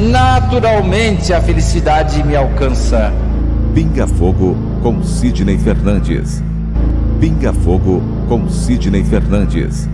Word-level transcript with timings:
naturalmente 0.00 1.32
a 1.34 1.42
felicidade 1.42 2.24
me 2.24 2.34
alcança. 2.34 3.12
Pinga 3.74 4.06
Fogo 4.06 4.56
com 4.82 5.02
Sidney 5.04 5.58
Fernandes. 5.58 6.40
Pinga 7.20 7.52
Fogo 7.52 8.00
com 8.26 8.48
Sidney 8.48 9.04
Fernandes. 9.04 9.86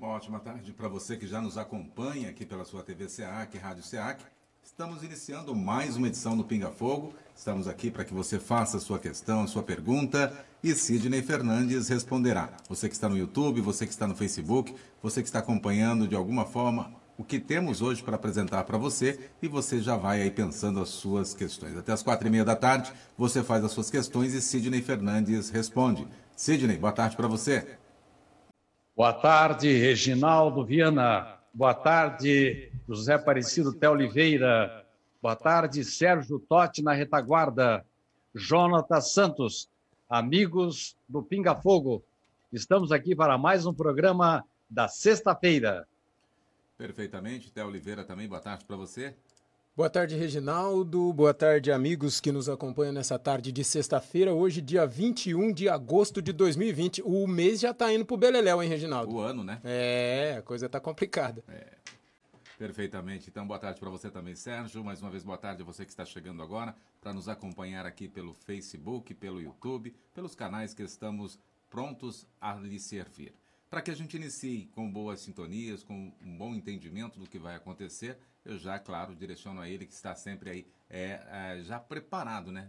Uma 0.00 0.08
ótima 0.08 0.40
tarde 0.40 0.72
para 0.72 0.88
você 0.88 1.16
que 1.16 1.28
já 1.28 1.40
nos 1.40 1.56
acompanha 1.56 2.28
aqui 2.28 2.44
pela 2.44 2.64
sua 2.64 2.82
TV 2.82 3.08
SEAC, 3.08 3.56
Rádio 3.56 3.84
SEAC. 3.84 4.24
Estamos 4.64 5.04
iniciando 5.04 5.54
mais 5.54 5.96
uma 5.96 6.08
edição 6.08 6.36
do 6.36 6.42
Pinga 6.42 6.70
Fogo. 6.70 7.12
Estamos 7.36 7.68
aqui 7.68 7.88
para 7.88 8.04
que 8.04 8.12
você 8.12 8.40
faça 8.40 8.78
a 8.78 8.80
sua 8.80 8.98
questão, 8.98 9.44
a 9.44 9.46
sua 9.46 9.62
pergunta 9.62 10.32
e 10.62 10.74
Sidney 10.74 11.22
Fernandes 11.22 11.88
responderá. 11.88 12.48
Você 12.68 12.88
que 12.88 12.94
está 12.94 13.08
no 13.08 13.16
YouTube, 13.16 13.60
você 13.60 13.86
que 13.86 13.92
está 13.92 14.06
no 14.06 14.14
Facebook, 14.14 14.74
você 15.00 15.20
que 15.22 15.28
está 15.28 15.38
acompanhando 15.38 16.08
de 16.08 16.16
alguma 16.16 16.44
forma 16.44 16.90
o 17.16 17.24
que 17.24 17.38
temos 17.38 17.82
hoje 17.82 18.02
para 18.02 18.16
apresentar 18.16 18.64
para 18.64 18.78
você 18.78 19.30
e 19.40 19.48
você 19.48 19.80
já 19.80 19.96
vai 19.96 20.22
aí 20.22 20.30
pensando 20.30 20.80
as 20.80 20.88
suas 20.88 21.34
questões. 21.34 21.76
Até 21.76 21.92
as 21.92 22.02
quatro 22.02 22.26
e 22.26 22.30
meia 22.30 22.44
da 22.44 22.56
tarde 22.56 22.92
você 23.16 23.42
faz 23.42 23.64
as 23.64 23.72
suas 23.72 23.90
questões 23.90 24.34
e 24.34 24.40
Sidney 24.40 24.82
Fernandes 24.82 25.50
responde. 25.50 26.06
Sidney, 26.34 26.76
boa 26.76 26.92
tarde 26.92 27.16
para 27.16 27.28
você. 27.28 27.78
Boa 28.96 29.12
tarde, 29.12 29.72
Reginaldo 29.72 30.64
Viana. 30.64 31.38
Boa 31.54 31.74
tarde, 31.74 32.72
José 32.88 33.14
Aparecido 33.14 33.72
Té 33.72 33.88
Oliveira. 33.88 34.84
Boa 35.20 35.36
tarde, 35.36 35.84
Sérgio 35.84 36.38
Totti 36.38 36.82
na 36.82 36.92
retaguarda. 36.92 37.84
Jonatas 38.34 39.12
Santos, 39.12 39.68
amigos 40.08 40.96
do 41.08 41.22
Pinga 41.22 41.54
Fogo. 41.54 42.02
Estamos 42.52 42.90
aqui 42.90 43.14
para 43.14 43.36
mais 43.36 43.66
um 43.66 43.74
programa 43.74 44.44
da 44.68 44.88
sexta-feira. 44.88 45.86
Perfeitamente. 46.82 47.52
Té 47.52 47.64
Oliveira 47.64 48.02
também, 48.02 48.26
boa 48.26 48.40
tarde 48.40 48.64
para 48.64 48.74
você. 48.74 49.14
Boa 49.76 49.88
tarde, 49.88 50.16
Reginaldo. 50.16 51.12
Boa 51.12 51.32
tarde, 51.32 51.70
amigos 51.70 52.20
que 52.20 52.32
nos 52.32 52.48
acompanham 52.48 52.92
nessa 52.92 53.16
tarde 53.20 53.52
de 53.52 53.62
sexta-feira, 53.62 54.34
hoje, 54.34 54.60
dia 54.60 54.84
21 54.84 55.52
de 55.52 55.68
agosto 55.68 56.20
de 56.20 56.32
2020. 56.32 57.00
O 57.02 57.24
mês 57.28 57.60
já 57.60 57.72
tá 57.72 57.92
indo 57.94 58.04
pro 58.04 58.16
Beleléu, 58.16 58.60
hein, 58.60 58.68
Reginaldo? 58.68 59.14
O 59.14 59.20
ano, 59.20 59.44
né? 59.44 59.60
É, 59.62 60.34
a 60.38 60.42
coisa 60.42 60.68
tá 60.68 60.80
complicada. 60.80 61.44
É. 61.46 61.68
Perfeitamente. 62.58 63.30
Então, 63.30 63.46
boa 63.46 63.60
tarde 63.60 63.78
para 63.78 63.88
você 63.88 64.10
também, 64.10 64.34
Sérgio. 64.34 64.82
Mais 64.82 65.00
uma 65.00 65.10
vez, 65.10 65.22
boa 65.22 65.38
tarde 65.38 65.62
a 65.62 65.64
você 65.64 65.84
que 65.84 65.92
está 65.92 66.04
chegando 66.04 66.42
agora 66.42 66.74
para 67.00 67.12
nos 67.12 67.28
acompanhar 67.28 67.86
aqui 67.86 68.08
pelo 68.08 68.34
Facebook, 68.34 69.14
pelo 69.14 69.40
YouTube, 69.40 69.94
pelos 70.12 70.34
canais 70.34 70.74
que 70.74 70.82
estamos 70.82 71.38
prontos 71.70 72.26
a 72.40 72.54
lhe 72.54 72.80
servir 72.80 73.32
para 73.72 73.80
que 73.80 73.90
a 73.90 73.94
gente 73.96 74.18
inicie 74.18 74.68
com 74.74 74.92
boas 74.92 75.20
sintonias, 75.20 75.82
com 75.82 76.12
um 76.22 76.36
bom 76.36 76.54
entendimento 76.54 77.18
do 77.18 77.26
que 77.26 77.38
vai 77.38 77.54
acontecer, 77.54 78.18
eu 78.44 78.58
já, 78.58 78.78
claro, 78.78 79.16
direciono 79.16 79.62
a 79.62 79.66
ele 79.66 79.86
que 79.86 79.94
está 79.94 80.14
sempre 80.14 80.50
aí 80.50 80.66
é, 80.90 81.22
é, 81.30 81.62
já 81.62 81.80
preparado, 81.80 82.52
né? 82.52 82.68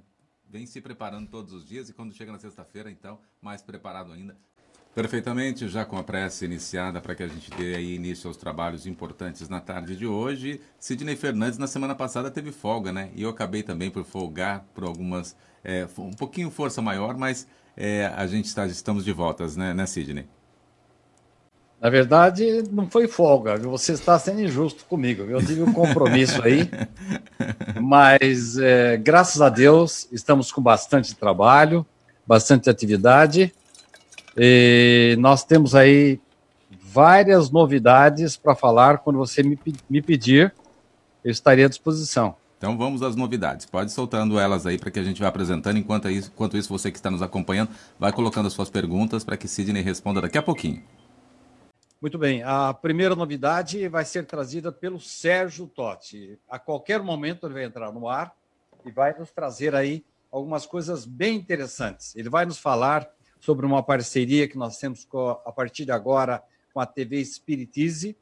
Vem 0.49 0.65
se 0.65 0.79
preparando 0.79 1.29
todos 1.29 1.51
os 1.51 1.67
dias 1.67 1.89
e 1.89 1.93
quando 1.93 2.13
chega 2.13 2.31
na 2.31 2.39
sexta-feira, 2.39 2.89
então, 2.89 3.19
mais 3.41 3.61
preparado 3.61 4.13
ainda. 4.13 4.37
Perfeitamente, 4.95 5.67
já 5.67 5.83
com 5.83 5.97
a 5.97 6.03
prece 6.05 6.45
iniciada 6.45 7.01
para 7.01 7.15
que 7.15 7.23
a 7.23 7.27
gente 7.27 7.51
dê 7.51 7.75
aí 7.75 7.95
início 7.95 8.29
aos 8.29 8.37
trabalhos 8.37 8.87
importantes 8.87 9.49
na 9.49 9.59
tarde 9.59 9.97
de 9.97 10.07
hoje. 10.07 10.61
Sidney 10.79 11.17
Fernandes 11.17 11.57
na 11.57 11.67
semana 11.67 11.95
passada 11.95 12.31
teve 12.31 12.53
folga, 12.53 12.93
né? 12.93 13.11
E 13.13 13.23
eu 13.23 13.29
acabei 13.29 13.61
também 13.61 13.91
por 13.91 14.05
folgar 14.05 14.65
por 14.73 14.85
algumas, 14.85 15.35
é, 15.65 15.85
um 15.97 16.13
pouquinho 16.13 16.49
força 16.49 16.81
maior, 16.81 17.17
mas 17.17 17.45
é, 17.75 18.05
a 18.05 18.25
gente 18.25 18.45
está, 18.45 18.65
estamos 18.67 19.03
de 19.03 19.11
voltas, 19.11 19.57
né, 19.57 19.73
né 19.73 19.85
Sidney? 19.85 20.29
Na 21.83 21.89
verdade, 21.89 22.63
não 22.71 22.89
foi 22.89 23.09
folga, 23.09 23.57
você 23.57 23.91
está 23.91 24.17
sendo 24.17 24.41
injusto 24.41 24.85
comigo. 24.85 25.23
Eu 25.23 25.45
tive 25.45 25.63
um 25.63 25.73
compromisso 25.73 26.41
aí, 26.41 26.69
mas 27.75 28.57
é, 28.57 28.95
graças 28.95 29.41
a 29.41 29.49
Deus 29.49 30.07
estamos 30.09 30.49
com 30.49 30.61
bastante 30.61 31.13
trabalho, 31.13 31.85
bastante 32.25 32.69
atividade. 32.69 33.53
E 34.37 35.17
nós 35.19 35.43
temos 35.43 35.75
aí 35.75 36.21
várias 36.81 37.51
novidades 37.51 38.37
para 38.37 38.55
falar. 38.55 38.99
Quando 38.99 39.19
você 39.19 39.43
me, 39.43 39.59
me 39.89 40.01
pedir, 40.01 40.55
eu 41.21 41.31
estaria 41.31 41.65
à 41.65 41.69
disposição. 41.69 42.33
Então 42.57 42.77
vamos 42.77 43.03
às 43.03 43.17
novidades. 43.17 43.65
Pode 43.65 43.91
soltando 43.91 44.39
elas 44.39 44.65
aí 44.65 44.77
para 44.77 44.89
que 44.89 44.99
a 44.99 45.03
gente 45.03 45.21
vá 45.21 45.27
apresentando. 45.27 45.75
Enquanto 45.75 46.09
isso, 46.09 46.31
enquanto 46.33 46.55
isso, 46.55 46.69
você 46.69 46.89
que 46.89 46.97
está 46.97 47.11
nos 47.11 47.21
acompanhando, 47.21 47.71
vai 47.99 48.13
colocando 48.13 48.45
as 48.45 48.53
suas 48.53 48.69
perguntas 48.69 49.25
para 49.25 49.35
que 49.35 49.49
Sidney 49.49 49.83
responda 49.83 50.21
daqui 50.21 50.37
a 50.37 50.41
pouquinho. 50.41 50.81
Muito 52.03 52.17
bem, 52.17 52.43
a 52.43 52.73
primeira 52.73 53.15
novidade 53.15 53.87
vai 53.87 54.03
ser 54.03 54.25
trazida 54.25 54.73
pelo 54.73 54.99
Sérgio 54.99 55.67
Totti. 55.67 56.37
A 56.49 56.59
qualquer 56.59 57.01
momento 57.01 57.47
ele 57.47 57.53
vai 57.53 57.63
entrar 57.63 57.93
no 57.93 58.09
ar 58.09 58.35
e 58.85 58.91
vai 58.91 59.17
nos 59.17 59.31
trazer 59.31 59.73
aí 59.73 60.03
algumas 60.29 60.65
coisas 60.65 61.05
bem 61.05 61.37
interessantes. 61.37 62.13
Ele 62.17 62.27
vai 62.27 62.45
nos 62.45 62.57
falar 62.57 63.09
sobre 63.39 63.65
uma 63.65 63.81
parceria 63.81 64.49
que 64.49 64.57
nós 64.57 64.77
temos 64.77 65.07
a 65.45 65.51
partir 65.53 65.85
de 65.85 65.93
agora 65.93 66.43
com 66.73 66.81
a 66.81 66.85
TV 66.85 67.21
Espiritize, 67.21 68.17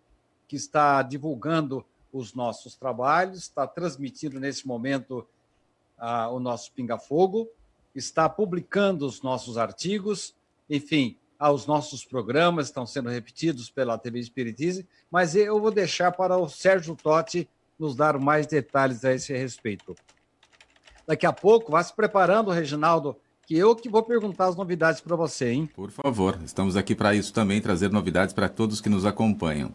que 0.47 0.55
está 0.55 1.01
divulgando 1.01 1.83
os 2.13 2.35
nossos 2.35 2.75
trabalhos, 2.75 3.39
está 3.39 3.65
transmitindo 3.65 4.39
nesse 4.39 4.67
momento 4.67 5.27
uh, 5.97 6.31
o 6.31 6.39
nosso 6.39 6.71
Pinga 6.71 6.99
Fogo, 6.99 7.49
está 7.95 8.29
publicando 8.29 9.07
os 9.07 9.23
nossos 9.23 9.57
artigos, 9.57 10.35
enfim, 10.69 11.17
aos 11.41 11.65
nossos 11.65 12.05
programas, 12.05 12.67
estão 12.67 12.85
sendo 12.85 13.09
repetidos 13.09 13.67
pela 13.67 13.97
TV 13.97 14.19
Espiritize, 14.19 14.87
mas 15.09 15.35
eu 15.35 15.59
vou 15.59 15.71
deixar 15.71 16.11
para 16.11 16.37
o 16.37 16.47
Sérgio 16.47 16.95
Totti 16.95 17.49
nos 17.79 17.95
dar 17.95 18.19
mais 18.19 18.45
detalhes 18.45 19.03
a 19.03 19.11
esse 19.11 19.33
respeito. 19.33 19.95
Daqui 21.07 21.25
a 21.25 21.33
pouco, 21.33 21.71
vá 21.71 21.81
se 21.81 21.95
preparando, 21.95 22.51
Reginaldo, 22.51 23.15
que 23.47 23.57
eu 23.57 23.75
que 23.75 23.89
vou 23.89 24.03
perguntar 24.03 24.49
as 24.49 24.55
novidades 24.55 25.01
para 25.01 25.15
você, 25.15 25.51
hein? 25.51 25.67
Por 25.73 25.89
favor, 25.89 26.37
estamos 26.45 26.77
aqui 26.77 26.93
para 26.93 27.15
isso 27.15 27.33
também, 27.33 27.59
trazer 27.59 27.91
novidades 27.91 28.35
para 28.35 28.47
todos 28.47 28.79
que 28.79 28.87
nos 28.87 29.03
acompanham. 29.03 29.73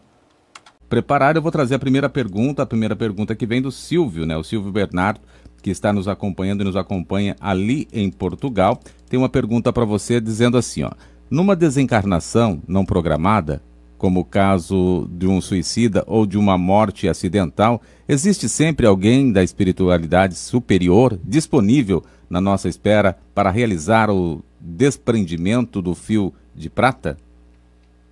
Preparado, 0.87 1.35
eu 1.35 1.41
vou 1.41 1.51
trazer 1.51 1.75
a 1.75 1.79
primeira 1.79 2.07
pergunta, 2.07 2.63
a 2.63 2.65
primeira 2.65 2.95
pergunta 2.95 3.35
que 3.35 3.45
vem 3.45 3.61
do 3.61 3.73
Silvio, 3.73 4.25
né? 4.25 4.37
O 4.37 4.43
Silvio 4.43 4.71
Bernardo, 4.71 5.19
que 5.61 5.69
está 5.69 5.91
nos 5.91 6.07
acompanhando 6.07 6.61
e 6.61 6.63
nos 6.63 6.77
acompanha 6.77 7.35
ali 7.41 7.89
em 7.91 8.09
Portugal, 8.09 8.79
tem 9.09 9.19
uma 9.19 9.27
pergunta 9.27 9.73
para 9.73 9.83
você 9.83 10.21
dizendo 10.21 10.57
assim, 10.57 10.83
ó: 10.83 10.91
numa 11.29 11.55
desencarnação 11.55 12.61
não 12.67 12.85
programada, 12.85 13.61
como 13.97 14.19
o 14.19 14.25
caso 14.25 15.09
de 15.11 15.27
um 15.27 15.41
suicida 15.41 16.03
ou 16.07 16.25
de 16.25 16.37
uma 16.37 16.57
morte 16.57 17.07
acidental, 17.07 17.81
existe 18.07 18.47
sempre 18.47 18.85
alguém 18.85 19.31
da 19.31 19.43
espiritualidade 19.43 20.35
superior 20.35 21.19
disponível 21.23 22.03
na 22.29 22.39
nossa 22.39 22.69
espera 22.69 23.17
para 23.33 23.49
realizar 23.49 24.09
o 24.09 24.43
desprendimento 24.59 25.81
do 25.81 25.95
fio 25.95 26.33
de 26.55 26.69
prata? 26.69 27.17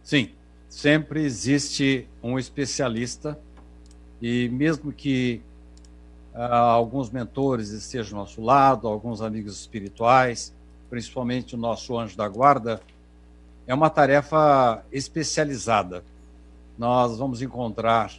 Sim, 0.04 0.30
sempre 0.70 1.24
existe 1.24 2.08
um 2.22 2.40
especialista 2.40 3.38
e 4.22 4.50
mesmo 4.50 4.92
que 4.92 5.42
uh, 6.34 6.40
alguns 6.42 7.10
mentores 7.10 7.70
estejam 7.70 8.18
ao 8.18 8.26
nosso 8.26 8.42
lado, 8.42 8.88
alguns 8.88 9.22
amigos 9.22 9.60
espirituais, 9.60 10.54
principalmente 10.90 11.56
o 11.56 11.58
nosso 11.58 11.98
anjo 11.98 12.16
da 12.16 12.28
guarda, 12.28 12.82
é 13.68 13.74
uma 13.74 13.90
tarefa 13.90 14.84
especializada. 14.92 16.04
Nós 16.78 17.18
vamos 17.18 17.42
encontrar 17.42 18.12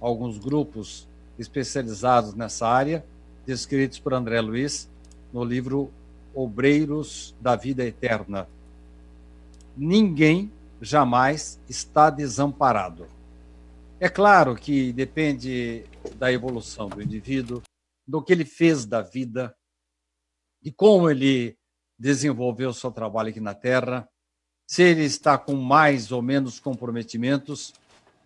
alguns 0.00 0.38
grupos 0.38 1.08
especializados 1.38 2.34
nessa 2.34 2.66
área, 2.66 3.04
descritos 3.46 3.98
por 3.98 4.14
André 4.14 4.40
Luiz, 4.40 4.88
no 5.32 5.44
livro 5.44 5.90
Obreiros 6.34 7.34
da 7.40 7.54
Vida 7.54 7.84
Eterna. 7.84 8.48
Ninguém 9.76 10.50
jamais 10.80 11.60
está 11.68 12.10
desamparado. 12.10 13.06
É 14.00 14.08
claro 14.08 14.56
que 14.56 14.92
depende 14.92 15.84
da 16.16 16.32
evolução 16.32 16.88
do 16.88 17.00
indivíduo, 17.00 17.62
do 18.06 18.20
que 18.20 18.32
ele 18.32 18.44
fez 18.44 18.84
da 18.84 19.00
vida, 19.00 19.54
de 20.60 20.72
como 20.72 21.08
ele 21.08 21.56
desenvolveu 21.96 22.70
o 22.70 22.74
seu 22.74 22.90
trabalho 22.90 23.28
aqui 23.28 23.38
na 23.38 23.54
Terra, 23.54 24.08
se 24.66 24.82
ele 24.82 25.04
está 25.04 25.36
com 25.36 25.54
mais 25.54 26.12
ou 26.12 26.22
menos 26.22 26.58
comprometimentos, 26.58 27.74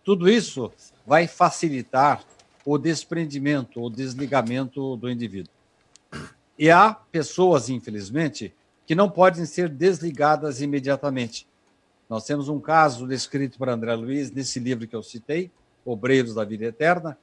tudo 0.03 0.29
isso 0.29 0.71
vai 1.05 1.27
facilitar 1.27 2.23
o 2.65 2.77
desprendimento, 2.77 3.81
o 3.81 3.89
desligamento 3.89 4.95
do 4.97 5.09
indivíduo. 5.09 5.51
E 6.57 6.69
há 6.69 6.93
pessoas, 6.93 7.69
infelizmente, 7.69 8.53
que 8.85 8.95
não 8.95 9.09
podem 9.09 9.45
ser 9.45 9.69
desligadas 9.69 10.61
imediatamente. 10.61 11.47
Nós 12.09 12.25
temos 12.25 12.47
um 12.47 12.59
caso 12.59 13.05
descrito 13.05 13.57
por 13.57 13.69
André 13.69 13.93
Luiz 13.95 14.31
nesse 14.31 14.59
livro 14.59 14.87
que 14.87 14.95
eu 14.95 15.03
citei, 15.03 15.51
Obreiros 15.85 16.33
da 16.33 16.45
Vida 16.45 16.65
Eterna, 16.65 17.17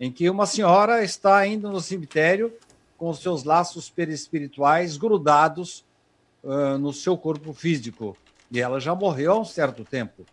em 0.00 0.10
que 0.10 0.28
uma 0.28 0.46
senhora 0.46 1.04
está 1.04 1.46
indo 1.46 1.70
no 1.70 1.80
cemitério 1.80 2.52
com 2.96 3.10
os 3.10 3.20
seus 3.20 3.44
laços 3.44 3.90
perispirituais 3.90 4.96
grudados 4.96 5.84
uh, 6.42 6.78
no 6.78 6.92
seu 6.92 7.16
corpo 7.16 7.52
físico. 7.52 8.16
E 8.50 8.60
ela 8.60 8.80
já 8.80 8.94
morreu 8.94 9.32
há 9.32 9.40
um 9.40 9.44
certo 9.44 9.84
tempo. 9.84 10.24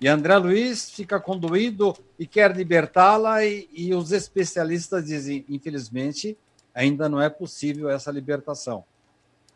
E 0.00 0.08
André 0.08 0.36
Luiz 0.38 0.90
fica 0.90 1.20
conduído 1.20 1.94
e 2.18 2.26
quer 2.26 2.56
libertá-la, 2.56 3.44
e, 3.44 3.68
e 3.72 3.94
os 3.94 4.12
especialistas 4.12 5.04
dizem, 5.04 5.44
infelizmente, 5.48 6.38
ainda 6.74 7.08
não 7.08 7.20
é 7.20 7.28
possível 7.28 7.90
essa 7.90 8.10
libertação, 8.10 8.84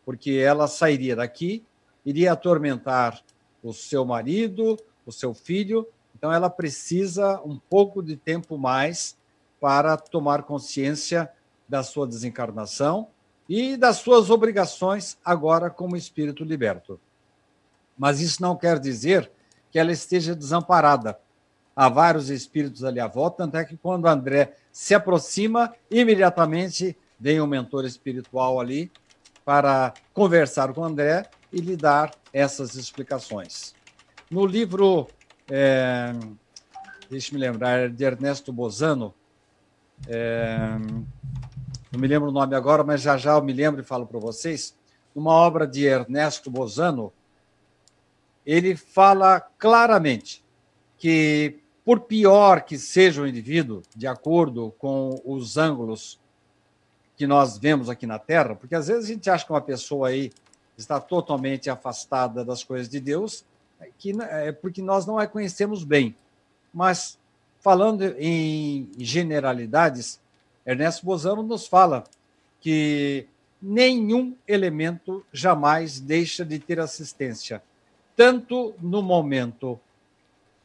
porque 0.05 0.31
ela 0.33 0.67
sairia 0.67 1.15
daqui, 1.15 1.65
iria 2.05 2.33
atormentar 2.33 3.21
o 3.63 3.73
seu 3.73 4.05
marido, 4.05 4.77
o 5.05 5.11
seu 5.11 5.33
filho, 5.33 5.87
então 6.15 6.31
ela 6.31 6.49
precisa 6.49 7.41
um 7.43 7.57
pouco 7.57 8.03
de 8.03 8.15
tempo 8.15 8.57
mais 8.57 9.17
para 9.59 9.97
tomar 9.97 10.43
consciência 10.43 11.31
da 11.67 11.81
sua 11.81 12.07
desencarnação 12.07 13.07
e 13.49 13.75
das 13.75 13.97
suas 13.97 14.29
obrigações 14.29 15.17
agora 15.25 15.69
como 15.69 15.97
espírito 15.97 16.43
liberto. 16.43 16.99
Mas 17.97 18.19
isso 18.19 18.41
não 18.41 18.55
quer 18.55 18.79
dizer 18.79 19.31
que 19.71 19.79
ela 19.79 19.91
esteja 19.91 20.35
desamparada. 20.35 21.19
Há 21.75 21.89
vários 21.89 22.29
espíritos 22.29 22.83
ali 22.83 22.99
à 22.99 23.07
volta, 23.07 23.43
tanto 23.43 23.57
é 23.57 23.65
que 23.65 23.75
quando 23.75 24.07
André 24.07 24.55
se 24.71 24.93
aproxima, 24.93 25.73
imediatamente 25.91 26.97
vem 27.19 27.41
um 27.41 27.47
mentor 27.47 27.85
espiritual 27.85 28.59
ali 28.59 28.91
para 29.43 29.93
conversar 30.13 30.73
com 30.73 30.83
André 30.83 31.29
e 31.51 31.59
lhe 31.59 31.75
dar 31.75 32.11
essas 32.31 32.75
explicações. 32.75 33.75
No 34.29 34.45
livro, 34.45 35.07
é, 35.49 36.13
deixe-me 37.09 37.39
lembrar, 37.39 37.89
de 37.89 38.03
Ernesto 38.03 38.51
Bozano, 38.51 39.13
é, 40.07 40.77
não 41.91 41.99
me 41.99 42.07
lembro 42.07 42.29
o 42.29 42.31
nome 42.31 42.55
agora, 42.55 42.83
mas 42.83 43.01
já 43.01 43.17
já 43.17 43.33
eu 43.33 43.43
me 43.43 43.53
lembro 43.53 43.81
e 43.81 43.83
falo 43.83 44.05
para 44.05 44.19
vocês, 44.19 44.75
uma 45.15 45.31
obra 45.31 45.65
de 45.65 45.85
Ernesto 45.85 46.51
Bozano, 46.51 47.13
ele 48.45 48.75
fala 48.75 49.39
claramente 49.39 50.43
que, 50.97 51.59
por 51.83 52.01
pior 52.01 52.61
que 52.61 52.77
seja 52.77 53.21
o 53.21 53.27
indivíduo, 53.27 53.81
de 53.95 54.07
acordo 54.07 54.73
com 54.77 55.21
os 55.25 55.57
ângulos 55.57 56.19
que 57.17 57.25
nós 57.25 57.57
vemos 57.57 57.89
aqui 57.89 58.05
na 58.05 58.19
Terra, 58.19 58.55
porque 58.55 58.75
às 58.75 58.87
vezes 58.87 59.05
a 59.05 59.13
gente 59.13 59.29
acha 59.29 59.45
que 59.45 59.51
uma 59.51 59.61
pessoa 59.61 60.09
aí 60.09 60.31
está 60.77 60.99
totalmente 60.99 61.69
afastada 61.69 62.43
das 62.43 62.63
coisas 62.63 62.89
de 62.89 62.99
Deus, 62.99 63.45
que 63.97 64.13
é 64.21 64.51
porque 64.51 64.81
nós 64.81 65.05
não 65.05 65.17
a 65.17 65.27
conhecemos 65.27 65.83
bem. 65.83 66.15
Mas 66.73 67.17
falando 67.61 68.03
em 68.19 68.89
generalidades, 68.97 70.19
Ernesto 70.65 71.05
Bozano 71.05 71.41
nos 71.41 71.67
fala 71.67 72.03
que 72.59 73.27
nenhum 73.61 74.35
elemento 74.47 75.25
jamais 75.31 75.99
deixa 75.99 76.43
de 76.43 76.59
ter 76.59 76.79
assistência, 76.79 77.63
tanto 78.15 78.73
no 78.81 79.01
momento 79.01 79.79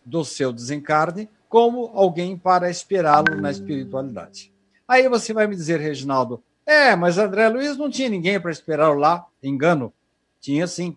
do 0.05 0.25
seu 0.25 0.52
desencarne, 0.52 1.29
como 1.49 1.91
alguém 1.94 2.37
para 2.37 2.70
esperá-lo 2.70 3.35
na 3.41 3.50
espiritualidade. 3.50 4.52
Aí 4.87 5.08
você 5.08 5.32
vai 5.32 5.47
me 5.47 5.56
dizer, 5.56 5.81
Reginaldo, 5.81 6.43
é, 6.64 6.94
mas 6.94 7.19
André 7.19 7.49
Luiz 7.49 7.76
não 7.76 7.91
tinha 7.91 8.08
ninguém 8.08 8.41
para 8.41 8.50
esperá-lo 8.50 8.99
lá. 8.99 9.26
Engano. 9.43 9.93
Tinha 10.41 10.67
sim. 10.67 10.97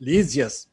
Lísias, 0.00 0.68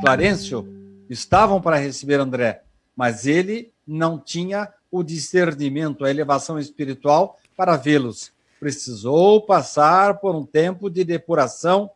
Clarencio 0.00 0.68
estavam 1.08 1.60
para 1.60 1.76
receber 1.76 2.20
André, 2.20 2.62
mas 2.94 3.26
ele 3.26 3.72
não 3.86 4.18
tinha 4.18 4.72
o 4.90 5.02
discernimento, 5.02 6.04
a 6.04 6.10
elevação 6.10 6.58
espiritual 6.58 7.38
para 7.56 7.76
vê-los. 7.76 8.32
Precisou 8.58 9.40
passar 9.40 10.18
por 10.18 10.34
um 10.34 10.44
tempo 10.44 10.90
de 10.90 11.02
depuração 11.02 11.90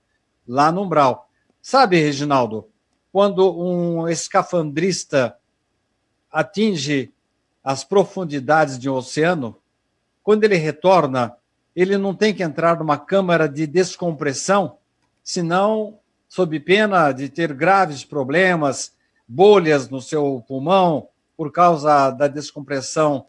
lá 0.48 0.72
no 0.72 0.82
umbral. 0.82 1.28
Sabe, 1.66 1.98
Reginaldo, 1.98 2.68
quando 3.10 3.58
um 3.58 4.06
escafandrista 4.06 5.34
atinge 6.30 7.10
as 7.64 7.82
profundidades 7.82 8.78
de 8.78 8.90
um 8.90 8.96
oceano, 8.96 9.56
quando 10.22 10.44
ele 10.44 10.56
retorna, 10.56 11.34
ele 11.74 11.96
não 11.96 12.14
tem 12.14 12.34
que 12.34 12.42
entrar 12.42 12.78
numa 12.78 12.98
câmara 12.98 13.48
de 13.48 13.66
descompressão, 13.66 14.76
senão, 15.22 15.98
sob 16.28 16.60
pena 16.60 17.10
de 17.12 17.30
ter 17.30 17.54
graves 17.54 18.04
problemas, 18.04 18.92
bolhas 19.26 19.88
no 19.88 20.02
seu 20.02 20.44
pulmão, 20.46 21.08
por 21.34 21.50
causa 21.50 22.10
da 22.10 22.28
descompressão 22.28 23.24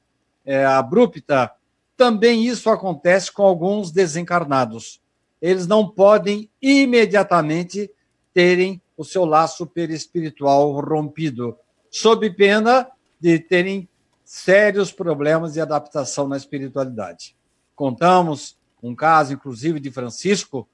é, 0.46 0.66
abrupta, 0.66 1.54
também 1.96 2.46
isso 2.46 2.70
acontece 2.70 3.32
com 3.32 3.44
alguns 3.44 3.94
desencarnados. 3.94 5.00
Eles 5.42 5.68
não 5.68 5.88
podem 5.88 6.50
imediatamente 6.62 7.90
terem 8.36 8.82
o 8.98 9.06
seu 9.06 9.24
laço 9.24 9.66
perispiritual 9.66 10.74
rompido, 10.74 11.58
sob 11.90 12.30
pena 12.32 12.86
de 13.18 13.40
terem 13.40 13.88
sérios 14.26 14.92
problemas 14.92 15.54
de 15.54 15.62
adaptação 15.62 16.28
na 16.28 16.36
espiritualidade. 16.36 17.34
Contamos 17.74 18.58
um 18.84 18.94
caso, 18.94 19.32
inclusive, 19.32 19.80
de 19.80 19.90
Francisco, 19.90 20.68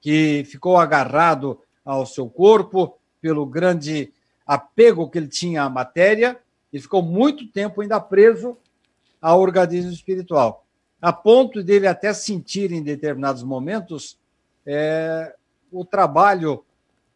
que 0.00 0.42
ficou 0.46 0.76
agarrado 0.76 1.60
ao 1.84 2.04
seu 2.04 2.28
corpo 2.28 2.98
pelo 3.20 3.46
grande 3.46 4.12
apego 4.44 5.08
que 5.08 5.16
ele 5.16 5.28
tinha 5.28 5.62
à 5.62 5.70
matéria 5.70 6.36
e 6.72 6.80
ficou 6.80 7.00
muito 7.00 7.46
tempo 7.46 7.80
ainda 7.80 8.00
preso 8.00 8.58
ao 9.22 9.40
organismo 9.40 9.92
espiritual, 9.92 10.66
a 11.00 11.12
ponto 11.12 11.62
dele 11.62 11.86
até 11.86 12.12
sentir 12.12 12.72
em 12.72 12.82
determinados 12.82 13.44
momentos 13.44 14.18
é, 14.66 15.32
o 15.70 15.84
trabalho 15.84 16.64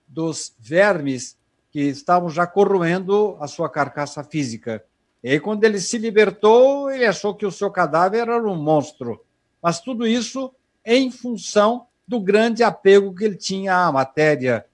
dos 0.08 0.54
vermes 0.58 1.36
que 1.70 1.80
estavam 1.80 2.30
já 2.30 2.46
corroendo 2.46 3.36
a 3.40 3.46
sua 3.46 3.68
carcaça 3.68 4.24
física. 4.24 4.84
E 5.22 5.30
aí, 5.30 5.40
quando 5.40 5.64
ele 5.64 5.80
se 5.80 5.98
libertou, 5.98 6.90
ele 6.90 7.04
achou 7.04 7.34
que 7.34 7.44
o 7.44 7.52
seu 7.52 7.70
cadáver 7.70 8.28
era 8.28 8.48
um 8.48 8.56
monstro. 8.56 9.22
Mas 9.62 9.80
tudo 9.80 10.06
isso 10.06 10.52
em 10.84 11.10
função 11.10 11.86
do 12.06 12.20
grande 12.20 12.62
apego 12.62 13.14
que 13.14 13.24
ele 13.24 13.36
tinha 13.36 13.86
à 13.86 13.92
matéria, 13.92 14.64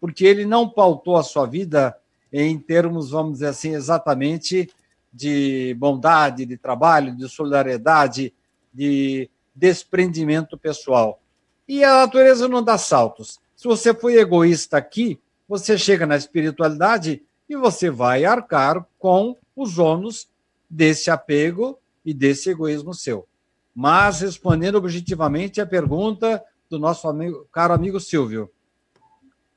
porque 0.00 0.24
ele 0.24 0.46
não 0.46 0.68
pautou 0.68 1.16
a 1.16 1.22
sua 1.22 1.44
vida 1.44 1.94
em 2.32 2.58
termos, 2.58 3.10
vamos 3.10 3.34
dizer 3.34 3.48
assim, 3.48 3.74
exatamente 3.74 4.70
de 5.12 5.74
bondade, 5.78 6.46
de 6.46 6.56
trabalho, 6.56 7.14
de 7.14 7.28
solidariedade, 7.28 8.32
de 8.72 9.28
desprendimento 9.54 10.56
pessoal. 10.56 11.20
E 11.66 11.82
a 11.84 11.98
natureza 11.98 12.48
não 12.48 12.62
dá 12.62 12.78
saltos. 12.78 13.38
Se 13.58 13.66
você 13.66 13.92
foi 13.92 14.16
egoísta 14.20 14.76
aqui, 14.76 15.20
você 15.48 15.76
chega 15.76 16.06
na 16.06 16.16
espiritualidade 16.16 17.20
e 17.48 17.56
você 17.56 17.90
vai 17.90 18.24
arcar 18.24 18.86
com 19.00 19.36
os 19.56 19.80
ônus 19.80 20.28
desse 20.70 21.10
apego 21.10 21.76
e 22.04 22.14
desse 22.14 22.50
egoísmo 22.50 22.94
seu. 22.94 23.26
Mas, 23.74 24.20
respondendo 24.20 24.76
objetivamente 24.76 25.60
a 25.60 25.66
pergunta 25.66 26.40
do 26.70 26.78
nosso 26.78 27.08
amigo, 27.08 27.48
caro 27.50 27.74
amigo 27.74 27.98
Silvio, 27.98 28.48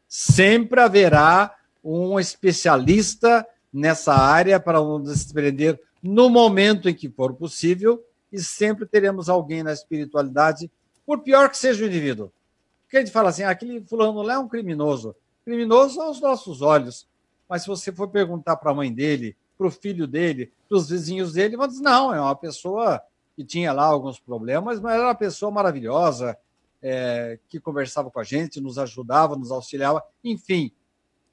sempre 0.07 0.81
haverá 0.81 1.55
um 1.83 2.19
especialista 2.19 3.45
nessa 3.71 4.15
área 4.15 4.59
para 4.59 4.81
nos 4.81 5.13
desprender 5.13 5.79
no 6.01 6.27
momento 6.27 6.89
em 6.89 6.95
que 6.95 7.07
for 7.07 7.35
possível 7.35 8.03
e 8.33 8.39
sempre 8.39 8.87
teremos 8.87 9.29
alguém 9.29 9.61
na 9.61 9.71
espiritualidade, 9.71 10.71
por 11.05 11.19
pior 11.19 11.51
que 11.51 11.57
seja 11.57 11.83
o 11.83 11.87
indivíduo. 11.87 12.31
Porque 12.91 12.97
a 12.97 13.05
gente 13.05 13.13
fala 13.13 13.29
assim, 13.29 13.43
ah, 13.43 13.51
aquele 13.51 13.79
fulano 13.85 14.21
lá 14.21 14.33
é 14.33 14.37
um 14.37 14.49
criminoso. 14.49 15.15
Criminoso 15.45 16.01
aos 16.01 16.19
nossos 16.19 16.61
olhos. 16.61 17.07
Mas 17.47 17.61
se 17.61 17.69
você 17.69 17.89
for 17.89 18.09
perguntar 18.09 18.57
para 18.57 18.71
a 18.71 18.73
mãe 18.73 18.93
dele, 18.93 19.37
para 19.57 19.65
o 19.65 19.71
filho 19.71 20.05
dele, 20.05 20.51
para 20.67 20.77
os 20.77 20.89
vizinhos 20.89 21.31
dele, 21.31 21.55
vão 21.55 21.67
dizer, 21.67 21.81
não, 21.81 22.13
é 22.13 22.19
uma 22.19 22.35
pessoa 22.35 23.01
que 23.33 23.45
tinha 23.45 23.71
lá 23.71 23.85
alguns 23.85 24.19
problemas, 24.19 24.81
mas 24.81 24.95
era 24.95 25.05
uma 25.05 25.15
pessoa 25.15 25.49
maravilhosa, 25.49 26.37
é, 26.81 27.39
que 27.47 27.61
conversava 27.61 28.11
com 28.11 28.19
a 28.19 28.25
gente, 28.25 28.59
nos 28.59 28.77
ajudava, 28.77 29.37
nos 29.37 29.53
auxiliava. 29.53 30.03
Enfim, 30.21 30.69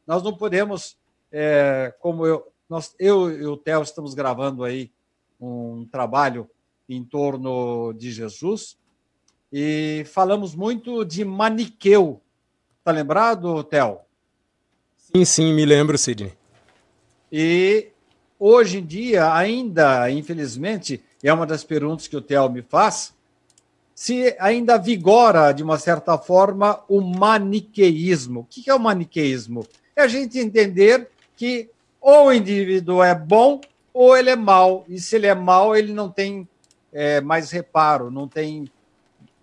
nós 0.07 0.23
não 0.23 0.37
podemos, 0.37 0.97
é, 1.33 1.93
como 1.99 2.25
eu, 2.25 2.53
nós, 2.71 2.95
eu 3.01 3.33
e 3.33 3.45
o 3.45 3.57
Theo 3.57 3.83
estamos 3.83 4.15
gravando 4.15 4.63
aí 4.63 4.93
um 5.41 5.85
trabalho 5.91 6.49
em 6.89 7.03
torno 7.03 7.93
de 7.95 8.13
Jesus 8.13 8.79
e 9.53 10.05
falamos 10.13 10.55
muito 10.55 11.05
de 11.05 11.25
Maniqueu. 11.25 12.21
Está 12.79 12.93
lembrado, 12.93 13.63
Theo? 13.65 13.99
Sim, 14.97 15.25
sim, 15.25 15.53
me 15.53 15.65
lembro, 15.65 15.97
Sidney. 15.97 16.33
E 17.31 17.89
hoje 18.39 18.79
em 18.79 18.85
dia, 18.85 19.33
ainda, 19.33 20.11
infelizmente, 20.11 21.03
é 21.23 21.33
uma 21.33 21.47
das 21.47 21.65
perguntas 21.65 22.07
que 22.07 22.17
o 22.17 22.21
Theo 22.21 22.49
me 22.51 22.63
faz, 22.63 23.15
se 23.95 24.37
ainda 24.39 24.79
vigora, 24.79 25.51
de 25.53 25.63
uma 25.63 25.79
certa 25.79 26.17
forma, 26.17 26.83
o 26.89 27.01
maniqueísmo. 27.01 28.41
O 28.41 28.45
que 28.45 28.71
é 28.71 28.75
o 28.75 28.79
maniqueísmo? 28.79 29.67
É 29.97 30.03
a 30.03 30.09
gente 30.09 30.39
entender 30.39 31.09
que 31.37 31.69
ou 32.01 32.29
o 32.29 32.33
indivíduo 32.33 33.03
é 33.03 33.15
bom 33.15 33.61
ou 33.93 34.17
ele 34.17 34.31
é 34.31 34.37
mau. 34.37 34.85
E 34.89 35.01
se 35.01 35.17
ele 35.17 35.27
é 35.27 35.35
mau, 35.35 35.77
ele 35.77 35.93
não 35.93 36.09
tem 36.09 36.49
é, 36.93 37.21
mais 37.21 37.51
reparo, 37.51 38.09
não 38.09 38.29
tem 38.29 38.71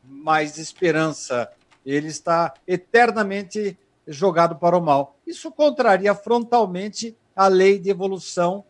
mais 0.07 0.57
esperança. 0.57 1.49
Ele 1.85 2.07
está 2.07 2.53
eternamente 2.67 3.77
jogado 4.07 4.55
para 4.55 4.77
o 4.77 4.81
mal. 4.81 5.17
Isso 5.25 5.51
contraria 5.51 6.13
frontalmente 6.13 7.15
a 7.35 7.47
lei 7.47 7.79
de 7.79 7.89
evolução 7.89 8.63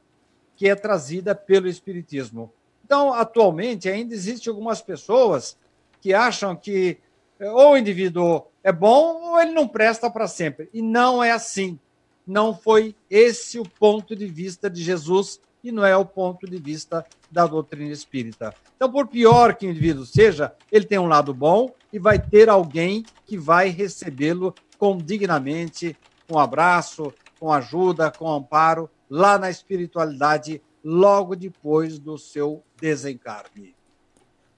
que 0.56 0.70
é 0.70 0.76
trazida 0.76 1.36
pelo 1.36 1.68
Espiritismo. 1.68 2.52
Então, 2.84 3.14
atualmente, 3.14 3.90
ainda 3.90 4.14
existem 4.14 4.50
algumas 4.50 4.82
pessoas 4.82 5.58
que 6.02 6.14
acham 6.14 6.56
que 6.56 7.00
eh, 7.40 7.50
ou 7.50 7.74
o 7.74 7.78
indivíduo 7.78 8.46
é 8.64 8.72
bom 8.72 9.22
ou 9.32 9.40
ele 9.40 9.52
não 9.52 9.68
presta 9.68 10.10
para 10.10 10.28
sempre. 10.28 10.70
E 10.74 10.82
não 10.82 11.24
é 11.24 11.32
assim. 11.32 11.80
Não 12.26 12.56
foi 12.56 12.96
esse 13.10 13.60
o 13.60 13.68
ponto 13.68 14.16
de 14.16 14.26
vista 14.26 14.70
de 14.70 14.82
Jesus 14.82 15.40
e 15.66 15.72
não 15.72 15.84
é 15.84 15.98
o 15.98 16.06
ponto 16.06 16.46
de 16.46 16.58
vista 16.58 17.04
da 17.32 17.48
doutrina 17.48 17.92
espírita. 17.92 18.54
Então, 18.76 18.92
por 18.92 19.08
pior 19.08 19.56
que 19.56 19.66
o 19.66 19.70
indivíduo 19.70 20.06
seja, 20.06 20.54
ele 20.72 20.86
tem 20.86 21.00
um 21.00 21.08
lado 21.08 21.34
bom 21.34 21.74
e 21.92 21.98
vai 21.98 22.20
ter 22.20 22.50
alguém 22.50 23.04
que 23.26 23.36
vai 23.38 23.70
recebê-lo 23.70 24.54
com 24.78 24.98
dignamente, 24.98 25.98
com 26.28 26.38
abraço, 26.38 27.12
com 27.40 27.52
ajuda, 27.52 28.12
com 28.12 28.32
amparo, 28.32 28.90
lá 29.10 29.40
na 29.40 29.50
espiritualidade, 29.50 30.62
logo 30.84 31.36
depois 31.36 31.98
do 31.98 32.18
seu 32.18 32.64
desencarne. 32.80 33.74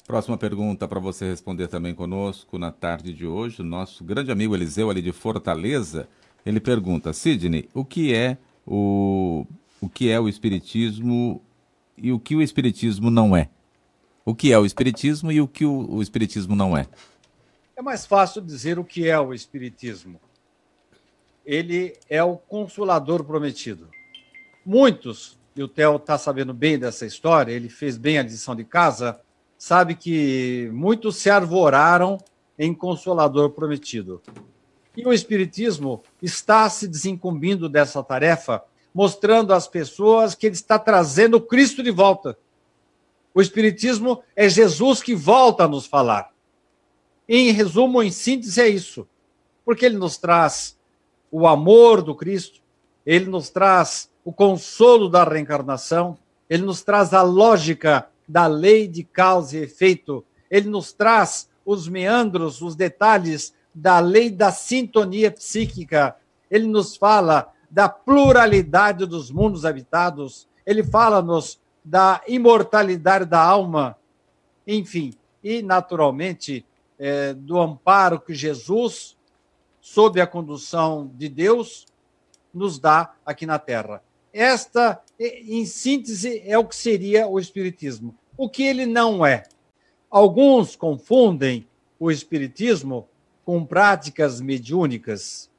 Próxima 0.05 0.37
pergunta 0.37 0.87
para 0.87 0.99
você 0.99 1.29
responder 1.29 1.67
também 1.67 1.93
conosco 1.93 2.57
na 2.57 2.71
tarde 2.71 3.13
de 3.13 3.25
hoje. 3.25 3.63
Nosso 3.63 4.03
grande 4.03 4.31
amigo 4.31 4.55
Eliseu, 4.55 4.89
ali 4.89 5.01
de 5.01 5.11
Fortaleza, 5.11 6.07
ele 6.45 6.59
pergunta: 6.59 7.13
Sidney, 7.13 7.69
o 7.73 7.83
que 7.83 8.13
é 8.13 8.37
o, 8.65 9.45
o 9.81 9.89
que 9.89 10.09
é 10.09 10.19
o 10.19 10.27
Espiritismo 10.27 11.41
e 11.97 12.11
o 12.11 12.19
que 12.19 12.35
o 12.35 12.41
Espiritismo 12.41 13.09
não 13.09 13.35
é? 13.35 13.49
O 14.25 14.35
que 14.35 14.51
é 14.51 14.59
o 14.59 14.65
Espiritismo 14.65 15.31
e 15.31 15.39
o 15.39 15.47
que 15.47 15.65
o, 15.65 15.89
o 15.89 16.01
Espiritismo 16.01 16.55
não 16.55 16.77
é? 16.77 16.87
É 17.75 17.81
mais 17.81 18.05
fácil 18.05 18.41
dizer 18.41 18.79
o 18.79 18.83
que 18.83 19.07
é 19.07 19.19
o 19.19 19.33
Espiritismo. 19.33 20.19
Ele 21.45 21.93
é 22.09 22.23
o 22.23 22.35
consolador 22.35 23.23
prometido. 23.23 23.87
Muitos, 24.65 25.37
e 25.55 25.63
o 25.63 25.67
Theo 25.67 25.95
está 25.95 26.17
sabendo 26.17 26.53
bem 26.53 26.77
dessa 26.77 27.05
história, 27.05 27.51
ele 27.51 27.69
fez 27.69 27.97
bem 27.97 28.17
a 28.17 28.23
lição 28.23 28.55
de 28.55 28.63
casa 28.63 29.19
sabe 29.57 29.95
que 29.95 30.69
muitos 30.73 31.17
se 31.17 31.29
arvoraram 31.29 32.17
em 32.57 32.73
Consolador 32.73 33.49
Prometido. 33.51 34.21
E 34.95 35.05
o 35.05 35.13
Espiritismo 35.13 36.03
está 36.21 36.69
se 36.69 36.87
desincumbindo 36.87 37.67
dessa 37.67 38.03
tarefa, 38.03 38.63
mostrando 38.97 39.53
às 39.53 39.67
pessoas 39.67 40.33
que 40.33 40.47
ele 40.47 40.55
está 40.55 40.79
trazendo 40.79 41.39
Cristo 41.39 41.83
de 41.83 41.91
volta. 41.91 42.35
O 43.31 43.39
Espiritismo 43.39 44.23
é 44.35 44.49
Jesus 44.49 45.03
que 45.03 45.13
volta 45.13 45.65
a 45.65 45.67
nos 45.67 45.85
falar. 45.85 46.31
Em 47.29 47.51
resumo, 47.51 48.01
em 48.01 48.09
síntese, 48.09 48.59
é 48.59 48.67
isso. 48.67 49.07
Porque 49.63 49.85
ele 49.85 49.97
nos 49.97 50.17
traz 50.17 50.75
o 51.29 51.45
amor 51.45 52.01
do 52.01 52.15
Cristo, 52.15 52.59
ele 53.05 53.27
nos 53.27 53.51
traz 53.51 54.09
o 54.25 54.33
consolo 54.33 55.07
da 55.07 55.23
reencarnação, 55.23 56.17
ele 56.49 56.63
nos 56.63 56.81
traz 56.81 57.13
a 57.13 57.21
lógica 57.21 58.09
da 58.27 58.47
lei 58.47 58.87
de 58.87 59.03
causa 59.03 59.59
e 59.59 59.61
efeito. 59.61 60.25
Ele 60.49 60.69
nos 60.69 60.91
traz 60.91 61.47
os 61.63 61.87
meandros, 61.87 62.63
os 62.63 62.75
detalhes 62.75 63.53
da 63.75 63.99
lei 63.99 64.31
da 64.31 64.51
sintonia 64.51 65.29
psíquica. 65.29 66.15
Ele 66.49 66.65
nos 66.65 66.97
fala 66.97 67.53
da 67.69 67.89
pluralidade 67.89 69.05
dos 69.05 69.31
mundos 69.31 69.65
habitados. 69.65 70.47
Ele 70.65 70.83
fala-nos 70.83 71.59
da 71.83 72.21
imortalidade 72.27 73.25
da 73.25 73.41
alma. 73.41 73.97
Enfim, 74.65 75.13
e 75.43 75.61
naturalmente 75.61 76.65
é, 76.99 77.33
do 77.33 77.59
amparo 77.59 78.19
que 78.19 78.33
Jesus, 78.33 79.15
sob 79.79 80.19
a 80.19 80.27
condução 80.27 81.09
de 81.15 81.29
Deus, 81.29 81.85
nos 82.53 82.79
dá 82.79 83.13
aqui 83.25 83.45
na 83.45 83.59
Terra. 83.59 84.03
Esta, 84.33 85.01
em 85.19 85.65
síntese, 85.65 86.43
é 86.45 86.57
o 86.57 86.65
que 86.65 86.75
seria 86.75 87.27
o 87.27 87.39
Espiritismo. 87.39 88.15
O 88.37 88.49
que 88.49 88.63
ele 88.63 88.85
não 88.85 89.25
é. 89.25 89.43
Alguns 90.09 90.75
confundem 90.75 91.67
o 91.99 92.11
Espiritismo 92.11 93.07
com 93.45 93.65
práticas 93.65 94.41
mediúnicas. 94.41 95.49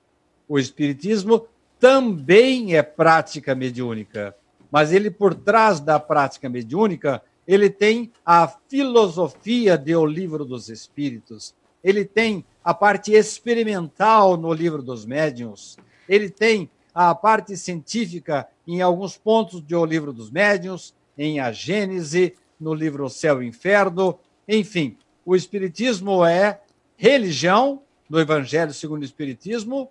O 0.46 0.58
Espiritismo 0.58 1.46
também 1.78 2.76
é 2.76 2.82
prática 2.82 3.54
mediúnica, 3.54 4.34
mas 4.70 4.92
ele, 4.92 5.10
por 5.10 5.34
trás 5.34 5.80
da 5.80 5.98
prática 5.98 6.48
mediúnica, 6.48 7.22
ele 7.46 7.70
tem 7.70 8.12
a 8.24 8.46
filosofia 8.68 9.78
do 9.78 10.04
Livro 10.04 10.44
dos 10.44 10.68
Espíritos, 10.68 11.54
ele 11.82 12.04
tem 12.04 12.44
a 12.62 12.74
parte 12.74 13.12
experimental 13.12 14.36
no 14.36 14.52
Livro 14.52 14.82
dos 14.82 15.06
Médiuns, 15.06 15.78
ele 16.08 16.28
tem 16.28 16.70
a 16.94 17.14
parte 17.14 17.56
científica 17.56 18.46
em 18.66 18.82
alguns 18.82 19.16
pontos 19.16 19.60
do 19.60 19.84
Livro 19.84 20.12
dos 20.12 20.30
Médiuns, 20.30 20.94
em 21.16 21.40
A 21.40 21.52
Gênese, 21.52 22.34
no 22.60 22.74
livro 22.74 23.08
Céu 23.08 23.42
e 23.42 23.46
Inferno. 23.46 24.18
Enfim, 24.46 24.96
o 25.24 25.36
Espiritismo 25.36 26.24
é 26.24 26.60
religião 26.96 27.82
no 28.08 28.18
Evangelho 28.18 28.74
segundo 28.74 29.02
o 29.02 29.04
Espiritismo 29.04 29.90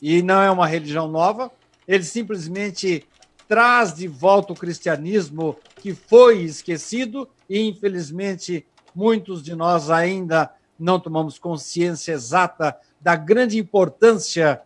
e 0.00 0.22
não 0.22 0.42
é 0.42 0.50
uma 0.50 0.66
religião 0.66 1.08
nova. 1.08 1.50
Ele 1.86 2.04
simplesmente 2.04 3.06
traz 3.48 3.94
de 3.94 4.08
volta 4.08 4.52
o 4.52 4.56
cristianismo 4.56 5.56
que 5.76 5.94
foi 5.94 6.42
esquecido 6.42 7.28
e, 7.48 7.60
infelizmente, 7.60 8.66
muitos 8.94 9.42
de 9.42 9.54
nós 9.54 9.90
ainda 9.90 10.50
não 10.78 10.98
tomamos 10.98 11.38
consciência 11.38 12.12
exata 12.12 12.76
da 13.00 13.14
grande 13.14 13.58
importância 13.58 14.60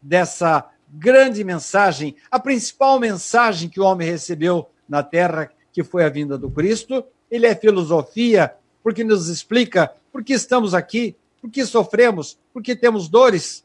dessa 0.00 0.68
grande 0.88 1.42
mensagem, 1.42 2.14
a 2.30 2.38
principal 2.38 3.00
mensagem 3.00 3.68
que 3.68 3.80
o 3.80 3.84
homem 3.84 4.08
recebeu 4.08 4.68
na 4.88 5.02
Terra, 5.02 5.50
que 5.72 5.82
foi 5.82 6.04
a 6.04 6.08
vinda 6.08 6.38
do 6.38 6.50
Cristo. 6.50 7.04
Ele 7.30 7.46
é 7.46 7.54
filosofia, 7.54 8.54
porque 8.82 9.02
nos 9.02 9.28
explica 9.28 9.92
por 10.12 10.22
que 10.22 10.32
estamos 10.32 10.74
aqui, 10.74 11.16
por 11.40 11.50
que 11.50 11.64
sofremos, 11.64 12.38
por 12.52 12.62
que 12.62 12.76
temos 12.76 13.08
dores, 13.08 13.64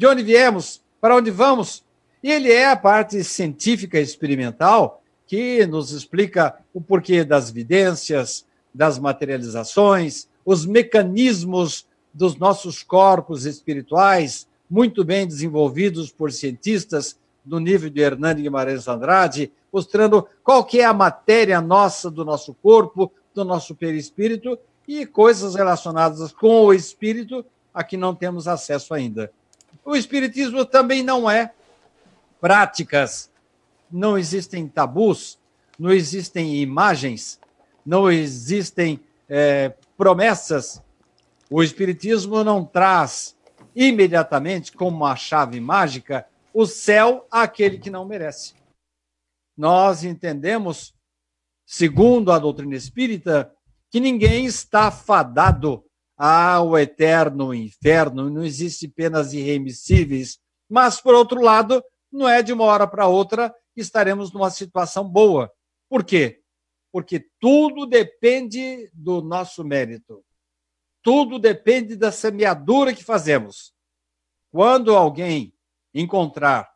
de 0.00 0.06
onde 0.06 0.22
viemos, 0.22 0.80
para 0.98 1.14
onde 1.14 1.30
vamos. 1.30 1.84
E 2.22 2.32
ele 2.32 2.50
é 2.50 2.70
a 2.70 2.74
parte 2.74 3.22
científica 3.22 4.00
experimental 4.00 5.02
que 5.26 5.66
nos 5.66 5.92
explica 5.92 6.56
o 6.72 6.80
porquê 6.80 7.22
das 7.22 7.50
evidências, 7.50 8.46
das 8.72 8.98
materializações, 8.98 10.26
os 10.42 10.64
mecanismos 10.64 11.86
dos 12.14 12.34
nossos 12.36 12.82
corpos 12.82 13.44
espirituais, 13.44 14.48
muito 14.70 15.04
bem 15.04 15.26
desenvolvidos 15.26 16.10
por 16.10 16.32
cientistas 16.32 17.18
do 17.44 17.60
nível 17.60 17.90
de 17.90 18.00
Hernani 18.00 18.40
Guimarães 18.40 18.88
Andrade, 18.88 19.52
mostrando 19.70 20.26
qual 20.42 20.64
que 20.64 20.80
é 20.80 20.84
a 20.86 20.94
matéria 20.94 21.60
nossa 21.60 22.10
do 22.10 22.24
nosso 22.24 22.54
corpo, 22.54 23.12
do 23.34 23.44
nosso 23.44 23.74
perispírito 23.74 24.58
e 24.88 25.04
coisas 25.04 25.54
relacionadas 25.54 26.32
com 26.32 26.64
o 26.64 26.72
espírito 26.72 27.44
a 27.74 27.84
que 27.84 27.98
não 27.98 28.14
temos 28.14 28.48
acesso 28.48 28.94
ainda. 28.94 29.30
O 29.84 29.96
espiritismo 29.96 30.64
também 30.64 31.02
não 31.02 31.30
é 31.30 31.52
práticas, 32.40 33.30
não 33.90 34.16
existem 34.16 34.68
tabus, 34.68 35.38
não 35.78 35.90
existem 35.90 36.56
imagens, 36.60 37.40
não 37.84 38.10
existem 38.10 39.00
é, 39.28 39.74
promessas. 39.96 40.82
O 41.50 41.62
espiritismo 41.62 42.44
não 42.44 42.64
traz 42.64 43.36
imediatamente, 43.74 44.72
como 44.72 44.96
uma 44.96 45.16
chave 45.16 45.60
mágica, 45.60 46.26
o 46.52 46.66
céu 46.66 47.26
àquele 47.30 47.78
que 47.78 47.90
não 47.90 48.04
merece. 48.04 48.54
Nós 49.56 50.04
entendemos 50.04 50.94
segundo 51.70 52.32
a 52.32 52.38
doutrina 52.40 52.74
espírita, 52.74 53.54
que 53.90 54.00
ninguém 54.00 54.44
está 54.44 54.90
fadado 54.90 55.84
ao 56.22 56.76
eterno 56.76 57.54
inferno, 57.54 58.28
não 58.28 58.44
existe 58.44 58.86
penas 58.86 59.32
irremissíveis, 59.32 60.38
mas, 60.68 61.00
por 61.00 61.14
outro 61.14 61.40
lado, 61.40 61.82
não 62.12 62.28
é 62.28 62.42
de 62.42 62.52
uma 62.52 62.64
hora 62.64 62.86
para 62.86 63.06
outra 63.06 63.48
que 63.74 63.80
estaremos 63.80 64.30
numa 64.30 64.50
situação 64.50 65.08
boa. 65.08 65.50
Por 65.88 66.04
quê? 66.04 66.42
Porque 66.92 67.26
tudo 67.40 67.86
depende 67.86 68.90
do 68.92 69.22
nosso 69.22 69.64
mérito. 69.64 70.22
Tudo 71.02 71.38
depende 71.38 71.96
da 71.96 72.12
semeadura 72.12 72.92
que 72.92 73.02
fazemos. 73.02 73.72
Quando 74.50 74.94
alguém 74.94 75.54
encontrar 75.94 76.70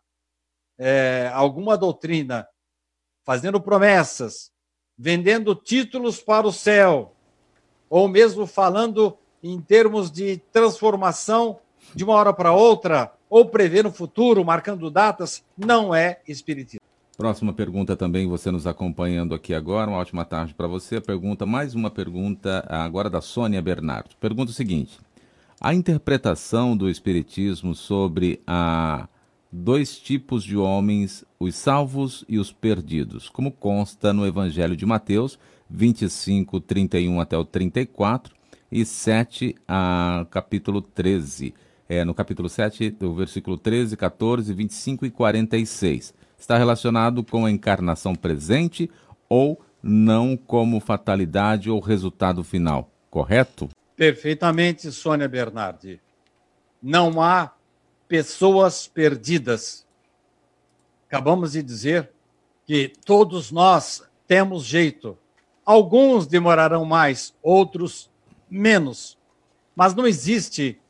é, 0.79 1.31
alguma 1.35 1.77
doutrina 1.77 2.49
fazendo 3.23 3.61
promessas, 3.61 4.51
vendendo 4.97 5.55
títulos 5.55 6.23
para 6.23 6.47
o 6.47 6.53
céu, 6.53 7.15
ou 7.91 8.09
mesmo 8.09 8.47
falando 8.47 9.19
em 9.45 9.61
termos 9.61 10.11
de 10.11 10.39
transformação 10.51 11.59
de 11.95 12.03
uma 12.03 12.15
hora 12.15 12.33
para 12.33 12.55
outra, 12.55 13.13
ou 13.29 13.45
prever 13.45 13.87
o 13.87 13.93
futuro, 13.93 14.43
marcando 14.43 14.91
datas, 14.91 15.45
não 15.57 15.95
é 15.95 16.21
espiritismo. 16.27 16.81
Próxima 17.15 17.53
pergunta 17.53 17.95
também, 17.95 18.27
você 18.27 18.51
nos 18.51 18.67
acompanhando 18.67 19.35
aqui 19.35 19.53
agora. 19.53 19.91
Uma 19.91 19.99
ótima 19.99 20.25
tarde 20.25 20.55
para 20.55 20.67
você. 20.67 21.01
Pergunta, 21.01 21.45
mais 21.45 21.75
uma 21.75 21.91
pergunta 21.91 22.67
agora 22.69 23.11
da 23.11 23.21
Sônia 23.21 23.61
Bernardo. 23.61 24.17
Pergunta 24.19 24.51
o 24.51 24.55
seguinte: 24.55 24.99
a 25.61 25.75
interpretação 25.75 26.77
do 26.77 26.89
Espiritismo 26.89 27.75
sobre 27.75 28.41
a 28.47 29.07
dois 29.53 29.99
tipos 29.99 30.43
de 30.43 30.57
homens, 30.57 31.25
os 31.39 31.55
salvos 31.55 32.25
e 32.29 32.39
os 32.39 32.51
perdidos, 32.51 33.29
como 33.29 33.53
consta 33.53 34.13
no 34.13 34.27
Evangelho 34.27 34.75
de 34.75 34.87
Mateus 34.87 35.39
25, 35.71 36.61
31 36.61 37.21
até 37.21 37.37
o 37.37 37.45
34, 37.45 38.34
e 38.75 38.85
7 38.85 39.55
a 39.69 40.27
capítulo 40.33 40.83
13. 40.83 41.55
É, 41.89 42.05
no 42.05 42.13
capítulo 42.13 42.49
7, 42.49 42.91
do 42.91 43.15
versículo 43.15 43.57
13, 43.57 43.97
14, 43.97 44.53
25 44.53 45.07
e 45.07 45.11
46. 45.13 46.13
Está 46.37 46.59
relacionado 46.59 47.23
com 47.23 47.47
a 47.47 47.51
encarnação 47.53 48.17
presente 48.17 48.91
ou 49.29 49.63
não 49.81 50.37
como 50.37 50.81
fatalidade 50.81 51.71
ou 51.71 51.79
resultado 51.79 52.43
final, 52.43 52.91
correto? 53.09 53.69
Perfeitamente, 53.95 54.91
Sônia 54.91 55.29
Bernardi. 55.29 56.01
Não 56.83 57.23
há 57.23 57.53
pessoas 58.09 58.89
perdidas. 58.89 59.87
Acabamos 61.07 61.53
de 61.53 61.63
dizer 61.63 62.11
que 62.67 62.93
todos 63.07 63.53
nós 63.53 64.03
temos 64.27 64.65
jeito. 64.65 65.17
Alguns 65.65 66.27
demorarão 66.27 66.85
mais, 66.85 67.33
outros 67.41 68.13
menos. 68.55 69.19
Mas 69.75 69.95
não 69.95 70.07
existe 70.07 70.81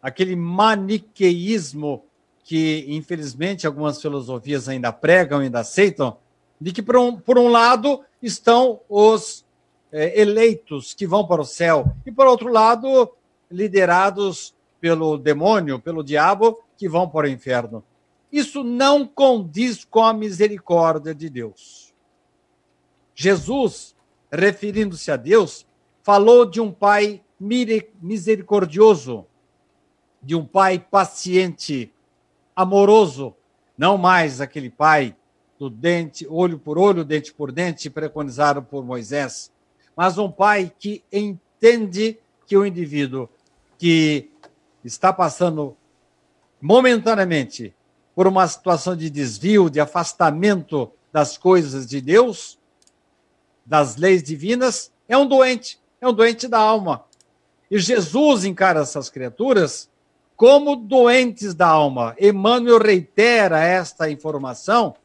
aquele 0.00 0.34
maniqueísmo 0.34 2.04
que, 2.44 2.84
infelizmente, 2.88 3.66
algumas 3.66 4.00
filosofias 4.00 4.68
ainda 4.68 4.92
pregam, 4.92 5.40
ainda 5.40 5.60
aceitam, 5.60 6.16
de 6.60 6.72
que, 6.72 6.82
por 6.82 6.96
um, 6.96 7.16
por 7.16 7.38
um 7.38 7.48
lado, 7.48 8.04
estão 8.20 8.80
os 8.88 9.44
é, 9.92 10.20
eleitos 10.20 10.92
que 10.92 11.06
vão 11.06 11.26
para 11.26 11.40
o 11.40 11.46
céu, 11.46 11.92
e, 12.04 12.10
por 12.10 12.26
outro 12.26 12.48
lado, 12.48 13.12
liderados 13.50 14.54
pelo 14.80 15.16
demônio, 15.16 15.78
pelo 15.78 16.02
diabo, 16.02 16.60
que 16.76 16.88
vão 16.88 17.08
para 17.08 17.26
o 17.26 17.30
inferno. 17.30 17.84
Isso 18.32 18.64
não 18.64 19.06
condiz 19.06 19.84
com 19.84 20.02
a 20.02 20.12
misericórdia 20.12 21.14
de 21.14 21.28
Deus. 21.28 21.92
Jesus, 23.14 23.94
referindo-se 24.32 25.10
a 25.12 25.16
Deus, 25.16 25.66
falou 26.02 26.44
de 26.44 26.60
um 26.60 26.70
pai 26.70 27.22
misericordioso, 28.00 29.26
de 30.22 30.34
um 30.34 30.44
pai 30.44 30.78
paciente, 30.78 31.92
amoroso, 32.54 33.34
não 33.76 33.96
mais 33.96 34.40
aquele 34.40 34.70
pai 34.70 35.16
do 35.58 35.70
dente, 35.70 36.26
olho 36.28 36.58
por 36.58 36.78
olho, 36.78 37.04
dente 37.04 37.32
por 37.32 37.50
dente, 37.50 37.90
preconizado 37.90 38.62
por 38.62 38.84
Moisés, 38.84 39.50
mas 39.96 40.18
um 40.18 40.30
pai 40.30 40.72
que 40.78 41.02
entende 41.12 42.18
que 42.46 42.56
o 42.56 42.66
indivíduo 42.66 43.28
que 43.78 44.30
está 44.84 45.12
passando 45.12 45.76
momentaneamente 46.60 47.74
por 48.14 48.26
uma 48.26 48.46
situação 48.46 48.94
de 48.96 49.08
desvio, 49.08 49.70
de 49.70 49.80
afastamento 49.80 50.90
das 51.12 51.36
coisas 51.36 51.86
de 51.86 52.00
Deus, 52.00 52.58
das 53.64 53.96
leis 53.96 54.22
divinas, 54.22 54.92
é 55.08 55.16
um 55.16 55.26
doente 55.26 55.81
é 56.02 56.08
um 56.08 56.12
doente 56.12 56.48
da 56.48 56.58
alma. 56.58 57.04
E 57.70 57.78
Jesus 57.78 58.44
encara 58.44 58.80
essas 58.80 59.08
criaturas 59.08 59.88
como 60.36 60.74
doentes 60.74 61.54
da 61.54 61.68
alma. 61.68 62.16
Emmanuel 62.20 62.78
reitera 62.78 63.60
esta 63.60 64.10
informação, 64.10 64.96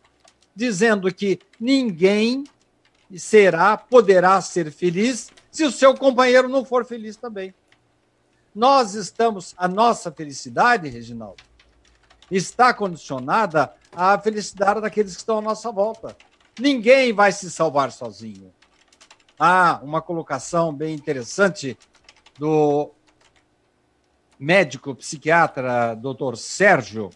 dizendo 0.56 1.14
que 1.14 1.40
ninguém 1.60 2.44
será, 3.16 3.78
poderá 3.78 4.42
ser 4.42 4.72
feliz 4.72 5.30
se 5.52 5.64
o 5.64 5.72
seu 5.72 5.94
companheiro 5.94 6.50
não 6.50 6.66
for 6.66 6.84
feliz 6.84 7.16
também. 7.16 7.54
Nós 8.54 8.96
estamos, 8.96 9.54
a 9.56 9.68
nossa 9.68 10.12
felicidade, 10.12 10.90
Reginaldo, 10.90 11.44
está 12.32 12.74
condicionada 12.74 13.72
à 13.96 14.18
felicidade 14.18 14.82
daqueles 14.82 15.14
que 15.14 15.20
estão 15.20 15.38
à 15.38 15.42
nossa 15.42 15.72
volta. 15.72 16.18
Ninguém 16.60 17.14
vai 17.14 17.32
se 17.32 17.52
salvar 17.52 17.92
sozinho 17.92 18.52
há 19.40 19.80
uma 19.84 20.02
colocação 20.02 20.74
bem 20.74 20.96
interessante 20.96 21.78
do 22.40 22.92
médico 24.40 24.96
psiquiatra 24.96 25.96
Dr. 25.96 26.36
Sérgio, 26.36 27.10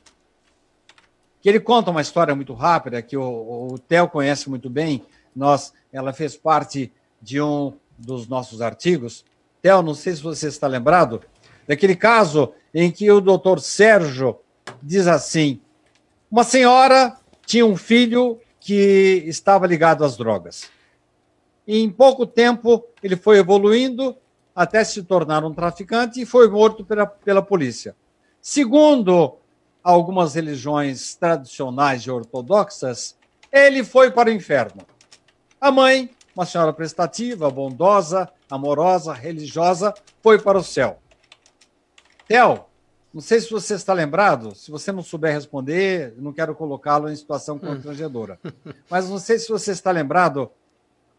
que 1.41 1.49
ele 1.49 1.59
conta 1.59 1.91
uma 1.91 2.01
história 2.01 2.35
muito 2.35 2.53
rápida 2.53 3.01
que 3.01 3.17
o, 3.17 3.71
o 3.73 3.79
Theo 3.79 4.07
conhece 4.07 4.49
muito 4.49 4.69
bem. 4.69 5.03
Nós, 5.35 5.73
ela 5.91 6.13
fez 6.13 6.35
parte 6.35 6.91
de 7.21 7.41
um 7.41 7.73
dos 7.97 8.27
nossos 8.27 8.61
artigos. 8.61 9.25
Theo, 9.61 9.81
não 9.81 9.93
sei 9.93 10.15
se 10.15 10.21
você 10.21 10.47
está 10.47 10.67
lembrado 10.67 11.21
daquele 11.67 11.95
caso 11.95 12.53
em 12.73 12.91
que 12.91 13.09
o 13.11 13.21
Dr. 13.21 13.59
Sérgio 13.59 14.39
diz 14.81 15.07
assim: 15.07 15.59
uma 16.29 16.43
senhora 16.43 17.17
tinha 17.45 17.65
um 17.65 17.75
filho 17.75 18.39
que 18.59 19.23
estava 19.25 19.65
ligado 19.65 20.03
às 20.03 20.15
drogas 20.15 20.69
e 21.71 21.81
em 21.81 21.89
pouco 21.89 22.25
tempo 22.25 22.85
ele 23.01 23.15
foi 23.15 23.37
evoluindo 23.37 24.13
até 24.53 24.83
se 24.83 25.03
tornar 25.03 25.45
um 25.45 25.53
traficante 25.53 26.19
e 26.19 26.25
foi 26.25 26.49
morto 26.49 26.83
pela, 26.83 27.05
pela 27.07 27.41
polícia. 27.41 27.95
Segundo 28.41 29.37
algumas 29.81 30.35
religiões 30.35 31.15
tradicionais 31.15 32.01
e 32.01 32.11
ortodoxas, 32.11 33.15
ele 33.49 33.85
foi 33.85 34.11
para 34.11 34.29
o 34.29 34.33
inferno. 34.33 34.85
A 35.61 35.71
mãe, 35.71 36.09
uma 36.35 36.45
senhora 36.45 36.73
prestativa, 36.73 37.49
bondosa, 37.49 38.29
amorosa, 38.49 39.13
religiosa, 39.13 39.93
foi 40.21 40.37
para 40.39 40.57
o 40.57 40.63
céu. 40.63 40.99
Theo, 42.27 42.65
não 43.13 43.21
sei 43.21 43.39
se 43.39 43.49
você 43.49 43.75
está 43.75 43.93
lembrado, 43.93 44.53
se 44.55 44.69
você 44.69 44.91
não 44.91 45.01
souber 45.01 45.33
responder, 45.33 46.15
não 46.17 46.33
quero 46.33 46.53
colocá-lo 46.53 47.09
em 47.09 47.15
situação 47.15 47.57
constrangedora. 47.57 48.37
Mas 48.89 49.09
não 49.09 49.17
sei 49.17 49.39
se 49.39 49.47
você 49.47 49.71
está 49.71 49.89
lembrado 49.89 50.51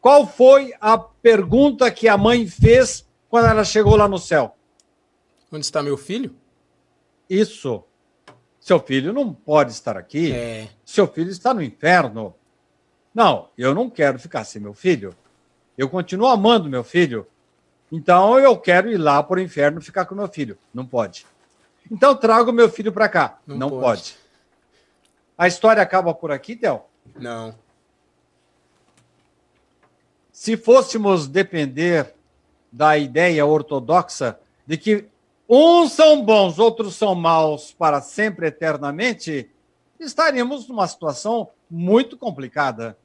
qual 0.02 0.26
foi 0.26 0.74
a 0.80 0.98
pergunta 0.98 1.88
que 1.88 2.08
a 2.08 2.18
mãe 2.18 2.44
fez 2.44 3.08
quando 3.30 3.46
ela 3.46 3.62
chegou 3.62 3.94
lá 3.94 4.08
no 4.08 4.18
céu? 4.18 4.56
Onde 5.50 5.64
está 5.64 5.80
meu 5.80 5.96
filho? 5.96 6.34
Isso. 7.30 7.84
Seu 8.58 8.80
filho 8.80 9.12
não 9.12 9.32
pode 9.32 9.70
estar 9.70 9.96
aqui. 9.96 10.32
É. 10.32 10.68
Seu 10.84 11.06
filho 11.06 11.30
está 11.30 11.54
no 11.54 11.62
inferno. 11.62 12.34
Não, 13.14 13.48
eu 13.56 13.72
não 13.76 13.88
quero 13.88 14.18
ficar 14.18 14.42
sem 14.42 14.60
meu 14.60 14.74
filho. 14.74 15.14
Eu 15.78 15.88
continuo 15.88 16.26
amando 16.26 16.68
meu 16.68 16.82
filho. 16.82 17.24
Então 17.90 18.40
eu 18.40 18.58
quero 18.58 18.90
ir 18.90 18.98
lá 18.98 19.22
para 19.22 19.38
o 19.38 19.42
inferno 19.42 19.80
ficar 19.80 20.04
com 20.04 20.16
meu 20.16 20.26
filho. 20.26 20.58
Não 20.74 20.84
pode. 20.84 21.24
Então 21.88 22.16
trago 22.16 22.50
meu 22.50 22.68
filho 22.68 22.92
para 22.92 23.08
cá. 23.08 23.38
Não, 23.46 23.56
não 23.56 23.70
pode. 23.70 23.82
pode. 23.82 24.16
A 25.38 25.46
história 25.46 25.80
acaba 25.80 26.12
por 26.12 26.32
aqui, 26.32 26.56
Theo? 26.56 26.82
Não. 27.14 27.54
Se 30.42 30.56
fôssemos 30.56 31.28
depender 31.28 32.16
da 32.72 32.98
ideia 32.98 33.46
ortodoxa 33.46 34.40
de 34.66 34.76
que 34.76 35.04
uns 35.48 35.92
são 35.92 36.24
bons, 36.24 36.58
outros 36.58 36.96
são 36.96 37.14
maus 37.14 37.72
para 37.72 38.00
sempre, 38.00 38.48
eternamente, 38.48 39.48
estaríamos 40.00 40.66
numa 40.66 40.88
situação 40.88 41.48
muito 41.70 42.18
complicada. 42.18 42.98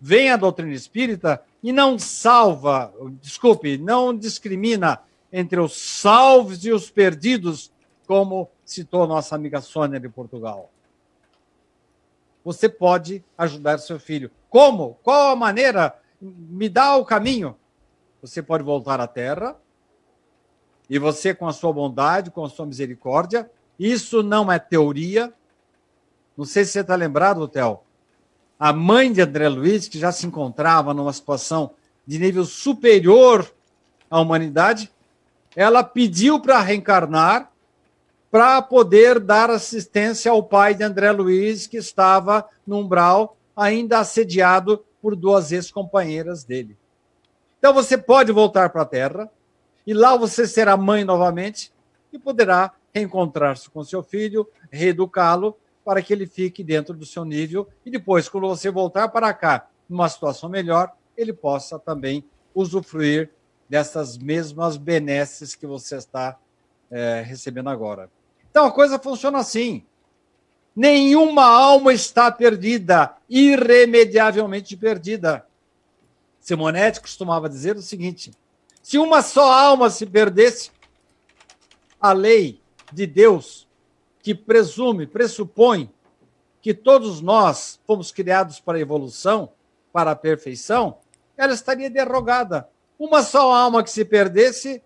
Vem 0.00 0.30
a 0.30 0.38
doutrina 0.38 0.72
espírita 0.72 1.42
e 1.62 1.70
não 1.70 1.98
salva, 1.98 2.94
desculpe, 3.20 3.76
não 3.76 4.16
discrimina 4.16 5.02
entre 5.30 5.60
os 5.60 5.74
salvos 5.74 6.64
e 6.64 6.72
os 6.72 6.90
perdidos, 6.90 7.70
como 8.06 8.48
citou 8.64 9.06
nossa 9.06 9.34
amiga 9.34 9.60
Sônia 9.60 10.00
de 10.00 10.08
Portugal. 10.08 10.70
você 12.42 12.70
pode 12.70 13.22
ajudar 13.36 13.76
seu 13.80 14.00
filho. 14.00 14.30
Como? 14.48 14.98
Qual 15.02 15.32
a 15.32 15.36
maneira? 15.36 15.94
Me 16.20 16.68
dá 16.68 16.96
o 16.96 17.04
caminho. 17.04 17.56
Você 18.20 18.42
pode 18.42 18.64
voltar 18.64 19.00
à 19.00 19.06
terra 19.06 19.56
e 20.90 20.98
você, 20.98 21.34
com 21.34 21.46
a 21.46 21.52
sua 21.52 21.72
bondade, 21.72 22.30
com 22.30 22.44
a 22.44 22.48
sua 22.48 22.66
misericórdia, 22.66 23.50
isso 23.78 24.22
não 24.22 24.50
é 24.50 24.58
teoria. 24.58 25.32
Não 26.36 26.44
sei 26.44 26.64
se 26.64 26.72
você 26.72 26.80
está 26.80 26.94
lembrado, 26.94 27.46
Theo. 27.46 27.80
A 28.58 28.72
mãe 28.72 29.12
de 29.12 29.20
André 29.20 29.48
Luiz, 29.48 29.86
que 29.86 29.98
já 29.98 30.10
se 30.10 30.26
encontrava 30.26 30.92
numa 30.92 31.12
situação 31.12 31.72
de 32.06 32.18
nível 32.18 32.44
superior 32.44 33.48
à 34.10 34.18
humanidade, 34.18 34.90
ela 35.54 35.84
pediu 35.84 36.40
para 36.40 36.60
reencarnar 36.60 37.52
para 38.30 38.60
poder 38.60 39.20
dar 39.20 39.50
assistência 39.50 40.30
ao 40.30 40.42
pai 40.42 40.74
de 40.74 40.84
André 40.84 41.10
Luiz, 41.12 41.66
que 41.66 41.78
estava 41.78 42.46
no 42.66 42.78
umbral, 42.78 43.36
ainda 43.56 43.98
assediado 43.98 44.84
por 45.00 45.14
duas 45.16 45.52
ex-companheiras 45.52 46.44
dele. 46.44 46.76
Então 47.58 47.72
você 47.74 47.98
pode 47.98 48.32
voltar 48.32 48.70
para 48.70 48.82
a 48.82 48.86
Terra, 48.86 49.30
e 49.86 49.94
lá 49.94 50.16
você 50.16 50.46
será 50.46 50.76
mãe 50.76 51.02
novamente 51.02 51.72
e 52.12 52.18
poderá 52.18 52.74
reencontrar-se 52.94 53.70
com 53.70 53.82
seu 53.82 54.02
filho, 54.02 54.46
reeducá-lo 54.70 55.56
para 55.82 56.02
que 56.02 56.12
ele 56.12 56.26
fique 56.26 56.62
dentro 56.62 56.94
do 56.94 57.06
seu 57.06 57.24
nível 57.24 57.66
e 57.86 57.90
depois, 57.90 58.28
quando 58.28 58.48
você 58.48 58.70
voltar 58.70 59.08
para 59.08 59.32
cá, 59.32 59.68
numa 59.88 60.06
situação 60.08 60.50
melhor, 60.50 60.92
ele 61.16 61.32
possa 61.32 61.78
também 61.78 62.22
usufruir 62.54 63.30
dessas 63.66 64.18
mesmas 64.18 64.76
benesses 64.76 65.54
que 65.54 65.66
você 65.66 65.96
está 65.96 66.38
é, 66.90 67.22
recebendo 67.22 67.70
agora. 67.70 68.10
Então 68.50 68.66
a 68.66 68.70
coisa 68.70 68.98
funciona 68.98 69.38
assim. 69.38 69.86
Nenhuma 70.78 71.42
alma 71.42 71.92
está 71.92 72.30
perdida, 72.30 73.16
irremediavelmente 73.28 74.76
perdida. 74.76 75.44
Simonetti 76.38 77.00
costumava 77.00 77.48
dizer 77.48 77.74
o 77.74 77.82
seguinte: 77.82 78.30
se 78.80 78.96
uma 78.96 79.20
só 79.20 79.50
alma 79.50 79.90
se 79.90 80.06
perdesse, 80.06 80.70
a 82.00 82.12
lei 82.12 82.62
de 82.92 83.08
Deus, 83.08 83.66
que 84.22 84.32
presume, 84.32 85.04
pressupõe 85.04 85.90
que 86.62 86.72
todos 86.72 87.20
nós 87.20 87.80
fomos 87.84 88.12
criados 88.12 88.60
para 88.60 88.78
a 88.78 88.80
evolução, 88.80 89.50
para 89.92 90.12
a 90.12 90.16
perfeição, 90.16 90.98
ela 91.36 91.54
estaria 91.54 91.90
derrogada. 91.90 92.68
Uma 92.96 93.24
só 93.24 93.52
alma 93.52 93.82
que 93.82 93.90
se 93.90 94.04
perdesse, 94.04 94.80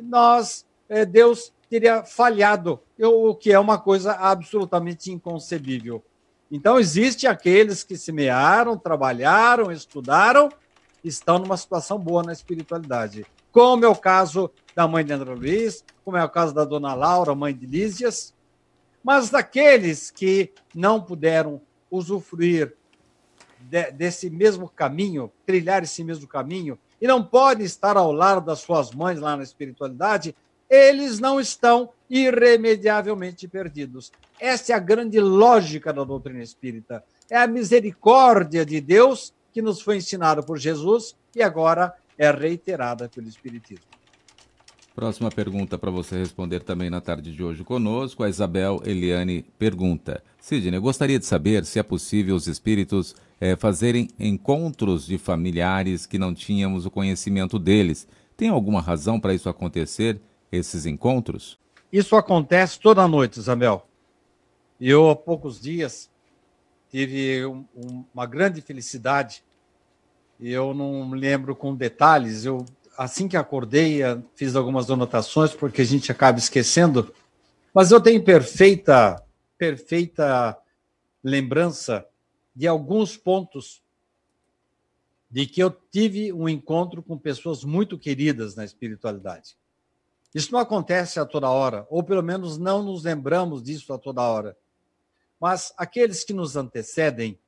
nós, 0.00 0.64
eh, 0.88 1.04
Deus 1.04 1.52
teria 1.68 2.04
falhado, 2.04 2.80
o 2.98 3.34
que 3.34 3.52
é 3.52 3.58
uma 3.58 3.78
coisa 3.78 4.12
absolutamente 4.12 5.10
inconcebível. 5.10 6.02
Então, 6.50 6.78
existe 6.78 7.26
aqueles 7.26 7.82
que 7.82 7.96
semearam, 7.96 8.76
trabalharam, 8.76 9.72
estudaram, 9.72 10.48
estão 11.02 11.38
numa 11.38 11.56
situação 11.56 11.98
boa 11.98 12.22
na 12.22 12.32
espiritualidade 12.32 13.26
como 13.54 13.84
é 13.84 13.88
o 13.88 13.94
caso 13.94 14.50
da 14.74 14.88
mãe 14.88 15.04
de 15.04 15.12
André 15.12 15.32
Luiz, 15.32 15.84
como 16.04 16.16
é 16.16 16.24
o 16.24 16.28
caso 16.28 16.52
da 16.52 16.64
dona 16.64 16.92
Laura, 16.92 17.36
mãe 17.36 17.54
de 17.54 17.66
Lísias, 17.66 18.34
mas 19.00 19.30
daqueles 19.30 20.10
que 20.10 20.52
não 20.74 21.00
puderam 21.00 21.60
usufruir 21.88 22.74
de, 23.60 23.92
desse 23.92 24.28
mesmo 24.28 24.68
caminho, 24.68 25.30
trilhar 25.46 25.84
esse 25.84 26.02
mesmo 26.02 26.26
caminho, 26.26 26.76
e 27.00 27.06
não 27.06 27.22
podem 27.22 27.64
estar 27.64 27.96
ao 27.96 28.10
lado 28.10 28.44
das 28.44 28.58
suas 28.58 28.90
mães 28.90 29.20
lá 29.20 29.36
na 29.36 29.44
espiritualidade, 29.44 30.34
eles 30.68 31.18
não 31.18 31.40
estão 31.40 31.90
irremediavelmente 32.08 33.48
perdidos. 33.48 34.12
Essa 34.38 34.72
é 34.72 34.76
a 34.76 34.80
grande 34.80 35.20
lógica 35.20 35.92
da 35.92 36.04
doutrina 36.04 36.42
espírita. 36.42 37.02
É 37.30 37.36
a 37.36 37.46
misericórdia 37.46 38.64
de 38.64 38.80
Deus 38.80 39.32
que 39.52 39.62
nos 39.62 39.80
foi 39.80 39.96
ensinado 39.96 40.42
por 40.42 40.58
Jesus 40.58 41.14
e 41.34 41.42
agora 41.42 41.94
é 42.18 42.30
reiterada 42.30 43.08
pelo 43.08 43.28
Espiritismo. 43.28 43.84
Próxima 44.94 45.28
pergunta 45.28 45.76
para 45.76 45.90
você 45.90 46.16
responder 46.16 46.62
também 46.62 46.88
na 46.88 47.00
tarde 47.00 47.32
de 47.32 47.42
hoje 47.42 47.64
conosco. 47.64 48.22
A 48.22 48.28
Isabel 48.28 48.80
Eliane 48.84 49.44
pergunta: 49.58 50.22
Sidney, 50.40 50.78
gostaria 50.78 51.18
de 51.18 51.26
saber 51.26 51.64
se 51.64 51.80
é 51.80 51.82
possível 51.82 52.36
os 52.36 52.46
espíritos 52.46 53.16
é, 53.40 53.56
fazerem 53.56 54.08
encontros 54.20 55.04
de 55.04 55.18
familiares 55.18 56.06
que 56.06 56.18
não 56.18 56.32
tínhamos 56.32 56.86
o 56.86 56.90
conhecimento 56.90 57.58
deles. 57.58 58.06
Tem 58.36 58.48
alguma 58.48 58.80
razão 58.80 59.18
para 59.18 59.34
isso 59.34 59.48
acontecer, 59.48 60.20
esses 60.54 60.86
encontros? 60.86 61.58
Isso 61.92 62.16
acontece 62.16 62.78
toda 62.80 63.06
noite, 63.06 63.38
Isabel. 63.38 63.86
Eu, 64.80 65.10
há 65.10 65.16
poucos 65.16 65.60
dias, 65.60 66.10
tive 66.90 67.46
um, 67.46 67.64
um, 67.74 68.04
uma 68.12 68.26
grande 68.26 68.60
felicidade 68.60 69.44
eu 70.40 70.74
não 70.74 71.10
lembro 71.10 71.54
com 71.54 71.74
detalhes. 71.74 72.44
Eu 72.44 72.64
assim 72.96 73.26
que 73.26 73.36
acordei, 73.36 74.02
eh, 74.02 74.20
fiz 74.34 74.54
algumas 74.54 74.90
anotações 74.90 75.52
porque 75.52 75.82
a 75.82 75.84
gente 75.84 76.12
acaba 76.12 76.38
esquecendo, 76.38 77.12
mas 77.72 77.90
eu 77.90 78.00
tenho 78.00 78.22
perfeita 78.22 79.20
perfeita 79.56 80.56
lembrança 81.22 82.06
de 82.54 82.66
alguns 82.66 83.16
pontos 83.16 83.82
de 85.30 85.46
que 85.46 85.62
eu 85.62 85.70
tive 85.90 86.32
um 86.32 86.48
encontro 86.48 87.02
com 87.02 87.18
pessoas 87.18 87.64
muito 87.64 87.98
queridas 87.98 88.54
na 88.54 88.64
espiritualidade. 88.64 89.56
Isso 90.34 90.52
não 90.52 90.58
acontece 90.58 91.20
a 91.20 91.24
toda 91.24 91.48
hora, 91.48 91.86
ou 91.88 92.02
pelo 92.02 92.22
menos 92.22 92.58
não 92.58 92.82
nos 92.82 93.04
lembramos 93.04 93.62
disso 93.62 93.92
a 93.92 93.98
toda 93.98 94.22
hora. 94.22 94.56
Mas 95.38 95.72
aqueles 95.76 96.24
que 96.24 96.32
nos 96.32 96.56
antecedem, 96.56 97.38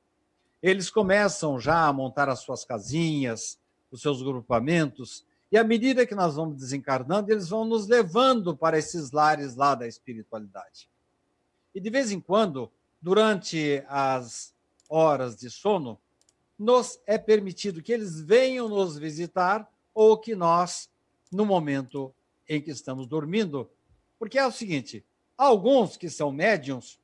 eles 0.61 0.89
começam 0.89 1.59
já 1.59 1.85
a 1.85 1.93
montar 1.93 2.29
as 2.29 2.39
suas 2.39 2.63
casinhas, 2.63 3.59
os 3.91 4.01
seus 4.01 4.21
grupamentos, 4.21 5.25
e 5.51 5.57
à 5.57 5.63
medida 5.63 6.05
que 6.05 6.15
nós 6.15 6.35
vamos 6.35 6.57
desencarnando, 6.57 7.31
eles 7.31 7.49
vão 7.49 7.65
nos 7.65 7.87
levando 7.87 8.55
para 8.55 8.77
esses 8.77 9.11
lares 9.11 9.55
lá 9.55 9.75
da 9.75 9.87
espiritualidade. 9.87 10.89
E 11.73 11.79
de 11.79 11.89
vez 11.89 12.11
em 12.11 12.19
quando, 12.19 12.71
durante 13.01 13.83
as 13.87 14.53
horas 14.89 15.35
de 15.37 15.49
sono, 15.49 15.99
nos 16.57 16.99
é 17.05 17.17
permitido 17.17 17.81
que 17.81 17.93
eles 17.93 18.19
venham 18.19 18.67
nos 18.67 18.97
visitar 18.97 19.69
ou 19.93 20.17
que 20.17 20.35
nós, 20.35 20.89
no 21.31 21.45
momento 21.45 22.13
em 22.47 22.61
que 22.61 22.71
estamos 22.71 23.07
dormindo, 23.07 23.69
porque 24.17 24.37
é 24.37 24.45
o 24.45 24.51
seguinte: 24.51 25.05
alguns 25.37 25.97
que 25.97 26.09
são 26.09 26.31
médiums 26.31 26.99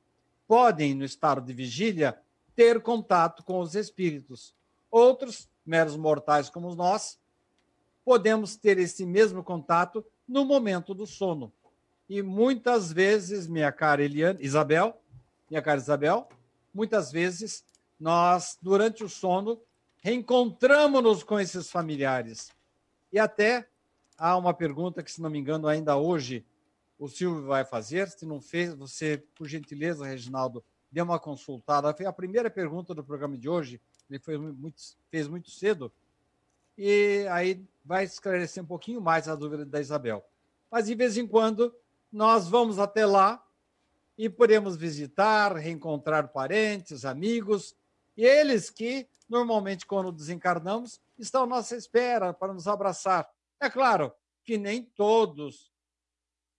podem, 0.46 0.94
no 0.94 1.04
estado 1.04 1.40
de 1.40 1.52
vigília, 1.52 2.18
ter 2.54 2.80
contato 2.80 3.42
com 3.42 3.60
os 3.60 3.74
espíritos. 3.74 4.54
Outros, 4.90 5.48
meros 5.64 5.96
mortais 5.96 6.48
como 6.48 6.74
nós, 6.74 7.18
podemos 8.04 8.56
ter 8.56 8.78
esse 8.78 9.04
mesmo 9.06 9.42
contato 9.42 10.04
no 10.28 10.44
momento 10.44 10.94
do 10.94 11.06
sono. 11.06 11.52
E 12.08 12.22
muitas 12.22 12.92
vezes, 12.92 13.46
minha 13.46 13.72
cara 13.72 14.02
Eliane, 14.02 14.38
Isabel, 14.42 15.00
minha 15.48 15.62
cara 15.62 15.80
Isabel, 15.80 16.28
muitas 16.72 17.10
vezes 17.10 17.64
nós, 17.98 18.58
durante 18.60 19.02
o 19.02 19.08
sono, 19.08 19.60
reencontramos-nos 20.02 21.22
com 21.22 21.40
esses 21.40 21.70
familiares. 21.70 22.50
E 23.10 23.18
até 23.18 23.66
há 24.16 24.36
uma 24.36 24.54
pergunta 24.54 25.02
que, 25.02 25.10
se 25.10 25.20
não 25.20 25.30
me 25.30 25.38
engano, 25.38 25.68
ainda 25.68 25.96
hoje 25.96 26.44
o 26.98 27.08
Silvio 27.08 27.46
vai 27.46 27.64
fazer. 27.64 28.08
Se 28.08 28.24
não 28.24 28.40
fez, 28.40 28.74
você, 28.74 29.22
por 29.34 29.46
gentileza, 29.46 30.06
Reginaldo, 30.06 30.64
dê 30.90 31.02
uma 31.02 31.18
consultada. 31.18 31.92
Foi 31.94 32.06
a 32.06 32.12
primeira 32.12 32.48
pergunta 32.48 32.94
do 32.94 33.02
programa 33.02 33.36
de 33.36 33.48
hoje, 33.48 33.80
ele 34.08 34.18
foi 34.18 34.38
muito, 34.38 34.80
fez 35.10 35.26
muito 35.26 35.50
cedo, 35.50 35.92
e 36.76 37.26
aí 37.30 37.64
vai 37.84 38.04
esclarecer 38.04 38.62
um 38.62 38.66
pouquinho 38.66 39.00
mais 39.00 39.28
a 39.28 39.34
dúvida 39.34 39.64
da 39.64 39.80
Isabel. 39.80 40.24
Mas 40.70 40.86
de 40.86 40.94
vez 40.94 41.16
em 41.16 41.26
quando 41.26 41.74
nós 42.12 42.48
vamos 42.48 42.78
até 42.78 43.04
lá 43.04 43.44
e 44.16 44.28
podemos 44.28 44.76
visitar, 44.76 45.56
reencontrar 45.56 46.28
parentes, 46.28 47.04
amigos, 47.04 47.74
e 48.16 48.24
eles 48.24 48.70
que 48.70 49.08
normalmente 49.28 49.86
quando 49.86 50.12
desencarnamos 50.12 51.00
estão 51.18 51.42
à 51.42 51.46
nossa 51.46 51.76
espera 51.76 52.32
para 52.32 52.52
nos 52.52 52.68
abraçar. 52.68 53.28
É 53.64 53.70
claro 53.70 54.12
que 54.44 54.58
nem 54.58 54.82
todos 54.82 55.72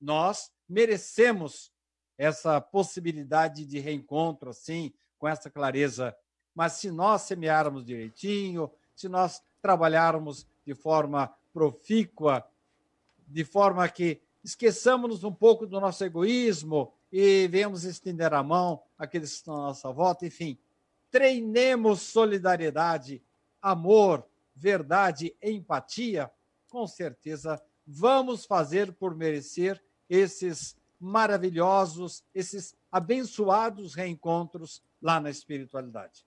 nós 0.02 0.52
merecemos 0.68 1.72
essa 2.18 2.60
possibilidade 2.60 3.64
de 3.64 3.78
reencontro 3.78 4.50
assim, 4.50 4.92
com 5.20 5.28
essa 5.28 5.48
clareza. 5.48 6.18
Mas 6.56 6.74
se 6.74 6.90
nós 6.90 7.22
semearmos 7.22 7.86
direitinho, 7.86 8.72
se 8.96 9.08
nós 9.08 9.44
trabalharmos 9.62 10.48
de 10.66 10.74
forma 10.74 11.32
profícua, 11.54 12.44
de 13.28 13.46
forma 13.46 13.88
que 13.88 14.20
esqueçamos 14.44 15.24
um 15.24 15.32
pouco 15.32 15.68
do 15.68 15.80
nosso 15.80 16.04
egoísmo 16.04 16.92
e 17.12 17.48
venhamos 17.50 17.84
estender 17.84 18.34
a 18.34 18.42
mão 18.42 18.82
àqueles 18.98 19.30
que 19.30 19.36
estão 19.36 19.54
à 19.54 19.68
nossa 19.68 19.92
volta, 19.92 20.26
enfim, 20.26 20.58
treinemos 21.12 22.02
solidariedade, 22.02 23.22
amor, 23.62 24.28
verdade, 24.56 25.36
empatia, 25.40 26.32
com 26.76 26.86
certeza 26.86 27.58
vamos 27.88 28.46
fazer 28.46 28.92
por 28.92 29.16
merecer 29.16 29.82
esses 30.10 30.76
maravilhosos, 31.00 32.22
esses 32.34 32.76
abençoados 32.92 33.94
reencontros 33.94 34.84
lá 35.02 35.22
na 35.22 35.30
espiritualidade. 35.30 36.26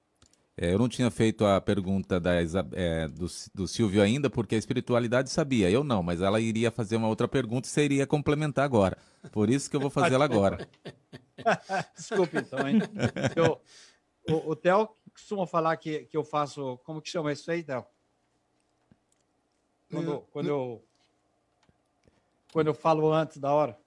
É, 0.57 0.73
eu 0.73 0.79
não 0.79 0.89
tinha 0.89 1.11
feito 1.11 1.45
a 1.45 1.61
pergunta 1.61 2.19
da, 2.19 2.33
é, 2.73 3.07
do, 3.09 3.27
do, 3.55 3.69
Silvio 3.69 4.01
ainda, 4.01 4.31
porque 4.31 4.55
a 4.55 4.59
espiritualidade 4.59 5.29
sabia, 5.29 5.71
eu 5.71 5.85
não, 5.85 6.03
mas 6.03 6.23
ela 6.23 6.41
iria 6.41 6.71
fazer 6.71 6.97
uma 6.97 7.09
outra 7.09 7.29
pergunta 7.29 7.69
e 7.69 7.71
você 7.71 7.85
iria 7.85 8.07
complementar 8.07 8.65
agora. 8.65 8.97
Por 9.31 9.51
isso 9.51 9.69
que 9.69 9.77
eu 9.77 9.81
vou 9.81 9.91
fazer 9.91 10.15
ela 10.15 10.25
agora. 10.25 10.67
Desculpe, 11.95 12.39
então, 12.39 12.67
hein? 12.67 12.81
Eu, 13.37 13.61
o, 14.35 14.53
o 14.53 14.57
Theo 14.57 14.89
costuma 15.13 15.47
falar 15.47 15.77
que, 15.77 16.07
que 16.07 16.17
eu 16.17 16.25
faço. 16.25 16.79
Como 16.85 17.03
que 17.03 17.11
chama 17.11 17.33
isso 17.33 17.51
aí, 17.51 17.63
Theo? 17.63 17.85
Quando, 19.91 20.21
quando, 20.33 20.49
eu, 20.49 20.85
quando 22.53 22.67
eu 22.67 22.75
falo 22.75 23.13
antes 23.13 23.39
da 23.39 23.53
hora. 23.53 23.79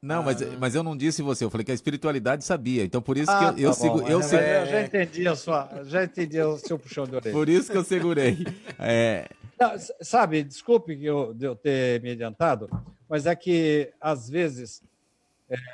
Não, 0.00 0.20
ah. 0.20 0.22
mas, 0.22 0.58
mas 0.58 0.74
eu 0.74 0.82
não 0.82 0.96
disse 0.96 1.22
você, 1.22 1.44
eu 1.44 1.50
falei 1.50 1.64
que 1.64 1.72
a 1.72 1.74
espiritualidade 1.74 2.44
sabia. 2.44 2.84
Então 2.84 3.00
por 3.02 3.16
isso 3.16 3.30
ah, 3.30 3.52
que 3.52 3.62
eu, 3.62 3.68
eu, 3.68 3.70
tá 3.70 3.76
sigo, 3.76 4.00
eu, 4.02 4.20
eu 4.20 4.66
já 4.66 4.82
entendi 4.82 5.26
a 5.26 5.34
sua, 5.34 5.68
já 5.84 6.04
entendi 6.04 6.40
o 6.40 6.56
seu 6.58 6.78
puxão 6.78 7.04
de 7.04 7.16
orelha. 7.16 7.32
Por 7.32 7.48
isso 7.48 7.70
que 7.70 7.76
eu 7.76 7.84
segurei. 7.84 8.38
É... 8.78 9.28
Não, 9.58 9.72
sabe, 10.00 10.44
desculpe 10.44 11.04
eu, 11.04 11.36
eu 11.40 11.56
ter 11.56 12.00
me 12.00 12.12
adiantado, 12.12 12.68
mas 13.08 13.26
é 13.26 13.34
que 13.34 13.92
às 14.00 14.28
vezes 14.28 14.80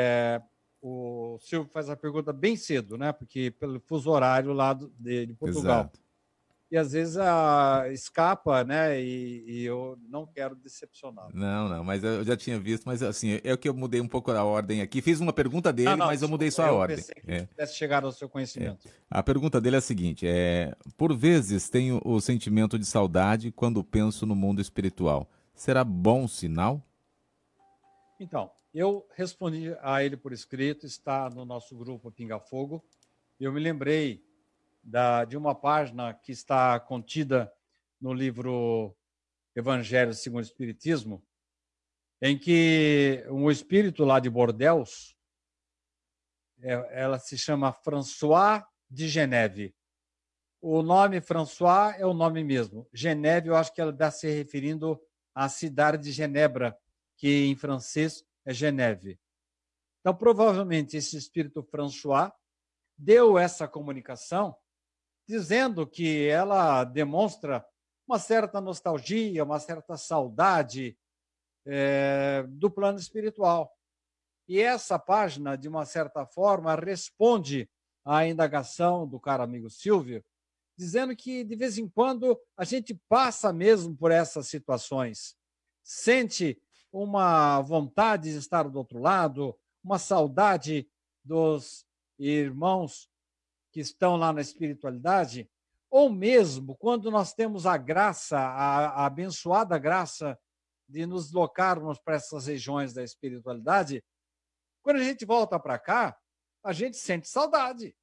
é, 0.00 0.40
o 0.80 1.36
Silvio 1.38 1.68
faz 1.70 1.90
a 1.90 1.96
pergunta 1.96 2.32
bem 2.32 2.56
cedo, 2.56 2.96
né? 2.96 3.12
Porque 3.12 3.50
pelo 3.50 3.78
fuso 3.80 4.10
horário 4.10 4.54
lá 4.54 4.72
de, 4.72 5.26
de 5.26 5.34
Portugal. 5.34 5.80
Exato 5.80 6.03
e 6.70 6.76
às 6.76 6.92
vezes 6.92 7.16
a, 7.16 7.84
escapa, 7.92 8.64
né? 8.64 9.00
E, 9.00 9.44
e, 9.46 9.64
eu 9.64 9.96
não 10.08 10.26
quero 10.26 10.56
decepcionar. 10.56 11.28
Não, 11.32 11.68
não, 11.68 11.84
mas 11.84 12.02
eu 12.02 12.24
já 12.24 12.36
tinha 12.36 12.58
visto, 12.58 12.84
mas 12.84 13.02
assim, 13.02 13.40
é 13.44 13.56
que 13.56 13.68
eu 13.68 13.74
mudei 13.74 14.00
um 14.00 14.08
pouco 14.08 14.30
a 14.32 14.42
ordem 14.42 14.80
aqui. 14.80 15.00
Fiz 15.00 15.20
uma 15.20 15.32
pergunta 15.32 15.72
dele, 15.72 15.90
não, 15.90 15.96
não, 15.98 16.06
mas 16.06 16.22
eu 16.22 16.28
mudei 16.28 16.50
só 16.50 16.64
a 16.64 16.68
eu 16.68 16.74
ordem. 16.74 16.96
Pensei 16.96 17.14
que 17.14 17.30
é. 17.30 17.46
pudesse 17.46 17.76
chegar 17.76 18.04
ao 18.04 18.12
seu 18.12 18.28
conhecimento. 18.28 18.88
É. 18.88 18.90
A 19.10 19.22
pergunta 19.22 19.60
dele 19.60 19.76
é 19.76 19.78
a 19.78 19.82
seguinte: 19.82 20.26
é, 20.26 20.74
por 20.96 21.16
vezes 21.16 21.68
tenho 21.68 22.00
o 22.04 22.20
sentimento 22.20 22.78
de 22.78 22.86
saudade 22.86 23.52
quando 23.52 23.84
penso 23.84 24.26
no 24.26 24.34
mundo 24.34 24.60
espiritual. 24.60 25.30
Será 25.54 25.84
bom 25.84 26.26
sinal? 26.26 26.82
Então, 28.18 28.50
eu 28.72 29.06
respondi 29.14 29.76
a 29.80 30.02
ele 30.02 30.16
por 30.16 30.32
escrito, 30.32 30.86
está 30.86 31.30
no 31.30 31.44
nosso 31.44 31.76
grupo 31.76 32.10
Pinga 32.10 32.40
Fogo. 32.40 32.82
Eu 33.38 33.52
me 33.52 33.60
lembrei 33.60 34.24
da, 34.84 35.24
de 35.24 35.36
uma 35.36 35.54
página 35.54 36.12
que 36.12 36.30
está 36.30 36.78
contida 36.78 37.52
no 38.00 38.12
livro 38.12 38.94
Evangelho 39.56 40.12
segundo 40.12 40.42
o 40.42 40.46
Espiritismo, 40.46 41.24
em 42.20 42.38
que 42.38 43.24
um 43.30 43.50
espírito 43.50 44.04
lá 44.04 44.20
de 44.20 44.28
Bordeaux, 44.28 45.16
é, 46.60 47.02
ela 47.02 47.18
se 47.18 47.38
chama 47.38 47.72
François 47.72 48.62
de 48.90 49.08
Geneve. 49.08 49.74
O 50.60 50.82
nome 50.82 51.20
François 51.20 51.94
é 51.98 52.06
o 52.06 52.14
nome 52.14 52.42
mesmo. 52.42 52.88
Geneve, 52.92 53.48
eu 53.48 53.56
acho 53.56 53.72
que 53.72 53.80
ela 53.80 53.90
está 53.90 54.10
se 54.10 54.30
referindo 54.30 55.00
à 55.34 55.48
cidade 55.48 56.02
de 56.02 56.12
Genebra, 56.12 56.76
que 57.16 57.44
em 57.46 57.56
francês 57.56 58.24
é 58.44 58.52
Geneve. 58.52 59.18
Então, 60.00 60.14
provavelmente, 60.14 60.96
esse 60.96 61.16
espírito 61.16 61.62
François 61.62 62.30
deu 62.96 63.38
essa 63.38 63.66
comunicação 63.66 64.56
dizendo 65.26 65.86
que 65.86 66.28
ela 66.28 66.84
demonstra 66.84 67.64
uma 68.06 68.18
certa 68.18 68.60
nostalgia, 68.60 69.44
uma 69.44 69.58
certa 69.58 69.96
saudade 69.96 70.96
é, 71.66 72.44
do 72.48 72.70
plano 72.70 72.98
espiritual. 72.98 73.74
E 74.46 74.60
essa 74.60 74.98
página, 74.98 75.56
de 75.56 75.68
uma 75.68 75.86
certa 75.86 76.26
forma, 76.26 76.74
responde 76.74 77.68
à 78.04 78.26
indagação 78.26 79.08
do 79.08 79.18
caro 79.18 79.42
amigo 79.42 79.70
Silvio, 79.70 80.22
dizendo 80.76 81.16
que, 81.16 81.44
de 81.44 81.56
vez 81.56 81.78
em 81.78 81.88
quando, 81.88 82.38
a 82.56 82.64
gente 82.64 82.94
passa 83.08 83.52
mesmo 83.52 83.96
por 83.96 84.10
essas 84.10 84.48
situações, 84.48 85.34
sente 85.82 86.60
uma 86.92 87.60
vontade 87.62 88.30
de 88.30 88.38
estar 88.38 88.68
do 88.68 88.78
outro 88.78 88.98
lado, 88.98 89.58
uma 89.82 89.98
saudade 89.98 90.88
dos 91.24 91.86
irmãos 92.18 93.08
que 93.74 93.80
estão 93.80 94.16
lá 94.16 94.32
na 94.32 94.40
espiritualidade, 94.40 95.50
ou 95.90 96.08
mesmo 96.08 96.76
quando 96.76 97.10
nós 97.10 97.34
temos 97.34 97.66
a 97.66 97.76
graça, 97.76 98.38
a, 98.38 99.02
a 99.02 99.06
abençoada 99.06 99.76
graça 99.78 100.38
de 100.88 101.04
nos 101.04 101.32
locarmos 101.32 101.98
para 101.98 102.14
essas 102.14 102.46
regiões 102.46 102.94
da 102.94 103.02
espiritualidade, 103.02 104.00
quando 104.80 104.98
a 104.98 105.02
gente 105.02 105.24
volta 105.24 105.58
para 105.58 105.76
cá, 105.76 106.16
a 106.62 106.72
gente 106.72 106.96
sente 106.96 107.28
saudade. 107.28 107.96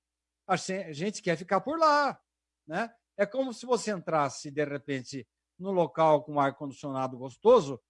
A 0.46 0.58
gente 0.58 1.22
quer 1.22 1.38
ficar 1.38 1.62
por 1.62 1.80
lá, 1.80 2.20
né? 2.68 2.94
É 3.16 3.26
como 3.26 3.54
se 3.54 3.66
você 3.66 3.92
entrasse 3.92 4.52
de 4.52 4.66
repente 4.66 5.26
num 5.58 5.72
local 5.72 6.26
com 6.26 6.38
ar 6.38 6.54
condicionado 6.54 7.18
gostoso 7.18 7.82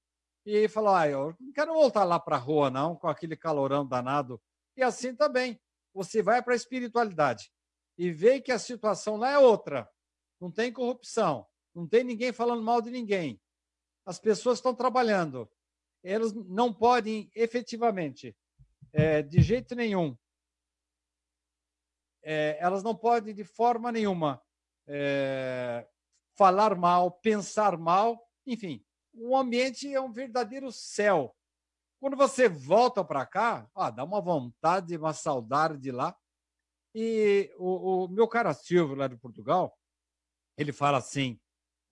e 0.46 0.68
falar, 0.68 1.02
ah, 1.02 1.10
eu 1.10 1.36
não 1.40 1.52
quero 1.52 1.74
voltar 1.74 2.04
lá 2.04 2.20
para 2.20 2.36
a 2.36 2.40
rua 2.40 2.70
não, 2.70 2.96
com 2.96 3.08
aquele 3.08 3.36
calorão 3.36 3.88
danado. 3.88 4.40
E 4.78 4.84
assim 4.84 5.16
também, 5.16 5.60
você 5.92 6.22
vai 6.22 6.44
para 6.44 6.54
a 6.54 6.56
espiritualidade 6.56 7.52
e 8.02 8.10
vê 8.10 8.42
que 8.42 8.52
a 8.52 8.58
situação 8.58 9.16
lá 9.16 9.30
é 9.30 9.38
outra. 9.38 9.88
Não 10.40 10.50
tem 10.50 10.74
corrupção, 10.74 11.46
não 11.72 11.88
tem 11.88 12.04
ninguém 12.04 12.34
falando 12.34 12.64
mal 12.64 12.82
de 12.82 12.90
ninguém. 12.90 13.40
As 14.04 14.20
pessoas 14.20 14.58
estão 14.58 14.74
trabalhando. 14.74 15.48
Elas 16.04 16.34
não 16.34 16.74
podem 16.74 17.30
efetivamente, 17.36 18.36
é, 18.92 19.22
de 19.22 19.40
jeito 19.40 19.76
nenhum, 19.76 20.18
é, 22.24 22.58
elas 22.60 22.82
não 22.82 22.96
podem 22.96 23.36
de 23.36 23.44
forma 23.44 23.92
nenhuma 23.92 24.42
é, 24.88 25.88
falar 26.36 26.76
mal, 26.76 27.12
pensar 27.12 27.78
mal, 27.78 28.28
enfim, 28.48 28.84
o 29.14 29.38
ambiente 29.38 29.94
é 29.94 30.02
um 30.02 30.12
verdadeiro 30.12 30.72
céu. 30.72 31.36
Quando 32.00 32.18
você 32.18 32.50
volta 32.50 33.06
para 33.06 33.28
cá, 33.28 33.70
ah, 33.76 33.92
dá 33.92 34.04
uma 34.04 34.20
vontade, 34.20 34.98
uma 34.98 35.14
saudade 35.14 35.78
de 35.78 35.92
lá. 35.92 36.18
E 36.94 37.54
o, 37.58 38.06
o 38.06 38.08
meu 38.08 38.28
cara 38.28 38.54
Silvio, 38.54 38.96
lá 38.96 39.08
de 39.08 39.18
Portugal, 39.18 39.78
ele 40.58 40.74
fala 40.74 40.98
assim: 40.98 41.40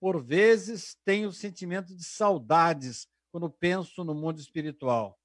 por 0.00 0.22
vezes 0.22 0.96
tenho 1.04 1.32
sentimento 1.32 1.94
de 1.94 2.04
saudades 2.04 3.06
quando 3.30 3.50
penso 3.50 4.02
no 4.02 4.14
mundo 4.14 4.40
espiritual. 4.40 5.18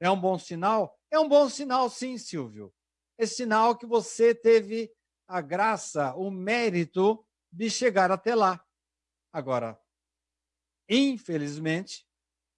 É 0.00 0.10
um 0.10 0.20
bom 0.20 0.38
sinal? 0.38 0.98
É 1.10 1.18
um 1.18 1.28
bom 1.28 1.48
sinal, 1.48 1.88
sim, 1.88 2.18
Silvio. 2.18 2.72
É 3.16 3.26
sinal 3.26 3.76
que 3.76 3.86
você 3.86 4.34
teve 4.34 4.92
a 5.26 5.40
graça, 5.40 6.14
o 6.14 6.30
mérito 6.30 7.24
de 7.50 7.68
chegar 7.70 8.10
até 8.10 8.34
lá. 8.34 8.64
Agora, 9.32 9.80
infelizmente, 10.88 12.06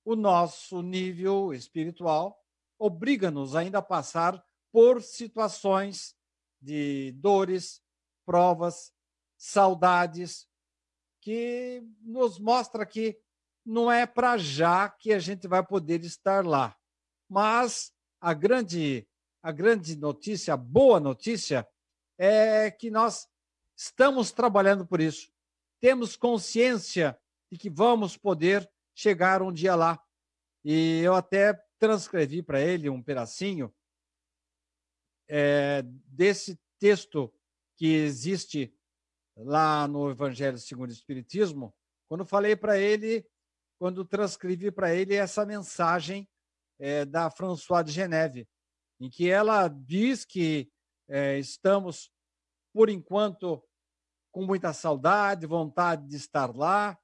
o 0.04 0.14
nosso 0.14 0.82
nível 0.82 1.52
espiritual 1.52 2.38
obriga-nos 2.78 3.54
ainda 3.54 3.78
a 3.78 3.82
passar 3.82 4.42
por 4.72 5.02
situações 5.02 6.16
de 6.60 7.12
dores, 7.16 7.82
provas, 8.24 8.92
saudades, 9.36 10.46
que 11.20 11.82
nos 12.02 12.38
mostra 12.38 12.86
que 12.86 13.18
não 13.64 13.90
é 13.90 14.06
para 14.06 14.36
já 14.38 14.88
que 14.88 15.12
a 15.12 15.18
gente 15.18 15.46
vai 15.46 15.64
poder 15.64 16.04
estar 16.04 16.44
lá. 16.44 16.76
Mas 17.28 17.92
a 18.20 18.34
grande, 18.34 19.06
a 19.42 19.52
grande 19.52 19.96
notícia, 19.96 20.54
a 20.54 20.56
boa 20.56 20.98
notícia, 20.98 21.66
é 22.18 22.70
que 22.70 22.90
nós 22.90 23.28
estamos 23.76 24.32
trabalhando 24.32 24.86
por 24.86 25.00
isso. 25.00 25.30
Temos 25.80 26.16
consciência 26.16 27.18
de 27.50 27.58
que 27.58 27.70
vamos 27.70 28.16
poder 28.16 28.70
chegar 28.94 29.42
um 29.42 29.52
dia 29.52 29.74
lá. 29.74 29.98
E 30.64 31.00
eu 31.02 31.14
até 31.14 31.54
transcrevi 31.78 32.42
para 32.42 32.60
ele 32.60 32.90
um 32.90 33.02
pedacinho 33.02 33.74
é, 35.32 35.82
desse 36.08 36.58
texto 36.80 37.32
que 37.76 37.94
existe 37.94 38.74
lá 39.36 39.86
no 39.86 40.10
Evangelho 40.10 40.58
segundo 40.58 40.90
o 40.90 40.92
Espiritismo, 40.92 41.72
quando 42.08 42.26
falei 42.26 42.56
para 42.56 42.76
ele, 42.76 43.24
quando 43.78 44.04
transcrevi 44.04 44.72
para 44.72 44.92
ele 44.92 45.14
essa 45.14 45.46
mensagem 45.46 46.28
é, 46.80 47.04
da 47.04 47.30
François 47.30 47.84
de 47.84 47.92
Geneve, 47.92 48.48
em 48.98 49.08
que 49.08 49.30
ela 49.30 49.68
diz 49.68 50.24
que 50.24 50.68
é, 51.08 51.38
estamos, 51.38 52.10
por 52.72 52.90
enquanto, 52.90 53.62
com 54.32 54.44
muita 54.44 54.72
saudade, 54.72 55.46
vontade 55.46 56.08
de 56.08 56.16
estar 56.16 56.54
lá, 56.54 56.98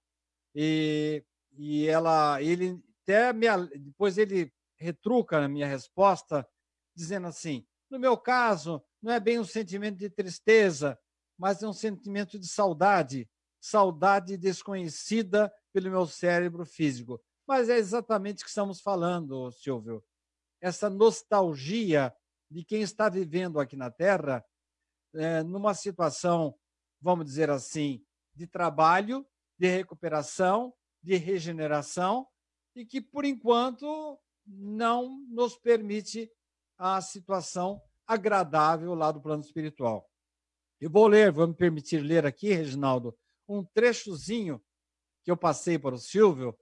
e, 0.53 1.25
e 1.53 1.87
ela, 1.87 2.43
ele 2.43 2.83
até 3.03 3.33
me, 3.33 3.47
depois 3.79 4.19
ele 4.19 4.53
retruca 4.77 5.41
na 5.41 5.49
minha 5.49 5.67
resposta, 5.67 6.47
dizendo 6.95 7.29
assim: 7.29 7.65
no 7.90 7.99
meu 7.99 8.16
caso, 8.16 8.83
não 9.03 9.12
é 9.12 9.20
bem 9.20 9.38
um 9.38 9.44
sentimento 9.44 9.99
de 9.99 10.11
tristeza, 10.11 10.99
mas 11.38 11.62
é 11.62 11.68
um 11.68 11.72
sentimento 11.72 12.38
de 12.38 12.49
saudade, 12.49 13.29
saudade 13.61 14.37
desconhecida 14.37 15.53
pelo 15.72 15.90
meu 15.90 16.07
cérebro 16.07 16.64
físico. 16.64 17.22
Mas 17.46 17.68
é 17.68 17.77
exatamente 17.77 18.42
o 18.42 18.44
que 18.44 18.49
estamos 18.51 18.81
falando, 18.81 19.51
Silvio. 19.53 20.03
Essa 20.61 20.90
nostalgia 20.90 22.14
de 22.51 22.64
quem 22.64 22.83
está 22.83 23.09
vivendo 23.09 23.61
aqui 23.61 23.77
na 23.77 23.90
Terra 23.90 24.44
é, 25.14 25.42
numa 25.42 25.75
situação, 25.75 26.59
vamos 27.01 27.25
dizer 27.25 27.51
assim, 27.51 28.05
de 28.35 28.46
trabalho, 28.46 29.27
de 29.59 29.68
recuperação, 29.68 30.75
de 31.03 31.16
regeneração, 31.16 32.27
e 32.75 32.85
que, 32.85 33.01
por 33.01 33.25
enquanto, 33.25 34.18
não 34.46 35.20
nos 35.29 35.57
permite 35.57 36.31
a 36.79 37.01
situação 37.01 37.83
agradável 38.07 38.95
lá 38.95 39.11
do 39.11 39.21
plano 39.21 39.43
espiritual. 39.43 40.09
Eu 40.81 40.91
vou 40.91 41.07
ler, 41.07 41.33
vou 41.33 41.47
me 41.47 41.55
permitir 41.55 41.99
ler 41.99 42.27
aqui, 42.27 42.53
Reginaldo, 42.53 43.17
um 43.49 43.65
trechozinho 43.65 44.62
que 45.25 45.31
eu 45.31 45.37
passei 45.37 45.79
para 45.79 45.95
o 45.95 45.99
Silvio. 45.99 46.57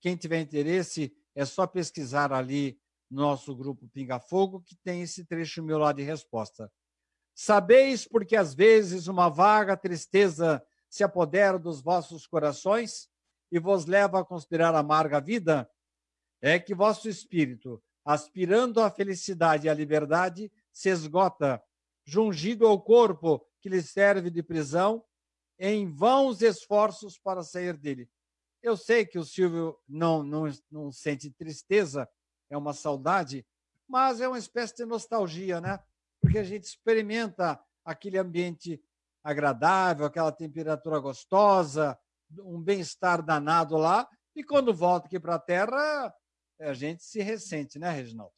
Quem 0.00 0.16
tiver 0.16 0.40
interesse, 0.40 1.16
é 1.34 1.44
só 1.44 1.66
pesquisar 1.66 2.32
ali 2.32 2.78
no 3.10 3.22
nosso 3.22 3.54
grupo 3.54 3.88
Pinga 3.88 4.20
Fogo, 4.20 4.60
que 4.60 4.76
tem 4.76 5.02
esse 5.02 5.24
trecho 5.24 5.62
meu 5.62 5.78
lá 5.78 5.92
de 5.92 6.02
resposta. 6.02 6.70
Sabeis 7.34 8.06
porque 8.06 8.36
às 8.36 8.54
vezes 8.54 9.08
uma 9.08 9.28
vaga 9.28 9.76
tristeza 9.76 10.64
se 10.88 11.02
apodera 11.02 11.58
dos 11.58 11.82
vossos 11.82 12.26
corações 12.26 13.08
e 13.50 13.58
vos 13.58 13.86
leva 13.86 14.20
a 14.20 14.24
considerar 14.24 14.74
amarga 14.74 15.20
vida? 15.20 15.68
É 16.40 16.58
que 16.58 16.74
vosso 16.74 17.08
espírito, 17.08 17.82
aspirando 18.04 18.80
à 18.80 18.90
felicidade 18.90 19.66
e 19.66 19.70
à 19.70 19.74
liberdade, 19.74 20.52
se 20.72 20.90
esgota, 20.90 21.62
jungido 22.04 22.66
ao 22.66 22.80
corpo 22.80 23.46
que 23.60 23.68
lhe 23.68 23.80
serve 23.80 24.28
de 24.30 24.42
prisão, 24.42 25.02
em 25.58 25.90
vãos 25.90 26.42
esforços 26.42 27.18
para 27.18 27.42
sair 27.42 27.76
dele. 27.76 28.10
Eu 28.62 28.76
sei 28.76 29.06
que 29.06 29.18
o 29.18 29.24
Silvio 29.24 29.78
não, 29.88 30.22
não, 30.22 30.44
não 30.70 30.92
sente 30.92 31.30
tristeza, 31.30 32.08
é 32.50 32.56
uma 32.56 32.72
saudade, 32.72 33.46
mas 33.88 34.20
é 34.20 34.28
uma 34.28 34.38
espécie 34.38 34.76
de 34.76 34.84
nostalgia, 34.84 35.60
né? 35.60 35.78
Porque 36.20 36.38
a 36.38 36.44
gente 36.44 36.64
experimenta 36.64 37.60
aquele 37.84 38.18
ambiente 38.18 38.82
agradável, 39.22 40.04
aquela 40.04 40.32
temperatura 40.32 40.98
gostosa, 40.98 41.98
um 42.38 42.60
bem-estar 42.60 43.22
danado 43.22 43.76
lá, 43.76 44.08
e 44.34 44.42
quando 44.42 44.74
volta 44.74 45.06
aqui 45.06 45.20
para 45.20 45.36
a 45.36 45.38
Terra, 45.38 46.12
a 46.60 46.72
gente 46.72 47.02
se 47.02 47.20
ressente, 47.20 47.78
né, 47.78 47.90
Reginaldo? 47.90 48.32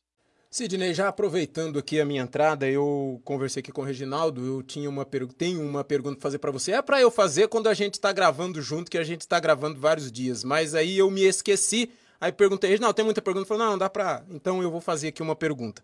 Sidney, 0.51 0.95
já 0.95 1.09
aproveitando 1.09 1.79
aqui 1.79 2.01
a 2.01 2.05
minha 2.05 2.23
entrada, 2.23 2.67
eu 2.67 3.21
conversei 3.25 3.61
aqui 3.61 3.71
com 3.71 3.83
o 3.83 3.85
Reginaldo, 3.85 4.45
eu 4.45 4.63
tinha 4.63 4.89
uma 4.89 5.07
tenho 5.37 5.61
uma 5.61 5.85
pergunta 5.85 6.17
para 6.17 6.23
fazer 6.23 6.39
para 6.39 6.51
você. 6.51 6.73
É 6.73 6.81
para 6.81 7.01
eu 7.01 7.11
fazer 7.11 7.49
quando 7.49 7.69
a 7.69 7.75
gente 7.75 7.95
está 7.95 8.11
gravando 8.13 8.63
junto, 8.63 8.91
que 8.91 8.97
a 8.97 9.05
gente 9.05 9.21
está 9.21 9.39
gravando 9.39 9.79
vários 9.79 10.11
dias, 10.11 10.45
mas 10.45 10.75
aí 10.75 10.97
eu 10.97 11.11
me 11.11 11.23
esqueci, 11.23 11.91
aí 12.21 12.33
perguntei, 12.33 12.71
Reginaldo, 12.71 12.95
tem 12.95 13.05
muita 13.05 13.21
pergunta? 13.21 13.43
Ele 13.43 13.49
falou, 13.49 13.71
não, 13.71 13.77
dá 13.77 13.91
para... 13.91 14.25
Então 14.31 14.63
eu 14.63 14.71
vou 14.71 14.81
fazer 14.81 15.09
aqui 15.09 15.21
uma 15.21 15.37
pergunta. 15.37 15.83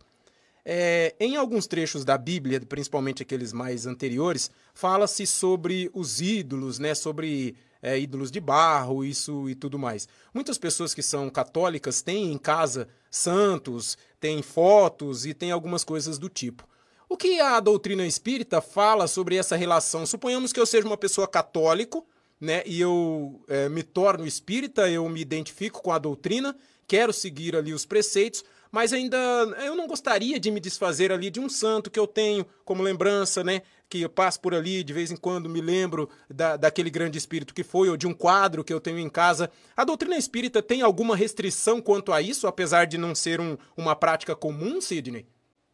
É, 0.65 1.15
em 1.19 1.37
alguns 1.37 1.67
trechos 1.67 2.05
da 2.05 2.17
Bíblia, 2.17 2.61
principalmente 2.61 3.23
aqueles 3.23 3.53
mais 3.53 3.85
anteriores, 3.85 4.51
fala-se 4.73 5.27
sobre 5.27 5.91
os 5.93 6.21
ídolos, 6.21 6.79
né, 6.79 6.95
sobre 6.95 7.57
é, 7.83 7.99
ídolos 7.99 8.31
de 8.31 8.41
barro, 8.41 9.05
isso 9.05 9.51
e 9.51 9.55
tudo 9.55 9.79
mais. 9.79 10.09
Muitas 10.33 10.57
pessoas 10.57 10.95
que 10.95 11.03
são 11.03 11.29
católicas 11.29 12.01
têm 12.01 12.33
em 12.33 12.39
casa 12.39 12.89
santos, 13.11 13.99
têm 14.21 14.41
fotos 14.41 15.27
e 15.27 15.35
têm 15.35 15.51
algumas 15.51 15.83
coisas 15.83 16.17
do 16.17 16.29
tipo. 16.29 16.67
O 17.09 17.17
que 17.17 17.41
a 17.41 17.61
doutrina 17.61 18.07
espírita 18.07 18.63
fala 18.63 19.07
sobre 19.07 19.37
essa 19.37 19.57
relação? 19.57 20.07
Suponhamos 20.07 20.53
que 20.53 20.61
eu 20.61 20.65
seja 20.65 20.87
uma 20.87 20.97
pessoa 20.97 21.29
católico, 21.29 22.07
né, 22.41 22.63
e 22.65 22.81
eu 22.81 23.45
é, 23.49 23.69
me 23.69 23.83
torno 23.83 24.27
espírita, 24.27 24.89
eu 24.89 25.07
me 25.09 25.21
identifico 25.21 25.83
com 25.83 25.93
a 25.93 25.99
doutrina, 25.99 26.57
quero 26.89 27.13
seguir 27.13 27.55
ali 27.55 27.75
os 27.75 27.85
preceitos, 27.85 28.43
mas 28.73 28.95
ainda 28.95 29.19
eu 29.63 29.77
não 29.77 29.87
gostaria 29.87 30.41
de 30.41 30.51
me 30.51 30.59
desfazer 30.59 31.13
ali 31.13 31.31
de 31.31 31.39
um 31.39 31.49
santo 31.49 31.91
que 31.91 32.01
eu 32.01 32.07
tenho 32.07 32.47
como 32.65 32.83
lembrança, 32.83 33.45
né? 33.45 33.61
Que 33.87 34.01
eu 34.01 34.09
passo 34.09 34.41
por 34.41 34.55
ali, 34.55 34.83
de 34.83 34.95
vez 34.95 35.11
em 35.11 35.17
quando 35.17 35.47
me 35.47 35.61
lembro 35.61 36.09
da, 36.31 36.57
daquele 36.57 36.89
grande 36.89 37.19
espírito 37.19 37.53
que 37.53 37.63
foi, 37.63 37.91
ou 37.91 37.99
de 37.99 38.07
um 38.07 38.15
quadro 38.15 38.65
que 38.65 38.73
eu 38.73 38.81
tenho 38.81 38.99
em 38.99 39.11
casa. 39.11 39.51
A 39.77 39.85
doutrina 39.85 40.17
espírita 40.17 40.63
tem 40.63 40.81
alguma 40.81 41.15
restrição 41.15 41.83
quanto 41.83 42.15
a 42.15 42.23
isso, 42.23 42.47
apesar 42.47 42.87
de 42.87 42.97
não 42.97 43.15
ser 43.15 43.43
um, 43.43 43.59
uma 43.77 43.95
prática 43.95 44.35
comum, 44.35 44.81
Sidney? 44.81 45.27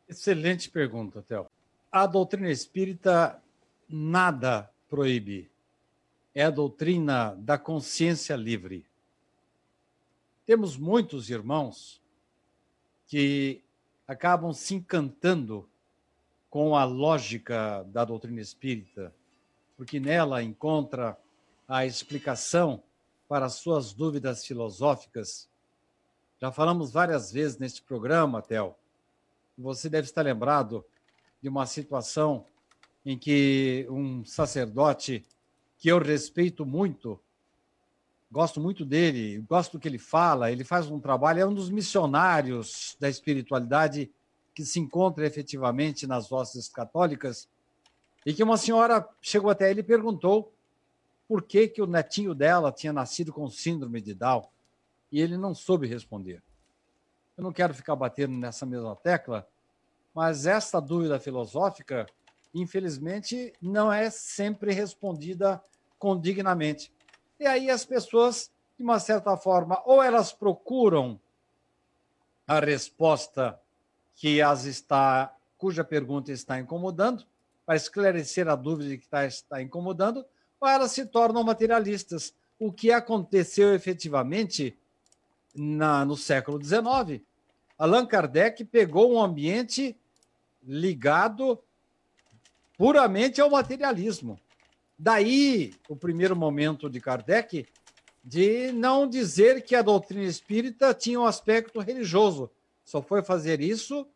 Excelente 0.08 0.68
pergunta, 0.68 1.22
Théo. 1.22 1.46
A 1.92 2.04
doutrina 2.04 2.50
espírita 2.50 3.40
nada 3.88 4.68
proíbe. 4.90 5.48
É 6.34 6.42
a 6.42 6.50
doutrina 6.50 7.36
da 7.38 7.56
consciência 7.56 8.34
livre. 8.34 8.84
Temos 10.44 10.76
muitos 10.76 11.30
irmãos 11.30 12.00
que 13.08 13.62
acabam 14.06 14.52
se 14.52 14.74
encantando 14.74 15.68
com 16.48 16.76
a 16.76 16.84
lógica 16.84 17.82
da 17.88 18.04
doutrina 18.04 18.40
espírita, 18.40 19.12
porque 19.76 19.98
nela 19.98 20.42
encontra 20.42 21.18
a 21.66 21.84
explicação 21.84 22.82
para 23.26 23.46
as 23.46 23.54
suas 23.54 23.92
dúvidas 23.92 24.46
filosóficas. 24.46 25.48
Já 26.40 26.52
falamos 26.52 26.92
várias 26.92 27.32
vezes 27.32 27.58
neste 27.58 27.82
programa, 27.82 28.40
Tel. 28.40 28.78
Você 29.56 29.88
deve 29.88 30.06
estar 30.06 30.22
lembrado 30.22 30.84
de 31.42 31.48
uma 31.48 31.66
situação 31.66 32.46
em 33.04 33.18
que 33.18 33.86
um 33.90 34.24
sacerdote 34.24 35.24
que 35.78 35.88
eu 35.88 35.98
respeito 35.98 36.64
muito 36.64 37.20
gosto 38.30 38.60
muito 38.60 38.84
dele, 38.84 39.44
gosto 39.48 39.72
do 39.72 39.80
que 39.80 39.88
ele 39.88 39.98
fala, 39.98 40.52
ele 40.52 40.64
faz 40.64 40.90
um 40.90 41.00
trabalho, 41.00 41.40
é 41.40 41.46
um 41.46 41.54
dos 41.54 41.70
missionários 41.70 42.96
da 43.00 43.08
espiritualidade 43.08 44.10
que 44.54 44.64
se 44.64 44.78
encontra 44.80 45.26
efetivamente 45.26 46.06
nas 46.06 46.30
hostes 46.30 46.68
católicas, 46.68 47.48
e 48.26 48.34
que 48.34 48.42
uma 48.42 48.56
senhora 48.56 49.08
chegou 49.22 49.50
até 49.50 49.70
ele 49.70 49.80
e 49.80 49.84
perguntou 49.84 50.52
por 51.26 51.42
que, 51.42 51.68
que 51.68 51.80
o 51.80 51.86
netinho 51.86 52.34
dela 52.34 52.72
tinha 52.72 52.92
nascido 52.92 53.32
com 53.32 53.48
síndrome 53.48 54.00
de 54.00 54.14
Down, 54.14 54.46
e 55.10 55.20
ele 55.20 55.36
não 55.36 55.54
soube 55.54 55.86
responder. 55.86 56.42
Eu 57.36 57.44
não 57.44 57.52
quero 57.52 57.72
ficar 57.72 57.94
batendo 57.94 58.36
nessa 58.36 58.66
mesma 58.66 58.96
tecla, 58.96 59.46
mas 60.12 60.44
essa 60.44 60.80
dúvida 60.80 61.20
filosófica, 61.20 62.06
infelizmente, 62.52 63.52
não 63.62 63.92
é 63.92 64.10
sempre 64.10 64.72
respondida 64.72 65.62
condignamente. 65.98 66.92
E 67.38 67.46
aí 67.46 67.70
as 67.70 67.84
pessoas, 67.84 68.50
de 68.76 68.82
uma 68.82 68.98
certa 68.98 69.36
forma, 69.36 69.80
ou 69.84 70.02
elas 70.02 70.32
procuram 70.32 71.20
a 72.46 72.58
resposta 72.60 73.60
que 74.14 74.42
as 74.42 74.64
está, 74.64 75.34
cuja 75.56 75.84
pergunta 75.84 76.32
está 76.32 76.58
incomodando, 76.58 77.24
para 77.64 77.76
esclarecer 77.76 78.48
a 78.48 78.56
dúvida 78.56 78.96
que 78.96 79.04
está, 79.04 79.26
está 79.26 79.62
incomodando, 79.62 80.24
ou 80.60 80.68
elas 80.68 80.92
se 80.92 81.06
tornam 81.06 81.44
materialistas. 81.44 82.34
O 82.58 82.72
que 82.72 82.90
aconteceu 82.90 83.74
efetivamente 83.74 84.76
na, 85.54 86.04
no 86.04 86.16
século 86.16 86.62
XIX. 86.62 87.22
Allan 87.78 88.06
Kardec 88.06 88.64
pegou 88.64 89.12
um 89.12 89.22
ambiente 89.22 89.96
ligado 90.62 91.62
puramente 92.76 93.40
ao 93.40 93.50
materialismo. 93.50 94.40
Daí 94.98 95.72
o 95.88 95.94
primeiro 95.94 96.34
momento 96.34 96.90
de 96.90 97.00
Kardec 97.00 97.66
de 98.24 98.72
não 98.72 99.08
dizer 99.08 99.62
que 99.62 99.74
a 99.74 99.82
doutrina 99.82 100.24
espírita 100.24 100.92
tinha 100.92 101.20
um 101.20 101.24
aspecto 101.24 101.80
religioso. 101.80 102.50
Só 102.84 103.00
foi 103.00 103.22
fazer 103.22 103.60
isso 103.60 104.06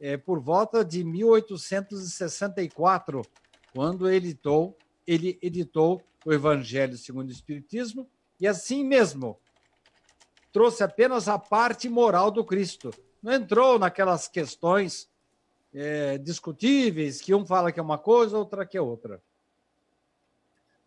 é, 0.00 0.16
por 0.16 0.38
volta 0.38 0.84
de 0.84 1.02
1864, 1.02 3.22
quando 3.74 4.08
editou, 4.10 4.78
ele 5.06 5.38
editou 5.42 6.02
o 6.24 6.32
Evangelho 6.32 6.96
segundo 6.96 7.28
o 7.28 7.32
Espiritismo, 7.32 8.08
e 8.40 8.46
assim 8.46 8.84
mesmo 8.84 9.38
trouxe 10.52 10.84
apenas 10.84 11.28
a 11.28 11.38
parte 11.38 11.88
moral 11.88 12.30
do 12.30 12.44
Cristo. 12.44 12.90
Não 13.22 13.32
entrou 13.32 13.78
naquelas 13.78 14.28
questões 14.28 15.08
é, 15.74 16.18
discutíveis, 16.18 17.20
que 17.20 17.34
um 17.34 17.44
fala 17.44 17.72
que 17.72 17.80
é 17.80 17.82
uma 17.82 17.98
coisa, 17.98 18.38
outra 18.38 18.64
que 18.64 18.76
é 18.76 18.80
outra. 18.80 19.20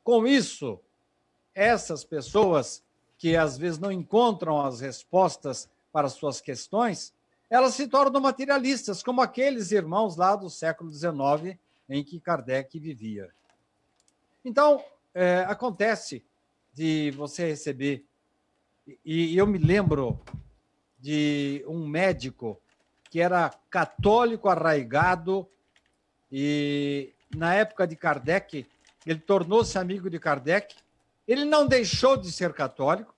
Com 0.03 0.25
isso, 0.25 0.79
essas 1.53 2.03
pessoas 2.03 2.83
que 3.17 3.35
às 3.35 3.57
vezes 3.57 3.77
não 3.77 3.91
encontram 3.91 4.59
as 4.59 4.81
respostas 4.81 5.69
para 5.91 6.09
suas 6.09 6.41
questões, 6.41 7.13
elas 7.49 7.75
se 7.75 7.87
tornam 7.87 8.21
materialistas, 8.21 9.03
como 9.03 9.21
aqueles 9.21 9.71
irmãos 9.71 10.15
lá 10.15 10.35
do 10.35 10.49
século 10.49 10.89
XIX 10.89 11.57
em 11.89 12.03
que 12.03 12.19
Kardec 12.19 12.79
vivia. 12.79 13.29
Então, 14.43 14.83
é, 15.13 15.45
acontece 15.47 16.23
de 16.73 17.11
você 17.11 17.45
receber, 17.45 18.05
e 19.05 19.37
eu 19.37 19.45
me 19.45 19.57
lembro 19.57 20.19
de 20.97 21.63
um 21.67 21.85
médico 21.85 22.59
que 23.09 23.19
era 23.19 23.53
católico 23.69 24.47
arraigado, 24.47 25.47
e 26.31 27.13
na 27.35 27.53
época 27.53 27.85
de 27.85 27.97
Kardec, 27.97 28.65
ele 29.05 29.19
tornou-se 29.19 29.77
amigo 29.77 30.09
de 30.09 30.19
Kardec, 30.19 30.75
ele 31.27 31.45
não 31.45 31.67
deixou 31.67 32.17
de 32.17 32.31
ser 32.31 32.53
católico, 32.53 33.15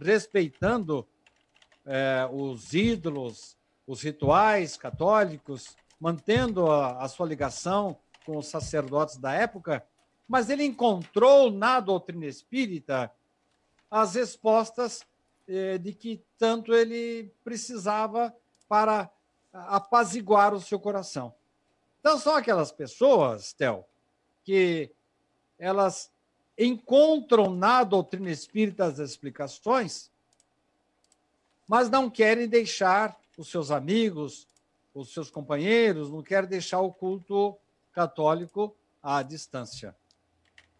respeitando 0.00 1.06
é, 1.84 2.28
os 2.30 2.72
ídolos, 2.72 3.56
os 3.86 4.02
rituais 4.02 4.76
católicos, 4.76 5.76
mantendo 6.00 6.70
a, 6.70 7.02
a 7.02 7.08
sua 7.08 7.26
ligação 7.26 7.96
com 8.24 8.36
os 8.38 8.46
sacerdotes 8.46 9.16
da 9.16 9.32
época, 9.32 9.84
mas 10.28 10.48
ele 10.48 10.64
encontrou 10.64 11.50
na 11.50 11.80
doutrina 11.80 12.26
espírita 12.26 13.12
as 13.90 14.14
respostas 14.14 15.04
eh, 15.46 15.76
de 15.76 15.92
que 15.92 16.24
tanto 16.38 16.72
ele 16.72 17.30
precisava 17.44 18.34
para 18.68 19.10
apaziguar 19.52 20.54
o 20.54 20.60
seu 20.60 20.80
coração. 20.80 21.34
Então, 22.00 22.16
são 22.16 22.34
aquelas 22.34 22.72
pessoas, 22.72 23.52
Tel, 23.52 23.86
que 24.44 24.90
elas 25.62 26.10
encontram 26.58 27.54
na 27.54 27.84
doutrina 27.84 28.28
espírita 28.28 28.84
as 28.84 28.98
explicações, 28.98 30.10
mas 31.68 31.88
não 31.88 32.10
querem 32.10 32.48
deixar 32.48 33.16
os 33.38 33.48
seus 33.48 33.70
amigos, 33.70 34.48
os 34.92 35.14
seus 35.14 35.30
companheiros, 35.30 36.10
não 36.10 36.20
querem 36.20 36.50
deixar 36.50 36.80
o 36.80 36.92
culto 36.92 37.56
católico 37.92 38.74
à 39.00 39.22
distância. 39.22 39.94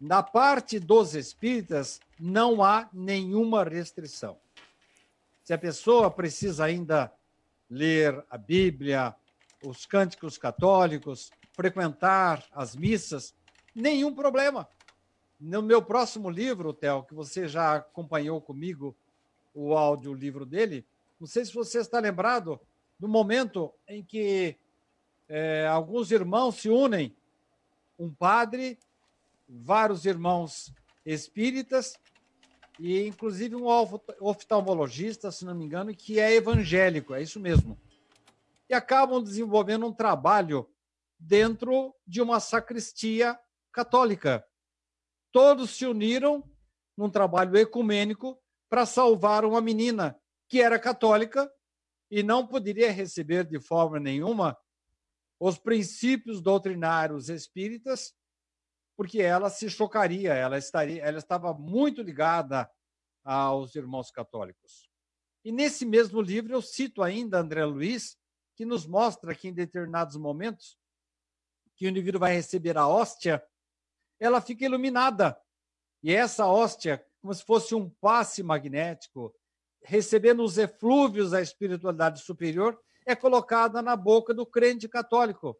Na 0.00 0.20
parte 0.20 0.80
dos 0.80 1.14
espíritas, 1.14 2.00
não 2.18 2.64
há 2.64 2.88
nenhuma 2.92 3.62
restrição. 3.62 4.36
Se 5.44 5.52
a 5.52 5.58
pessoa 5.58 6.10
precisa 6.10 6.64
ainda 6.64 7.12
ler 7.70 8.24
a 8.28 8.36
Bíblia, 8.36 9.14
os 9.62 9.86
cânticos 9.86 10.36
católicos, 10.36 11.30
frequentar 11.52 12.44
as 12.52 12.74
missas, 12.74 13.32
nenhum 13.74 14.14
problema. 14.14 14.68
No 15.40 15.62
meu 15.62 15.82
próximo 15.82 16.30
livro, 16.30 16.72
Theo, 16.72 17.02
que 17.02 17.14
você 17.14 17.48
já 17.48 17.76
acompanhou 17.76 18.40
comigo 18.40 18.96
o 19.54 19.76
audiolivro 19.76 20.46
dele, 20.46 20.86
não 21.20 21.26
sei 21.26 21.44
se 21.44 21.52
você 21.52 21.80
está 21.80 21.98
lembrado 21.98 22.60
do 22.98 23.08
momento 23.08 23.72
em 23.86 24.02
que 24.02 24.56
é, 25.28 25.66
alguns 25.66 26.10
irmãos 26.10 26.56
se 26.56 26.68
unem, 26.68 27.14
um 27.98 28.12
padre, 28.12 28.78
vários 29.48 30.04
irmãos 30.06 30.72
espíritas 31.04 31.98
e 32.78 33.06
inclusive 33.06 33.54
um 33.54 33.66
oftalmologista, 34.20 35.30
se 35.30 35.44
não 35.44 35.54
me 35.54 35.64
engano, 35.64 35.94
que 35.94 36.18
é 36.18 36.34
evangélico, 36.34 37.14
é 37.14 37.22
isso 37.22 37.38
mesmo. 37.38 37.78
E 38.68 38.74
acabam 38.74 39.22
desenvolvendo 39.22 39.86
um 39.86 39.92
trabalho 39.92 40.68
dentro 41.18 41.94
de 42.06 42.20
uma 42.20 42.40
sacristia 42.40 43.38
católica. 43.72 44.46
Todos 45.32 45.70
se 45.70 45.86
uniram 45.86 46.48
num 46.96 47.10
trabalho 47.10 47.56
ecumênico 47.56 48.40
para 48.68 48.86
salvar 48.86 49.44
uma 49.44 49.60
menina 49.60 50.18
que 50.48 50.60
era 50.60 50.78
católica 50.78 51.50
e 52.10 52.22
não 52.22 52.46
poderia 52.46 52.92
receber 52.92 53.44
de 53.44 53.58
forma 53.58 53.98
nenhuma 53.98 54.56
os 55.40 55.58
princípios 55.58 56.40
doutrinários 56.40 57.28
espíritas, 57.28 58.14
porque 58.96 59.20
ela 59.20 59.50
se 59.50 59.68
chocaria, 59.68 60.34
ela 60.34 60.58
estaria, 60.58 61.02
ela 61.02 61.18
estava 61.18 61.52
muito 61.52 62.02
ligada 62.02 62.70
aos 63.24 63.74
irmãos 63.74 64.10
católicos. 64.10 64.88
E 65.44 65.50
nesse 65.50 65.84
mesmo 65.84 66.20
livro 66.20 66.54
eu 66.54 66.62
cito 66.62 67.02
ainda 67.02 67.40
André 67.40 67.64
Luiz, 67.64 68.16
que 68.54 68.64
nos 68.64 68.86
mostra 68.86 69.34
que 69.34 69.48
em 69.48 69.52
determinados 69.52 70.16
momentos 70.16 70.78
que 71.74 71.86
o 71.86 71.88
indivíduo 71.88 72.20
vai 72.20 72.34
receber 72.34 72.78
a 72.78 72.86
hóstia, 72.86 73.42
ela 74.22 74.40
fica 74.40 74.64
iluminada. 74.64 75.36
E 76.00 76.14
essa 76.14 76.46
hóstia, 76.46 77.04
como 77.20 77.34
se 77.34 77.44
fosse 77.44 77.74
um 77.74 77.90
passe 77.90 78.40
magnético, 78.42 79.34
recebendo 79.82 80.44
os 80.44 80.58
eflúvios 80.58 81.32
da 81.32 81.42
espiritualidade 81.42 82.22
superior, 82.22 82.78
é 83.04 83.16
colocada 83.16 83.82
na 83.82 83.96
boca 83.96 84.32
do 84.32 84.46
crente 84.46 84.88
católico. 84.88 85.58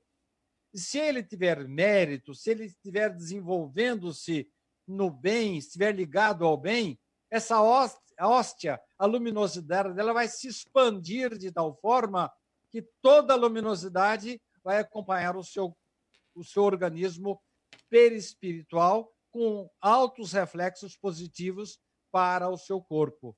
E 0.73 0.79
se 0.79 0.99
ele 0.99 1.25
tiver 1.25 1.67
mérito, 1.67 2.35
se 2.35 2.53
ele 2.53 2.67
estiver 2.67 3.11
desenvolvendo-se 3.11 4.49
no 4.87 5.11
bem, 5.11 5.57
estiver 5.57 5.93
ligado 5.93 6.45
ao 6.45 6.57
bem, 6.57 6.99
essa 7.29 7.61
hóstia, 7.61 8.81
a 8.97 9.07
luminosidade 9.07 9.93
dela 9.93 10.13
vai 10.13 10.29
se 10.29 10.47
expandir 10.47 11.37
de 11.37 11.51
tal 11.51 11.75
forma 11.75 12.33
que 12.71 12.81
toda 13.01 13.35
a 13.35 13.37
luminosidade 13.37 14.41
vai 14.63 14.79
acompanhar 14.79 15.37
o 15.37 15.43
seu, 15.43 15.77
o 16.33 16.45
seu 16.45 16.63
organismo 16.63 17.43
perispiritual 17.93 19.14
com 19.30 19.70
altos 19.78 20.32
reflexos 20.32 20.97
positivos 20.97 21.78
para 22.11 22.49
o 22.49 22.57
seu 22.57 22.80
corpo. 22.80 23.36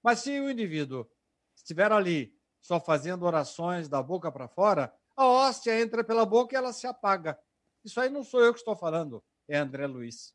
Mas 0.00 0.20
se 0.20 0.38
o 0.38 0.48
indivíduo 0.48 1.10
estiver 1.56 1.90
ali 1.90 2.32
só 2.62 2.78
fazendo 2.78 3.24
orações 3.24 3.88
da 3.88 4.00
boca 4.00 4.30
para 4.30 4.46
fora, 4.46 4.96
a 5.16 5.26
hóstia 5.26 5.80
entra 5.80 6.04
pela 6.04 6.24
boca 6.24 6.54
e 6.54 6.56
ela 6.56 6.72
se 6.72 6.86
apaga. 6.86 7.36
Isso 7.84 8.00
aí 8.00 8.08
não 8.08 8.22
sou 8.22 8.44
eu 8.44 8.52
que 8.52 8.60
estou 8.60 8.76
falando, 8.76 9.24
é 9.48 9.58
André 9.58 9.88
Luiz. 9.88 10.32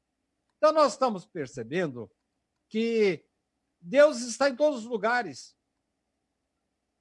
Então 0.58 0.74
nós 0.74 0.92
estamos 0.92 1.26
percebendo 1.26 2.12
que 2.68 3.26
Deus 3.80 4.20
está 4.20 4.50
em 4.50 4.56
todos 4.56 4.80
os 4.80 4.86
lugares. 4.86 5.56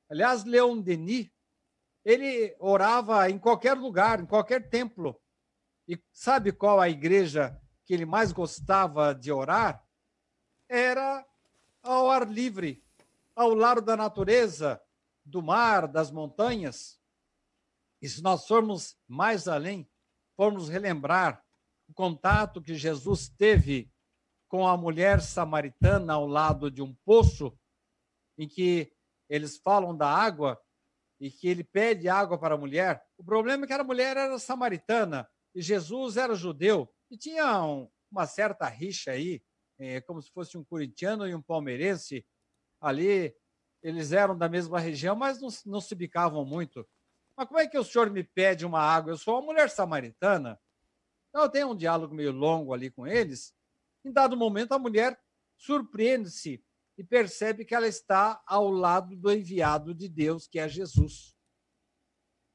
Aliás, 0.08 0.44
Leon 0.44 0.80
Denis, 0.80 1.28
ele 2.04 2.54
orava 2.60 3.28
em 3.28 3.40
qualquer 3.40 3.76
lugar, 3.76 4.20
em 4.20 4.26
qualquer 4.26 4.70
templo. 4.70 5.20
E 5.90 6.00
sabe 6.12 6.52
qual 6.52 6.78
a 6.78 6.88
igreja 6.88 7.60
que 7.84 7.92
ele 7.92 8.06
mais 8.06 8.30
gostava 8.30 9.12
de 9.12 9.32
orar? 9.32 9.84
Era 10.68 11.26
ao 11.82 12.08
ar 12.08 12.30
livre, 12.30 12.80
ao 13.34 13.52
lado 13.54 13.80
da 13.80 13.96
natureza, 13.96 14.80
do 15.24 15.42
mar, 15.42 15.88
das 15.88 16.12
montanhas. 16.12 17.00
E 18.00 18.08
se 18.08 18.22
nós 18.22 18.46
formos 18.46 18.96
mais 19.08 19.48
além, 19.48 19.90
formos 20.36 20.68
relembrar 20.68 21.44
o 21.88 21.92
contato 21.92 22.62
que 22.62 22.76
Jesus 22.76 23.28
teve 23.28 23.92
com 24.46 24.68
a 24.68 24.76
mulher 24.76 25.20
samaritana 25.20 26.12
ao 26.12 26.24
lado 26.24 26.70
de 26.70 26.80
um 26.82 26.94
poço, 27.04 27.58
em 28.38 28.46
que 28.46 28.92
eles 29.28 29.58
falam 29.58 29.96
da 29.96 30.08
água 30.08 30.56
e 31.18 31.32
que 31.32 31.48
ele 31.48 31.64
pede 31.64 32.08
água 32.08 32.38
para 32.38 32.54
a 32.54 32.58
mulher. 32.58 33.04
O 33.18 33.24
problema 33.24 33.64
é 33.64 33.66
que 33.66 33.72
a 33.72 33.82
mulher 33.82 34.16
era 34.16 34.38
samaritana 34.38 35.28
e 35.54 35.60
Jesus 35.62 36.16
era 36.16 36.34
judeu 36.34 36.92
e 37.10 37.16
tinha 37.16 37.62
um, 37.64 37.90
uma 38.10 38.26
certa 38.26 38.66
rixa 38.66 39.12
aí 39.12 39.42
é, 39.78 40.00
como 40.00 40.20
se 40.20 40.30
fosse 40.30 40.58
um 40.58 40.64
corintiano 40.64 41.26
e 41.26 41.34
um 41.34 41.40
palmeirense. 41.40 42.24
Ali, 42.80 43.34
eles 43.82 44.12
eram 44.12 44.36
da 44.36 44.48
mesma 44.48 44.78
região, 44.78 45.16
mas 45.16 45.40
não, 45.40 45.48
não 45.66 45.80
se 45.80 45.94
bicavam 45.94 46.44
muito. 46.44 46.86
Mas 47.36 47.48
como 47.48 47.58
é 47.58 47.66
que 47.66 47.78
o 47.78 47.84
senhor 47.84 48.10
me 48.10 48.22
pede 48.22 48.66
uma 48.66 48.80
água? 48.80 49.12
Eu 49.12 49.16
sou 49.16 49.34
uma 49.34 49.46
mulher 49.46 49.70
samaritana. 49.70 50.60
Então, 51.30 51.42
eu 51.42 51.48
tenho 51.48 51.70
um 51.70 51.76
diálogo 51.76 52.14
meio 52.14 52.32
longo 52.32 52.74
ali 52.74 52.90
com 52.90 53.06
eles. 53.06 53.54
Em 54.04 54.12
dado 54.12 54.36
momento, 54.36 54.72
a 54.72 54.78
mulher 54.78 55.18
surpreende-se 55.56 56.62
e 56.98 57.04
percebe 57.04 57.64
que 57.64 57.74
ela 57.74 57.88
está 57.88 58.42
ao 58.46 58.70
lado 58.70 59.16
do 59.16 59.32
enviado 59.32 59.94
de 59.94 60.08
Deus, 60.08 60.46
que 60.46 60.58
é 60.58 60.68
Jesus. 60.68 61.34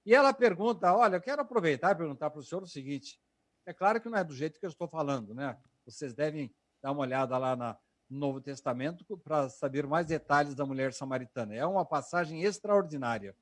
E 0.05 0.13
ela 0.13 0.33
pergunta: 0.33 0.93
Olha, 0.93 1.15
eu 1.15 1.21
quero 1.21 1.41
aproveitar 1.41 1.91
e 1.91 1.95
perguntar 1.95 2.29
para 2.29 2.39
o 2.39 2.43
senhor 2.43 2.61
o 2.63 2.67
seguinte. 2.67 3.19
É 3.65 3.73
claro 3.73 3.99
que 3.99 4.07
não 4.07 4.17
é 4.17 4.23
do 4.23 4.35
jeito 4.35 4.59
que 4.59 4.65
eu 4.65 4.69
estou 4.69 4.87
falando, 4.87 5.33
né? 5.33 5.57
Vocês 5.85 6.13
devem 6.13 6.53
dar 6.81 6.91
uma 6.91 7.01
olhada 7.01 7.35
lá 7.37 7.55
na, 7.55 7.77
no 8.07 8.19
Novo 8.19 8.39
Testamento 8.39 9.17
para 9.17 9.49
saber 9.49 9.87
mais 9.87 10.05
detalhes 10.05 10.53
da 10.53 10.65
mulher 10.65 10.93
samaritana. 10.93 11.55
É 11.55 11.65
uma 11.65 11.83
passagem 11.83 12.43
extraordinária. 12.43 13.35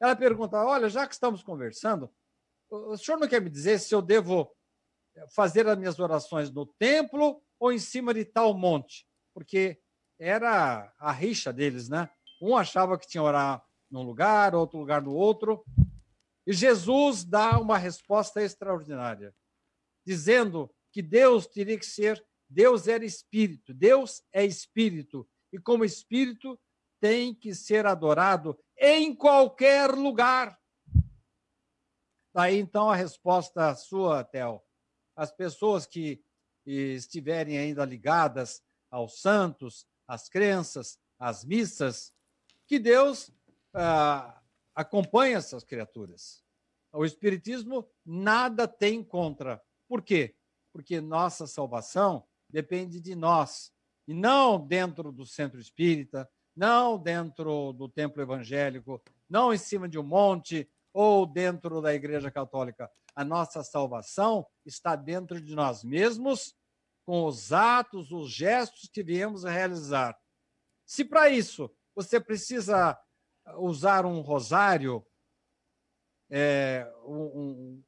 Ela 0.00 0.16
pergunta: 0.16 0.56
Olha, 0.64 0.88
já 0.88 1.06
que 1.06 1.12
estamos 1.12 1.42
conversando, 1.42 2.10
o 2.70 2.96
senhor 2.96 3.18
não 3.18 3.28
quer 3.28 3.40
me 3.40 3.50
dizer 3.50 3.78
se 3.78 3.94
eu 3.94 4.00
devo 4.00 4.50
fazer 5.28 5.66
as 5.68 5.76
minhas 5.76 5.98
orações 5.98 6.50
no 6.50 6.64
templo 6.64 7.42
ou 7.58 7.72
em 7.72 7.78
cima 7.78 8.14
de 8.14 8.24
tal 8.24 8.54
monte? 8.54 9.06
Porque 9.34 9.78
era 10.18 10.92
a 10.98 11.12
rixa 11.12 11.52
deles, 11.52 11.88
né? 11.88 12.08
Um 12.40 12.56
achava 12.56 12.98
que 12.98 13.06
tinha 13.06 13.22
orar 13.22 13.67
num 13.90 14.02
lugar, 14.02 14.54
outro 14.54 14.78
lugar 14.78 15.02
no 15.02 15.12
outro. 15.12 15.64
E 16.46 16.52
Jesus 16.52 17.24
dá 17.24 17.58
uma 17.58 17.76
resposta 17.76 18.42
extraordinária, 18.42 19.34
dizendo 20.06 20.70
que 20.92 21.02
Deus 21.02 21.46
teria 21.46 21.78
que 21.78 21.86
ser 21.86 22.24
Deus 22.48 22.88
era 22.88 23.04
espírito, 23.04 23.74
Deus 23.74 24.22
é 24.32 24.44
espírito, 24.44 25.28
e 25.52 25.58
como 25.58 25.84
espírito 25.84 26.58
tem 26.98 27.34
que 27.34 27.54
ser 27.54 27.86
adorado 27.86 28.58
em 28.76 29.14
qualquer 29.14 29.90
lugar. 29.90 30.58
Daí 32.34 32.58
então 32.58 32.90
a 32.90 32.96
resposta 32.96 33.74
sua, 33.74 34.24
Tel. 34.24 34.64
As 35.14 35.30
pessoas 35.30 35.86
que 35.86 36.22
estiverem 36.64 37.58
ainda 37.58 37.84
ligadas 37.84 38.62
aos 38.90 39.20
santos, 39.20 39.86
às 40.06 40.28
crenças, 40.28 40.98
às 41.18 41.44
missas, 41.44 42.14
que 42.66 42.78
Deus 42.78 43.30
ah, 43.78 44.42
acompanhe 44.74 45.34
essas 45.34 45.62
criaturas. 45.62 46.42
O 46.92 47.04
Espiritismo 47.04 47.88
nada 48.04 48.66
tem 48.66 49.04
contra. 49.04 49.62
Por 49.86 50.02
quê? 50.02 50.34
Porque 50.72 51.00
nossa 51.00 51.46
salvação 51.46 52.26
depende 52.48 53.00
de 53.00 53.14
nós. 53.14 53.72
E 54.06 54.14
não 54.14 54.58
dentro 54.58 55.12
do 55.12 55.24
centro 55.24 55.60
espírita, 55.60 56.28
não 56.56 56.98
dentro 56.98 57.72
do 57.72 57.88
templo 57.88 58.20
evangélico, 58.20 59.02
não 59.28 59.52
em 59.52 59.58
cima 59.58 59.88
de 59.88 59.98
um 59.98 60.02
monte, 60.02 60.68
ou 60.92 61.26
dentro 61.26 61.80
da 61.80 61.94
Igreja 61.94 62.30
Católica. 62.30 62.90
A 63.14 63.24
nossa 63.24 63.62
salvação 63.62 64.46
está 64.64 64.96
dentro 64.96 65.40
de 65.40 65.54
nós 65.54 65.84
mesmos, 65.84 66.56
com 67.04 67.24
os 67.24 67.52
atos, 67.52 68.10
os 68.10 68.30
gestos 68.30 68.88
que 68.92 69.02
viemos 69.02 69.44
a 69.44 69.50
realizar. 69.50 70.18
Se 70.84 71.04
para 71.04 71.28
isso 71.30 71.70
você 71.94 72.18
precisa 72.18 72.98
usar 73.56 74.04
um 74.04 74.20
rosário, 74.20 75.04
é, 76.30 76.90
um, 77.04 77.24
um, 77.24 77.84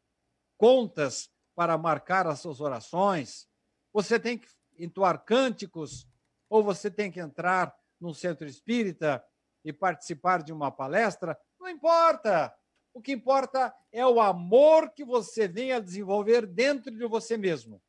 contas 0.57 1.31
para 1.55 1.77
marcar 1.77 2.27
as 2.27 2.41
suas 2.41 2.61
orações, 2.61 3.49
você 3.93 4.19
tem 4.19 4.39
que 4.39 4.49
entoar 4.79 5.25
cânticos, 5.25 6.09
ou 6.49 6.63
você 6.63 6.91
tem 6.91 7.11
que 7.11 7.21
entrar 7.21 7.75
num 8.01 8.15
centro 8.15 8.47
espírita 8.47 9.25
e 9.65 9.73
participar 9.73 10.43
de 10.43 10.53
uma 10.53 10.71
palestra, 10.71 11.39
não 11.59 11.69
importa. 11.69 12.55
O 12.93 13.01
que 13.01 13.13
importa 13.13 13.73
é 13.93 14.05
o 14.05 14.21
amor 14.21 14.91
que 14.91 15.05
você 15.05 15.47
vem 15.47 15.73
a 15.73 15.79
desenvolver 15.79 16.47
dentro 16.47 16.91
de 16.91 17.07
você 17.07 17.37
mesmo. 17.37 17.81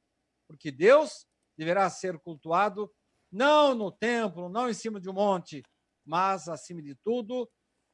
Porque 0.47 0.69
Deus 0.69 1.25
deverá 1.57 1.89
ser 1.89 2.19
cultuado 2.19 2.91
não 3.31 3.73
no 3.73 3.91
templo, 3.91 4.49
não 4.49 4.69
em 4.69 4.73
cima 4.73 4.99
de 4.99 5.09
um 5.09 5.13
monte, 5.13 5.63
mas, 6.05 6.49
acima 6.49 6.81
de 6.81 6.95
tudo, 6.95 7.49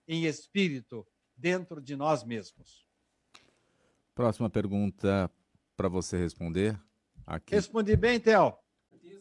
em 0.07 0.25
espírito, 0.25 1.05
dentro 1.35 1.81
de 1.81 1.95
nós 1.95 2.23
mesmos. 2.23 2.85
Próxima 4.15 4.49
pergunta 4.49 5.29
para 5.75 5.87
você 5.87 6.17
responder. 6.17 6.79
Aqui. 7.25 7.53
Respondi 7.53 7.95
bem, 7.95 8.19
Theo? 8.19 8.53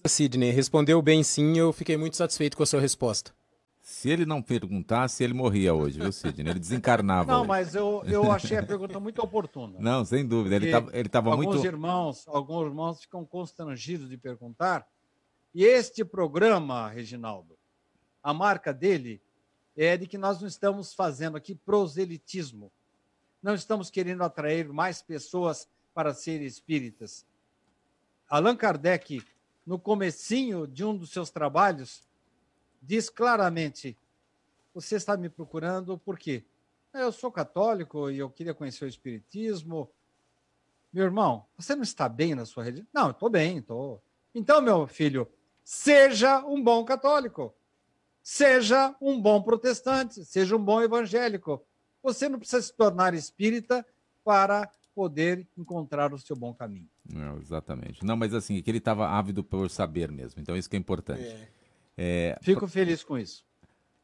Sidney, 0.06 0.50
respondeu 0.50 1.02
bem 1.02 1.22
sim, 1.22 1.58
eu 1.58 1.72
fiquei 1.72 1.96
muito 1.96 2.16
satisfeito 2.16 2.56
com 2.56 2.62
a 2.62 2.66
sua 2.66 2.80
resposta. 2.80 3.34
Se 3.80 4.10
ele 4.10 4.26
não 4.26 4.42
perguntasse, 4.42 5.22
ele 5.22 5.32
morria 5.32 5.72
hoje, 5.72 6.00
viu, 6.00 6.10
Sidney? 6.10 6.50
Ele 6.50 6.58
desencarnava. 6.58 7.30
Não, 7.30 7.40
hoje. 7.40 7.48
mas 7.48 7.74
eu, 7.74 8.02
eu 8.06 8.32
achei 8.32 8.56
a 8.56 8.62
pergunta 8.62 8.98
muito 8.98 9.22
oportuna. 9.22 9.78
Não, 9.78 10.04
sem 10.04 10.26
dúvida. 10.26 10.56
Ele 10.56 10.70
estava 11.06 11.30
alguns 11.30 11.46
muito. 11.46 11.64
Irmãos, 11.64 12.26
alguns 12.26 12.66
irmãos 12.66 13.00
ficam 13.00 13.24
constrangidos 13.24 14.08
de 14.08 14.16
perguntar. 14.16 14.84
E 15.54 15.64
este 15.64 16.04
programa, 16.04 16.88
Reginaldo, 16.88 17.56
a 18.22 18.34
marca 18.34 18.74
dele 18.74 19.22
é 19.76 19.96
de 19.96 20.06
que 20.06 20.16
nós 20.16 20.40
não 20.40 20.48
estamos 20.48 20.94
fazendo 20.94 21.36
aqui 21.36 21.54
proselitismo. 21.54 22.72
Não 23.42 23.54
estamos 23.54 23.90
querendo 23.90 24.22
atrair 24.22 24.68
mais 24.72 25.02
pessoas 25.02 25.68
para 25.94 26.14
serem 26.14 26.46
espíritas. 26.46 27.26
Allan 28.28 28.56
Kardec, 28.56 29.22
no 29.64 29.78
comecinho 29.78 30.66
de 30.66 30.84
um 30.84 30.96
dos 30.96 31.10
seus 31.10 31.30
trabalhos, 31.30 32.02
diz 32.80 33.08
claramente: 33.08 33.96
Você 34.74 34.96
está 34.96 35.16
me 35.16 35.28
procurando 35.28 35.98
por 35.98 36.18
quê? 36.18 36.44
Eu 36.92 37.12
sou 37.12 37.30
católico 37.30 38.10
e 38.10 38.18
eu 38.18 38.30
queria 38.30 38.54
conhecer 38.54 38.84
o 38.84 38.88
Espiritismo. 38.88 39.90
Meu 40.92 41.04
irmão, 41.04 41.44
você 41.56 41.74
não 41.74 41.82
está 41.82 42.08
bem 42.08 42.34
na 42.34 42.46
sua 42.46 42.64
religião? 42.64 42.86
Não, 42.92 43.10
estou 43.10 43.28
bem, 43.28 43.58
estou. 43.58 44.02
Então, 44.34 44.62
meu 44.62 44.86
filho, 44.86 45.30
seja 45.62 46.44
um 46.44 46.62
bom 46.62 46.84
católico. 46.84 47.54
Seja 48.28 48.92
um 49.00 49.22
bom 49.22 49.40
protestante, 49.40 50.24
seja 50.24 50.56
um 50.56 50.58
bom 50.58 50.82
evangélico. 50.82 51.64
Você 52.02 52.28
não 52.28 52.40
precisa 52.40 52.60
se 52.60 52.74
tornar 52.74 53.14
espírita 53.14 53.86
para 54.24 54.68
poder 54.92 55.46
encontrar 55.56 56.12
o 56.12 56.18
seu 56.18 56.34
bom 56.34 56.52
caminho. 56.52 56.88
Não, 57.08 57.38
exatamente. 57.38 58.04
Não, 58.04 58.16
mas 58.16 58.34
assim, 58.34 58.60
que 58.60 58.68
ele 58.68 58.78
estava 58.78 59.06
ávido 59.06 59.44
por 59.44 59.70
saber 59.70 60.10
mesmo. 60.10 60.42
Então, 60.42 60.56
isso 60.56 60.68
que 60.68 60.74
é 60.74 60.78
importante. 60.78 61.22
É. 61.22 61.48
É, 61.96 62.38
Fico 62.42 62.66
feliz 62.66 63.04
com 63.04 63.16
isso. 63.16 63.44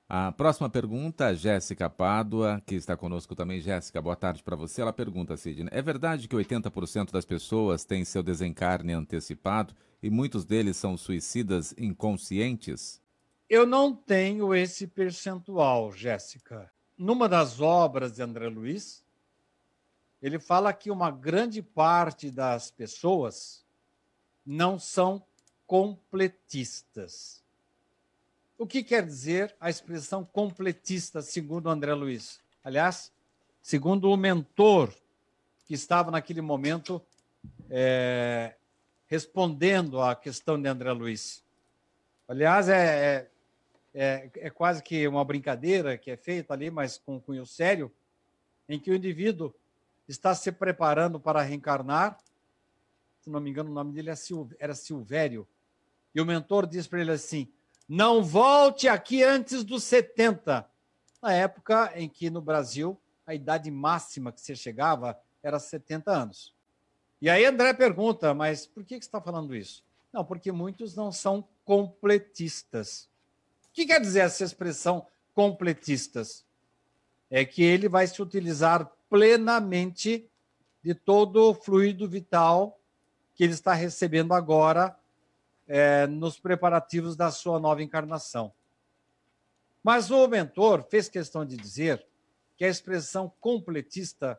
A 0.08 0.30
próxima 0.30 0.70
pergunta, 0.70 1.34
Jéssica 1.34 1.90
Pádua, 1.90 2.62
que 2.64 2.76
está 2.76 2.96
conosco 2.96 3.34
também. 3.34 3.60
Jéssica, 3.60 4.00
boa 4.00 4.14
tarde 4.14 4.40
para 4.40 4.54
você. 4.54 4.82
Ela 4.82 4.92
pergunta, 4.92 5.36
Sidney, 5.36 5.68
é 5.72 5.82
verdade 5.82 6.28
que 6.28 6.36
80% 6.36 7.10
das 7.10 7.24
pessoas 7.24 7.84
têm 7.84 8.04
seu 8.04 8.22
desencarne 8.22 8.92
antecipado 8.92 9.74
e 10.00 10.08
muitos 10.08 10.44
deles 10.44 10.76
são 10.76 10.96
suicidas 10.96 11.74
inconscientes? 11.76 13.01
Eu 13.53 13.66
não 13.66 13.94
tenho 13.94 14.55
esse 14.55 14.86
percentual, 14.86 15.92
Jéssica. 15.92 16.72
Numa 16.96 17.28
das 17.28 17.61
obras 17.61 18.14
de 18.14 18.22
André 18.22 18.48
Luiz, 18.48 19.05
ele 20.22 20.38
fala 20.38 20.72
que 20.72 20.90
uma 20.90 21.11
grande 21.11 21.61
parte 21.61 22.30
das 22.30 22.70
pessoas 22.70 23.62
não 24.46 24.78
são 24.78 25.22
completistas. 25.66 27.44
O 28.57 28.66
que 28.66 28.82
quer 28.82 29.05
dizer 29.05 29.55
a 29.61 29.68
expressão 29.68 30.24
completista, 30.24 31.20
segundo 31.20 31.68
André 31.68 31.92
Luiz? 31.92 32.40
Aliás, 32.64 33.12
segundo 33.61 34.11
o 34.11 34.16
mentor 34.16 34.90
que 35.66 35.74
estava 35.74 36.11
naquele 36.11 36.40
momento 36.40 37.03
é, 37.68 38.55
respondendo 39.09 40.00
à 40.00 40.16
questão 40.16 40.59
de 40.59 40.70
André 40.70 40.90
Luiz. 40.92 41.44
Aliás, 42.26 42.70
é, 42.70 42.78
é, 42.78 43.31
é, 43.95 44.30
é 44.36 44.51
quase 44.51 44.82
que 44.82 45.07
uma 45.07 45.24
brincadeira 45.24 45.99
que 45.99 46.11
é 46.11 46.16
feita 46.16 46.53
ali, 46.55 46.70
mas 46.70 46.99
com 46.99 47.20
cunho 47.20 47.45
sério, 47.45 47.93
em 48.68 48.78
que 48.78 48.90
o 48.90 48.95
indivíduo 48.95 49.55
está 50.09 50.34
se 50.34 50.51
preparando 50.51 51.20
para 51.20 51.43
reencarnar. 51.43 52.18
Se 53.20 53.30
não 53.30 53.40
me 53.40 53.51
engano, 53.51 53.70
o 53.70 53.74
nome 53.74 53.93
dele 53.93 54.11
era 54.59 54.74
Silvério. 54.74 55.47
E 56.14 56.20
o 56.20 56.26
mentor 56.26 56.66
diz 56.66 56.86
para 56.86 57.01
ele 57.01 57.12
assim: 57.12 57.49
não 57.88 58.22
volte 58.22 58.88
aqui 58.88 59.22
antes 59.22 59.64
dos 59.64 59.84
70. 59.84 60.68
Na 61.20 61.32
época 61.32 61.93
em 61.95 62.09
que 62.09 62.30
no 62.30 62.40
Brasil 62.40 62.99
a 63.26 63.34
idade 63.34 63.70
máxima 63.70 64.32
que 64.32 64.40
você 64.40 64.57
chegava 64.57 65.18
era 65.43 65.59
70 65.59 66.11
anos. 66.11 66.55
E 67.20 67.30
aí 67.30 67.45
André 67.45 67.72
pergunta, 67.72 68.34
mas 68.34 68.66
por 68.66 68.84
que 68.84 68.95
você 68.95 69.01
está 69.01 69.20
falando 69.20 69.55
isso? 69.55 69.84
Não, 70.12 70.24
porque 70.24 70.51
muitos 70.51 70.97
não 70.97 71.12
são 71.12 71.47
completistas. 71.64 73.09
O 73.72 73.74
que 73.74 73.86
quer 73.86 74.02
dizer 74.02 74.20
essa 74.20 74.44
expressão 74.44 75.06
completistas? 75.32 76.44
É 77.30 77.42
que 77.42 77.62
ele 77.62 77.88
vai 77.88 78.06
se 78.06 78.20
utilizar 78.20 78.86
plenamente 79.08 80.28
de 80.82 80.94
todo 80.94 81.48
o 81.48 81.54
fluido 81.54 82.06
vital 82.06 82.78
que 83.34 83.42
ele 83.42 83.54
está 83.54 83.72
recebendo 83.72 84.34
agora 84.34 84.94
é, 85.66 86.06
nos 86.06 86.38
preparativos 86.38 87.16
da 87.16 87.30
sua 87.30 87.58
nova 87.58 87.82
encarnação. 87.82 88.52
Mas 89.82 90.10
o 90.10 90.28
mentor 90.28 90.84
fez 90.90 91.08
questão 91.08 91.42
de 91.42 91.56
dizer 91.56 92.04
que 92.58 92.66
a 92.66 92.68
expressão 92.68 93.32
completista 93.40 94.38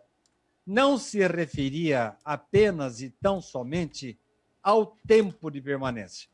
não 0.64 0.96
se 1.00 1.28
referia 1.28 2.16
apenas 2.24 3.02
e 3.02 3.10
tão 3.10 3.42
somente 3.42 4.16
ao 4.62 4.96
tempo 5.08 5.50
de 5.50 5.60
permanência. 5.60 6.30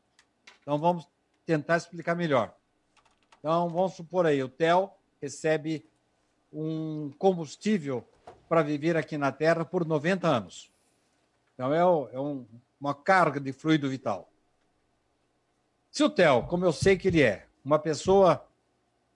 Então 0.60 0.78
vamos 0.78 1.08
tentar 1.46 1.78
explicar 1.78 2.14
melhor. 2.14 2.59
Então 3.40 3.68
vamos 3.70 3.94
supor 3.94 4.26
aí, 4.26 4.42
o 4.42 4.48
Theo 4.48 4.90
recebe 5.20 5.84
um 6.52 7.10
combustível 7.18 8.06
para 8.48 8.62
viver 8.62 8.96
aqui 8.96 9.16
na 9.16 9.32
Terra 9.32 9.64
por 9.64 9.84
90 9.84 10.28
anos. 10.28 10.70
Então 11.54 11.72
é, 11.72 11.78
é 12.14 12.20
um, 12.20 12.46
uma 12.80 12.94
carga 12.94 13.40
de 13.40 13.52
fluido 13.52 13.88
vital. 13.88 14.30
Se 15.90 16.04
o 16.04 16.10
Theo, 16.10 16.42
como 16.46 16.64
eu 16.64 16.72
sei 16.72 16.96
que 16.96 17.08
ele 17.08 17.22
é, 17.22 17.46
uma 17.64 17.78
pessoa 17.78 18.46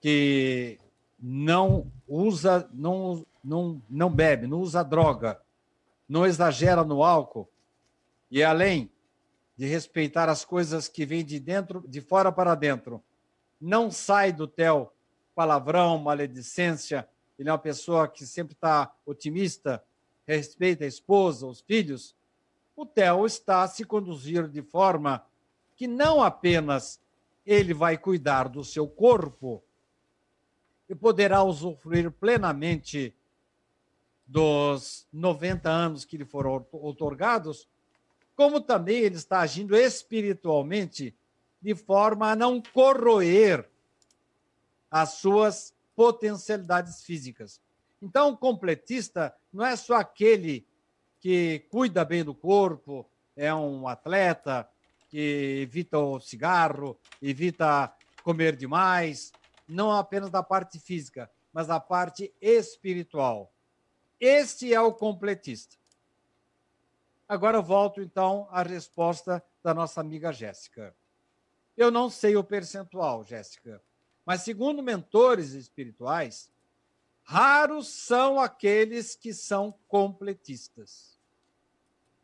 que 0.01 0.79
não 1.18 1.91
usa, 2.09 2.68
não, 2.72 3.25
não, 3.43 3.81
não 3.89 4.11
bebe, 4.11 4.47
não 4.47 4.61
usa 4.61 4.83
droga, 4.83 5.41
não 6.09 6.27
exagera 6.27 6.83
no 6.83 7.03
álcool, 7.03 7.49
e 8.31 8.43
além 8.43 8.91
de 9.57 9.66
respeitar 9.66 10.29
as 10.29 10.45
coisas 10.45 10.89
que 10.89 11.07
vêm 11.07 11.25
de 11.25 11.39
dentro, 11.39 11.85
de 11.87 12.01
fora 12.01 12.33
para 12.33 12.55
dentro, 12.55 13.03
não 13.65 13.91
sai 13.91 14.31
do 14.31 14.47
Theo 14.47 14.91
palavrão, 15.35 15.99
maledicência, 15.99 17.09
ele 17.39 17.49
é 17.49 17.53
uma 17.53 17.59
pessoa 17.59 18.07
que 18.07 18.27
sempre 18.27 18.55
está 18.55 18.95
otimista, 19.05 19.83
respeita 20.27 20.85
a 20.85 20.87
esposa, 20.87 21.47
os 21.47 21.61
filhos, 21.61 22.15
o 22.77 22.85
Theo 22.85 23.25
está 23.25 23.62
a 23.62 23.69
se 23.69 23.85
conduzir 23.85 24.49
de 24.49 24.62
forma 24.62 25.25
que 25.77 25.87
não 25.87 26.23
apenas 26.23 27.01
ele 27.45 27.75
vai 27.75 27.97
cuidar 27.99 28.49
do 28.49 28.62
seu 28.62 28.87
corpo 28.87 29.62
e 30.89 30.95
poderá 30.95 31.43
usufruir 31.43 32.11
plenamente 32.11 33.15
dos 34.27 35.07
90 35.12 35.69
anos 35.71 36.05
que 36.05 36.17
lhe 36.17 36.25
foram 36.25 36.67
otorgados, 36.71 37.67
como 38.37 38.61
também 38.61 38.99
ele 38.99 39.17
está 39.17 39.41
agindo 39.41 39.75
espiritualmente 39.77 41.15
de 41.65 41.75
forma 41.75 42.31
a 42.31 42.37
não 42.37 42.61
corroer 42.61 43.67
as 44.91 45.12
suas 45.12 45.75
potencialidades 45.97 47.03
físicas. 47.03 47.59
Então, 48.03 48.33
o 48.33 48.37
completista 48.37 49.35
não 49.51 49.65
é 49.65 49.75
só 49.75 49.95
aquele 49.95 50.69
que 51.19 51.61
cuida 51.71 52.05
bem 52.05 52.23
do 52.23 52.35
corpo, 52.35 53.09
é 53.35 53.53
um 53.55 53.89
atleta, 53.89 54.69
que 55.09 55.62
evita 55.62 55.99
o 55.99 56.21
cigarro, 56.21 57.01
evita 57.23 57.91
comer 58.23 58.57
demais, 58.57 59.33
não 59.67 59.91
apenas 59.91 60.29
da 60.29 60.43
parte 60.43 60.79
física, 60.79 61.31
mas 61.51 61.69
da 61.69 61.81
parte 61.81 62.31
espiritual. 62.43 63.51
Este 64.21 64.75
é 64.75 64.81
o 64.83 64.93
completista. 64.93 65.77
Agora 67.27 67.62
volto 67.62 68.03
então 68.03 68.47
à 68.51 68.62
resposta 68.62 69.43
da 69.62 69.73
nossa 69.73 70.03
amiga 70.03 70.31
Jéssica. 70.31 70.95
Eu 71.77 71.91
não 71.91 72.09
sei 72.09 72.37
o 72.37 72.45
percentual, 72.45 73.25
Jéssica, 73.25 73.83
mas 74.25 74.43
segundo 74.43 74.83
mentores 74.83 75.53
espirituais, 75.53 76.51
raros 77.22 77.89
são 77.89 78.39
aqueles 78.39 79.16
que 79.16 79.35
são 79.35 79.75
completistas. 79.89 81.18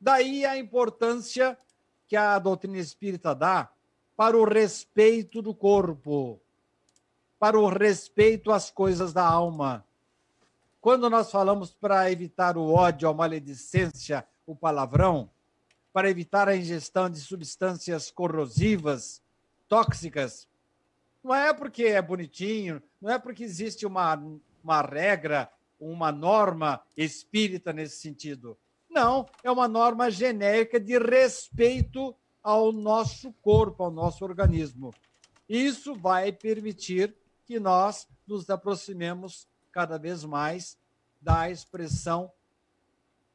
Daí 0.01 0.47
a 0.47 0.57
importância 0.57 1.59
que 2.07 2.17
a 2.17 2.39
doutrina 2.39 2.79
espírita 2.79 3.35
dá 3.35 3.71
para 4.17 4.37
o 4.37 4.45
respeito 4.45 5.41
do 5.41 5.55
corpo, 5.55 6.41
para 7.39 7.59
o 7.59 7.69
respeito 7.69 8.53
às 8.53 8.71
coisas 8.71 9.13
da 9.13 9.25
alma. 9.25 9.85
Quando 10.81 11.11
nós 11.11 11.31
falamos 11.31 11.73
para 11.73 12.11
evitar 12.11 12.57
o 12.57 12.73
ódio, 12.73 13.09
a 13.09 13.15
maledicência, 13.15 14.27
o 14.47 14.55
palavrão, 14.55 15.31
para 15.93 16.09
evitar 16.09 16.49
a 16.49 16.57
ingestão 16.57 17.11
de 17.11 17.21
substâncias 17.21 18.11
corrosivas, 18.11 19.23
tóxicas, 19.71 20.49
não 21.23 21.33
é 21.33 21.55
porque 21.55 21.85
é 21.85 22.03
bonitinho, 22.03 22.83
não 23.01 23.09
é 23.09 23.19
porque 23.21 23.45
existe 23.45 23.87
uma, 23.87 24.21
uma 24.65 24.83
regra, 24.83 25.49
uma 25.79 26.11
norma 26.11 26.83
espírita 26.97 27.73
nesse 27.73 28.01
sentido. 28.01 28.59
Não, 28.91 29.27
é 29.45 29.51
uma 29.51 29.69
norma 29.69 30.11
genérica 30.11 30.81
de 30.81 30.99
respeito 30.99 32.13
ao 32.43 32.73
nosso 32.73 33.33
corpo, 33.35 33.85
ao 33.85 33.93
nosso 33.93 34.25
organismo. 34.25 34.93
Isso 35.49 35.95
vai 35.95 36.33
permitir 36.33 37.15
que 37.47 37.61
nós 37.61 38.09
nos 38.27 38.51
aproximemos 38.51 39.47
cada 39.71 39.99
vez 39.99 40.25
mais 40.25 40.77
da 41.21 41.49
expressão 41.49 42.33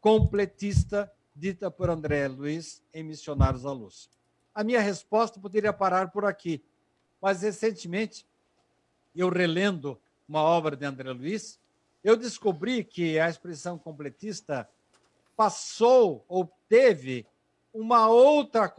completista 0.02 1.10
dita 1.34 1.72
por 1.72 1.90
André 1.90 2.28
Luiz 2.28 2.84
em 2.94 3.04
Missionários 3.04 3.66
à 3.66 3.72
Luz. 3.72 4.10
A 4.56 4.64
minha 4.64 4.80
resposta 4.80 5.38
poderia 5.38 5.74
parar 5.74 6.10
por 6.10 6.24
aqui, 6.24 6.64
mas 7.22 7.42
recentemente, 7.42 8.26
eu 9.14 9.28
relendo 9.30 10.00
uma 10.28 10.42
obra 10.42 10.78
de 10.78 10.86
André 10.86 11.12
Luiz, 11.12 11.60
eu 12.02 12.16
descobri 12.16 12.82
que 12.82 13.20
a 13.20 13.30
expressão 13.30 13.78
completista 13.78 14.70
passou 15.36 16.24
ou 16.30 16.50
teve 16.70 17.28
uma 17.74 18.08
outra 18.08 18.74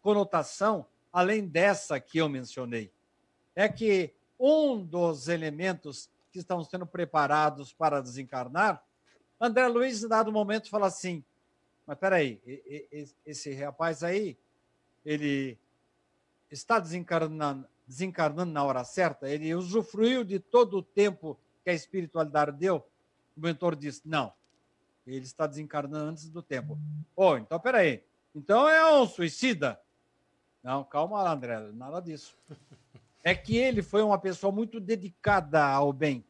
conotação 0.00 0.86
além 1.12 1.44
dessa 1.44 1.98
que 1.98 2.18
eu 2.18 2.28
mencionei. 2.28 2.92
É 3.54 3.68
que 3.68 4.14
um 4.38 4.80
dos 4.84 5.26
elementos 5.26 6.08
que 6.30 6.38
estão 6.38 6.62
sendo 6.62 6.86
preparados 6.86 7.72
para 7.72 8.00
desencarnar, 8.00 8.84
André 9.40 9.66
Luiz, 9.66 10.04
em 10.04 10.08
dado 10.08 10.30
momento, 10.30 10.70
fala 10.70 10.86
assim: 10.86 11.24
mas 11.86 11.98
peraí, 11.98 12.40
esse 13.24 13.54
rapaz 13.54 14.04
aí, 14.04 14.36
ele 15.06 15.56
está 16.50 16.80
desencarnando, 16.80 17.66
desencarnando 17.86 18.52
na 18.52 18.64
hora 18.64 18.82
certa? 18.82 19.30
Ele 19.30 19.54
usufruiu 19.54 20.24
de 20.24 20.40
todo 20.40 20.78
o 20.78 20.82
tempo 20.82 21.38
que 21.62 21.70
a 21.70 21.74
espiritualidade 21.74 22.52
deu? 22.52 22.84
O 23.36 23.40
mentor 23.40 23.76
disse: 23.76 24.02
não, 24.04 24.32
ele 25.06 25.24
está 25.24 25.46
desencarnando 25.46 26.10
antes 26.10 26.28
do 26.28 26.42
tempo. 26.42 26.76
Oh, 27.14 27.36
então, 27.36 27.60
peraí. 27.60 28.02
Então 28.34 28.68
é 28.68 28.92
um 28.92 29.06
suicida? 29.06 29.80
Não, 30.62 30.82
calma 30.82 31.22
lá, 31.22 31.32
André, 31.32 31.58
nada 31.72 32.00
disso. 32.00 32.36
É 33.22 33.34
que 33.34 33.56
ele 33.56 33.82
foi 33.82 34.02
uma 34.02 34.18
pessoa 34.18 34.52
muito 34.52 34.78
dedicada 34.78 35.64
ao 35.64 35.92
bem. 35.92 36.24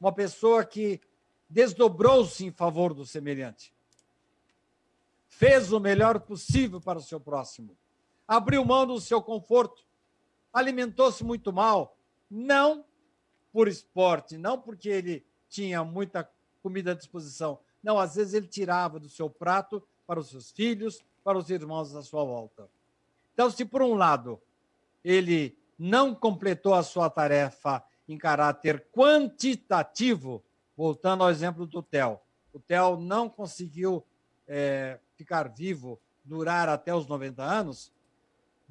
Uma 0.00 0.12
pessoa 0.12 0.64
que 0.64 1.00
desdobrou-se 1.48 2.44
em 2.44 2.50
favor 2.50 2.92
do 2.92 3.06
semelhante. 3.06 3.72
Fez 5.26 5.72
o 5.72 5.80
melhor 5.80 6.20
possível 6.20 6.80
para 6.80 6.98
o 6.98 7.02
seu 7.02 7.18
próximo. 7.18 7.76
Abriu 8.26 8.64
mão 8.64 8.86
do 8.86 9.00
seu 9.00 9.22
conforto. 9.22 9.84
Alimentou-se 10.52 11.24
muito 11.24 11.52
mal. 11.52 11.96
Não 12.30 12.84
por 13.52 13.68
esporte, 13.68 14.38
não 14.38 14.58
porque 14.58 14.88
ele 14.88 15.24
tinha 15.48 15.84
muita 15.84 16.28
comida 16.62 16.92
à 16.92 16.94
disposição, 16.94 17.58
não, 17.82 17.98
às 17.98 18.14
vezes 18.14 18.32
ele 18.32 18.46
tirava 18.46 18.98
do 18.98 19.08
seu 19.08 19.28
prato 19.28 19.82
para 20.06 20.20
os 20.20 20.30
seus 20.30 20.50
filhos, 20.52 21.04
para 21.24 21.36
os 21.36 21.50
irmãos 21.50 21.94
à 21.94 22.02
sua 22.02 22.24
volta. 22.24 22.68
Então, 23.34 23.50
se 23.50 23.64
por 23.64 23.82
um 23.82 23.94
lado 23.94 24.40
ele 25.04 25.58
não 25.78 26.14
completou 26.14 26.74
a 26.74 26.82
sua 26.82 27.10
tarefa 27.10 27.84
em 28.08 28.16
caráter 28.16 28.86
quantitativo, 28.92 30.42
voltando 30.76 31.24
ao 31.24 31.30
exemplo 31.30 31.66
do 31.66 31.82
Theo, 31.82 32.20
o 32.52 32.60
Theo 32.60 32.96
não 32.96 33.28
conseguiu 33.28 34.04
é, 34.46 35.00
ficar 35.16 35.48
vivo, 35.48 36.00
durar 36.24 36.68
até 36.68 36.94
os 36.94 37.06
90 37.06 37.42
anos, 37.42 37.92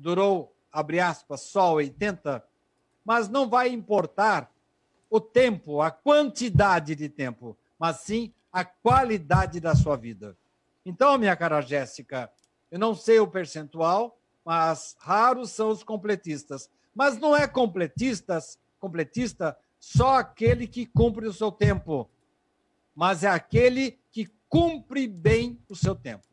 durou, 0.02 0.56
abre 0.72 1.00
aspas, 1.00 1.42
só 1.42 1.74
80, 1.74 2.44
mas 3.06 3.30
não 3.30 3.48
vai 3.48 3.70
importar 3.70 4.52
o 5.10 5.20
tempo, 5.20 5.82
a 5.82 5.92
quantidade 5.92 6.96
de 6.96 7.08
tempo, 7.08 7.58
mas 7.78 7.98
sim 7.98 8.34
a 8.52 8.66
qualidade 8.66 9.60
da 9.60 9.76
sua 9.76 9.96
vida. 9.96 10.36
Então, 10.86 11.18
minha 11.18 11.36
cara 11.36 11.62
Jéssica, 11.62 12.32
eu 12.70 12.80
não 12.80 12.96
sei 12.96 13.20
o 13.20 13.28
percentual, 13.28 14.18
mas 14.44 14.96
raros 15.00 15.52
são 15.52 15.70
os 15.70 15.84
completistas. 15.84 16.70
Mas 16.94 17.18
não 17.18 17.36
é 17.36 17.48
completistas, 17.48 18.58
completista 18.80 19.58
só 19.80 20.20
aquele 20.20 20.68
que 20.68 20.86
cumpre 20.86 21.28
o 21.28 21.34
seu 21.34 21.52
tempo, 21.52 22.10
mas 22.96 23.24
é 23.24 23.30
aquele 23.30 24.00
que 24.12 24.30
cumpre 24.50 25.08
bem 25.08 25.60
o 25.70 25.76
seu 25.76 25.96
tempo. 25.96 26.31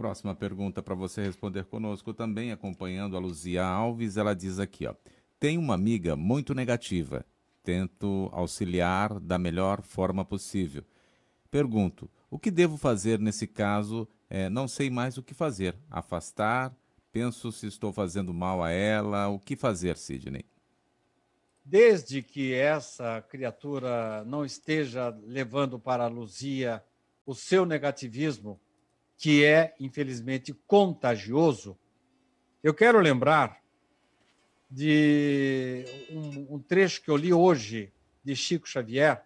Próxima 0.00 0.34
pergunta 0.34 0.82
para 0.82 0.94
você 0.94 1.22
responder 1.22 1.66
conosco 1.66 2.14
também, 2.14 2.52
acompanhando 2.52 3.18
a 3.18 3.20
Luzia 3.20 3.62
Alves, 3.62 4.16
ela 4.16 4.34
diz 4.34 4.58
aqui, 4.58 4.86
ó: 4.86 4.94
"Tem 5.38 5.58
uma 5.58 5.74
amiga 5.74 6.16
muito 6.16 6.54
negativa 6.54 7.22
tento 7.62 8.30
auxiliar 8.32 9.20
da 9.20 9.38
melhor 9.38 9.82
forma 9.82 10.24
possível. 10.24 10.82
Pergunto: 11.50 12.10
o 12.30 12.38
que 12.38 12.50
devo 12.50 12.78
fazer 12.78 13.18
nesse 13.18 13.46
caso? 13.46 14.08
É, 14.28 14.48
não 14.48 14.66
sei 14.66 14.88
mais 14.88 15.18
o 15.18 15.22
que 15.22 15.34
fazer. 15.34 15.76
Afastar? 15.90 16.74
Penso 17.12 17.52
se 17.52 17.66
estou 17.66 17.92
fazendo 17.92 18.32
mal 18.32 18.62
a 18.62 18.70
ela. 18.70 19.28
O 19.28 19.38
que 19.38 19.54
fazer, 19.54 19.98
Sidney? 19.98 20.46
Desde 21.62 22.22
que 22.22 22.54
essa 22.54 23.20
criatura 23.28 24.24
não 24.24 24.44
esteja 24.44 25.10
levando 25.22 25.78
para 25.78 26.04
a 26.04 26.08
Luzia 26.08 26.82
o 27.26 27.34
seu 27.34 27.66
negativismo, 27.66 28.58
que 29.20 29.44
é, 29.44 29.74
infelizmente, 29.78 30.54
contagioso, 30.66 31.78
eu 32.62 32.72
quero 32.72 32.98
lembrar 32.98 33.62
de 34.70 35.84
um, 36.10 36.54
um, 36.54 36.58
trecho 36.58 37.02
que 37.02 37.10
eu 37.10 37.18
li 37.18 37.30
hoje 37.30 37.92
de 38.24 38.34
Chico 38.34 38.66
Xavier. 38.66 39.22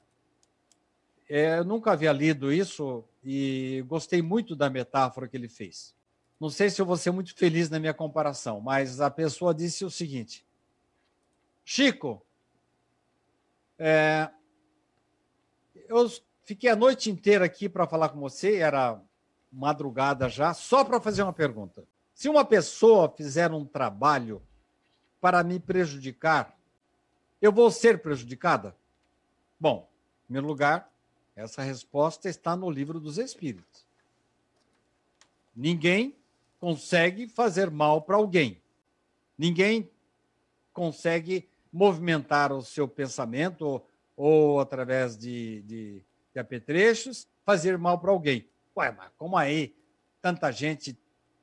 É, 1.29 1.59
eu 1.59 1.65
nunca 1.65 1.93
havia 1.93 2.13
lido 2.13 2.53
isso 2.53 3.05
e 3.23 3.85
gostei 3.87 4.21
muito 4.21 4.57
da 4.57 4.69
metáfora 4.69 5.29
que 5.29 5.37
ele 5.37 5.49
fez. 5.49 5.95
Não 6.41 6.51
sei 6.51 6.71
se 6.71 6.83
eu 6.83 6.87
vou 6.87 6.97
ser 6.97 7.13
muito 7.13 7.33
feliz 7.33 7.71
na 7.71 7.79
minha 7.79 7.95
comparação, 7.95 8.61
mas 8.61 9.01
a 9.01 9.09
pessoa 9.09 9.55
disse 9.55 9.85
o 9.85 9.91
seguinte: 9.91 10.45
Chico, 11.65 12.21
é, 13.79 14.29
eu 15.89 16.11
fiquei 16.45 16.69
a 16.69 16.75
noite 16.75 17.13
inteira 17.13 17.45
aqui 17.45 17.69
para 17.69 17.87
falar 17.87 18.09
com 18.09 18.19
você, 18.19 18.57
era 18.57 19.01
madrugada 19.55 20.29
já, 20.29 20.53
só 20.53 20.85
para 20.85 21.01
fazer 21.01 21.23
uma 21.23 21.33
pergunta. 21.33 21.85
Se 22.15 22.29
uma 22.29 22.45
pessoa 22.45 23.09
fizer 23.09 23.53
um 23.53 23.65
trabalho 23.65 24.43
para 25.21 25.43
me 25.43 25.59
prejudicar, 25.59 26.57
eu 27.41 27.53
vou 27.53 27.71
ser 27.71 28.01
prejudicada? 28.01 28.75
Bom, 29.59 29.89
em 30.23 30.27
primeiro 30.27 30.47
lugar, 30.47 30.91
essa 31.37 31.63
resposta 31.63 32.29
está 32.29 32.57
no 32.57 32.71
livro 32.71 33.01
dos 33.01 33.19
Espíritos. 33.19 33.85
Ninguém 35.55 36.15
consegue 36.61 37.29
fazer 37.29 37.71
mal 37.71 38.03
para 38.03 38.17
alguém. 38.17 38.61
Ninguém 39.37 39.91
consegue 40.73 41.49
movimentar 41.73 42.53
o 42.53 42.63
seu 42.63 42.87
pensamento 42.87 43.63
ou, 43.63 43.89
ou 44.17 44.61
através 44.61 45.17
de, 45.17 45.63
de, 45.63 46.03
de 46.33 46.41
apetrechos, 46.41 47.27
fazer 47.45 47.77
mal 47.79 47.99
para 47.99 48.11
alguém. 48.11 48.47
Ué, 48.77 48.91
mas 48.93 49.11
como 49.17 49.37
aí 49.37 49.75
tanta 50.21 50.51
gente 50.51 50.99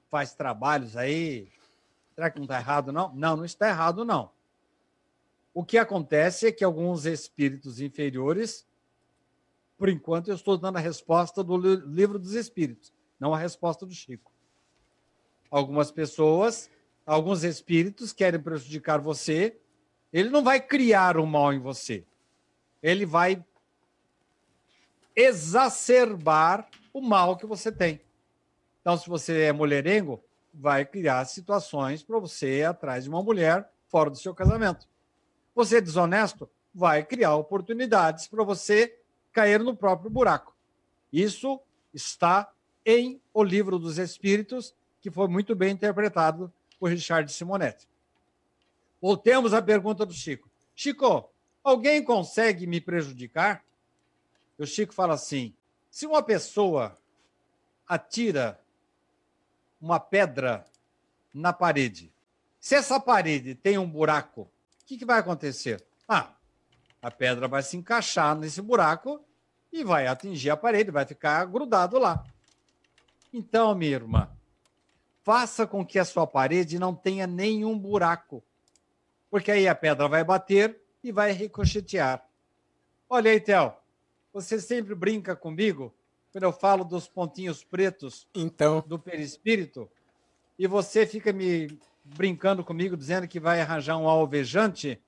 faz 0.10 0.34
trabalhos 0.34 0.98
aí 0.98 1.52
Será 2.22 2.30
que 2.30 2.38
não 2.38 2.46
está 2.46 2.58
errado, 2.60 2.92
não? 2.92 3.14
Não, 3.16 3.38
não 3.38 3.46
está 3.46 3.68
errado, 3.68 4.06
não. 4.06 4.32
O 5.54 5.64
que 5.64 5.78
acontece 5.78 6.48
é 6.48 6.52
que 6.52 6.64
alguns 6.64 7.06
espíritos 7.06 7.82
inferiores, 7.82 8.68
por 9.78 9.90
enquanto, 9.90 10.28
eu 10.28 10.36
estou 10.36 10.58
dando 10.58 10.78
a 10.78 10.82
resposta 10.82 11.44
do 11.44 11.58
livro 11.58 12.20
dos 12.20 12.34
espíritos, 12.34 12.94
não 13.20 13.34
a 13.34 13.38
resposta 13.38 13.86
do 13.86 13.94
Chico. 13.94 14.32
Algumas 15.50 15.92
pessoas, 15.92 16.70
alguns 17.06 17.44
espíritos 17.44 18.14
querem 18.14 18.40
prejudicar 18.40 19.00
você, 19.00 19.60
ele 20.14 20.30
não 20.30 20.44
vai 20.44 20.62
criar 20.62 21.18
o 21.18 21.26
mal 21.26 21.52
em 21.52 21.60
você. 21.60 22.06
Ele 22.84 23.06
vai 23.06 23.44
exacerbar 25.16 26.70
o 26.94 27.02
mal 27.02 27.38
que 27.38 27.46
você 27.46 27.72
tem. 27.72 28.02
Então, 28.82 28.98
se 28.98 29.08
você 29.08 29.44
é 29.44 29.52
mulherengo, 29.52 30.24
vai 30.54 30.86
criar 30.86 31.24
situações 31.26 32.04
para 32.04 32.20
você 32.20 32.60
ir 32.60 32.64
atrás 32.66 33.04
de 33.04 33.10
uma 33.10 33.22
mulher 33.22 33.70
fora 33.88 34.10
do 34.10 34.18
seu 34.18 34.34
casamento. 34.34 34.88
Você 35.54 35.78
é 35.78 35.82
desonesto, 35.82 36.50
vai 36.74 37.04
criar 37.04 37.36
oportunidades 37.36 38.28
para 38.28 38.44
você 38.44 38.98
cair 39.32 39.60
no 39.60 39.76
próprio 39.76 40.10
buraco. 40.10 40.56
Isso 41.12 41.60
está 41.94 42.52
em 42.86 43.22
O 43.34 43.44
Livro 43.44 43.78
dos 43.78 43.98
Espíritos, 43.98 44.74
que 45.02 45.12
foi 45.12 45.28
muito 45.28 45.56
bem 45.56 45.72
interpretado 45.72 46.52
por 46.80 46.90
Richard 46.90 47.32
Simonetti. 47.32 47.88
Voltemos 49.02 49.54
à 49.54 49.62
pergunta 49.62 50.06
do 50.06 50.14
Chico. 50.14 50.50
Chico, 50.76 51.30
alguém 51.64 52.04
consegue 52.04 52.66
me 52.66 52.80
prejudicar? 52.80 53.64
O 54.58 54.66
Chico 54.66 54.94
fala 54.94 55.16
assim: 55.16 55.54
se 55.92 56.08
uma 56.08 56.24
pessoa 56.24 56.98
atira 57.86 58.58
uma 59.80 60.00
pedra 60.00 60.66
na 61.34 61.52
parede, 61.52 62.12
se 62.60 62.76
essa 62.76 62.98
parede 62.98 63.54
tem 63.54 63.78
um 63.78 63.90
buraco, 63.90 64.44
o 64.44 64.86
que, 64.86 64.98
que 64.98 65.06
vai 65.06 65.20
acontecer? 65.20 65.86
Ah, 66.08 66.32
a 67.02 67.12
pedra 67.12 67.48
vai 67.48 67.62
se 67.62 67.76
encaixar 67.76 68.36
nesse 68.38 68.62
buraco 68.62 69.22
e 69.72 69.84
vai 69.84 70.08
atingir 70.08 70.50
a 70.50 70.58
parede, 70.58 70.92
vai 70.92 71.06
ficar 71.06 71.46
grudado 71.46 72.00
lá. 72.00 72.24
Então, 73.34 73.76
minha 73.76 73.92
irmã, 73.92 74.30
faça 75.24 75.68
com 75.68 75.86
que 75.86 76.00
a 76.00 76.06
sua 76.06 76.26
parede 76.26 76.80
não 76.80 76.96
tenha 76.96 77.28
nenhum 77.28 77.78
buraco, 77.78 78.42
porque 79.30 79.52
aí 79.52 79.68
a 79.68 79.76
pedra 79.76 80.08
vai 80.08 80.24
bater 80.24 80.82
e 81.04 81.12
vai 81.12 81.32
ricochetear. 81.32 82.26
Olha 83.10 83.32
aí, 83.32 83.40
Theo, 83.42 83.74
você 84.34 84.60
sempre 84.60 84.96
brinca 84.96 85.36
comigo 85.36 85.94
quando 86.32 86.44
eu 86.44 86.54
falo 86.54 86.84
dos 86.84 87.08
pontinhos 87.08 87.64
pretos 87.64 88.28
então. 88.34 88.84
do 88.88 88.98
perispírito 88.98 89.90
e 90.58 90.68
você 90.68 91.06
fica 91.06 91.34
me 91.34 91.78
brincando 92.04 92.64
comigo 92.64 92.96
dizendo 92.96 93.28
que 93.28 93.40
vai 93.40 93.62
arranjar 93.62 93.98
um 93.98 94.08
alvejante. 94.08 95.02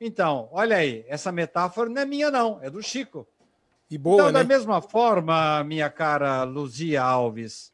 Então, 0.00 0.48
olha 0.52 0.76
aí, 0.76 1.04
essa 1.08 1.32
metáfora 1.32 1.88
não 1.88 2.02
é 2.02 2.04
minha 2.04 2.30
não, 2.30 2.60
é 2.62 2.68
do 2.68 2.82
Chico. 2.82 3.26
E 3.90 3.96
boa, 3.96 4.16
então, 4.16 4.26
né? 4.26 4.40
da 4.40 4.44
mesma 4.44 4.82
forma, 4.82 5.62
minha 5.64 5.88
cara 5.88 6.42
Luzia 6.42 7.02
Alves, 7.02 7.72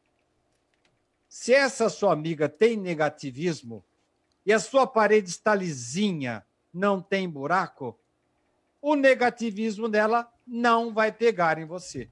se 1.29 1.55
essa 1.55 1.89
sua 1.89 2.13
amiga 2.13 2.49
tem 2.49 2.77
negativismo 2.77 3.83
e 4.45 4.53
a 4.53 4.59
sua 4.59 4.87
parede 4.87 5.31
está 5.31 5.55
lisinha, 5.55 6.45
não 6.73 7.01
tem 7.01 7.29
buraco, 7.29 7.99
o 8.83 8.97
negativismo 8.97 9.89
dela 9.89 10.29
não 10.45 10.93
vai 10.93 11.13
pegar 11.13 11.57
em 11.57 11.65
você. 11.65 12.11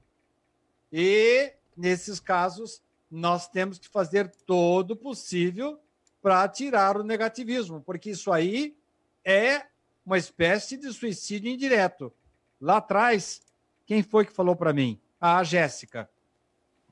E, 0.91 1.53
nesses 1.75 2.19
casos, 2.19 2.81
nós 3.09 3.49
temos 3.49 3.77
que 3.77 3.89
fazer 3.89 4.29
todo 4.45 4.91
o 4.91 4.95
possível 4.95 5.77
para 6.21 6.47
tirar 6.47 6.95
o 6.97 7.03
negativismo, 7.03 7.81
porque 7.81 8.11
isso 8.11 8.31
aí 8.31 8.77
é 9.23 9.65
uma 10.05 10.17
espécie 10.17 10.77
de 10.77 10.91
suicídio 10.93 11.51
indireto. 11.51 12.11
Lá 12.59 12.77
atrás, 12.77 13.41
quem 13.85 14.01
foi 14.01 14.25
que 14.25 14.31
falou 14.31 14.55
para 14.55 14.71
mim? 14.71 14.99
A 15.19 15.43
Jéssica, 15.43 16.09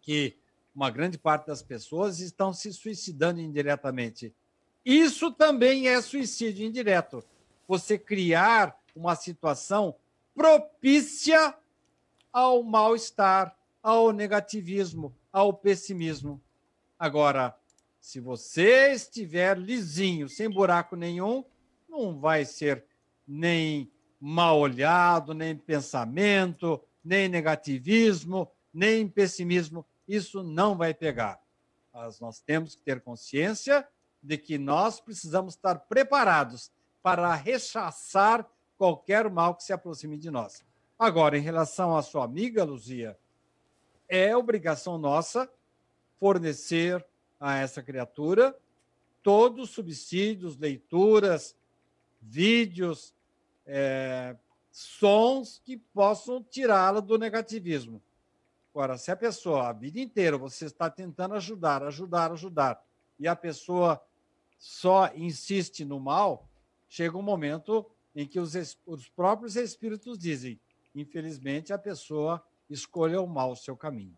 que 0.01 0.37
uma 0.75 0.89
grande 0.89 1.17
parte 1.17 1.47
das 1.47 1.61
pessoas 1.61 2.19
estão 2.19 2.53
se 2.53 2.73
suicidando 2.73 3.39
indiretamente. 3.39 4.33
Isso 4.83 5.31
também 5.31 5.87
é 5.87 6.01
suicídio 6.01 6.65
indireto. 6.65 7.23
Você 7.67 7.97
criar 7.97 8.78
uma 8.95 9.15
situação 9.15 9.95
propícia 10.33 11.55
ao 12.31 12.63
mal-estar, 12.63 13.55
ao 13.81 14.11
negativismo, 14.11 15.15
ao 15.31 15.53
pessimismo. 15.53 16.41
Agora, 16.97 17.55
se 17.99 18.19
você 18.19 18.91
estiver 18.91 19.57
lisinho, 19.57 20.29
sem 20.29 20.49
buraco 20.49 20.95
nenhum, 20.95 21.43
não 21.87 22.19
vai 22.19 22.45
ser 22.45 22.85
nem 23.27 23.91
mal 24.19 24.59
olhado, 24.59 25.33
nem 25.33 25.55
pensamento, 25.55 26.81
nem 27.03 27.27
negativismo, 27.27 28.49
nem 28.73 29.07
pessimismo. 29.07 29.85
Isso 30.07 30.43
não 30.43 30.75
vai 30.75 30.93
pegar. 30.93 31.39
Mas 31.93 32.19
nós 32.19 32.39
temos 32.39 32.75
que 32.75 32.81
ter 32.81 33.01
consciência 33.01 33.87
de 34.21 34.37
que 34.37 34.57
nós 34.57 34.99
precisamos 34.99 35.55
estar 35.55 35.75
preparados 35.75 36.71
para 37.01 37.33
rechaçar 37.33 38.47
qualquer 38.79 39.29
mal 39.29 39.53
que 39.53 39.63
se 39.63 39.73
aproxime 39.73 40.17
de 40.17 40.31
nós. 40.31 40.63
Agora, 40.97 41.37
em 41.37 41.41
relação 41.41 41.97
à 41.97 42.01
sua 42.01 42.23
amiga, 42.23 42.63
Luzia, 42.63 43.19
é 44.07 44.35
obrigação 44.35 44.97
nossa 44.97 45.51
fornecer 46.17 47.05
a 47.37 47.57
essa 47.57 47.83
criatura 47.83 48.57
todos 49.21 49.65
os 49.65 49.75
subsídios, 49.75 50.57
leituras, 50.57 51.57
vídeos, 52.21 53.13
é, 53.65 54.35
sons 54.71 55.61
que 55.65 55.75
possam 55.75 56.41
tirá-la 56.41 57.01
do 57.01 57.17
negativismo. 57.17 58.01
Agora, 58.73 58.97
se 58.97 59.11
a 59.11 59.15
pessoa, 59.15 59.67
a 59.67 59.73
vida 59.73 59.99
inteira, 59.99 60.37
você 60.37 60.65
está 60.65 60.89
tentando 60.89 61.35
ajudar, 61.35 61.83
ajudar, 61.83 62.31
ajudar, 62.31 62.81
e 63.19 63.27
a 63.27 63.35
pessoa 63.35 64.01
só 64.57 65.11
insiste 65.15 65.83
no 65.83 65.99
mal, 65.99 66.47
chega 66.87 67.17
um 67.17 67.21
momento 67.21 67.85
em 68.15 68.27
que 68.27 68.39
os, 68.39 68.53
os 68.85 69.07
próprios 69.09 69.55
espíritos 69.55 70.17
dizem: 70.17 70.59
infelizmente, 70.93 71.73
a 71.73 71.77
pessoa 71.77 72.43
escolha 72.69 73.21
o 73.21 73.27
mal 73.27 73.51
o 73.51 73.55
seu 73.55 73.75
caminho. 73.75 74.17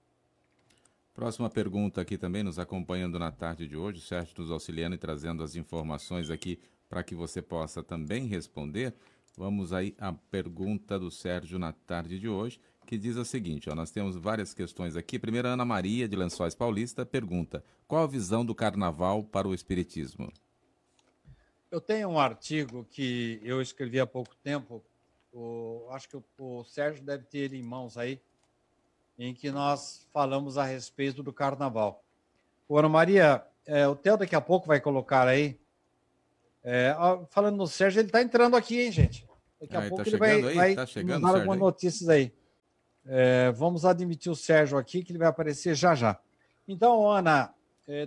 Próxima 1.14 1.50
pergunta 1.50 2.00
aqui 2.00 2.18
também, 2.18 2.42
nos 2.42 2.58
acompanhando 2.58 3.20
na 3.20 3.32
tarde 3.32 3.68
de 3.68 3.76
hoje, 3.76 4.00
o 4.00 4.02
Sérgio 4.02 4.34
nos 4.38 4.50
auxiliando 4.50 4.96
e 4.96 4.98
trazendo 4.98 5.44
as 5.44 5.56
informações 5.56 6.30
aqui 6.30 6.58
para 6.88 7.04
que 7.04 7.14
você 7.14 7.42
possa 7.42 7.84
também 7.84 8.26
responder. 8.28 8.94
Vamos 9.38 9.72
aí 9.72 9.94
à 9.98 10.12
pergunta 10.12 10.98
do 11.00 11.12
Sérgio 11.12 11.60
na 11.60 11.72
tarde 11.72 12.20
de 12.20 12.28
hoje, 12.28 12.60
que 12.86 12.98
diz 12.98 13.16
o 13.18 13.26
seguinte: 13.26 13.70
ó, 13.70 13.76
nós 13.76 13.92
temos 13.92 14.16
várias 14.16 14.54
questões 14.54 14.96
aqui. 14.96 15.20
Primeiro, 15.20 15.48
Ana 15.48 15.66
Maria, 15.66 16.08
de 16.08 16.16
Lençóis 16.16 16.56
Paulista, 16.56 17.06
pergunta: 17.06 17.64
qual 17.88 18.04
a 18.04 18.08
visão 18.08 18.46
do 18.46 18.56
carnaval 18.56 19.24
para 19.24 19.48
o 19.48 19.54
Espiritismo? 19.54 20.32
Eu 21.72 21.80
tenho 21.80 22.10
um 22.10 22.20
artigo 22.20 22.86
que 22.92 23.40
eu 23.44 23.62
escrevi 23.62 23.98
há 23.98 24.06
pouco 24.06 24.36
tempo, 24.44 24.84
o, 25.32 25.88
acho 25.92 26.10
que 26.10 26.18
o, 26.18 26.24
o 26.38 26.66
Sérgio 26.66 27.02
deve 27.02 27.24
ter 27.24 27.38
ele 27.40 27.58
em 27.58 27.64
mãos 27.64 27.98
aí, 27.98 28.22
em 29.18 29.34
que 29.34 29.50
nós 29.50 30.06
falamos 30.12 30.58
a 30.58 30.66
respeito 30.66 31.24
do 31.24 31.32
carnaval. 31.32 32.04
O 32.68 32.78
Ana 32.78 32.90
Maria, 32.90 33.42
é, 33.66 33.88
o 33.88 33.96
Theo 33.96 34.18
daqui 34.18 34.36
a 34.36 34.42
pouco 34.42 34.68
vai 34.68 34.82
colocar 34.82 35.28
aí. 35.30 35.58
É, 36.62 36.94
falando 37.30 37.56
no 37.56 37.68
Sérgio, 37.68 38.02
ele 38.02 38.10
está 38.10 38.22
entrando 38.22 38.58
aqui, 38.58 38.82
hein, 38.82 38.92
gente? 38.92 39.26
Daqui 39.60 39.76
a 39.76 39.80
Ah, 39.80 39.82
ele 39.84 39.90
pouco 39.90 40.04
tá 40.04 40.10
ele 40.10 40.18
vai, 40.18 40.32
aí? 40.32 40.56
vai 40.56 40.76
Tá 40.76 40.86
chegando, 40.86 41.14
nos 41.14 41.22
dar 41.22 41.28
Sérgio, 41.28 41.40
algumas 41.42 41.56
aí? 41.58 41.62
notícias 41.64 42.10
aí. 42.10 42.34
É, 43.06 43.52
vamos 43.54 43.86
admitir 43.86 44.30
o 44.30 44.36
Sérgio 44.36 44.78
aqui, 44.78 45.04
que 45.04 45.14
ele 45.14 45.20
vai 45.20 45.30
aparecer 45.30 45.74
já 45.74 45.96
já. 45.96 46.20
Então, 46.68 47.10
Ana, 47.10 47.54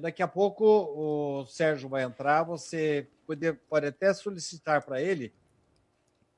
daqui 0.00 0.22
a 0.22 0.28
pouco 0.28 0.64
o 0.64 1.46
Sérgio 1.46 1.88
vai 1.88 2.02
entrar. 2.02 2.42
Você 2.44 3.08
pode, 3.26 3.52
pode 3.52 3.86
até 3.86 4.12
solicitar 4.14 4.82
para 4.82 5.00
ele 5.00 5.32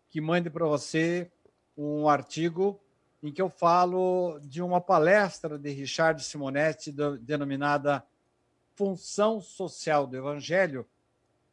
que 0.08 0.20
mande 0.20 0.48
para 0.48 0.66
você 0.66 1.30
um 1.76 2.08
artigo 2.08 2.80
em 3.22 3.32
que 3.32 3.42
eu 3.42 3.50
falo 3.50 4.38
de 4.42 4.62
uma 4.62 4.80
palestra 4.80 5.58
de 5.58 5.70
Richard 5.70 6.22
Simonetti 6.22 6.94
denominada 7.20 8.04
Função 8.74 9.40
Social 9.40 10.06
do 10.06 10.16
Evangelho, 10.16 10.86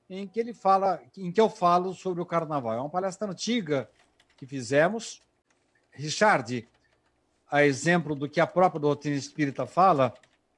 em 0.09 0.27
que 0.27 0.39
ele 0.39 0.53
fala, 0.53 1.01
em 1.17 1.31
que 1.31 1.39
eu 1.39 1.49
falo 1.49 1.93
sobre 1.93 2.21
o 2.21 2.25
carnaval. 2.25 2.73
É 2.73 2.79
uma 2.79 2.89
palestra 2.89 3.29
antiga 3.29 3.89
que 4.35 4.45
fizemos. 4.45 5.21
Richard, 5.91 6.67
a 7.49 7.63
exemplo 7.63 8.15
do 8.15 8.29
que 8.29 8.39
a 8.39 8.47
própria 8.47 8.81
doutrina 8.81 9.15
espírita 9.15 9.65
fala, 9.65 10.13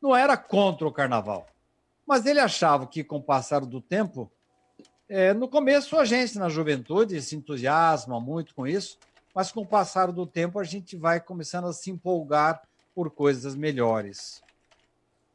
não 0.06 0.16
era 0.16 0.38
contra 0.38 0.88
o 0.88 0.91
carnaval. 0.91 1.47
Mas 2.06 2.28
ele 2.28 2.39
achava 2.39 2.86
que, 2.86 3.03
com 3.03 3.18
o 3.18 3.24
passar 3.24 3.62
do 3.62 3.82
tempo, 3.82 4.32
é, 5.10 5.34
no 5.34 5.47
começo 5.47 5.97
a 5.97 6.06
gente, 6.06 6.38
na 6.38 6.47
juventude, 6.47 7.20
se 7.24 7.36
entusiasma 7.36 8.20
muito 8.20 8.53
com 8.53 8.68
isso, 8.68 8.99
mas 9.34 9.51
com 9.51 9.62
o 9.62 9.66
passar 9.66 10.12
do 10.12 10.28
tempo 10.28 10.60
a 10.60 10.64
gente 10.64 10.95
vai 10.95 11.20
começando 11.20 11.66
a 11.66 11.74
se 11.74 11.89
empolgar 11.89 12.62
por 12.93 13.10
coisas 13.10 13.56
melhores. 13.56 14.43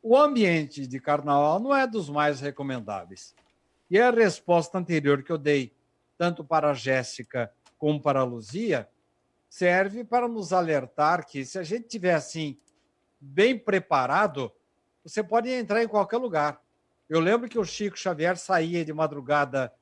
O 0.01 0.17
ambiente 0.17 0.87
de 0.87 1.01
carnaval 1.01 1.59
não 1.59 1.75
é 1.75 1.85
dos 1.85 2.09
mais 2.09 2.41
recomendáveis. 2.41 3.35
E 3.91 3.99
a 3.99 4.13
resposta 4.13 4.79
anterior 4.79 5.25
que 5.25 5.33
eu 5.33 5.37
dei, 5.37 5.73
tanto 6.17 6.45
para 6.45 6.71
a 6.71 6.75
Jéssica 6.75 7.53
como 7.77 8.01
para 8.01 8.21
a 8.21 8.25
Luzia, 8.25 8.89
serve 9.49 10.05
para 10.05 10.29
nos 10.29 10.53
alertar 10.53 11.27
que 11.27 11.45
se 11.45 11.59
a 11.59 11.65
gente 11.65 11.89
tiver 11.89 12.15
assim 12.15 12.57
bem 13.21 13.59
preparado, 13.59 14.51
você 15.05 15.23
pode 15.23 15.49
entrar 15.49 15.83
em 15.83 15.89
qualquer 15.89 16.19
lugar. 16.19 16.61
Eu 17.09 17.21
lembro 17.21 17.49
que 17.49 17.59
o 17.59 17.65
Chico 17.65 17.99
Xavier 17.99 18.37
saía 18.37 18.85
de 18.85 18.93
madrugada 18.93 19.73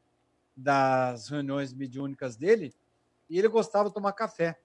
das 0.56 1.28
reuniões 1.28 1.72
mediúnicas 1.72 2.36
dele 2.36 2.74
e 3.28 3.38
ele 3.38 3.48
gostava 3.48 3.88
de 3.88 3.94
tomar 3.94 4.12
café. 4.12 4.58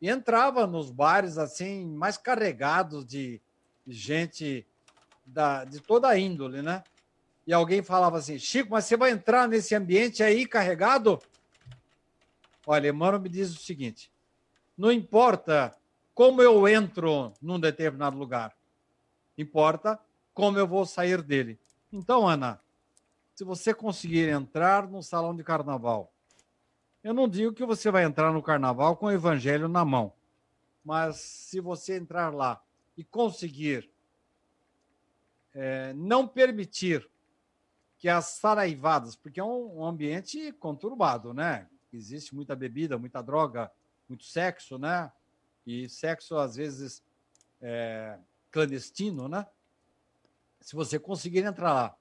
e 0.00 0.08
entrava 0.08 0.66
nos 0.66 0.90
bares 0.90 1.38
assim 1.38 1.86
mais 1.86 2.18
carregados 2.18 3.06
de 3.06 3.40
gente 3.86 4.66
da, 5.24 5.64
de 5.64 5.80
toda 5.80 6.08
a 6.08 6.18
índole, 6.18 6.60
né? 6.60 6.82
E 7.46 7.52
alguém 7.52 7.82
falava 7.82 8.18
assim, 8.18 8.38
Chico, 8.38 8.70
mas 8.70 8.84
você 8.84 8.96
vai 8.96 9.10
entrar 9.10 9.48
nesse 9.48 9.74
ambiente 9.74 10.22
aí 10.22 10.46
carregado? 10.46 11.20
Olha, 12.66 12.88
Emmanuel 12.88 13.20
me 13.20 13.28
diz 13.28 13.50
o 13.52 13.60
seguinte: 13.60 14.12
não 14.76 14.92
importa 14.92 15.76
como 16.14 16.42
eu 16.42 16.68
entro 16.68 17.32
num 17.40 17.58
determinado 17.58 18.16
lugar, 18.16 18.54
importa 19.36 19.98
como 20.34 20.58
eu 20.58 20.66
vou 20.66 20.86
sair 20.86 21.22
dele. 21.22 21.58
Então, 21.92 22.26
Ana, 22.26 22.60
se 23.34 23.44
você 23.44 23.74
conseguir 23.74 24.28
entrar 24.28 24.88
no 24.88 25.02
salão 25.02 25.34
de 25.34 25.42
carnaval, 25.42 26.12
eu 27.02 27.12
não 27.12 27.28
digo 27.28 27.52
que 27.52 27.64
você 27.64 27.90
vai 27.90 28.04
entrar 28.04 28.32
no 28.32 28.42
carnaval 28.42 28.96
com 28.96 29.06
o 29.06 29.10
evangelho 29.10 29.68
na 29.68 29.84
mão, 29.84 30.12
mas 30.84 31.16
se 31.16 31.60
você 31.60 31.96
entrar 31.96 32.32
lá 32.32 32.62
e 32.96 33.02
conseguir 33.04 33.90
é, 35.54 35.92
não 35.94 36.26
permitir 36.26 37.08
que 37.98 38.08
as 38.08 38.26
saraivadas, 38.26 39.14
porque 39.14 39.38
é 39.38 39.44
um, 39.44 39.84
ambiente 39.84 40.52
conturbado, 40.54 41.32
né? 41.32 41.68
Existe 41.92 42.34
muita 42.34 42.56
bebida, 42.56 42.98
muita 42.98 43.22
droga, 43.22 43.70
muito 44.08 44.24
sexo, 44.24 44.78
né? 44.78 45.12
E 45.64 45.88
sexo, 45.88 46.36
às 46.36 46.56
vezes, 46.56 47.02
é, 47.60 48.18
clandestino, 48.52 49.28
né? 49.28 49.46
Se 50.60 50.76
você 50.76 50.98
conseguir 50.98 51.44
entrar 51.44 51.72
lá 51.72 51.96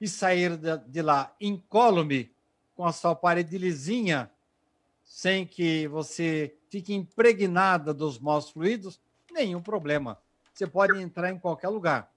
e 0.00 0.08
sair 0.08 0.58
de 0.88 1.02
lá 1.02 1.32
incólume, 1.40 2.32
com 2.74 2.86
a 2.86 2.92
sua 2.92 3.14
parede 3.14 3.58
lisinha, 3.58 4.30
sem 5.04 5.46
que 5.46 5.86
você 5.88 6.56
fique 6.70 6.94
impregnada 6.94 7.92
dos 7.92 8.18
maus 8.18 8.48
fluidos, 8.48 8.98
nenhum 9.30 9.60
problema. 9.60 10.18
Você 10.54 10.66
pode 10.66 10.98
entrar 10.98 11.30
em 11.30 11.38
qualquer 11.38 11.68
lugar. 11.68 12.10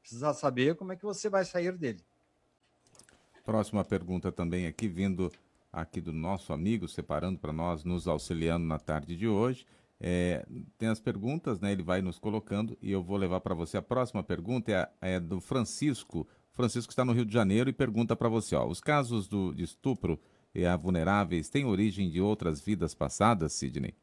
Precisa 0.00 0.34
saber 0.34 0.74
como 0.74 0.92
é 0.92 0.96
que 0.96 1.04
você 1.04 1.30
vai 1.30 1.44
sair 1.44 1.72
dele. 1.72 2.04
Próxima 3.44 3.84
pergunta 3.84 4.30
também 4.30 4.66
aqui, 4.66 4.86
vindo 4.86 5.32
aqui 5.72 6.00
do 6.00 6.12
nosso 6.12 6.52
amigo, 6.52 6.86
separando 6.86 7.38
para 7.38 7.52
nós, 7.52 7.82
nos 7.82 8.06
auxiliando 8.06 8.66
na 8.66 8.78
tarde 8.78 9.16
de 9.16 9.26
hoje. 9.26 9.66
É, 10.00 10.44
tem 10.76 10.88
as 10.88 11.00
perguntas, 11.00 11.60
né? 11.60 11.72
Ele 11.72 11.82
vai 11.82 12.02
nos 12.02 12.18
colocando 12.18 12.76
e 12.82 12.90
eu 12.90 13.02
vou 13.02 13.16
levar 13.16 13.40
para 13.40 13.54
você. 13.54 13.76
A 13.76 13.82
próxima 13.82 14.22
pergunta 14.22 14.70
é, 14.70 15.14
é, 15.14 15.20
do 15.20 15.40
Francisco. 15.40 16.26
Francisco 16.52 16.90
está 16.90 17.04
no 17.04 17.12
Rio 17.12 17.24
de 17.24 17.32
Janeiro 17.32 17.70
e 17.70 17.72
pergunta 17.72 18.14
para 18.14 18.28
você: 18.28 18.54
ó, 18.54 18.66
os 18.66 18.80
casos 18.80 19.28
do, 19.28 19.54
de 19.54 19.62
estupro 19.62 20.20
e 20.54 20.64
a 20.64 20.76
vulneráveis 20.76 21.48
têm 21.48 21.64
origem 21.64 22.10
de 22.10 22.20
outras 22.20 22.60
vidas 22.60 22.94
passadas, 22.94 23.52
Sidney? 23.52 23.94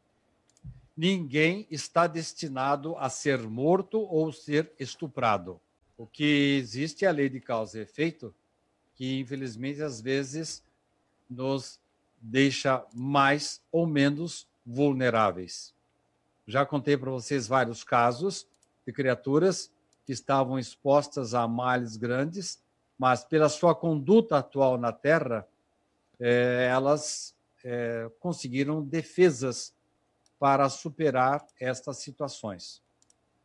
Ninguém 0.96 1.66
está 1.72 2.06
destinado 2.06 2.96
a 2.98 3.10
ser 3.10 3.40
morto 3.42 4.00
ou 4.00 4.32
ser 4.32 4.72
estuprado. 4.80 5.60
O 5.98 6.06
que 6.06 6.58
existe 6.60 7.06
é 7.06 7.08
a 7.08 7.12
lei 7.12 7.30
de 7.30 7.40
causa 7.40 7.80
e 7.80 7.82
efeito, 7.82 8.34
que 8.96 9.20
infelizmente 9.20 9.82
às 9.82 10.02
vezes 10.02 10.64
nos 11.30 11.80
deixa 12.20 12.86
mais 12.94 13.62
ou 13.72 13.88
menos 13.88 14.48
vulneráveis. 14.66 15.74
Já 16.52 16.66
contei 16.66 16.98
para 16.98 17.10
vocês 17.10 17.48
vários 17.48 17.82
casos 17.82 18.46
de 18.86 18.92
criaturas 18.92 19.72
que 20.06 20.12
estavam 20.12 20.60
expostas 20.60 21.34
a 21.34 21.48
males 21.48 21.96
grandes, 21.96 22.62
mas 23.00 23.24
pela 23.24 23.48
sua 23.48 23.74
conduta 23.74 24.40
atual 24.40 24.78
na 24.78 24.92
Terra, 24.92 25.48
é, 26.20 26.68
elas 26.70 27.34
é, 27.64 28.12
conseguiram 28.20 28.84
defesas 28.84 29.74
para 30.38 30.68
superar 30.68 31.42
estas 31.58 32.00
situações. 32.00 32.82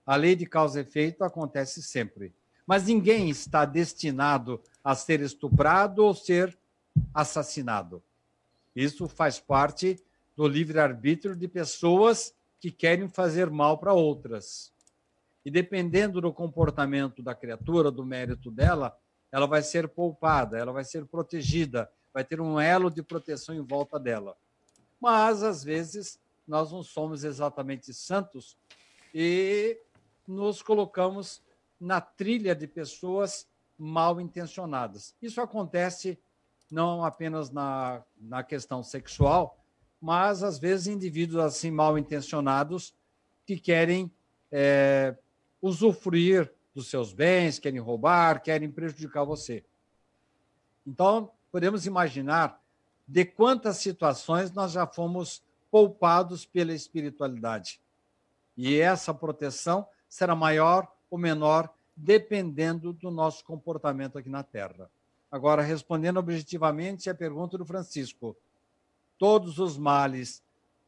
A 0.05 0.17
lei 0.17 0.35
de 0.35 0.45
causa 0.45 0.81
e 0.81 0.83
efeito 0.83 1.23
acontece 1.23 1.85
sempre, 1.85 2.35
mas 2.67 2.87
ninguém 2.87 3.31
está 3.31 3.65
destinado 3.65 4.61
a 4.83 4.97
ser 4.97 5.21
estuprado 5.21 6.05
ou 6.05 6.13
ser 6.13 6.59
assassinado. 7.15 8.03
Isso 8.75 9.07
faz 9.07 9.39
parte 9.39 9.97
do 10.37 10.49
livre-arbítrio 10.49 11.37
de 11.37 11.47
pessoas 11.47 12.35
que 12.61 12.71
querem 12.71 13.09
fazer 13.09 13.51
mal 13.51 13.79
para 13.79 13.93
outras. 13.93 14.73
E 15.45 15.51
dependendo 15.51 16.21
do 16.21 16.33
comportamento 16.33 17.23
da 17.23 17.35
criatura, 17.35 17.91
do 17.91 18.05
mérito 18.05 18.51
dela, 18.51 18.97
ela 19.31 19.47
vai 19.47 19.63
ser 19.63 19.89
poupada, 19.89 20.59
ela 20.59 20.73
vai 20.73 20.85
ser 20.85 21.05
protegida, 21.07 21.91
vai 22.13 22.25
ter 22.25 22.41
um 22.41 22.59
elo 22.59 22.91
de 22.91 23.03
proteção 23.03 23.55
em 23.55 23.61
volta 23.61 23.99
dela. 23.99 24.37
Mas, 25.01 25.43
às 25.43 25.63
vezes, 25.63 26.19
nós 26.47 26.73
não 26.73 26.83
somos 26.83 27.25
exatamente 27.25 27.93
santos 27.93 28.57
e 29.15 29.79
nos 30.27 30.63
colocamos 30.63 31.43
na 31.79 32.01
trilha 32.01 32.55
de 32.55 32.67
pessoas 32.67 33.47
mal 33.79 34.21
intencionadas. 34.21 35.15
Isso 35.21 35.41
acontece 35.41 36.19
não 36.71 37.05
apenas 37.05 37.51
na, 37.51 38.03
na 38.17 38.43
questão 38.43 38.83
sexual, 38.83 39.59
mas 40.07 40.45
às 40.45 40.57
vezes 40.57 40.87
indivíduos 40.87 41.43
assim 41.43 41.69
mal 41.69 41.99
intencionados 41.99 42.95
que 43.45 43.59
querem 43.59 44.09
é, 44.53 45.17
usufruir 45.61 46.49
dos 46.73 46.87
seus 46.87 47.13
bens, 47.13 47.59
querem 47.59 47.81
roubar, 47.81 48.41
querem 48.41 48.71
prejudicar 48.71 49.25
você. 49.25 49.65
Então, 50.87 51.33
podemos 51.51 51.87
imaginar 51.87 52.63
de 53.05 53.25
quantas 53.25 53.79
situações 53.79 54.53
nós 54.53 54.71
já 54.71 54.87
fomos 54.87 55.43
poupados 55.73 56.47
pela 56.47 56.73
espiritualidade. 56.73 57.81
E 58.57 58.79
essa 58.79 59.13
proteção 59.13 59.89
será 60.09 60.37
maior 60.37 60.87
ou 61.11 61.19
menor 61.19 61.69
dependendo 61.97 62.93
do 62.93 63.11
nosso 63.11 63.45
comportamento 63.45 64.17
aqui 64.19 64.29
na 64.29 64.45
Terra. 64.45 64.89
Agora, 65.33 65.63
respondendo 65.63 66.19
objetivamente 66.19 67.11
a 67.11 67.15
pergunta 67.15 67.59
do 67.59 67.65
Francisco, 67.65 68.37
todos 69.19 69.59
os 69.59 69.77
males 69.77 70.43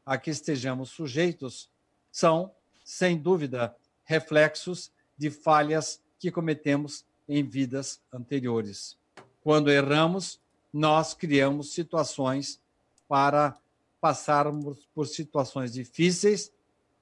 a 0.04 0.16
que 0.16 0.30
estejamos 0.30 0.90
sujeitos 0.90 1.68
são, 2.10 2.50
sem 2.84 3.18
dúvida, 3.18 3.76
reflexos 4.04 4.90
de 5.16 5.30
falhas 5.30 6.00
que 6.18 6.30
cometemos 6.30 7.04
em 7.28 7.44
vidas 7.44 8.00
anteriores. 8.12 8.96
Quando 9.42 9.70
erramos, 9.70 10.40
nós 10.72 11.14
criamos 11.14 11.72
situações 11.72 12.60
para 13.06 13.56
passarmos 14.00 14.86
por 14.94 15.06
situações 15.06 15.72
difíceis, 15.72 16.52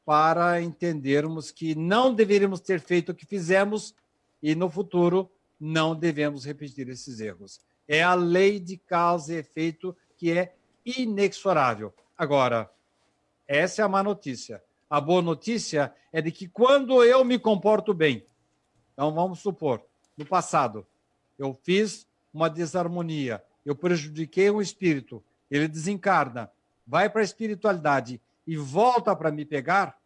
para 0.05 0.61
entendermos 0.61 1.51
que 1.51 1.75
não 1.75 2.15
deveríamos 2.15 2.61
ter 2.61 2.81
feito 2.81 3.13
o 3.13 3.15
que 3.15 3.27
fizemos 3.27 3.95
e 4.43 4.55
no 4.55 4.71
futuro 4.71 5.31
não 5.59 5.95
devemos 5.95 6.45
repetir 6.45 6.89
esses 6.89 7.21
erros. 7.21 7.61
É 7.89 8.03
a 8.03 8.15
lei 8.15 8.59
de 8.59 8.77
causa 8.77 9.35
e 9.35 9.37
efeito 9.37 9.97
que 10.17 10.31
é 10.31 10.56
inexorável. 10.87 11.93
Agora, 12.17 12.71
essa 13.49 13.83
é 13.83 13.85
a 13.85 13.89
má 13.89 14.03
notícia. 14.03 14.63
A 14.89 15.01
boa 15.01 15.21
notícia 15.21 15.93
é 16.13 16.23
de 16.23 16.31
que 16.31 16.47
quando 16.47 17.03
eu 17.03 17.25
me 17.25 17.39
comporto 17.39 17.93
bem, 17.93 18.25
então 18.93 19.13
vamos 19.13 19.41
supor, 19.41 19.83
no 20.17 20.25
passado, 20.25 20.87
eu 21.37 21.53
fiz 21.53 22.07
uma 22.33 22.49
desarmonia, 22.49 23.43
eu 23.65 23.75
prejudiquei 23.75 24.51
um 24.51 24.63
espírito, 24.63 25.23
ele 25.51 25.67
desencarna, 25.67 26.51
vai 26.87 27.11
para 27.11 27.21
a 27.21 27.25
espiritualidade 27.25 28.21
e 28.47 28.57
volta 28.57 29.15
para 29.15 29.33
me 29.33 29.45
pegar 29.45 29.99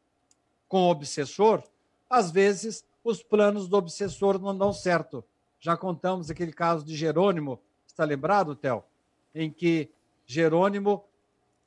com 0.66 0.82
o 0.82 0.90
obsessor, 0.90 1.62
às 2.08 2.30
vezes 2.30 2.84
os 3.04 3.22
planos 3.22 3.68
do 3.68 3.76
obsessor 3.76 4.38
não 4.38 4.56
dão 4.56 4.72
certo. 4.72 5.24
Já 5.58 5.76
contamos 5.76 6.30
aquele 6.30 6.52
caso 6.52 6.84
de 6.84 6.96
Jerônimo, 6.96 7.60
está 7.86 8.04
lembrado, 8.04 8.54
Theo? 8.54 8.82
Em 9.34 9.50
que 9.50 9.90
Jerônimo 10.30 11.04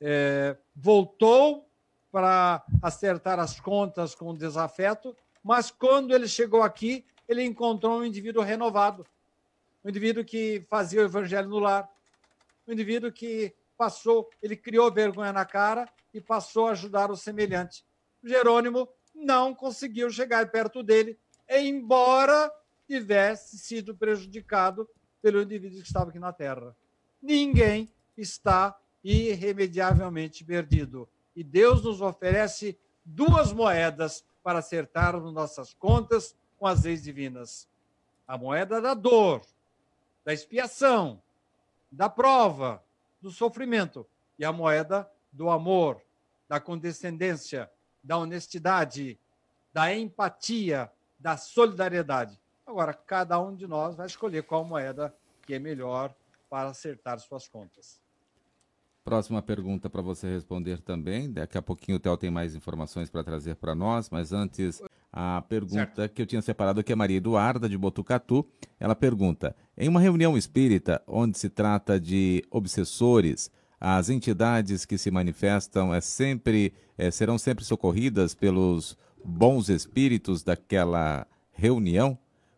é, 0.00 0.56
voltou 0.74 1.68
para 2.10 2.64
acertar 2.80 3.38
as 3.38 3.60
contas 3.60 4.14
com 4.14 4.30
o 4.30 4.36
desafeto, 4.36 5.14
mas 5.42 5.70
quando 5.70 6.14
ele 6.14 6.26
chegou 6.26 6.62
aqui, 6.62 7.04
ele 7.28 7.42
encontrou 7.42 7.98
um 7.98 8.04
indivíduo 8.04 8.42
renovado, 8.42 9.06
um 9.84 9.90
indivíduo 9.90 10.24
que 10.24 10.64
fazia 10.70 11.02
o 11.02 11.04
evangelho 11.04 11.46
no 11.46 11.58
lar, 11.58 11.86
um 12.66 12.72
indivíduo 12.72 13.12
que 13.12 13.54
passou, 13.76 14.30
ele 14.42 14.56
criou 14.56 14.90
vergonha 14.90 15.30
na 15.32 15.44
cara 15.44 15.86
e 16.14 16.18
passou 16.18 16.68
a 16.68 16.70
ajudar 16.70 17.10
o 17.10 17.16
semelhante. 17.16 17.84
Jerônimo 18.22 18.88
não 19.14 19.54
conseguiu 19.54 20.08
chegar 20.08 20.50
perto 20.50 20.82
dele, 20.82 21.18
embora 21.50 22.50
tivesse 22.86 23.58
sido 23.58 23.94
prejudicado 23.94 24.88
pelo 25.20 25.42
indivíduo 25.42 25.82
que 25.82 25.86
estava 25.86 26.08
aqui 26.08 26.18
na 26.18 26.32
Terra. 26.32 26.74
Ninguém 27.20 27.92
está 28.16 28.78
irremediavelmente 29.02 30.44
perdido. 30.44 31.08
E 31.36 31.42
Deus 31.42 31.82
nos 31.82 32.00
oferece 32.00 32.78
duas 33.04 33.52
moedas 33.52 34.24
para 34.42 34.60
acertarmos 34.60 35.32
nossas 35.32 35.74
contas 35.74 36.36
com 36.58 36.66
as 36.66 36.84
leis 36.84 37.02
divinas: 37.02 37.68
a 38.26 38.38
moeda 38.38 38.80
da 38.80 38.94
dor, 38.94 39.42
da 40.24 40.32
expiação, 40.32 41.20
da 41.90 42.08
prova, 42.08 42.82
do 43.20 43.30
sofrimento, 43.30 44.06
e 44.38 44.44
a 44.44 44.52
moeda 44.52 45.10
do 45.32 45.50
amor, 45.50 46.00
da 46.48 46.60
condescendência, 46.60 47.70
da 48.02 48.18
honestidade, 48.18 49.18
da 49.72 49.94
empatia, 49.94 50.90
da 51.18 51.36
solidariedade. 51.36 52.38
Agora, 52.66 52.94
cada 52.94 53.40
um 53.40 53.54
de 53.54 53.66
nós 53.66 53.96
vai 53.96 54.06
escolher 54.06 54.42
qual 54.42 54.64
moeda 54.64 55.14
que 55.42 55.54
é 55.54 55.58
melhor 55.58 56.14
para 56.48 56.68
acertar 56.68 57.18
suas 57.18 57.48
contas. 57.48 58.03
Próxima 59.04 59.42
pergunta 59.42 59.90
para 59.90 60.00
você 60.00 60.30
responder 60.30 60.80
também. 60.80 61.30
Daqui 61.30 61.58
a 61.58 61.62
pouquinho 61.62 61.98
o 61.98 62.00
Theo 62.00 62.16
tem 62.16 62.30
mais 62.30 62.54
informações 62.54 63.10
para 63.10 63.22
trazer 63.22 63.54
para 63.56 63.74
nós, 63.74 64.08
mas 64.08 64.32
antes 64.32 64.80
a 65.12 65.42
pergunta 65.46 65.94
certo. 65.94 66.14
que 66.14 66.22
eu 66.22 66.26
tinha 66.26 66.40
separado 66.40 66.80
aqui 66.80 66.90
é 66.90 66.96
Maria 66.96 67.18
Eduarda 67.18 67.68
de 67.68 67.76
Botucatu. 67.76 68.46
Ela 68.80 68.94
pergunta: 68.94 69.54
em 69.76 69.90
uma 69.90 70.00
reunião 70.00 70.38
espírita 70.38 71.02
onde 71.06 71.38
se 71.38 71.50
trata 71.50 72.00
de 72.00 72.42
obsessores, 72.50 73.50
as 73.78 74.08
entidades 74.08 74.86
que 74.86 74.96
se 74.96 75.10
manifestam 75.10 75.92
é 75.92 76.00
sempre 76.00 76.72
é, 76.96 77.10
serão 77.10 77.36
sempre 77.36 77.62
socorridas 77.62 78.34
pelos 78.34 78.96
bons 79.22 79.68
espíritos 79.68 80.42
daquela 80.42 81.26
reunião? 81.52 82.16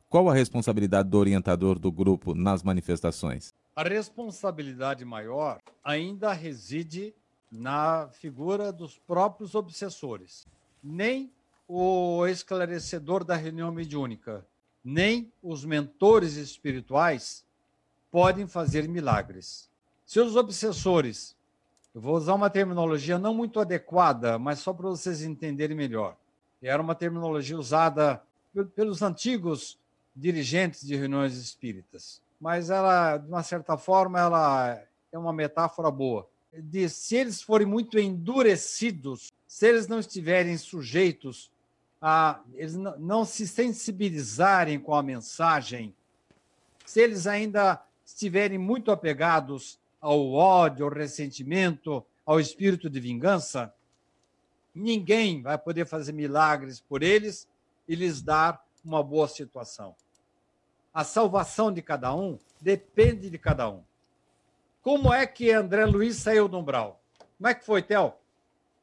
Qual 0.09 0.31
a 0.31 0.35
responsabilidade 0.35 1.09
do 1.09 1.19
orientador 1.19 1.77
do 1.77 1.91
grupo 1.91 2.37
nas 2.37 2.63
manifestações? 2.63 3.53
A 3.77 3.83
responsabilidade 3.83 5.05
maior 5.05 5.61
ainda 5.85 6.33
reside 6.33 7.15
na 7.53 8.09
figura 8.09 8.73
dos 8.73 8.99
próprios 8.99 9.55
obsessores. 9.55 10.47
Nem 10.83 11.31
o 11.69 12.27
esclarecedor 12.27 13.23
da 13.23 13.37
reunião 13.37 13.71
mediúnica, 13.71 14.47
nem 14.83 15.31
os 15.43 15.63
mentores 15.63 16.37
espirituais 16.37 17.45
podem 18.11 18.47
fazer 18.47 18.89
milagres. 18.89 19.69
Se 20.07 20.21
os 20.21 20.37
obsessores, 20.37 21.37
eu 21.95 22.01
vou 22.01 22.17
usar 22.17 22.33
uma 22.33 22.49
terminologia 22.49 23.19
não 23.19 23.35
muito 23.35 23.61
adequada, 23.61 24.39
mas 24.39 24.61
só 24.61 24.73
para 24.73 24.89
vocês 24.89 25.21
entenderem 25.21 25.77
melhor. 25.77 26.17
Era 26.63 26.81
uma 26.81 26.95
terminologia 26.95 27.59
usada 27.59 28.23
pelos 28.75 29.03
antigos 29.03 29.79
dirigentes 30.17 30.81
de 30.81 30.97
reuniões 30.97 31.37
espíritas 31.37 32.25
mas 32.41 32.71
ela, 32.71 33.17
de 33.17 33.29
uma 33.29 33.43
certa 33.43 33.77
forma, 33.77 34.19
ela 34.19 34.83
é 35.11 35.19
uma 35.19 35.33
metáfora 35.33 35.91
boa. 35.91 36.29
De 36.53 36.89
se 36.89 37.17
eles 37.17 37.43
forem 37.43 37.67
muito 37.67 37.99
endurecidos, 37.99 39.33
se 39.47 39.67
eles 39.67 39.89
não 39.89 39.99
estiverem 39.99 40.57
sujeitos 40.57 41.51
a 42.01 42.41
eles 42.55 42.75
não 42.75 43.25
se 43.25 43.49
sensibilizarem 43.49 44.79
com 44.79 44.95
a 44.95 45.03
mensagem, 45.03 45.95
se 46.85 47.01
eles 47.01 47.27
ainda 47.27 47.83
estiverem 48.05 48.59
muito 48.59 48.91
apegados 48.91 49.79
ao 50.01 50.33
ódio, 50.33 50.85
ao 50.85 50.93
ressentimento, 50.93 52.05
ao 52.25 52.39
espírito 52.39 52.89
de 52.89 53.01
vingança, 53.01 53.75
ninguém 54.75 55.43
vai 55.43 55.57
poder 55.59 55.87
fazer 55.87 56.13
milagres 56.13 56.81
por 56.81 57.03
eles 57.03 57.49
e 57.89 57.95
lhes 57.95 58.21
dar 58.21 58.65
uma 58.85 59.03
boa 59.03 59.27
situação. 59.27 59.97
A 60.97 61.05
salvação 61.05 61.71
de 61.71 61.83
cada 61.83 62.15
um 62.15 62.39
depende 62.59 63.29
de 63.29 63.37
cada 63.37 63.69
um. 63.69 63.85
Como 64.81 65.13
é 65.13 65.27
que 65.27 65.51
André 65.51 65.85
Luiz 65.85 66.17
saiu 66.17 66.49
do 66.49 66.59
umbral? 66.59 67.03
Como 67.37 67.47
é 67.47 67.55
que 67.55 67.67
foi, 67.67 67.83
Theo? 67.83 68.15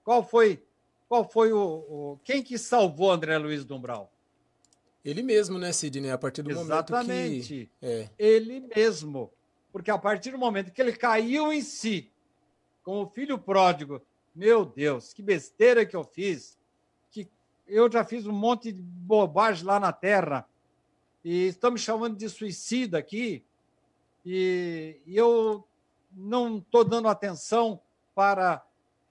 Qual 0.03 0.23
foi, 0.23 0.63
qual 1.09 1.27
foi 1.27 1.51
o, 1.51 1.59
o, 1.59 2.19
Quem 2.23 2.43
que 2.43 2.55
salvou 2.59 3.09
André 3.09 3.35
Luiz 3.39 3.65
do 3.65 3.75
umbral? 3.75 4.13
Ele 5.03 5.23
mesmo, 5.23 5.57
né, 5.57 5.71
Sidney? 5.71 6.11
A 6.11 6.17
partir 6.19 6.43
do 6.43 6.51
Exatamente. 6.51 7.09
momento 7.09 7.47
que... 7.47 7.69
É. 7.81 8.09
Ele 8.19 8.59
mesmo. 8.59 9.31
Porque 9.71 9.89
a 9.89 9.97
partir 9.97 10.29
do 10.29 10.37
momento 10.37 10.71
que 10.71 10.79
ele 10.83 10.93
caiu 10.93 11.51
em 11.51 11.63
si, 11.63 12.11
como 12.83 13.05
o 13.05 13.09
filho 13.09 13.39
pródigo, 13.39 13.99
meu 14.35 14.63
Deus, 14.63 15.13
que 15.13 15.23
besteira 15.23 15.83
que 15.83 15.95
eu 15.95 16.03
fiz. 16.03 16.59
Que 17.09 17.27
eu 17.65 17.91
já 17.91 18.03
fiz 18.03 18.27
um 18.27 18.31
monte 18.31 18.71
de 18.71 18.83
bobagem 18.83 19.65
lá 19.65 19.79
na 19.79 19.91
terra 19.91 20.47
e 21.23 21.47
estão 21.47 21.71
me 21.71 21.79
chamando 21.79 22.17
de 22.17 22.27
suicida 22.29 22.97
aqui, 22.97 23.43
e, 24.25 25.01
eu 25.07 25.67
não 26.11 26.57
estou 26.57 26.83
dando 26.83 27.07
atenção 27.07 27.79
para 28.13 28.65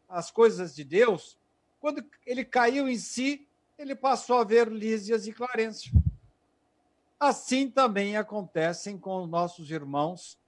as 0.08 0.30
coisas 0.30 0.74
de 0.74 0.84
Deus. 0.84 1.38
Quando 1.80 2.04
ele 2.24 2.44
caiu 2.44 2.88
em 2.88 2.96
si, 2.96 3.46
ele 3.78 3.94
passou 3.94 4.38
a 4.38 4.44
ver 4.44 4.68
Lísias 4.68 5.26
e 5.26 5.32
Clarencio. 5.32 5.92
Assim 7.18 7.68
também 7.68 8.16
acontecem 8.16 8.98
com 8.98 9.22
os 9.22 9.28
nossos 9.28 9.70
irmãos 9.70 10.38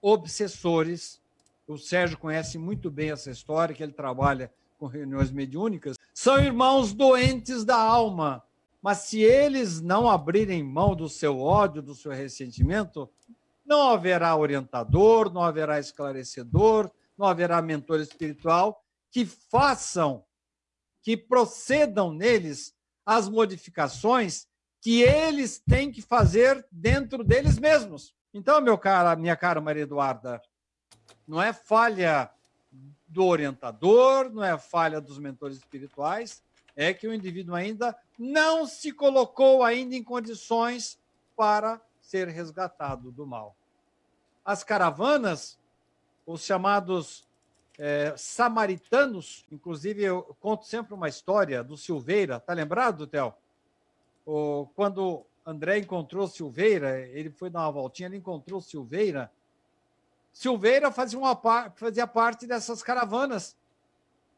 obsessores. 0.00 1.20
O 1.66 1.76
Sérgio 1.76 2.18
conhece 2.18 2.58
muito 2.58 2.90
bem 2.90 3.10
essa 3.10 3.30
história, 3.30 3.74
que 3.74 3.82
ele 3.82 3.92
trabalha 3.92 4.52
com 4.78 4.86
reuniões 4.86 5.30
mediúnicas. 5.30 5.96
São 6.14 6.38
irmãos 6.38 6.92
doentes 6.92 7.64
da 7.64 7.76
alma, 7.76 8.44
mas 8.82 8.98
se 8.98 9.20
eles 9.20 9.80
não 9.80 10.08
abrirem 10.08 10.62
mão 10.62 10.94
do 10.94 11.08
seu 11.08 11.40
ódio, 11.40 11.82
do 11.82 11.94
seu 11.94 12.12
ressentimento, 12.12 13.10
não 13.64 13.90
haverá 13.90 14.36
orientador, 14.36 15.32
não 15.32 15.42
haverá 15.42 15.78
esclarecedor, 15.78 16.90
não 17.18 17.26
haverá 17.26 17.60
mentor 17.60 18.00
espiritual 18.00 18.82
que 19.10 19.24
façam, 19.24 20.24
que 21.02 21.16
procedam 21.16 22.12
neles 22.12 22.74
as 23.04 23.28
modificações 23.28 24.46
que 24.80 25.02
eles 25.02 25.58
têm 25.58 25.90
que 25.90 26.02
fazer 26.02 26.64
dentro 26.70 27.24
deles 27.24 27.58
mesmos. 27.58 28.14
Então, 28.32 28.60
meu 28.60 28.76
cara, 28.76 29.16
minha 29.16 29.36
cara 29.36 29.60
Maria 29.60 29.82
Eduarda, 29.84 30.40
não 31.26 31.42
é 31.42 31.52
falha 31.52 32.30
do 33.08 33.24
orientador, 33.24 34.30
não 34.30 34.44
é 34.44 34.58
falha 34.58 35.00
dos 35.00 35.18
mentores 35.18 35.56
espirituais, 35.56 36.42
é 36.76 36.92
que 36.92 37.08
o 37.08 37.14
indivíduo 37.14 37.54
ainda 37.54 37.96
não 38.18 38.66
se 38.66 38.92
colocou 38.92 39.62
ainda 39.62 39.94
em 39.94 40.02
condições 40.02 40.98
para 41.36 41.80
ser 42.00 42.28
resgatado 42.28 43.10
do 43.10 43.26
mal. 43.26 43.56
As 44.44 44.62
caravanas, 44.62 45.58
os 46.24 46.42
chamados 46.42 47.26
é, 47.78 48.14
samaritanos, 48.16 49.44
inclusive 49.50 50.02
eu 50.02 50.36
conto 50.40 50.64
sempre 50.64 50.94
uma 50.94 51.08
história 51.08 51.62
do 51.62 51.76
Silveira, 51.76 52.40
tá 52.40 52.52
lembrado, 52.52 53.06
Theo? 53.06 53.34
O, 54.24 54.66
quando 54.74 55.26
André 55.44 55.78
encontrou 55.78 56.26
Silveira, 56.26 57.00
ele 57.08 57.30
foi 57.30 57.50
dar 57.50 57.60
uma 57.60 57.72
voltinha, 57.72 58.08
ele 58.08 58.16
encontrou 58.16 58.60
Silveira. 58.60 59.30
Silveira 60.32 60.90
fazia, 60.90 61.18
uma, 61.18 61.36
fazia 61.76 62.06
parte 62.06 62.46
dessas 62.46 62.82
caravanas. 62.82 63.56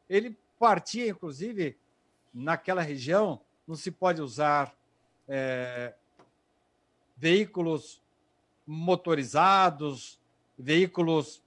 Ele 0.09 0.37
partia, 0.59 1.09
inclusive, 1.09 1.77
naquela 2.33 2.81
região 2.81 3.41
não 3.69 3.75
se 3.75 3.91
pode 3.91 4.19
usar 4.19 4.73
é, 5.27 5.93
veículos 7.15 8.01
motorizados, 8.65 10.19
veículos 10.57 11.39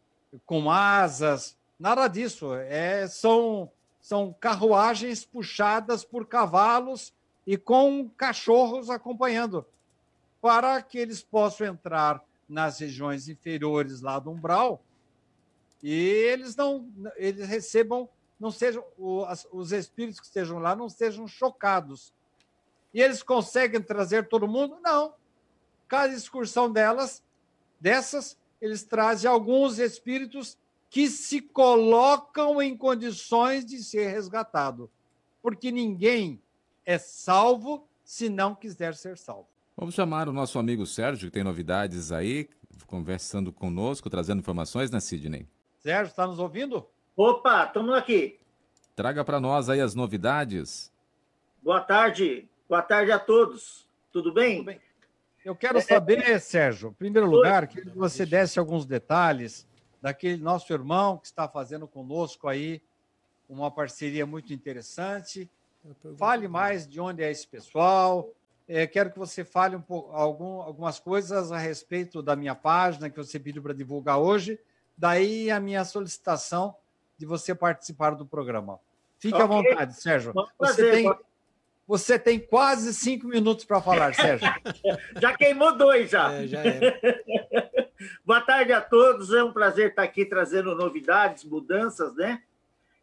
com 0.46 0.70
asas, 0.70 1.56
nada 1.76 2.06
disso. 2.06 2.54
É, 2.54 3.08
são, 3.08 3.68
são 4.00 4.32
carruagens 4.38 5.24
puxadas 5.24 6.04
por 6.04 6.24
cavalos 6.24 7.12
e 7.44 7.56
com 7.56 8.08
cachorros 8.16 8.88
acompanhando, 8.88 9.66
para 10.40 10.80
que 10.80 10.98
eles 10.98 11.24
possam 11.24 11.66
entrar 11.66 12.24
nas 12.48 12.78
regiões 12.78 13.28
inferiores 13.28 14.00
lá 14.00 14.20
do 14.20 14.30
umbral 14.30 14.80
e 15.82 15.92
eles 15.92 16.54
não 16.54 16.88
eles 17.16 17.48
recebam 17.48 18.08
não 18.42 18.50
sejam 18.50 18.84
os 18.98 19.70
espíritos 19.70 20.18
que 20.18 20.26
estejam 20.26 20.58
lá 20.58 20.74
não 20.74 20.88
sejam 20.88 21.28
chocados. 21.28 22.12
E 22.92 23.00
eles 23.00 23.22
conseguem 23.22 23.80
trazer 23.80 24.26
todo 24.26 24.48
mundo? 24.48 24.78
Não. 24.82 25.14
Cada 25.86 26.12
excursão 26.12 26.70
delas, 26.70 27.22
dessas, 27.80 28.36
eles 28.60 28.82
trazem 28.82 29.30
alguns 29.30 29.78
espíritos 29.78 30.58
que 30.90 31.08
se 31.08 31.40
colocam 31.40 32.60
em 32.60 32.76
condições 32.76 33.64
de 33.64 33.80
ser 33.80 34.08
resgatado, 34.08 34.90
porque 35.40 35.70
ninguém 35.70 36.42
é 36.84 36.98
salvo 36.98 37.86
se 38.04 38.28
não 38.28 38.56
quiser 38.56 38.96
ser 38.96 39.16
salvo. 39.16 39.46
Vamos 39.76 39.94
chamar 39.94 40.28
o 40.28 40.32
nosso 40.32 40.58
amigo 40.58 40.84
Sérgio, 40.84 41.28
que 41.28 41.34
tem 41.34 41.44
novidades 41.44 42.10
aí, 42.10 42.48
conversando 42.88 43.52
conosco, 43.52 44.10
trazendo 44.10 44.40
informações, 44.40 44.90
né, 44.90 44.98
Sidney? 44.98 45.46
Sérgio, 45.78 46.10
está 46.10 46.26
nos 46.26 46.40
ouvindo? 46.40 46.84
Opa, 47.16 47.66
estamos 47.66 47.94
aqui. 47.94 48.40
Traga 48.96 49.22
para 49.22 49.38
nós 49.38 49.68
aí 49.68 49.80
as 49.80 49.94
novidades. 49.94 50.90
Boa 51.62 51.80
tarde, 51.80 52.48
boa 52.66 52.80
tarde 52.80 53.12
a 53.12 53.18
todos. 53.18 53.86
Tudo 54.10 54.32
bem? 54.32 54.56
Tudo 54.58 54.66
bem. 54.66 54.80
Eu 55.44 55.54
quero 55.54 55.80
saber, 55.82 56.40
Sérgio, 56.40 56.88
em 56.88 56.94
primeiro 56.94 57.28
lugar, 57.28 57.66
que 57.66 57.82
você 57.90 58.24
desse 58.24 58.58
alguns 58.58 58.86
detalhes 58.86 59.68
daquele 60.00 60.42
nosso 60.42 60.72
irmão 60.72 61.18
que 61.18 61.26
está 61.26 61.46
fazendo 61.46 61.86
conosco 61.86 62.48
aí 62.48 62.80
uma 63.46 63.70
parceria 63.70 64.24
muito 64.24 64.54
interessante. 64.54 65.50
Fale 66.16 66.48
mais 66.48 66.88
de 66.88 66.98
onde 66.98 67.22
é 67.22 67.30
esse 67.30 67.46
pessoal. 67.46 68.30
É, 68.66 68.86
quero 68.86 69.10
que 69.10 69.18
você 69.18 69.44
fale 69.44 69.76
um 69.76 69.82
pouco, 69.82 70.12
algum, 70.12 70.62
algumas 70.62 70.98
coisas 70.98 71.52
a 71.52 71.58
respeito 71.58 72.22
da 72.22 72.34
minha 72.34 72.54
página 72.54 73.10
que 73.10 73.16
você 73.18 73.38
pediu 73.38 73.62
para 73.62 73.74
divulgar 73.74 74.18
hoje. 74.18 74.58
Daí 74.96 75.50
a 75.50 75.60
minha 75.60 75.84
solicitação 75.84 76.74
de 77.22 77.26
você 77.26 77.54
participar 77.54 78.16
do 78.16 78.26
programa. 78.26 78.80
Fique 79.16 79.34
okay. 79.34 79.44
à 79.44 79.48
vontade, 79.48 79.94
Sérgio. 79.94 80.32
Você 80.58 80.90
tem, 80.90 81.14
você 81.86 82.18
tem 82.18 82.40
quase 82.40 82.92
cinco 82.92 83.28
minutos 83.28 83.64
para 83.64 83.80
falar, 83.80 84.12
Sérgio. 84.16 84.52
já 85.20 85.32
queimou 85.36 85.76
dois, 85.78 86.10
já. 86.10 86.32
É, 86.32 86.48
já 86.48 86.58
Boa 88.26 88.40
tarde 88.40 88.72
a 88.72 88.80
todos. 88.80 89.32
É 89.32 89.44
um 89.44 89.52
prazer 89.52 89.90
estar 89.90 90.02
aqui 90.02 90.24
trazendo 90.24 90.74
novidades, 90.74 91.44
mudanças, 91.44 92.12
né? 92.16 92.42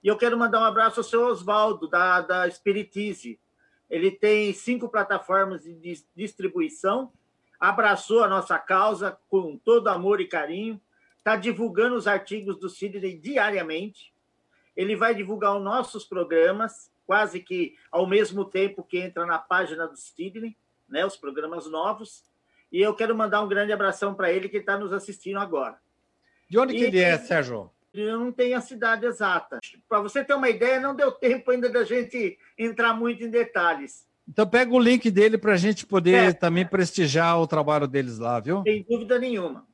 E 0.03 0.09
eu 0.09 0.17
quero 0.17 0.37
mandar 0.37 0.59
um 0.59 0.65
abraço 0.65 0.99
ao 0.99 1.03
seu 1.05 1.25
Oswaldo, 1.25 1.87
da, 1.87 2.19
da 2.19 2.51
Spiritize. 2.51 3.39
Ele 3.89 4.11
tem 4.11 4.53
cinco 4.53 4.89
plataformas 4.89 5.63
de 5.63 6.03
distribuição, 6.13 7.09
abraçou 7.57 8.21
a 8.21 8.27
nossa 8.27 8.59
causa 8.59 9.17
com 9.29 9.55
todo 9.55 9.87
amor 9.87 10.19
e 10.19 10.27
carinho, 10.27 10.79
está 11.19 11.35
divulgando 11.35 11.95
os 11.95 12.07
artigos 12.07 12.57
do 12.57 12.69
Sidney 12.69 13.17
diariamente. 13.17 14.13
Ele 14.75 14.95
vai 14.95 15.13
divulgar 15.13 15.55
os 15.55 15.63
nossos 15.63 16.05
programas, 16.05 16.91
quase 17.05 17.39
que 17.39 17.75
ao 17.91 18.07
mesmo 18.07 18.45
tempo 18.45 18.83
que 18.83 18.97
entra 18.97 19.25
na 19.25 19.37
página 19.37 19.87
do 19.87 19.97
Sidney, 19.97 20.57
né, 20.87 21.05
os 21.05 21.15
programas 21.15 21.69
novos. 21.69 22.23
E 22.71 22.81
eu 22.81 22.93
quero 22.93 23.15
mandar 23.15 23.41
um 23.41 23.47
grande 23.47 23.71
abração 23.71 24.13
para 24.13 24.31
ele 24.31 24.49
que 24.49 24.57
está 24.57 24.77
nos 24.77 24.93
assistindo 24.93 25.39
agora. 25.39 25.77
De 26.49 26.57
onde 26.57 26.75
e, 26.75 26.77
que 26.77 26.83
ele 26.85 26.99
é, 26.99 27.17
Sérgio? 27.17 27.69
Eu 27.93 28.19
não 28.19 28.31
tenho 28.31 28.57
a 28.57 28.61
cidade 28.61 29.05
exata. 29.05 29.59
Para 29.87 30.01
você 30.01 30.23
ter 30.23 30.33
uma 30.33 30.49
ideia, 30.49 30.79
não 30.79 30.95
deu 30.95 31.11
tempo 31.11 31.51
ainda 31.51 31.69
da 31.69 31.83
gente 31.83 32.37
entrar 32.57 32.93
muito 32.93 33.23
em 33.23 33.29
detalhes. 33.29 34.07
Então 34.27 34.47
pega 34.47 34.71
o 34.71 34.79
link 34.79 35.09
dele 35.09 35.39
para 35.39 35.53
a 35.53 35.57
gente 35.57 35.87
poder 35.87 36.29
é. 36.29 36.33
também 36.33 36.65
prestigiar 36.65 37.39
o 37.41 37.47
trabalho 37.47 37.87
deles 37.87 38.19
lá, 38.19 38.39
viu? 38.39 38.61
Sem 38.61 38.85
dúvida 38.87 39.17
nenhuma. 39.17 39.67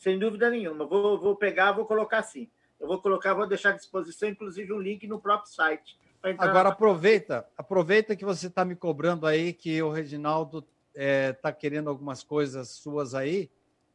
Sem 0.00 0.18
dúvida 0.18 0.48
nenhuma. 0.48 0.86
Vou, 0.86 1.18
vou 1.20 1.36
pegar, 1.36 1.72
vou 1.72 1.84
colocar 1.84 2.20
assim. 2.20 2.48
Eu 2.80 2.88
vou 2.88 3.02
colocar, 3.02 3.34
vou 3.34 3.46
deixar 3.46 3.68
à 3.68 3.76
disposição, 3.76 4.30
inclusive, 4.30 4.72
um 4.72 4.78
link 4.78 5.06
no 5.06 5.20
próprio 5.20 5.52
site. 5.52 5.98
Agora 6.22 6.64
na... 6.64 6.70
aproveita, 6.70 7.46
aproveita 7.56 8.16
que 8.16 8.24
você 8.24 8.46
está 8.46 8.64
me 8.64 8.74
cobrando 8.74 9.26
aí 9.26 9.52
que 9.52 9.82
o 9.82 9.90
Reginaldo 9.90 10.60
está 10.60 10.70
é, 10.94 11.32
tá 11.34 11.52
querendo 11.52 11.90
algumas 11.90 12.22
coisas 12.22 12.70
suas 12.70 13.14
aí. 13.14 13.50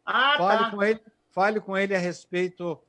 Ah, 0.06 0.36
fale 0.38 0.64
tá. 0.66 0.72
com 0.72 0.84
ele, 0.84 1.02
fale 1.32 1.60
com 1.60 1.76
ele 1.76 1.96
a 1.96 2.00
respeito 2.00 2.80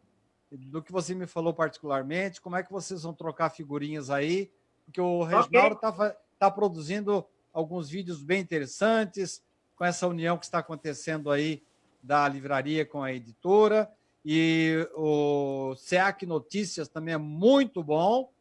do 0.51 0.83
que 0.83 0.93
você 0.93 1.15
me 1.15 1.27
falou 1.27 1.55
particularmente, 1.55 2.43
como 2.43 2.57
é 2.57 2.63
que 2.63 2.71
vocês 2.71 3.03
vão 3.03 3.15
trocar 3.15 3.49
figurinhas 3.49 4.11
aí, 4.11 4.53
porque 4.85 5.01
o 5.01 5.23
Reginaldo 5.23 5.77
está 5.77 5.89
okay. 5.89 6.11
tá 6.39 6.51
produzindo 6.51 7.25
alguns 7.51 7.89
vídeos 7.89 8.23
bem 8.23 8.43
interessantes 8.43 9.43
com 9.75 9.87
essa 9.87 10.07
união 10.07 10.37
que 10.37 10.45
está 10.45 10.59
acontecendo 10.59 11.31
aí 11.31 11.63
da 12.07 12.29
livraria 12.29 12.87
com 12.87 13.03
a 13.03 13.13
editora, 13.13 13.91
e 14.25 14.89
o 14.95 15.75
SEAC 15.77 16.25
Notícias 16.25 16.89
também 16.89 17.15
é 17.15 17.19
muito 17.19 17.83
bom, 17.83 18.33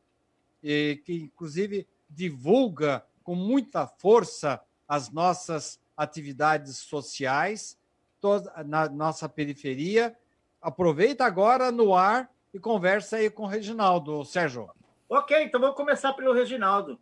e 0.63 1.01
que 1.03 1.13
inclusive 1.13 1.88
divulga 2.09 3.03
com 3.24 3.36
muita 3.36 3.88
força 3.88 4.61
as 4.88 5.09
nossas 5.09 5.80
atividades 5.97 6.78
sociais 6.78 7.78
toda, 8.22 8.51
na 8.63 8.88
nossa 8.88 9.28
periferia, 9.28 10.16
aproveita 10.61 11.26
agora 11.26 11.72
no 11.72 11.95
ar 11.95 12.30
e 12.53 12.59
conversa 12.59 13.18
aí 13.18 13.30
com 13.30 13.43
o 13.43 13.47
Reginaldo, 13.47 14.24
Sérgio. 14.24 14.70
Ok, 15.09 15.43
então 15.43 15.59
vamos 15.59 15.76
começar 15.76 16.13
pelo 16.13 16.34
Reginaldo. 16.34 16.99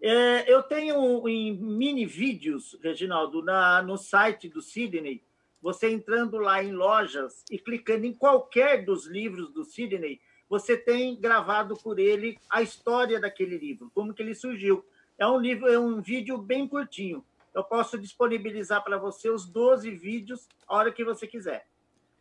É, 0.00 0.52
eu 0.52 0.62
tenho 0.62 1.26
em 1.28 1.56
mini 1.56 2.04
vídeos, 2.04 2.78
Reginaldo, 2.82 3.42
na, 3.42 3.82
no 3.82 3.96
site 3.96 4.48
do 4.48 4.60
Sidney, 4.60 5.22
você 5.66 5.90
entrando 5.90 6.38
lá 6.38 6.62
em 6.62 6.70
lojas 6.70 7.42
e 7.50 7.58
clicando 7.58 8.06
em 8.06 8.14
qualquer 8.14 8.84
dos 8.84 9.04
livros 9.04 9.52
do 9.52 9.64
Sidney, 9.64 10.20
você 10.48 10.76
tem 10.76 11.20
gravado 11.20 11.76
por 11.76 11.98
ele 11.98 12.38
a 12.48 12.62
história 12.62 13.18
daquele 13.18 13.58
livro, 13.58 13.90
como 13.92 14.14
que 14.14 14.22
ele 14.22 14.32
surgiu. 14.32 14.86
É 15.18 15.26
um 15.26 15.40
livro, 15.40 15.66
é 15.66 15.76
um 15.76 16.00
vídeo 16.00 16.38
bem 16.38 16.68
curtinho. 16.68 17.26
Eu 17.52 17.64
posso 17.64 17.98
disponibilizar 17.98 18.84
para 18.84 18.96
você 18.96 19.28
os 19.28 19.44
12 19.44 19.90
vídeos 19.90 20.48
a 20.68 20.76
hora 20.76 20.92
que 20.92 21.04
você 21.04 21.26
quiser. 21.26 21.66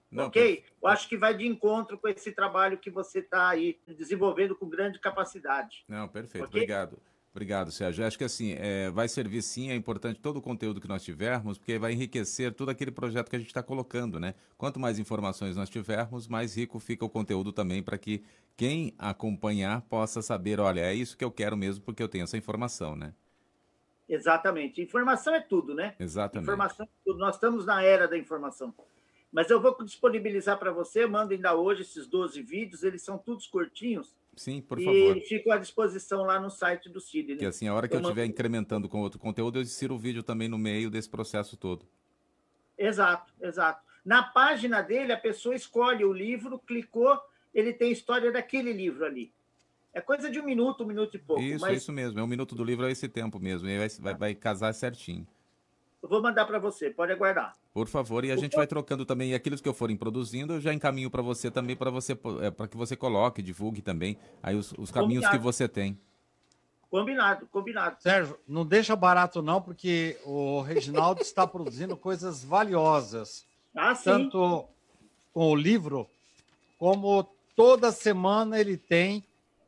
Não, 0.10 0.26
ok? 0.26 0.64
Eu 0.82 0.88
acho 0.88 1.08
que 1.08 1.16
vai 1.16 1.38
de 1.38 1.46
encontro 1.46 2.00
com 2.00 2.08
esse 2.08 2.32
trabalho 2.32 2.80
que 2.80 2.90
você 2.90 3.20
está 3.20 3.50
aí 3.50 3.78
desenvolvendo 3.88 4.56
com 4.56 4.68
grande 4.68 4.98
capacidade. 4.98 5.86
Não, 5.88 6.08
perfeito. 6.08 6.46
Okay? 6.46 6.62
Obrigado. 6.62 6.98
Obrigado, 7.36 7.70
Sérgio. 7.70 8.06
Acho 8.06 8.18
que 8.18 8.24
assim, 8.24 8.56
é, 8.58 8.90
vai 8.90 9.10
servir 9.10 9.42
sim, 9.42 9.70
é 9.70 9.76
importante 9.76 10.22
todo 10.22 10.38
o 10.38 10.42
conteúdo 10.42 10.80
que 10.80 10.88
nós 10.88 11.04
tivermos, 11.04 11.58
porque 11.58 11.78
vai 11.78 11.92
enriquecer 11.92 12.54
todo 12.54 12.70
aquele 12.70 12.92
projeto 12.92 13.30
que 13.30 13.36
a 13.36 13.40
gente 13.40 13.50
está 13.50 13.62
colocando, 13.62 14.22
né? 14.22 14.36
Quanto 14.58 14.80
mais 14.80 15.00
informações 15.00 15.54
nós 15.58 15.70
tivermos, 15.70 16.30
mais 16.30 16.56
rico 16.56 16.80
fica 16.80 17.04
o 17.04 17.10
conteúdo 17.10 17.52
também 17.52 17.84
para 17.84 17.98
que 17.98 18.24
quem 18.56 18.94
acompanhar 18.98 19.82
possa 19.82 20.22
saber, 20.22 20.62
olha, 20.62 20.80
é 20.80 20.94
isso 20.94 21.18
que 21.18 21.26
eu 21.26 21.30
quero 21.30 21.58
mesmo, 21.58 21.84
porque 21.84 22.02
eu 22.02 22.08
tenho 22.08 22.24
essa 22.24 22.38
informação, 22.38 22.96
né? 22.96 23.14
Exatamente. 24.08 24.82
Informação 24.82 25.36
é 25.36 25.42
tudo, 25.42 25.76
né? 25.76 25.94
Exatamente. 26.00 26.46
Informação 26.46 26.86
é 26.86 26.90
tudo. 27.04 27.20
Nós 27.20 27.36
estamos 27.36 27.66
na 27.66 27.84
era 27.84 28.08
da 28.08 28.18
informação. 28.18 28.74
Mas 29.30 29.50
eu 29.50 29.60
vou 29.60 29.76
disponibilizar 29.84 30.58
para 30.58 30.72
você, 30.72 31.06
mando 31.06 31.34
ainda 31.34 31.54
hoje 31.54 31.82
esses 31.82 32.08
12 32.08 32.42
vídeos, 32.42 32.82
eles 32.82 33.02
são 33.02 33.18
todos 33.18 33.46
curtinhos. 33.46 34.16
Sim, 34.36 34.62
por 34.62 34.80
favor. 34.82 35.18
E 35.18 35.22
ficam 35.22 35.54
à 35.54 35.58
disposição 35.58 36.24
lá 36.24 36.40
no 36.40 36.50
site 36.50 36.90
do 36.90 37.00
Sidney. 37.00 37.38
Que 37.38 37.46
assim, 37.46 37.68
a 37.68 37.74
hora 37.74 37.88
que 37.88 37.96
eu 37.96 38.02
estiver 38.02 38.24
mando... 38.24 38.34
incrementando 38.34 38.90
com 38.90 39.00
outro 39.00 39.18
conteúdo, 39.18 39.60
eu 39.60 39.62
insiro 39.62 39.96
o 39.96 39.98
vídeo 39.98 40.22
também 40.22 40.50
no 40.50 40.58
meio 40.58 40.90
desse 40.90 41.10
processo 41.10 41.56
todo. 41.56 41.86
Exato, 42.78 43.34
exato. 43.42 43.82
Na 44.04 44.22
página 44.22 44.82
dele, 44.82 45.14
a 45.14 45.18
pessoa 45.18 45.56
escolhe 45.56 46.04
o 46.04 46.12
livro, 46.12 46.60
clicou, 46.60 47.18
ele 47.54 47.72
tem 47.72 47.92
história 47.92 48.32
daquele 48.32 48.74
livro 48.74 49.06
ali. 49.06 49.32
É 49.94 50.02
coisa 50.02 50.30
de 50.30 50.40
um 50.42 50.44
minuto, 50.44 50.84
um 50.84 50.88
minuto 50.88 51.16
e 51.16 51.20
pouco. 51.20 51.42
Isso, 51.42 51.62
mas... 51.62 51.78
isso 51.78 51.92
mesmo. 51.94 52.20
É 52.20 52.24
um 52.24 52.28
minuto 52.28 52.54
do 52.54 52.64
livro, 52.66 52.86
é 52.86 52.92
esse 52.92 53.08
tempo 53.08 53.40
mesmo. 53.40 53.70
E 53.70 53.78
vai, 53.78 53.88
vai, 54.00 54.14
vai 54.16 54.36
casar 54.36 54.74
certinho. 54.74 55.26
Eu 56.06 56.10
vou 56.10 56.22
mandar 56.22 56.46
para 56.46 56.60
você, 56.60 56.92
pode 56.92 57.12
aguardar. 57.12 57.56
Por 57.74 57.88
favor, 57.88 58.24
e 58.24 58.32
a 58.32 58.36
gente 58.36 58.56
vai 58.56 58.68
trocando 58.68 59.08
também 59.08 59.34
aqueles 59.34 59.60
que 59.60 59.68
eu 59.68 59.74
forem 59.74 59.98
produzindo, 59.98 60.54
eu 60.54 60.62
já 60.62 60.72
encaminho 60.72 61.10
para 61.10 61.24
você 61.24 61.50
também 61.50 61.76
para 61.76 61.90
você 61.90 62.16
é, 62.44 62.52
para 62.52 62.68
que 62.68 62.78
você 62.78 62.96
coloque, 62.96 63.42
divulgue 63.42 63.82
também 63.82 64.16
aí 64.44 64.56
os, 64.56 64.72
os 64.78 64.92
caminhos 64.92 65.24
combinado. 65.24 65.38
que 65.40 65.44
você 65.44 65.68
tem. 65.68 66.00
Combinado, 66.92 67.48
combinado. 67.48 67.96
Sérgio, 68.00 68.38
não 68.48 68.64
deixa 68.64 68.96
barato 68.96 69.42
não, 69.42 69.60
porque 69.60 70.16
o 70.24 70.62
Reginaldo 70.62 71.24
está 71.24 71.48
produzindo 71.48 71.98
coisas 71.98 72.44
valiosas. 72.44 73.44
Ah, 73.78 73.94
sim. 73.94 74.06
Tanto 74.06 74.64
com 75.34 75.52
o 75.52 75.54
livro, 75.56 76.08
como 76.80 77.28
toda 77.58 77.92
semana 77.92 78.58
ele 78.58 78.78
tem 78.78 79.22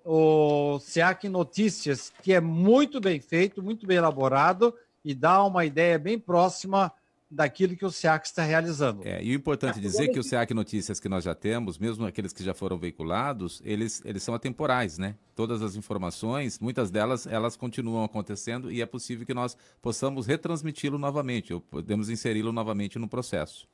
o 0.06 0.80
SEAC 0.80 1.28
Notícias, 1.28 2.14
que 2.24 2.32
é 2.32 2.40
muito 2.40 3.02
bem 3.02 3.20
feito, 3.20 3.62
muito 3.62 3.86
bem 3.86 3.98
elaborado 3.98 4.74
e 5.04 5.14
dá 5.14 5.44
uma 5.44 5.66
ideia 5.66 5.98
bem 5.98 6.20
próxima 6.20 6.92
daquilo 7.30 7.76
que 7.76 7.86
o 7.86 7.92
SEAC 7.92 8.26
está 8.26 8.44
realizando. 8.44 9.06
É, 9.06 9.22
e 9.22 9.32
o 9.32 9.36
importante 9.36 9.80
é 9.80 9.82
dizer 9.82 10.08
que 10.10 10.20
o 10.20 10.24
SEAC 10.24 10.54
Notícias 10.54 11.00
que 11.00 11.10
nós 11.10 11.24
já 11.24 11.36
temos, 11.36 11.78
mesmo 11.78 12.06
aqueles 12.06 12.32
que 12.32 12.44
já 12.44 12.54
foram 12.54 12.78
veiculados, 12.78 13.62
eles, 13.66 14.02
eles 14.06 14.24
são 14.24 14.34
atemporais, 14.34 14.98
né? 14.98 15.16
Todas 15.36 15.62
as 15.62 15.76
informações, 15.76 16.58
muitas 16.60 16.90
delas, 16.90 17.28
elas 17.28 17.58
continuam 17.58 18.04
acontecendo 18.04 18.72
e 18.72 18.82
é 18.82 18.86
possível 18.86 19.26
que 19.26 19.34
nós 19.34 19.58
possamos 19.82 20.26
retransmiti-lo 20.26 20.98
novamente, 20.98 21.54
ou 21.54 21.60
podemos 21.60 22.10
inseri-lo 22.10 22.52
novamente 22.52 22.98
no 22.98 23.08
processo. 23.08 23.68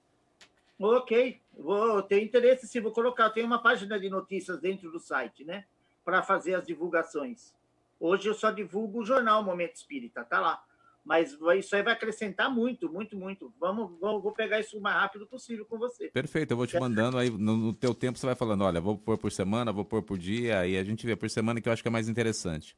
Ok, 0.80 1.40
vou 1.58 2.02
ter 2.02 2.24
interesse 2.24 2.68
sim, 2.68 2.82
vou 2.82 2.92
colocar, 2.92 3.30
tem 3.30 3.46
uma 3.46 3.62
página 3.62 4.00
de 4.00 4.10
notícias 4.10 4.60
dentro 4.60 4.92
do 4.92 5.00
site, 5.00 5.46
né? 5.46 5.66
Para 6.04 6.24
fazer 6.24 6.56
as 6.56 6.66
divulgações. 6.66 7.54
Hoje 8.00 8.28
eu 8.28 8.34
só 8.34 8.50
divulgo 8.52 9.02
o 9.02 9.06
jornal 9.06 9.44
Momento 9.44 9.76
Espírita, 9.76 10.26
tá 10.26 10.40
lá 10.40 10.64
mas 11.04 11.38
isso 11.58 11.76
aí 11.76 11.84
vai 11.84 11.94
acrescentar 11.94 12.50
muito, 12.50 12.92
muito, 12.92 13.18
muito. 13.18 13.54
Vamos, 13.60 14.00
vamos, 14.00 14.24
vou 14.24 14.32
pegar 14.32 14.60
isso 14.60 14.78
o 14.78 14.82
mais 14.82 14.96
rápido 14.96 15.28
possível 15.28 15.66
com 15.66 15.78
você. 15.78 16.10
Perfeito, 16.10 16.52
eu 16.52 16.58
vou 16.58 16.66
te 16.66 16.80
mandando 16.80 17.18
aí, 17.18 17.30
no, 17.30 17.58
no 17.58 17.74
teu 17.74 17.94
tempo 17.94 18.18
você 18.18 18.26
vai 18.26 18.36
falando, 18.36 18.64
olha, 18.64 18.80
vou 18.80 18.98
pôr 18.98 19.18
por 19.18 19.32
semana, 19.32 19.74
vou 19.74 19.84
pôr 19.84 20.02
por 20.02 20.18
dia, 20.18 20.60
aí 20.60 20.78
a 20.78 20.84
gente 20.84 21.06
vê 21.06 21.16
por 21.16 21.30
semana 21.30 21.60
que 21.60 21.68
eu 21.68 21.74
acho 21.74 21.82
que 21.82 21.88
é 21.88 21.92
mais 21.92 22.08
interessante. 22.08 22.78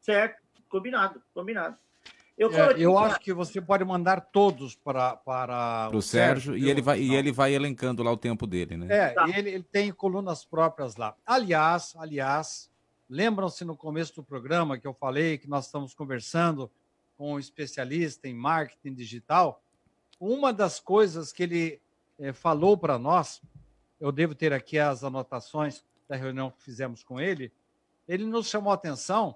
Certo, 0.00 0.40
combinado, 0.68 1.20
combinado. 1.34 1.76
Eu, 2.38 2.50
é, 2.54 2.74
eu 2.78 2.96
acho 2.96 3.20
que 3.20 3.34
você 3.34 3.60
pode 3.60 3.84
mandar 3.84 4.20
todos 4.20 4.74
para, 4.74 5.14
para 5.16 5.90
o 5.92 6.00
Sérgio, 6.00 6.52
Sérgio 6.52 6.56
e, 6.56 6.70
ele 6.70 6.80
vai, 6.80 6.98
e 6.98 7.14
ele 7.14 7.30
vai 7.30 7.52
elencando 7.52 8.02
lá 8.02 8.10
o 8.10 8.16
tempo 8.16 8.46
dele, 8.46 8.78
né? 8.78 8.86
É, 8.88 9.08
tá. 9.10 9.28
ele, 9.28 9.50
ele 9.50 9.62
tem 9.62 9.92
colunas 9.92 10.42
próprias 10.42 10.96
lá. 10.96 11.14
Aliás, 11.26 11.94
aliás, 11.98 12.70
lembram-se 13.10 13.62
no 13.62 13.76
começo 13.76 14.14
do 14.14 14.22
programa 14.22 14.78
que 14.78 14.86
eu 14.86 14.94
falei 14.94 15.36
que 15.36 15.50
nós 15.50 15.66
estamos 15.66 15.92
conversando 15.92 16.70
com 17.20 17.34
um 17.34 17.38
especialista 17.38 18.26
em 18.26 18.32
marketing 18.32 18.94
digital, 18.94 19.62
uma 20.18 20.54
das 20.54 20.80
coisas 20.80 21.30
que 21.30 21.42
ele 21.42 21.78
é, 22.18 22.32
falou 22.32 22.78
para 22.78 22.98
nós, 22.98 23.42
eu 24.00 24.10
devo 24.10 24.34
ter 24.34 24.54
aqui 24.54 24.78
as 24.78 25.04
anotações 25.04 25.84
da 26.08 26.16
reunião 26.16 26.50
que 26.50 26.62
fizemos 26.62 27.02
com 27.02 27.20
ele, 27.20 27.52
ele 28.08 28.24
nos 28.24 28.46
chamou 28.46 28.70
a 28.72 28.74
atenção 28.74 29.34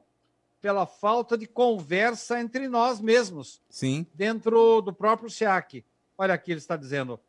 pela 0.62 0.86
falta 0.86 1.36
de 1.36 1.46
conversa 1.46 2.40
entre 2.40 2.68
nós 2.68 3.02
mesmos. 3.02 3.60
Sim. 3.68 4.06
Dentro 4.14 4.80
do 4.80 4.90
próprio 4.90 5.28
SEAC. 5.28 5.84
Olha 6.16 6.32
aqui, 6.32 6.52
ele 6.52 6.60
está 6.60 6.76
dizendo: 6.78 7.20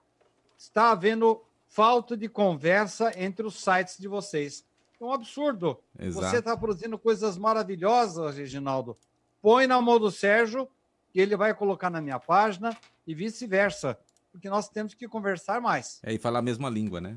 está 0.58 0.92
havendo 0.92 1.44
falta 1.68 2.16
de 2.16 2.30
conversa 2.30 3.12
entre 3.22 3.46
os 3.46 3.56
sites 3.62 3.98
de 3.98 4.08
vocês. 4.08 4.66
É 5.02 5.04
um 5.04 5.12
absurdo. 5.12 5.78
Exato. 6.00 6.26
Você 6.26 6.38
está 6.38 6.56
produzindo 6.56 6.98
coisas 6.98 7.38
maravilhosas, 7.38 8.38
Reginaldo. 8.38 8.98
Põe 9.46 9.68
na 9.68 9.80
mão 9.80 10.00
do 10.00 10.10
Sérgio, 10.10 10.68
que 11.14 11.22
ele 11.22 11.38
vai 11.38 11.54
colocar 11.54 11.92
na 11.92 12.02
minha 12.02 12.20
página, 12.20 12.76
e 13.06 13.14
vice-versa. 13.14 13.96
Porque 14.32 14.50
nós 14.50 14.68
temos 14.68 14.96
que 14.96 15.08
conversar 15.08 15.62
mais. 15.62 16.02
É, 16.04 16.12
e 16.12 16.18
falar 16.18 16.40
a 16.40 16.42
mesma 16.42 16.68
língua, 16.68 17.00
né? 17.00 17.16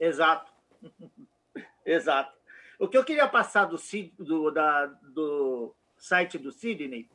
Exato. 0.00 0.50
Exato. 1.86 2.36
O 2.76 2.88
que 2.88 2.98
eu 2.98 3.04
queria 3.04 3.28
passar 3.28 3.66
do, 3.66 3.76
do, 4.18 4.50
da, 4.50 4.86
do 4.86 5.72
site 5.96 6.36
do 6.38 6.50
Sidney, 6.50 7.08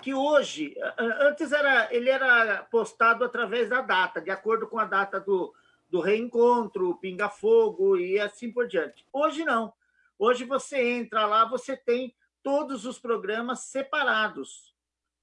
que 0.00 0.14
hoje, 0.14 0.74
antes 0.96 1.52
era, 1.52 1.94
ele 1.94 2.08
era 2.08 2.62
postado 2.70 3.22
através 3.22 3.68
da 3.68 3.82
data, 3.82 4.18
de 4.22 4.30
acordo 4.30 4.66
com 4.66 4.78
a 4.78 4.86
data 4.86 5.20
do, 5.20 5.54
do 5.90 6.00
reencontro, 6.00 6.96
Pinga 6.96 7.28
Fogo 7.28 7.98
e 7.98 8.18
assim 8.18 8.50
por 8.50 8.66
diante. 8.66 9.06
Hoje 9.12 9.44
não. 9.44 9.74
Hoje 10.18 10.46
você 10.46 10.82
entra 10.82 11.26
lá, 11.26 11.44
você 11.44 11.76
tem 11.76 12.14
todos 12.42 12.84
os 12.84 12.98
programas 12.98 13.60
separados. 13.60 14.74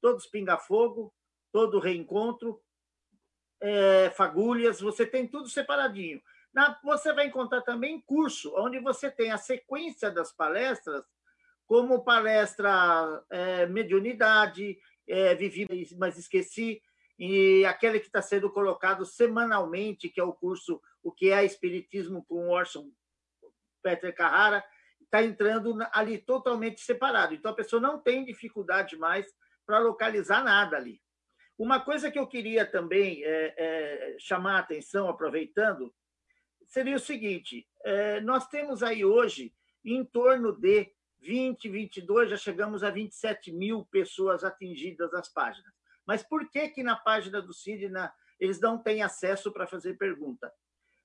Todos 0.01 0.27
Pinga 0.27 0.57
Fogo, 0.57 1.13
todo 1.51 1.79
reencontro, 1.79 2.61
é, 3.59 4.09
fagulhas, 4.11 4.79
você 4.79 5.05
tem 5.05 5.27
tudo 5.27 5.49
separadinho. 5.49 6.21
Na, 6.53 6.79
você 6.83 7.11
vai 7.13 7.27
encontrar 7.27 7.61
também 7.61 8.01
curso, 8.01 8.53
onde 8.55 8.79
você 8.79 9.09
tem 9.09 9.31
a 9.31 9.37
sequência 9.37 10.11
das 10.11 10.31
palestras, 10.31 11.03
como 11.65 12.03
palestra 12.03 13.23
é, 13.29 13.65
mediunidade, 13.65 14.79
é, 15.07 15.35
vivi, 15.35 15.67
mas 15.97 16.17
esqueci, 16.17 16.81
e 17.19 17.65
aquele 17.65 17.99
que 17.99 18.07
está 18.07 18.21
sendo 18.21 18.49
colocado 18.49 19.05
semanalmente, 19.05 20.09
que 20.09 20.19
é 20.19 20.23
o 20.23 20.33
curso 20.33 20.79
O 21.01 21.11
que 21.11 21.31
é 21.31 21.43
Espiritismo 21.43 22.23
com 22.25 22.49
Orson 22.49 22.91
Peter 23.81 24.13
Carrara, 24.13 24.63
está 25.07 25.23
entrando 25.23 25.77
ali 25.91 26.17
totalmente 26.17 26.81
separado. 26.81 27.33
Então, 27.33 27.51
a 27.51 27.55
pessoa 27.55 27.81
não 27.81 27.99
tem 27.99 28.23
dificuldade 28.23 28.95
mais 28.97 29.25
para 29.65 29.79
localizar 29.79 30.43
nada 30.43 30.77
ali. 30.77 31.01
Uma 31.57 31.79
coisa 31.79 32.11
que 32.11 32.19
eu 32.19 32.27
queria 32.27 32.65
também 32.65 33.23
é, 33.23 33.53
é, 33.57 34.15
chamar 34.19 34.57
a 34.57 34.59
atenção, 34.59 35.09
aproveitando, 35.09 35.93
seria 36.67 36.95
o 36.95 36.99
seguinte: 36.99 37.67
é, 37.83 38.21
nós 38.21 38.47
temos 38.47 38.83
aí 38.83 39.03
hoje 39.03 39.53
em 39.83 40.05
torno 40.05 40.51
de 40.53 40.91
20, 41.19 41.67
22, 41.69 42.29
já 42.29 42.37
chegamos 42.37 42.83
a 42.83 42.91
27 42.91 43.51
mil 43.51 43.85
pessoas 43.85 44.43
atingidas 44.43 45.13
as 45.13 45.29
páginas. 45.29 45.73
Mas 46.05 46.21
por 46.21 46.49
que, 46.49 46.69
que 46.69 46.83
na 46.83 46.95
página 46.95 47.41
do 47.41 47.53
CID 47.53 47.91
eles 48.39 48.59
não 48.59 48.77
têm 48.77 49.01
acesso 49.01 49.51
para 49.51 49.67
fazer 49.67 49.97
pergunta? 49.97 50.53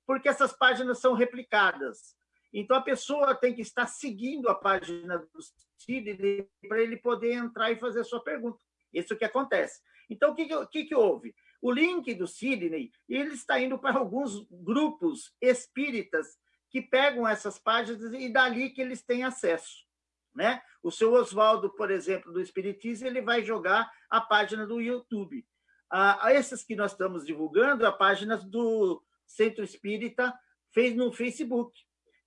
Porque 0.06 0.28
essas 0.28 0.52
páginas 0.52 0.98
são 0.98 1.14
replicadas. 1.14 2.14
Então, 2.52 2.76
a 2.76 2.82
pessoa 2.82 3.34
tem 3.34 3.54
que 3.54 3.62
estar 3.62 3.86
seguindo 3.86 4.48
a 4.48 4.54
página 4.54 5.18
do 5.18 5.40
CID 5.78 6.46
para 6.68 6.82
ele 6.82 6.96
poder 6.96 7.32
entrar 7.32 7.70
e 7.70 7.78
fazer 7.78 8.00
a 8.00 8.04
sua 8.04 8.22
pergunta. 8.22 8.58
Isso 8.92 9.16
que 9.16 9.24
acontece. 9.24 9.80
Então, 10.10 10.32
o 10.32 10.34
que, 10.34 10.46
que, 10.66 10.84
que 10.84 10.94
houve? 10.94 11.34
O 11.60 11.70
link 11.70 12.12
do 12.14 12.26
Sidney 12.26 12.90
ele 13.08 13.34
está 13.34 13.58
indo 13.58 13.78
para 13.78 13.98
alguns 13.98 14.46
grupos 14.50 15.32
espíritas 15.40 16.36
que 16.68 16.82
pegam 16.82 17.26
essas 17.26 17.58
páginas 17.58 18.12
e 18.12 18.28
dali 18.28 18.70
que 18.70 18.82
eles 18.82 19.02
têm 19.02 19.24
acesso. 19.24 19.86
Né? 20.34 20.60
O 20.82 20.90
seu 20.90 21.12
Oswaldo, 21.12 21.70
por 21.70 21.90
exemplo, 21.90 22.32
do 22.32 22.40
Espiritismo, 22.40 23.06
ele 23.06 23.22
vai 23.22 23.44
jogar 23.44 23.90
a 24.10 24.20
página 24.20 24.66
do 24.66 24.80
YouTube. 24.80 25.46
Ah, 25.90 26.32
esses 26.32 26.64
que 26.64 26.74
nós 26.74 26.92
estamos 26.92 27.24
divulgando, 27.24 27.86
a 27.86 27.92
página 27.92 28.36
do 28.36 29.02
Centro 29.26 29.62
Espírita 29.62 30.34
fez 30.72 30.96
no 30.96 31.12
Facebook. 31.12 31.78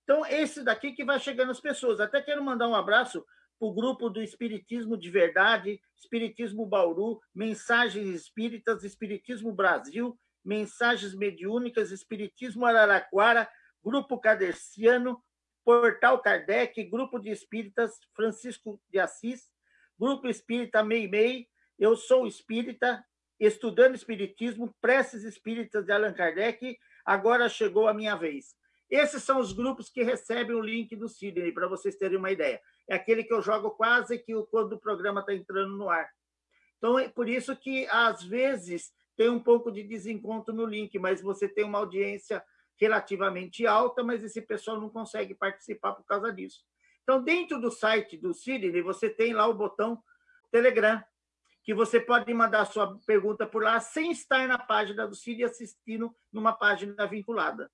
Então, 0.06 0.24
esse 0.24 0.62
daqui 0.62 0.92
que 0.92 1.04
vai 1.04 1.18
chegando 1.18 1.50
as 1.50 1.60
pessoas. 1.60 1.98
Até 1.98 2.22
quero 2.22 2.42
mandar 2.42 2.68
um 2.68 2.76
abraço 2.76 3.26
para 3.58 3.68
o 3.68 3.74
grupo 3.74 4.08
do 4.08 4.22
Espiritismo 4.22 4.96
de 4.96 5.10
Verdade, 5.10 5.80
Espiritismo 5.98 6.64
Bauru, 6.64 7.20
Mensagens 7.34 8.06
Espíritas, 8.14 8.84
Espiritismo 8.84 9.52
Brasil, 9.52 10.16
Mensagens 10.44 11.12
Mediúnicas, 11.12 11.90
Espiritismo 11.90 12.64
Araraquara, 12.64 13.50
Grupo 13.82 14.20
Caderciano, 14.20 15.20
Portal 15.64 16.22
Kardec, 16.22 16.84
Grupo 16.84 17.18
de 17.18 17.30
Espíritas 17.30 17.98
Francisco 18.14 18.80
de 18.88 19.00
Assis, 19.00 19.50
Grupo 19.98 20.28
Espírita 20.28 20.84
Meimei, 20.84 21.48
Eu 21.76 21.96
Sou 21.96 22.28
Espírita, 22.28 23.04
Estudando 23.40 23.96
Espiritismo, 23.96 24.72
Preces 24.80 25.24
Espíritas 25.24 25.84
de 25.84 25.90
Allan 25.90 26.12
Kardec, 26.12 26.78
agora 27.04 27.48
chegou 27.48 27.88
a 27.88 27.94
minha 27.94 28.14
vez. 28.14 28.54
Esses 28.90 29.22
são 29.22 29.40
os 29.40 29.52
grupos 29.52 29.90
que 29.90 30.02
recebem 30.02 30.54
o 30.54 30.60
link 30.60 30.94
do 30.94 31.08
Sidney, 31.08 31.52
para 31.52 31.66
vocês 31.66 31.96
terem 31.96 32.18
uma 32.18 32.30
ideia. 32.30 32.60
É 32.88 32.94
aquele 32.94 33.24
que 33.24 33.32
eu 33.32 33.42
jogo 33.42 33.70
quase 33.70 34.18
que 34.18 34.32
quando 34.50 34.74
o 34.74 34.80
programa 34.80 35.20
está 35.20 35.34
entrando 35.34 35.76
no 35.76 35.90
ar. 35.90 36.08
Então, 36.78 36.98
é 36.98 37.08
por 37.08 37.28
isso 37.28 37.56
que, 37.56 37.86
às 37.88 38.22
vezes, 38.22 38.92
tem 39.16 39.28
um 39.28 39.40
pouco 39.40 39.72
de 39.72 39.82
desencontro 39.82 40.54
no 40.54 40.64
link, 40.64 40.96
mas 40.98 41.20
você 41.20 41.48
tem 41.48 41.64
uma 41.64 41.78
audiência 41.78 42.44
relativamente 42.78 43.66
alta, 43.66 44.04
mas 44.04 44.22
esse 44.22 44.42
pessoal 44.42 44.80
não 44.80 44.90
consegue 44.90 45.34
participar 45.34 45.92
por 45.92 46.04
causa 46.04 46.32
disso. 46.32 46.62
Então, 47.02 47.22
dentro 47.22 47.60
do 47.60 47.70
site 47.70 48.16
do 48.16 48.34
Sidney, 48.34 48.82
você 48.82 49.08
tem 49.08 49.32
lá 49.32 49.46
o 49.46 49.54
botão 49.54 50.02
Telegram, 50.50 51.02
que 51.64 51.74
você 51.74 51.98
pode 51.98 52.32
mandar 52.32 52.64
sua 52.66 52.98
pergunta 53.06 53.46
por 53.46 53.62
lá 53.62 53.80
sem 53.80 54.10
estar 54.10 54.46
na 54.46 54.58
página 54.58 55.06
do 55.06 55.16
Sidney 55.16 55.44
assistindo 55.44 56.14
numa 56.32 56.52
página 56.52 57.06
vinculada. 57.06 57.70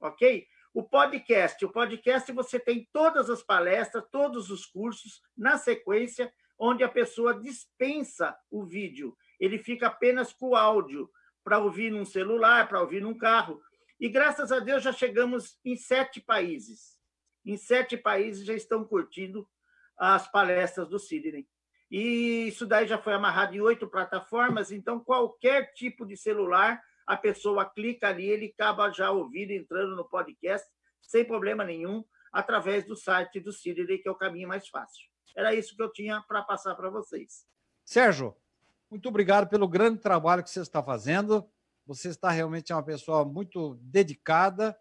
Ok? 0.00 0.46
O 0.74 0.82
podcast, 0.82 1.64
o 1.64 1.72
podcast 1.72 2.30
você 2.32 2.60
tem 2.60 2.88
todas 2.92 3.30
as 3.30 3.42
palestras, 3.42 4.04
todos 4.12 4.50
os 4.50 4.66
cursos 4.66 5.20
na 5.36 5.56
sequência, 5.56 6.32
onde 6.58 6.84
a 6.84 6.88
pessoa 6.88 7.38
dispensa 7.38 8.36
o 8.50 8.64
vídeo. 8.64 9.16
Ele 9.40 9.58
fica 9.58 9.86
apenas 9.86 10.32
com 10.32 10.50
o 10.50 10.56
áudio 10.56 11.10
para 11.42 11.58
ouvir 11.58 11.90
num 11.90 12.04
celular, 12.04 12.68
para 12.68 12.80
ouvir 12.80 13.00
num 13.00 13.16
carro. 13.16 13.60
E 13.98 14.08
graças 14.08 14.52
a 14.52 14.58
Deus 14.58 14.82
já 14.82 14.92
chegamos 14.92 15.58
em 15.64 15.76
sete 15.76 16.20
países. 16.20 16.98
Em 17.44 17.56
sete 17.56 17.96
países 17.96 18.44
já 18.44 18.54
estão 18.54 18.84
curtindo 18.84 19.48
as 19.96 20.30
palestras 20.30 20.88
do 20.88 20.98
Sidney. 20.98 21.48
E 21.90 22.48
isso 22.48 22.66
daí 22.66 22.86
já 22.86 22.98
foi 22.98 23.14
amarrado 23.14 23.56
em 23.56 23.60
oito 23.60 23.88
plataformas, 23.88 24.70
então 24.70 25.00
qualquer 25.00 25.72
tipo 25.72 26.04
de 26.04 26.16
celular, 26.16 26.80
a 27.08 27.16
pessoa 27.16 27.64
clica 27.64 28.08
ali, 28.08 28.28
ele 28.28 28.54
acaba 28.54 28.92
já 28.92 29.10
ouvindo, 29.10 29.50
entrando 29.50 29.96
no 29.96 30.04
podcast, 30.04 30.68
sem 31.00 31.24
problema 31.24 31.64
nenhum, 31.64 32.04
através 32.30 32.84
do 32.84 32.94
site 32.94 33.40
do 33.40 33.50
Sidney, 33.50 33.96
que 33.96 34.06
é 34.06 34.10
o 34.10 34.14
caminho 34.14 34.46
mais 34.46 34.68
fácil. 34.68 35.08
Era 35.34 35.54
isso 35.54 35.74
que 35.74 35.82
eu 35.82 35.90
tinha 35.90 36.22
para 36.28 36.42
passar 36.42 36.74
para 36.74 36.90
vocês. 36.90 37.46
Sérgio, 37.82 38.36
muito 38.90 39.08
obrigado 39.08 39.48
pelo 39.48 39.66
grande 39.66 39.98
trabalho 40.00 40.44
que 40.44 40.50
você 40.50 40.60
está 40.60 40.82
fazendo. 40.82 41.48
Você 41.86 42.10
está 42.10 42.28
realmente 42.28 42.74
uma 42.74 42.82
pessoa 42.82 43.24
muito 43.24 43.76
dedicada, 43.80 44.78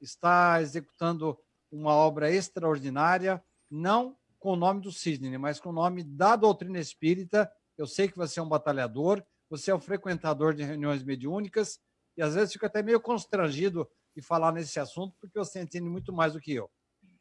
está 0.00 0.60
executando 0.60 1.38
uma 1.70 1.94
obra 1.94 2.28
extraordinária, 2.28 3.40
não 3.70 4.18
com 4.40 4.54
o 4.54 4.56
nome 4.56 4.80
do 4.80 4.90
Sidney, 4.90 5.38
mas 5.38 5.60
com 5.60 5.68
o 5.68 5.72
nome 5.72 6.02
da 6.02 6.34
doutrina 6.34 6.80
espírita. 6.80 7.48
Eu 7.76 7.86
sei 7.86 8.08
que 8.08 8.16
você 8.16 8.40
é 8.40 8.42
um 8.42 8.48
batalhador, 8.48 9.22
você 9.48 9.70
é 9.70 9.74
um 9.74 9.80
frequentador 9.80 10.54
de 10.54 10.62
reuniões 10.62 11.02
mediúnicas, 11.02 11.80
e 12.16 12.22
às 12.22 12.34
vezes 12.34 12.52
fico 12.52 12.66
até 12.66 12.82
meio 12.82 13.00
constrangido 13.00 13.88
de 14.14 14.22
falar 14.22 14.52
nesse 14.52 14.78
assunto, 14.80 15.16
porque 15.20 15.38
você 15.38 15.60
entende 15.60 15.88
muito 15.88 16.12
mais 16.12 16.32
do 16.32 16.40
que 16.40 16.52
eu. 16.52 16.70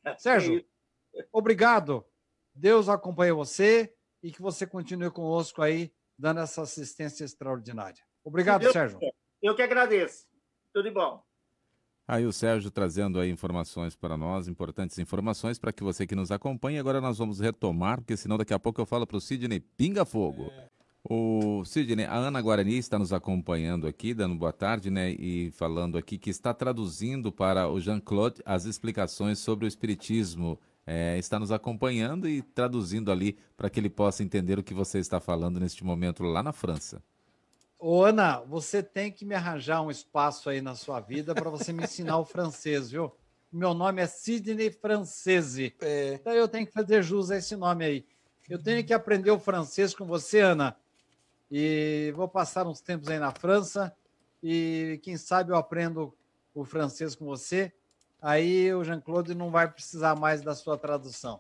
Sérgio, 0.18 0.66
obrigado. 1.32 2.06
Deus 2.54 2.90
acompanhe 2.90 3.32
você 3.32 3.94
e 4.24 4.32
que 4.32 4.42
você 4.42 4.66
continue 4.66 5.12
conosco 5.12 5.62
aí, 5.62 5.94
dando 6.18 6.40
essa 6.40 6.64
assistência 6.64 7.24
extraordinária. 7.24 8.04
Obrigado, 8.24 8.72
Sérgio. 8.72 9.00
Eu 9.42 9.56
que 9.56 9.62
agradeço. 9.62 10.26
Tudo 10.74 10.90
de 10.90 10.94
bom. 10.94 11.24
Aí 12.08 12.26
o 12.26 12.32
Sérgio 12.32 12.72
trazendo 12.72 13.20
aí 13.20 13.30
informações 13.30 13.96
para 13.96 14.18
nós, 14.18 14.48
importantes 14.48 14.98
informações 14.98 15.60
para 15.60 15.74
que 15.74 15.84
você 15.84 16.08
que 16.08 16.16
nos 16.16 16.32
acompanhe. 16.32 16.80
Agora 16.80 17.02
nós 17.02 17.18
vamos 17.18 17.40
retomar, 17.40 17.98
porque 18.00 18.16
senão 18.16 18.38
daqui 18.38 18.54
a 18.54 18.60
pouco 18.60 18.80
eu 18.80 18.86
falo 18.86 19.06
para 19.06 19.18
o 19.18 19.22
Sidney 19.22 19.60
Pinga 19.60 20.06
Fogo. 20.06 20.50
É. 20.52 20.77
O 21.10 21.64
Sidney, 21.64 22.06
a 22.06 22.16
Ana 22.16 22.42
Guarani 22.42 22.78
está 22.78 23.00
nos 23.00 23.14
acompanhando 23.14 23.88
aqui, 23.88 24.14
dando 24.14 24.36
boa 24.36 24.52
tarde, 24.52 24.92
né? 24.92 25.12
E 25.12 25.50
falando 25.52 25.98
aqui 25.98 26.18
que 26.18 26.30
está 26.30 26.54
traduzindo 26.54 27.32
para 27.32 27.70
o 27.70 27.80
Jean-Claude 27.80 28.42
as 28.46 28.66
explicações 28.66 29.40
sobre 29.40 29.66
o 29.66 29.70
Espiritismo. 29.70 30.60
É, 30.86 31.18
está 31.18 31.40
nos 31.40 31.50
acompanhando 31.50 32.28
e 32.28 32.42
traduzindo 32.42 33.10
ali 33.10 33.38
para 33.56 33.70
que 33.70 33.80
ele 33.80 33.90
possa 33.90 34.22
entender 34.22 34.60
o 34.60 34.64
que 34.64 34.74
você 34.74 35.00
está 35.00 35.22
falando 35.22 35.62
neste 35.62 35.82
momento 35.82 36.24
lá 36.24 36.44
na 36.44 36.52
França. 36.52 37.02
Ô, 37.80 38.04
Ana, 38.04 38.42
você 38.42 38.84
tem 38.84 39.10
que 39.10 39.24
me 39.24 39.34
arranjar 39.34 39.82
um 39.82 39.92
espaço 39.92 40.50
aí 40.50 40.62
na 40.62 40.76
sua 40.76 41.00
vida 41.00 41.34
para 41.34 41.50
você 41.50 41.72
me 41.72 41.84
ensinar 41.86 42.18
o 42.18 42.26
francês, 42.26 42.92
viu? 42.92 43.14
Meu 43.50 43.74
nome 43.74 44.02
é 44.02 44.08
Sidney 44.08 44.72
Francese. 44.72 45.74
É. 45.80 46.16
Então 46.16 46.34
eu 46.34 46.50
tenho 46.50 46.68
que 46.68 46.74
fazer 46.74 47.02
jus 47.02 47.32
a 47.32 47.38
esse 47.38 47.56
nome 47.56 47.86
aí. 47.86 48.06
Eu 48.50 48.62
tenho 48.62 48.84
que 48.84 48.94
aprender 48.94 49.32
o 49.32 49.40
francês 49.40 49.96
com 49.96 50.06
você, 50.06 50.42
Ana. 50.42 50.76
E 51.50 52.14
vou 52.16 52.28
passar 52.28 52.68
uns 52.68 52.82
tempos 52.82 53.08
aí 53.10 53.20
na 53.20 53.32
França. 53.32 53.96
E 54.42 55.00
quem 55.04 55.18
sabe 55.18 55.52
eu 55.52 55.56
aprendo 55.56 56.14
o 56.54 56.66
francês 56.66 57.16
com 57.16 57.26
você. 57.26 57.72
aí 58.22 58.74
o 58.74 58.84
Jean-Claude 58.84 59.36
não 59.36 59.52
vai 59.52 59.70
precisar 59.70 60.16
mais 60.16 60.42
da 60.42 60.56
sua 60.56 60.78
tradução. 60.78 61.40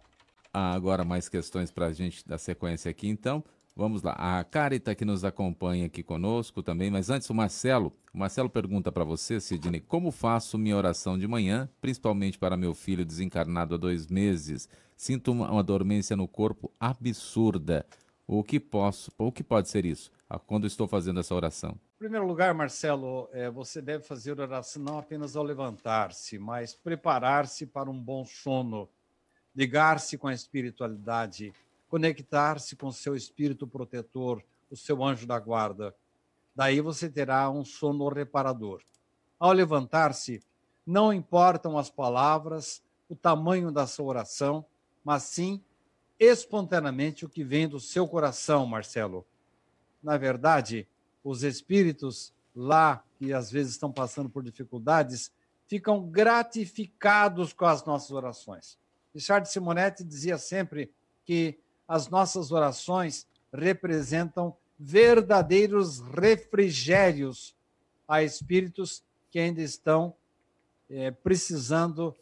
Ah, 0.53 0.73
agora 0.73 1.03
mais 1.03 1.27
questões 1.27 1.71
para 1.71 1.88
a 1.88 1.93
gente 1.93 2.27
dar 2.27 2.38
sequência 2.38 2.89
aqui, 2.89 3.07
então. 3.07 3.43
Vamos 3.75 4.01
lá. 4.01 4.13
A 4.13 4.43
Carita 4.43 4.95
que 4.95 5.05
nos 5.05 5.23
acompanha 5.23 5.85
aqui 5.85 6.01
conosco 6.01 6.63
também, 6.63 6.89
mas 6.89 7.11
antes 7.11 7.29
o 7.29 7.34
Marcelo. 7.34 7.93
O 8.11 8.17
Marcelo 8.17 8.49
pergunta 8.49 8.91
para 8.91 9.03
você, 9.03 9.39
Sidney, 9.39 9.81
como 9.81 10.09
faço 10.09 10.57
minha 10.57 10.75
oração 10.75 11.15
de 11.15 11.27
manhã, 11.27 11.69
principalmente 11.79 12.39
para 12.39 12.57
meu 12.57 12.73
filho 12.73 13.05
desencarnado 13.05 13.75
há 13.75 13.77
dois 13.77 14.07
meses? 14.07 14.67
Sinto 14.95 15.31
uma, 15.31 15.51
uma 15.51 15.63
dormência 15.63 16.15
no 16.15 16.27
corpo 16.27 16.71
absurda. 16.79 17.85
O 18.27 18.43
que 18.43 18.59
posso? 18.59 19.11
O 19.17 19.31
que 19.31 19.43
pode 19.43 19.69
ser 19.69 19.85
isso? 19.85 20.11
Ah, 20.29 20.37
quando 20.37 20.67
estou 20.67 20.87
fazendo 20.87 21.19
essa 21.19 21.33
oração? 21.33 21.79
Em 21.95 21.99
primeiro 21.99 22.27
lugar, 22.27 22.53
Marcelo, 22.53 23.29
é, 23.31 23.49
você 23.49 23.81
deve 23.81 24.03
fazer 24.03 24.37
oração 24.39 24.83
não 24.83 24.99
apenas 24.99 25.35
ao 25.35 25.43
levantar-se, 25.43 26.37
mas 26.37 26.75
preparar-se 26.75 27.65
para 27.65 27.89
um 27.89 27.97
bom 27.97 28.25
sono, 28.25 28.89
ligar-se 29.55 30.17
com 30.17 30.27
a 30.27 30.33
espiritualidade 30.33 31.53
conectar-se 31.89 32.75
com 32.75 32.91
seu 32.91 33.15
espírito 33.15 33.65
protetor, 33.65 34.43
o 34.69 34.75
seu 34.75 35.03
anjo 35.03 35.25
da 35.25 35.39
guarda. 35.39 35.95
Daí 36.55 36.81
você 36.81 37.09
terá 37.09 37.49
um 37.49 37.63
sono 37.63 38.09
reparador. 38.09 38.81
Ao 39.39 39.51
levantar-se, 39.51 40.43
não 40.85 41.13
importam 41.13 41.77
as 41.77 41.89
palavras, 41.89 42.81
o 43.07 43.15
tamanho 43.15 43.71
da 43.71 43.87
sua 43.87 44.05
oração, 44.05 44.65
mas 45.03 45.23
sim 45.23 45.61
espontaneamente 46.19 47.26
o 47.26 47.30
que 47.30 47.44
vem 47.44 47.68
do 47.68 47.80
seu 47.80 48.07
coração, 48.07 48.65
Marcelo. 48.65 49.26
Na 50.02 50.18
verdade, 50.18 50.88
os 51.23 51.44
espíritos 51.44 52.34
lá, 52.56 53.03
que 53.18 53.34
às 53.34 53.52
vezes 53.52 53.73
estão 53.73 53.91
passando 53.91 54.30
por 54.30 54.44
dificuldades, 54.44 55.31
ficam 55.68 56.07
gratificados 56.07 57.53
com 57.53 57.65
as 57.65 57.85
nossas 57.85 58.11
orações. 58.11 58.77
Richard 59.14 59.49
Simonetti 59.49 60.03
dizia 60.03 60.38
sempre 60.38 60.91
que 61.26 61.60
as 61.88 62.10
nossas 62.10 62.52
orações 62.52 63.27
representam 63.53 64.56
verdadeiros 64.80 65.99
refrigérios 65.99 67.56
a 68.07 68.23
espíritos 68.23 69.03
que 69.31 69.39
ainda 69.39 69.61
estão 69.61 70.15
é, 70.89 71.11
precisando 71.11 72.15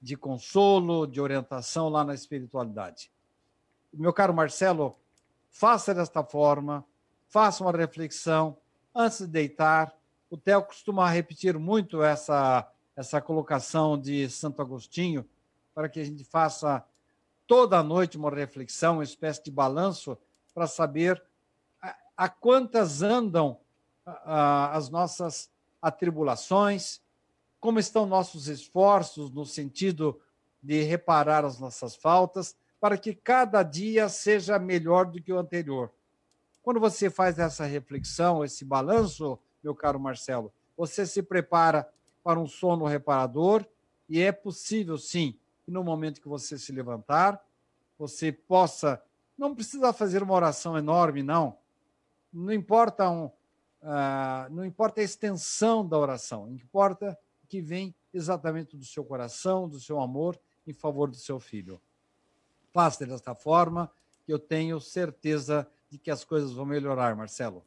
de 0.00 0.16
consolo, 0.16 1.06
de 1.06 1.20
orientação 1.20 1.88
lá 1.88 2.04
na 2.04 2.14
espiritualidade. 2.14 3.10
Meu 3.94 4.10
caro 4.10 4.32
Marcelo, 4.32 4.96
faça 5.50 5.94
desta 5.94 6.24
forma, 6.24 6.82
faça 7.28 7.62
uma 7.62 7.70
reflexão 7.72 8.56
antes 8.94 9.18
de 9.18 9.26
deitar. 9.26 9.94
O 10.30 10.36
Theo 10.38 10.62
costuma 10.62 11.10
repetir 11.10 11.58
muito 11.58 12.02
essa, 12.02 12.66
essa 12.96 13.20
colocação 13.20 14.00
de 14.00 14.30
Santo 14.30 14.62
Agostinho, 14.62 15.28
para 15.74 15.90
que 15.90 16.00
a 16.00 16.04
gente 16.04 16.24
faça 16.24 16.82
toda 17.46 17.82
noite 17.82 18.16
uma 18.16 18.30
reflexão, 18.30 18.94
uma 18.94 19.04
espécie 19.04 19.44
de 19.44 19.50
balanço, 19.50 20.16
para 20.54 20.66
saber 20.66 21.22
a, 21.82 21.94
a 22.16 22.28
quantas 22.30 23.02
andam 23.02 23.60
a, 24.06 24.74
as 24.74 24.88
nossas 24.88 25.50
atribulações, 25.82 27.02
como 27.60 27.78
estão 27.78 28.06
nossos 28.06 28.48
esforços 28.48 29.30
no 29.30 29.44
sentido 29.44 30.18
de 30.62 30.82
reparar 30.82 31.44
as 31.44 31.60
nossas 31.60 31.94
faltas, 31.94 32.56
para 32.82 32.98
que 32.98 33.14
cada 33.14 33.62
dia 33.62 34.08
seja 34.08 34.58
melhor 34.58 35.06
do 35.06 35.22
que 35.22 35.32
o 35.32 35.38
anterior. 35.38 35.92
Quando 36.64 36.80
você 36.80 37.08
faz 37.08 37.38
essa 37.38 37.64
reflexão, 37.64 38.44
esse 38.44 38.64
balanço, 38.64 39.38
meu 39.62 39.72
caro 39.72 40.00
Marcelo, 40.00 40.52
você 40.76 41.06
se 41.06 41.22
prepara 41.22 41.88
para 42.24 42.40
um 42.40 42.46
sono 42.48 42.84
reparador 42.84 43.64
e 44.08 44.20
é 44.20 44.32
possível, 44.32 44.98
sim, 44.98 45.38
que 45.64 45.70
no 45.70 45.84
momento 45.84 46.20
que 46.20 46.26
você 46.26 46.58
se 46.58 46.72
levantar, 46.72 47.40
você 47.96 48.32
possa. 48.32 49.00
Não 49.38 49.54
precisa 49.54 49.92
fazer 49.92 50.20
uma 50.20 50.34
oração 50.34 50.76
enorme, 50.76 51.22
não. 51.22 51.56
Não 52.32 52.52
importa, 52.52 53.08
um, 53.08 53.26
uh, 53.26 54.50
não 54.50 54.64
importa 54.64 55.00
a 55.00 55.04
extensão 55.04 55.86
da 55.86 55.96
oração, 55.96 56.50
importa 56.50 57.16
que 57.48 57.60
vem 57.62 57.94
exatamente 58.12 58.76
do 58.76 58.84
seu 58.84 59.04
coração, 59.04 59.68
do 59.68 59.78
seu 59.78 60.00
amor 60.00 60.36
em 60.66 60.72
favor 60.72 61.08
do 61.08 61.16
seu 61.16 61.38
filho. 61.38 61.80
Faça 62.72 63.06
desta 63.06 63.34
forma, 63.34 63.90
que 64.24 64.32
eu 64.32 64.38
tenho 64.38 64.80
certeza 64.80 65.68
de 65.90 65.98
que 65.98 66.10
as 66.10 66.24
coisas 66.24 66.52
vão 66.52 66.64
melhorar, 66.64 67.14
Marcelo. 67.14 67.62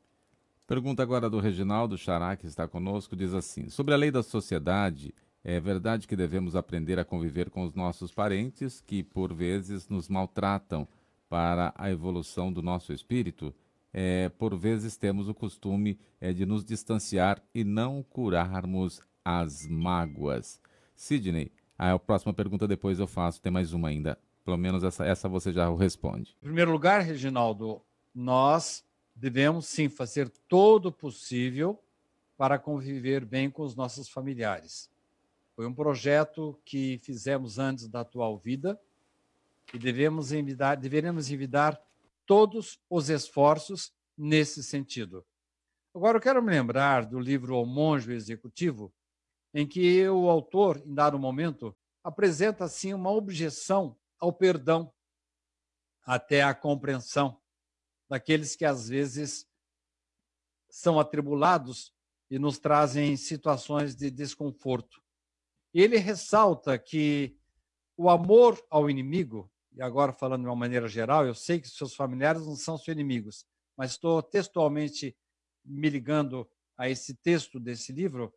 Pergunta 0.66 1.04
agora 1.04 1.30
do 1.30 1.40
Reginaldo 1.40 1.96
Xará, 1.96 2.36
que 2.36 2.48
está 2.48 2.68
conosco, 2.68 3.16
diz 3.16 3.34
assim: 3.34 3.70
Sobre 3.70 3.94
a 3.94 3.98
lei 3.98 4.10
da 4.10 4.24
sociedade, 4.24 5.14
é 5.44 5.60
verdade 5.60 6.08
que 6.08 6.16
devemos 6.16 6.56
aprender 6.56 6.98
a 6.98 7.06
conviver 7.06 7.52
com 7.52 7.64
os 7.64 7.76
nossos 7.76 8.12
parentes 8.12 8.82
que, 8.82 9.04
por 9.04 9.32
vezes, 9.32 9.88
nos 9.88 10.10
maltratam 10.10 10.88
para 11.30 11.72
a 11.78 11.92
evolução 11.92 12.52
do 12.52 12.64
nosso 12.64 12.92
espírito. 12.92 13.54
É, 13.94 14.28
por 14.30 14.58
vezes 14.58 14.98
temos 14.98 15.30
o 15.30 15.36
costume 15.36 16.00
é, 16.20 16.34
de 16.34 16.48
nos 16.48 16.66
distanciar 16.66 17.42
e 17.54 17.64
não 17.64 18.02
curarmos 18.02 19.02
as 19.24 19.68
mágoas. 19.68 20.60
Sidney, 20.96 21.52
a 21.78 21.98
próxima 22.00 22.34
pergunta 22.34 22.68
depois 22.68 23.00
eu 23.00 23.08
faço, 23.08 23.40
tem 23.40 23.52
mais 23.52 23.72
uma 23.72 23.90
ainda. 23.90 24.18
Pelo 24.46 24.58
menos 24.58 24.84
essa, 24.84 25.04
essa 25.04 25.28
você 25.28 25.52
já 25.52 25.68
responde. 25.76 26.36
Em 26.40 26.46
primeiro 26.46 26.72
lugar, 26.72 27.02
Reginaldo, 27.02 27.82
nós 28.14 28.86
devemos 29.16 29.66
sim 29.66 29.90
fazer 29.90 30.30
todo 30.48 30.88
o 30.88 30.92
possível 30.92 31.82
para 32.38 32.60
conviver 32.60 33.26
bem 33.26 33.50
com 33.50 33.64
os 33.64 33.76
nossos 33.76 34.08
familiares. 34.08 34.90
Foi 35.56 35.66
um 35.66 35.74
projeto 35.74 36.60
que 36.64 37.00
fizemos 37.00 37.58
antes 37.58 37.88
da 37.88 38.02
atual 38.02 38.38
vida 38.38 38.80
e 39.74 39.80
devemos 39.80 40.32
envidar, 40.32 40.76
deveremos 40.76 41.32
envidar 41.32 41.82
todos 42.26 42.80
os 42.90 43.10
esforços 43.10 43.94
nesse 44.18 44.64
sentido. 44.64 45.26
Agora, 45.94 46.18
eu 46.18 46.22
quero 46.22 46.44
me 46.44 46.52
lembrar 46.52 47.06
do 47.06 47.18
livro 47.18 47.56
O 47.56 47.66
Monge 47.66 48.14
Executivo, 48.14 48.94
em 49.54 49.66
que 49.66 50.08
o 50.10 50.30
autor, 50.30 50.84
em 50.86 50.94
dado 50.94 51.18
momento, 51.18 51.76
apresenta 52.04 52.66
assim 52.66 52.94
uma 52.94 53.10
objeção 53.10 53.96
ao 54.26 54.34
perdão, 54.34 54.92
até 56.04 56.42
à 56.42 56.54
compreensão 56.54 57.40
daqueles 58.10 58.56
que 58.56 58.66
às 58.66 58.90
vezes 58.90 59.48
são 60.70 61.00
atribulados 61.00 61.94
e 62.30 62.40
nos 62.40 62.58
trazem 62.58 63.16
situações 63.16 63.96
de 63.96 64.10
desconforto. 64.10 65.02
Ele 65.74 65.98
ressalta 65.98 66.78
que 66.78 67.38
o 67.96 68.10
amor 68.10 68.60
ao 68.70 68.90
inimigo, 68.90 69.52
e 69.72 69.82
agora 69.82 70.12
falando 70.12 70.42
de 70.42 70.48
uma 70.48 70.56
maneira 70.56 70.88
geral, 70.88 71.26
eu 71.26 71.36
sei 71.36 71.60
que 71.60 71.70
seus 71.70 71.94
familiares 71.94 72.46
não 72.46 72.56
são 72.56 72.78
seus 72.78 72.96
inimigos, 72.96 73.46
mas 73.78 73.92
estou 73.92 74.22
textualmente 74.24 75.16
me 75.64 75.90
ligando 75.90 76.50
a 76.78 76.90
esse 76.90 77.16
texto 77.16 77.60
desse 77.60 77.94
livro, 77.94 78.34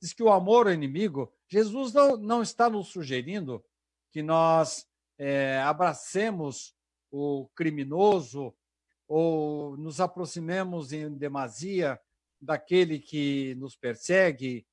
diz 0.00 0.12
que 0.12 0.22
o 0.22 0.32
amor 0.32 0.66
ao 0.66 0.72
inimigo, 0.72 1.32
Jesus 1.48 1.92
não, 1.92 2.16
não 2.16 2.42
está 2.42 2.70
nos 2.70 2.88
sugerindo 2.88 3.64
que 4.10 4.22
nós 4.22 4.86
é, 5.24 5.60
abracemos 5.60 6.74
o 7.08 7.48
criminoso 7.54 8.52
ou 9.06 9.76
nos 9.76 10.00
aproximemos 10.00 10.92
em 10.92 11.16
demasia 11.16 12.00
daquele 12.40 12.98
que 12.98 13.54
nos 13.54 13.76
persegue 13.76 14.66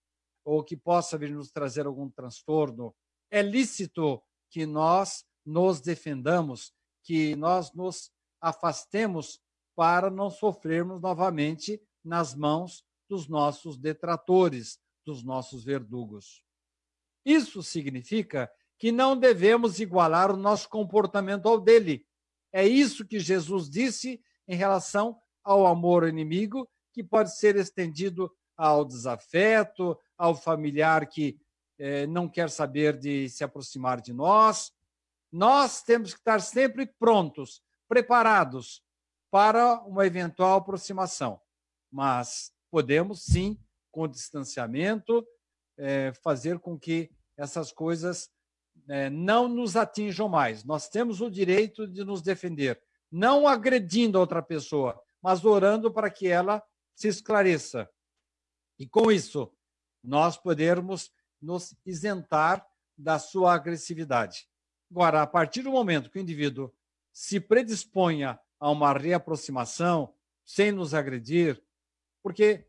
ou 0.43 0.63
que 0.63 0.75
possa 0.75 1.19
vir 1.19 1.29
nos 1.29 1.51
trazer 1.51 1.85
algum 1.85 2.09
transtorno, 2.09 2.95
é 3.29 3.43
lícito 3.43 4.23
que 4.49 4.65
nós 4.65 5.23
nos 5.45 5.81
defendamos, 5.81 6.73
que 7.03 7.35
nós 7.35 7.71
nos 7.71 8.11
afastemos 8.41 9.39
para 9.75 10.09
não 10.09 10.31
sofrermos 10.31 10.99
novamente 10.99 11.79
nas 12.03 12.33
mãos 12.33 12.83
dos 13.07 13.27
nossos 13.27 13.77
detratores, 13.77 14.79
dos 15.05 15.23
nossos 15.23 15.63
verdugos. 15.63 16.43
Isso 17.23 17.61
significa 17.61 18.51
que 18.79 18.91
não 18.93 19.15
devemos 19.15 19.81
igualar 19.81 20.31
o 20.31 20.37
nosso 20.37 20.69
comportamento 20.69 21.47
ao 21.47 21.59
dele. 21.59 22.07
É 22.51 22.65
isso 22.65 23.05
que 23.05 23.19
Jesus 23.19 23.69
disse 23.69 24.21
em 24.47 24.55
relação 24.55 25.19
ao 25.43 25.67
amor 25.67 26.03
ao 26.03 26.09
inimigo, 26.09 26.67
que 26.93 27.03
pode 27.03 27.37
ser 27.37 27.57
estendido 27.57 28.31
ao 28.57 28.85
desafeto, 28.85 29.99
ao 30.17 30.33
familiar 30.33 31.07
que 31.07 31.37
eh, 31.77 32.07
não 32.07 32.27
quer 32.27 32.49
saber 32.49 32.97
de 32.97 33.29
se 33.29 33.43
aproximar 33.43 34.01
de 34.01 34.13
nós. 34.13 34.71
Nós 35.31 35.83
temos 35.83 36.13
que 36.13 36.19
estar 36.19 36.41
sempre 36.41 36.87
prontos, 36.87 37.61
preparados 37.87 38.81
para 39.29 39.81
uma 39.81 40.05
eventual 40.05 40.57
aproximação. 40.57 41.39
Mas 41.91 42.51
podemos, 42.71 43.23
sim, 43.23 43.59
com 43.91 44.07
distanciamento, 44.07 45.25
eh, 45.77 46.11
fazer 46.23 46.59
com 46.59 46.77
que 46.77 47.11
essas 47.37 47.71
coisas 47.71 48.29
eh, 48.89 49.09
não 49.09 49.47
nos 49.47 49.75
atinjam 49.75 50.27
mais. 50.27 50.63
Nós 50.63 50.89
temos 50.89 51.21
o 51.21 51.29
direito 51.29 51.87
de 51.87 52.03
nos 52.03 52.21
defender, 52.21 52.81
não 53.11 53.47
agredindo 53.47 54.17
a 54.17 54.21
outra 54.21 54.41
pessoa, 54.41 54.99
mas 55.21 55.45
orando 55.45 55.91
para 55.91 56.09
que 56.09 56.27
ela 56.27 56.61
se 56.95 57.07
esclareça. 57.07 57.89
E 58.77 58.87
com 58.87 59.11
isso, 59.11 59.53
nós 60.03 60.37
podermos 60.37 61.11
nos 61.41 61.75
isentar 61.85 62.65
da 62.97 63.19
sua 63.19 63.53
agressividade. 63.53 64.47
Agora, 64.91 65.21
a 65.21 65.27
partir 65.27 65.61
do 65.61 65.71
momento 65.71 66.09
que 66.09 66.17
o 66.17 66.21
indivíduo 66.21 66.73
se 67.13 67.39
predisponha 67.39 68.39
a 68.59 68.69
uma 68.69 68.91
reaproximação, 68.91 70.13
sem 70.45 70.71
nos 70.71 70.93
agredir, 70.93 71.61
porque 72.23 72.67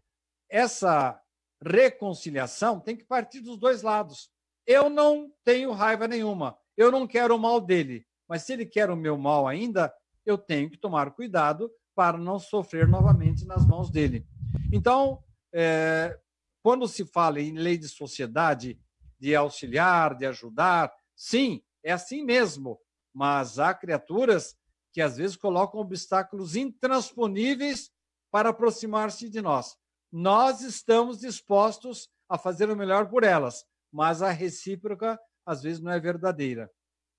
essa 0.48 1.20
reconciliação 1.62 2.78
tem 2.78 2.96
que 2.96 3.04
partir 3.04 3.40
dos 3.40 3.56
dois 3.56 3.82
lados. 3.82 4.30
Eu 4.70 4.88
não 4.88 5.32
tenho 5.42 5.72
raiva 5.72 6.06
nenhuma, 6.06 6.56
eu 6.76 6.92
não 6.92 7.04
quero 7.04 7.34
o 7.34 7.38
mal 7.40 7.60
dele, 7.60 8.06
mas 8.28 8.44
se 8.44 8.52
ele 8.52 8.64
quer 8.64 8.88
o 8.88 8.94
meu 8.94 9.18
mal 9.18 9.48
ainda, 9.48 9.92
eu 10.24 10.38
tenho 10.38 10.70
que 10.70 10.78
tomar 10.78 11.10
cuidado 11.10 11.68
para 11.92 12.16
não 12.16 12.38
sofrer 12.38 12.86
novamente 12.86 13.44
nas 13.44 13.66
mãos 13.66 13.90
dele. 13.90 14.24
Então, 14.72 15.24
é, 15.52 16.16
quando 16.62 16.86
se 16.86 17.04
fala 17.04 17.40
em 17.40 17.58
lei 17.58 17.76
de 17.76 17.88
sociedade, 17.88 18.80
de 19.18 19.34
auxiliar, 19.34 20.14
de 20.14 20.24
ajudar, 20.24 20.92
sim, 21.16 21.64
é 21.82 21.90
assim 21.90 22.22
mesmo, 22.22 22.78
mas 23.12 23.58
há 23.58 23.74
criaturas 23.74 24.56
que 24.92 25.00
às 25.00 25.16
vezes 25.16 25.34
colocam 25.34 25.80
obstáculos 25.80 26.54
intransponíveis 26.54 27.90
para 28.30 28.50
aproximar-se 28.50 29.28
de 29.28 29.42
nós. 29.42 29.76
Nós 30.12 30.60
estamos 30.60 31.18
dispostos 31.18 32.08
a 32.28 32.38
fazer 32.38 32.70
o 32.70 32.76
melhor 32.76 33.08
por 33.08 33.24
elas, 33.24 33.66
mas 33.92 34.22
a 34.22 34.30
recíproca 34.30 35.20
às 35.44 35.62
vezes 35.62 35.80
não 35.80 35.90
é 35.90 35.98
verdadeira. 35.98 36.70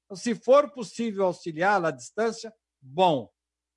Então, 0.06 0.16
se 0.16 0.36
for 0.36 0.72
possível 0.72 1.26
auxiliá-la 1.26 1.90
à 1.90 1.92
distância, 1.92 2.54
bom. 2.82 3.30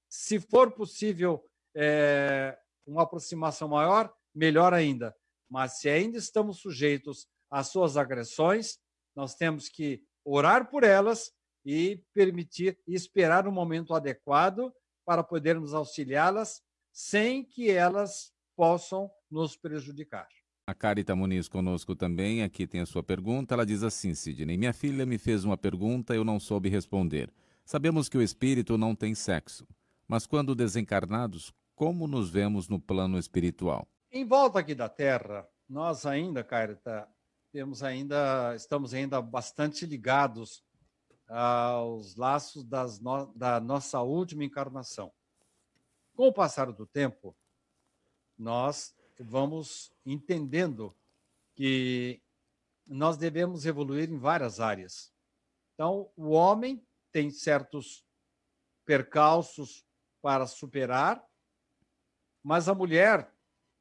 Se 0.08 0.40
for 0.40 0.72
possível 0.72 1.44
é, 1.76 2.58
uma 2.86 3.02
aproximação 3.02 3.68
maior, 3.68 4.12
melhor 4.34 4.72
ainda. 4.72 5.14
Mas 5.48 5.78
se 5.78 5.88
ainda 5.88 6.18
estamos 6.18 6.60
sujeitos 6.60 7.26
às 7.50 7.68
suas 7.68 7.96
agressões, 7.96 8.78
nós 9.14 9.34
temos 9.34 9.68
que 9.68 10.02
orar 10.24 10.70
por 10.70 10.84
elas 10.84 11.32
e 11.64 12.02
permitir 12.12 12.78
e 12.86 12.94
esperar 12.94 13.46
o 13.46 13.50
um 13.50 13.54
momento 13.54 13.94
adequado 13.94 14.74
para 15.04 15.22
podermos 15.22 15.74
auxiliá-las 15.74 16.62
sem 16.92 17.44
que 17.44 17.70
elas 17.70 18.32
possam 18.56 19.10
nos 19.30 19.56
prejudicar. 19.56 20.28
A 20.66 20.72
Carita 20.72 21.14
Muniz 21.14 21.46
conosco 21.46 21.94
também, 21.94 22.42
aqui 22.42 22.66
tem 22.66 22.80
a 22.80 22.86
sua 22.86 23.02
pergunta. 23.02 23.52
Ela 23.52 23.66
diz 23.66 23.82
assim, 23.82 24.14
Sidney, 24.14 24.56
minha 24.56 24.72
filha 24.72 25.04
me 25.04 25.18
fez 25.18 25.44
uma 25.44 25.58
pergunta, 25.58 26.14
eu 26.14 26.24
não 26.24 26.40
soube 26.40 26.70
responder. 26.70 27.30
Sabemos 27.66 28.08
que 28.08 28.16
o 28.16 28.22
espírito 28.22 28.78
não 28.78 28.94
tem 28.94 29.14
sexo, 29.14 29.68
mas 30.08 30.26
quando 30.26 30.54
desencarnados, 30.54 31.52
como 31.74 32.06
nos 32.06 32.30
vemos 32.30 32.66
no 32.66 32.80
plano 32.80 33.18
espiritual? 33.18 33.86
Em 34.10 34.24
volta 34.24 34.58
aqui 34.58 34.74
da 34.74 34.88
Terra, 34.88 35.46
nós 35.68 36.06
ainda, 36.06 36.42
Carita, 36.42 37.06
temos 37.52 37.82
ainda, 37.82 38.54
estamos 38.56 38.94
ainda 38.94 39.20
bastante 39.20 39.84
ligados 39.84 40.64
aos 41.28 42.16
laços 42.16 42.64
no, 43.02 43.26
da 43.34 43.60
nossa 43.60 44.00
última 44.00 44.44
encarnação. 44.44 45.12
Com 46.14 46.28
o 46.28 46.32
passar 46.32 46.72
do 46.72 46.86
tempo, 46.86 47.36
nós 48.38 48.94
vamos 49.22 49.92
entendendo 50.04 50.94
que 51.54 52.20
nós 52.86 53.16
devemos 53.16 53.64
evoluir 53.64 54.10
em 54.10 54.18
várias 54.18 54.60
áreas. 54.60 55.12
Então, 55.74 56.10
o 56.16 56.30
homem 56.30 56.84
tem 57.12 57.30
certos 57.30 58.04
percalços 58.84 59.84
para 60.20 60.46
superar, 60.46 61.24
mas 62.42 62.68
a 62.68 62.74
mulher 62.74 63.32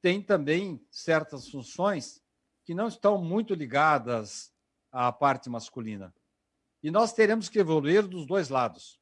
tem 0.01 0.21
também 0.21 0.85
certas 0.89 1.49
funções 1.49 2.21
que 2.63 2.73
não 2.73 2.87
estão 2.87 3.17
muito 3.21 3.53
ligadas 3.53 4.53
à 4.91 5.11
parte 5.11 5.49
masculina. 5.49 6.13
E 6.81 6.91
nós 6.91 7.13
teremos 7.13 7.49
que 7.49 7.59
evoluir 7.59 8.07
dos 8.07 8.25
dois 8.25 8.49
lados. 8.49 8.99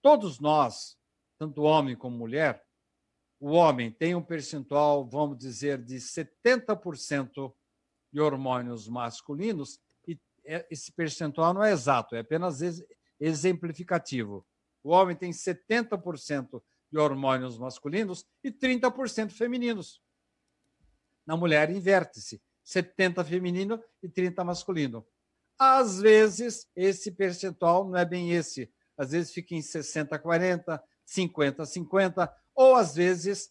Todos 0.00 0.40
nós, 0.40 0.98
tanto 1.38 1.62
homem 1.62 1.96
como 1.96 2.16
mulher, 2.16 2.66
o 3.42 3.54
homem 3.54 3.90
tem 3.90 4.14
um 4.14 4.22
percentual, 4.22 5.04
vamos 5.04 5.36
dizer, 5.36 5.76
de 5.82 5.96
70% 5.96 7.52
de 8.12 8.20
hormônios 8.20 8.86
masculinos, 8.86 9.80
e 10.06 10.16
é, 10.44 10.64
esse 10.70 10.92
percentual 10.92 11.52
não 11.52 11.64
é 11.64 11.72
exato, 11.72 12.14
é 12.14 12.20
apenas 12.20 12.60
exemplificativo. 13.18 14.46
O 14.80 14.90
homem 14.90 15.16
tem 15.16 15.32
70% 15.32 16.62
de 16.88 16.98
hormônios 17.00 17.58
masculinos 17.58 18.24
e 18.44 18.52
30% 18.52 19.32
femininos. 19.32 20.00
Na 21.26 21.36
mulher, 21.36 21.68
inverte-se: 21.68 22.40
70% 22.64 23.24
feminino 23.24 23.82
e 24.00 24.08
30% 24.08 24.44
masculino. 24.44 25.04
Às 25.58 26.00
vezes, 26.00 26.68
esse 26.76 27.10
percentual 27.10 27.88
não 27.88 27.96
é 27.96 28.04
bem 28.04 28.30
esse. 28.30 28.72
Às 28.96 29.10
vezes 29.10 29.32
fica 29.32 29.52
em 29.56 29.62
60 29.62 30.16
40, 30.16 30.80
50 31.04 31.66
50, 31.66 32.41
ou 32.54 32.74
às 32.74 32.94
vezes, 32.94 33.50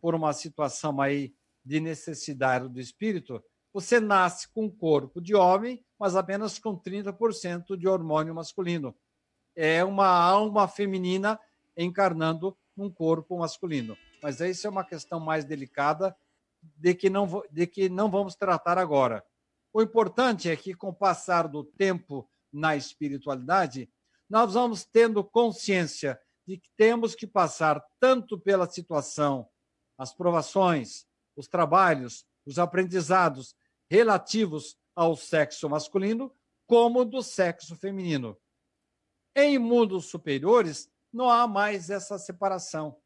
por 0.00 0.14
uma 0.14 0.32
situação 0.32 1.00
aí 1.00 1.34
de 1.64 1.80
necessidade 1.80 2.68
do 2.68 2.80
espírito, 2.80 3.42
você 3.72 4.00
nasce 4.00 4.48
com 4.48 4.64
um 4.64 4.70
corpo 4.70 5.20
de 5.20 5.34
homem, 5.34 5.84
mas 5.98 6.16
apenas 6.16 6.58
com 6.58 6.78
30% 6.78 7.76
de 7.76 7.86
hormônio 7.86 8.34
masculino. 8.34 8.94
É 9.54 9.84
uma 9.84 10.08
alma 10.08 10.66
feminina 10.66 11.38
encarnando 11.76 12.56
um 12.76 12.90
corpo 12.90 13.38
masculino. 13.38 13.96
Mas 14.22 14.40
isso 14.40 14.66
é 14.66 14.70
uma 14.70 14.84
questão 14.84 15.20
mais 15.20 15.44
delicada 15.44 16.16
de 16.62 16.94
que 16.94 17.10
não, 17.10 17.42
de 17.50 17.66
que 17.66 17.88
não 17.88 18.10
vamos 18.10 18.34
tratar 18.34 18.78
agora. 18.78 19.24
O 19.72 19.82
importante 19.82 20.48
é 20.48 20.56
que, 20.56 20.74
com 20.74 20.88
o 20.88 20.94
passar 20.94 21.46
do 21.46 21.62
tempo 21.62 22.28
na 22.52 22.74
espiritualidade, 22.74 23.90
nós 24.28 24.54
vamos 24.54 24.84
tendo 24.84 25.22
consciência 25.22 26.18
de 26.48 26.56
que 26.56 26.70
temos 26.78 27.14
que 27.14 27.26
passar 27.26 27.84
tanto 28.00 28.40
pela 28.40 28.66
situação, 28.66 29.46
as 29.98 30.14
provações, 30.14 31.06
os 31.36 31.46
trabalhos, 31.46 32.24
os 32.46 32.58
aprendizados 32.58 33.54
relativos 33.90 34.74
ao 34.96 35.14
sexo 35.14 35.68
masculino, 35.68 36.34
como 36.66 37.04
do 37.04 37.20
sexo 37.22 37.76
feminino. 37.76 38.34
Em 39.36 39.58
mundos 39.58 40.06
superiores, 40.06 40.90
não 41.12 41.28
há 41.28 41.46
mais 41.46 41.90
essa 41.90 42.18
separação. 42.18 42.98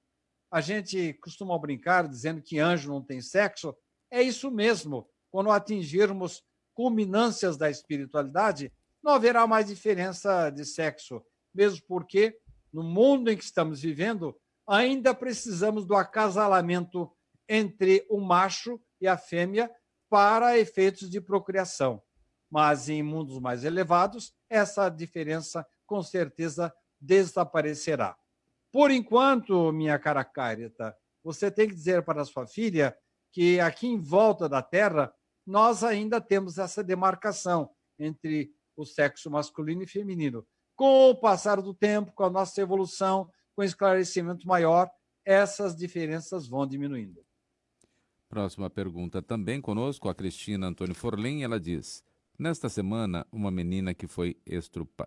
A 0.48 0.60
gente 0.60 1.12
costuma 1.14 1.58
brincar 1.58 2.06
dizendo 2.06 2.40
que 2.40 2.60
anjo 2.60 2.90
não 2.90 3.02
tem 3.02 3.20
sexo. 3.20 3.76
É 4.08 4.22
isso 4.22 4.52
mesmo. 4.52 5.10
Quando 5.32 5.50
atingirmos 5.50 6.44
culminâncias 6.74 7.56
da 7.56 7.68
espiritualidade, 7.68 8.72
não 9.02 9.12
haverá 9.12 9.48
mais 9.48 9.66
diferença 9.66 10.48
de 10.50 10.64
sexo, 10.64 11.24
mesmo 11.52 11.84
porque, 11.88 12.38
no 12.72 12.82
mundo 12.82 13.30
em 13.30 13.36
que 13.36 13.44
estamos 13.44 13.80
vivendo, 13.82 14.36
ainda 14.66 15.14
precisamos 15.14 15.84
do 15.84 15.94
acasalamento 15.94 17.10
entre 17.48 18.06
o 18.08 18.20
macho 18.20 18.80
e 19.00 19.06
a 19.06 19.16
fêmea 19.16 19.70
para 20.08 20.58
efeitos 20.58 21.10
de 21.10 21.20
procriação. 21.20 22.02
Mas 22.50 22.88
em 22.88 23.02
mundos 23.02 23.38
mais 23.38 23.64
elevados, 23.64 24.34
essa 24.48 24.88
diferença 24.88 25.66
com 25.86 26.02
certeza 26.02 26.72
desaparecerá. 27.00 28.16
Por 28.70 28.90
enquanto, 28.90 29.72
minha 29.72 29.98
cara 29.98 30.24
Carita, 30.24 30.96
você 31.22 31.50
tem 31.50 31.68
que 31.68 31.74
dizer 31.74 32.02
para 32.04 32.24
sua 32.24 32.46
filha 32.46 32.96
que 33.32 33.60
aqui 33.60 33.86
em 33.86 34.00
volta 34.00 34.48
da 34.48 34.62
Terra 34.62 35.12
nós 35.46 35.82
ainda 35.82 36.20
temos 36.20 36.58
essa 36.58 36.82
demarcação 36.82 37.70
entre 37.98 38.54
o 38.76 38.84
sexo 38.84 39.30
masculino 39.30 39.82
e 39.82 39.86
feminino. 39.86 40.46
Com 40.82 41.10
o 41.10 41.14
passar 41.14 41.62
do 41.62 41.72
tempo, 41.72 42.10
com 42.10 42.24
a 42.24 42.28
nossa 42.28 42.60
evolução, 42.60 43.30
com 43.54 43.62
esclarecimento 43.62 44.48
maior, 44.48 44.90
essas 45.24 45.76
diferenças 45.76 46.48
vão 46.48 46.66
diminuindo. 46.66 47.24
Próxima 48.28 48.68
pergunta 48.68 49.22
também 49.22 49.60
conosco, 49.60 50.08
a 50.08 50.14
Cristina 50.16 50.66
Antônio 50.66 50.96
Forlim, 50.96 51.44
ela 51.44 51.60
diz: 51.60 52.02
Nesta 52.36 52.68
semana, 52.68 53.24
uma 53.30 53.48
menina 53.48 53.94
que 53.94 54.08
foi 54.08 54.36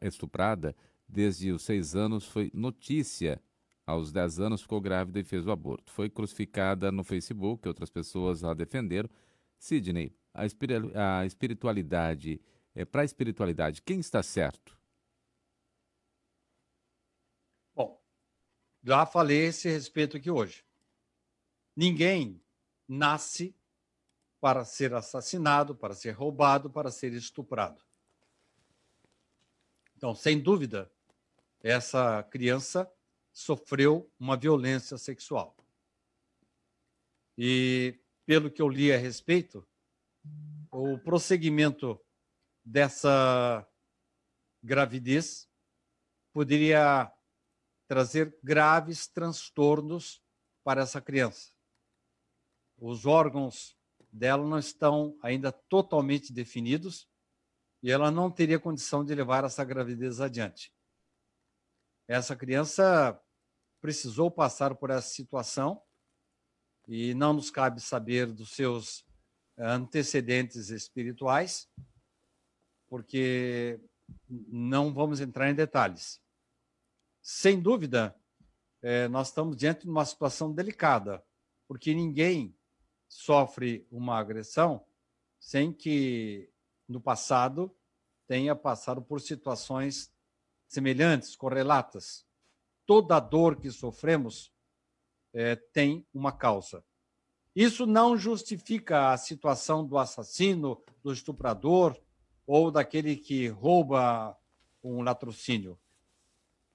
estuprada 0.02 0.74
desde 1.06 1.52
os 1.52 1.64
seis 1.64 1.94
anos 1.94 2.26
foi 2.26 2.50
notícia. 2.54 3.42
Aos 3.86 4.14
dez 4.14 4.40
anos 4.40 4.62
ficou 4.62 4.80
grávida 4.80 5.20
e 5.20 5.26
fez 5.26 5.46
o 5.46 5.52
aborto. 5.52 5.92
Foi 5.92 6.10
crucificada 6.10 6.90
no 6.90 7.04
Facebook, 7.04 7.68
outras 7.68 7.90
pessoas 7.90 8.46
a 8.46 8.54
defenderam. 8.54 9.10
Sidney, 9.60 10.16
a, 10.34 11.26
espiritualidade, 11.26 12.40
é, 12.74 12.86
para 12.86 13.02
a 13.02 13.06
espiritualidade, 13.06 13.82
quem 13.82 14.00
está 14.00 14.24
certo? 14.24 14.74
Bom, 17.76 18.02
já 18.86 19.03
falei 19.03 19.48
esse 19.48 19.68
respeito 19.68 20.16
aqui 20.16 20.30
hoje. 20.30 20.64
Ninguém 21.76 22.40
nasce 22.88 23.56
para 24.40 24.64
ser 24.64 24.94
assassinado, 24.94 25.76
para 25.76 25.95
ser 25.95 26.12
roubado, 26.12 26.70
para 26.70 26.91
ser 26.91 27.12
estuprado. 27.14 27.82
Então, 29.98 30.14
sem 30.14 30.40
dúvida, 30.40 30.91
essa 31.64 32.22
criança 32.30 32.90
sofreu 33.34 34.07
uma 34.20 34.38
violência 34.38 34.99
sexual. 34.99 35.57
E, 37.36 37.99
pelo 38.24 38.52
que 38.52 38.62
eu 38.62 38.70
li 38.70 38.94
a 38.94 38.98
respeito, 38.98 39.68
o 40.72 40.99
prosseguimento 40.99 41.99
dessa 42.64 43.68
gravidez 44.62 45.49
poderia 46.32 47.12
trazer 47.88 48.38
graves 48.44 49.07
transtornos 49.07 50.22
para 50.64 50.82
essa 50.82 51.02
criança. 51.02 51.52
Os 52.78 53.06
órgãos 53.06 53.78
dela 54.12 54.45
não 54.48 54.57
estão 54.57 55.18
ainda 55.22 55.52
totalmente 55.52 56.34
definidos 56.34 57.07
e 57.84 57.91
ela 57.91 58.10
não 58.10 58.32
teria 58.32 58.60
condição 58.60 59.06
de 59.06 59.14
levar 59.14 59.44
essa 59.44 59.64
gravidez 59.64 60.20
adiante. 60.20 60.74
Essa 62.07 62.36
criança 62.36 63.20
precisou 63.82 64.32
passar 64.32 64.76
por 64.76 64.90
essa 64.90 65.07
situação 65.07 65.82
e 66.88 67.14
não 67.14 67.34
nos 67.34 67.49
cabe 67.49 67.82
saber 67.82 68.32
dos 68.32 68.52
seus 68.52 69.06
antecedentes 69.57 70.70
espirituais, 70.70 71.70
porque 72.88 73.80
não 74.28 74.94
vamos 74.94 75.20
entrar 75.20 75.49
em 75.49 75.56
detalhes. 75.56 76.22
Sem 77.28 77.60
dúvida, 77.60 78.16
é, 78.84 79.08
nós 79.08 79.30
estamos 79.30 79.58
diante 79.58 79.82
de 79.82 79.90
uma 79.90 80.06
situação 80.06 80.54
delicada, 80.54 81.26
porque 81.68 81.92
ninguém 81.92 82.56
sofre 83.10 83.88
uma 83.90 84.20
agressão 84.20 84.86
sem 85.40 85.74
que 85.74 86.54
no 86.88 87.02
passado 87.02 87.76
tenha 88.28 88.56
passado 88.56 89.02
por 89.02 89.20
situações 89.20 90.14
semelhantes, 90.68 91.36
correlatas. 91.36 92.28
Toda 92.86 93.20
dor 93.20 93.60
que 93.60 93.72
sofremos 93.72 94.54
é, 95.34 95.56
tem 95.56 96.06
uma 96.14 96.32
causa. 96.32 96.86
Isso 97.56 97.88
não 97.88 98.16
justifica 98.16 99.12
a 99.12 99.18
situação 99.18 99.84
do 99.84 99.98
assassino, 99.98 100.80
do 101.02 101.12
estuprador 101.12 102.00
ou 102.46 102.70
daquele 102.70 103.16
que 103.18 103.48
rouba 103.48 104.38
um 104.84 105.02
latrocínio. 105.02 105.80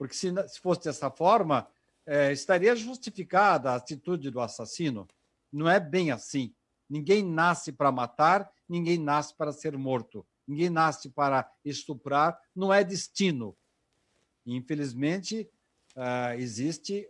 Porque 0.00 0.14
se, 0.14 0.32
se 0.48 0.58
fosse 0.58 0.84
dessa 0.84 1.10
forma, 1.10 1.68
é, 2.06 2.32
estaria 2.32 2.74
justificada 2.74 3.70
a 3.70 3.74
atitude 3.74 4.30
do 4.30 4.40
assassino. 4.40 5.06
Não 5.52 5.68
é 5.68 5.78
bem 5.78 6.10
assim. 6.10 6.54
Ninguém 6.88 7.22
nasce 7.22 7.70
para 7.70 7.92
matar, 7.92 8.50
ninguém 8.66 8.96
nasce 8.96 9.34
para 9.36 9.52
ser 9.52 9.76
morto, 9.76 10.26
ninguém 10.48 10.70
nasce 10.70 11.10
para 11.10 11.46
estuprar, 11.62 12.40
não 12.56 12.72
é 12.72 12.82
destino. 12.82 13.54
Infelizmente, 14.46 15.46
uh, 15.94 16.32
existe 16.38 17.06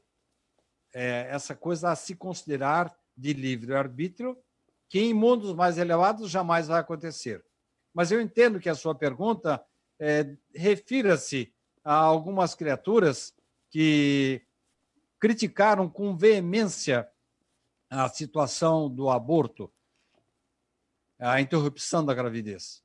é, 0.92 1.28
essa 1.30 1.54
coisa 1.54 1.92
a 1.92 1.94
se 1.94 2.16
considerar 2.16 2.92
de 3.16 3.32
livre-arbítrio, 3.32 4.36
que 4.88 4.98
em 4.98 5.14
mundos 5.14 5.54
mais 5.54 5.78
elevados 5.78 6.28
jamais 6.28 6.66
vai 6.66 6.80
acontecer. 6.80 7.44
Mas 7.94 8.10
eu 8.10 8.20
entendo 8.20 8.58
que 8.58 8.68
a 8.68 8.74
sua 8.74 8.96
pergunta 8.96 9.64
é, 9.96 10.34
refira-se 10.52 11.54
a 11.84 11.94
algumas 11.94 12.54
criaturas 12.54 13.34
que 13.70 14.42
criticaram 15.18 15.88
com 15.88 16.16
veemência 16.16 17.10
a 17.88 18.08
situação 18.08 18.88
do 18.88 19.10
aborto, 19.10 19.72
a 21.18 21.40
interrupção 21.40 22.04
da 22.04 22.14
gravidez, 22.14 22.82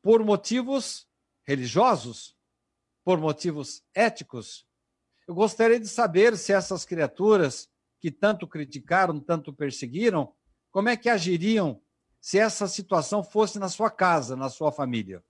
por 0.00 0.24
motivos 0.24 1.08
religiosos, 1.44 2.36
por 3.04 3.18
motivos 3.18 3.84
éticos. 3.94 4.66
Eu 5.26 5.34
gostaria 5.34 5.78
de 5.78 5.88
saber 5.88 6.36
se 6.36 6.52
essas 6.52 6.84
criaturas 6.84 7.68
que 8.00 8.10
tanto 8.10 8.46
criticaram, 8.46 9.20
tanto 9.20 9.52
perseguiram, 9.52 10.34
como 10.70 10.88
é 10.88 10.96
que 10.96 11.08
agiriam 11.08 11.80
se 12.20 12.38
essa 12.38 12.66
situação 12.66 13.22
fosse 13.22 13.58
na 13.58 13.68
sua 13.68 13.90
casa, 13.90 14.34
na 14.36 14.48
sua 14.48 14.72
família? 14.72 15.22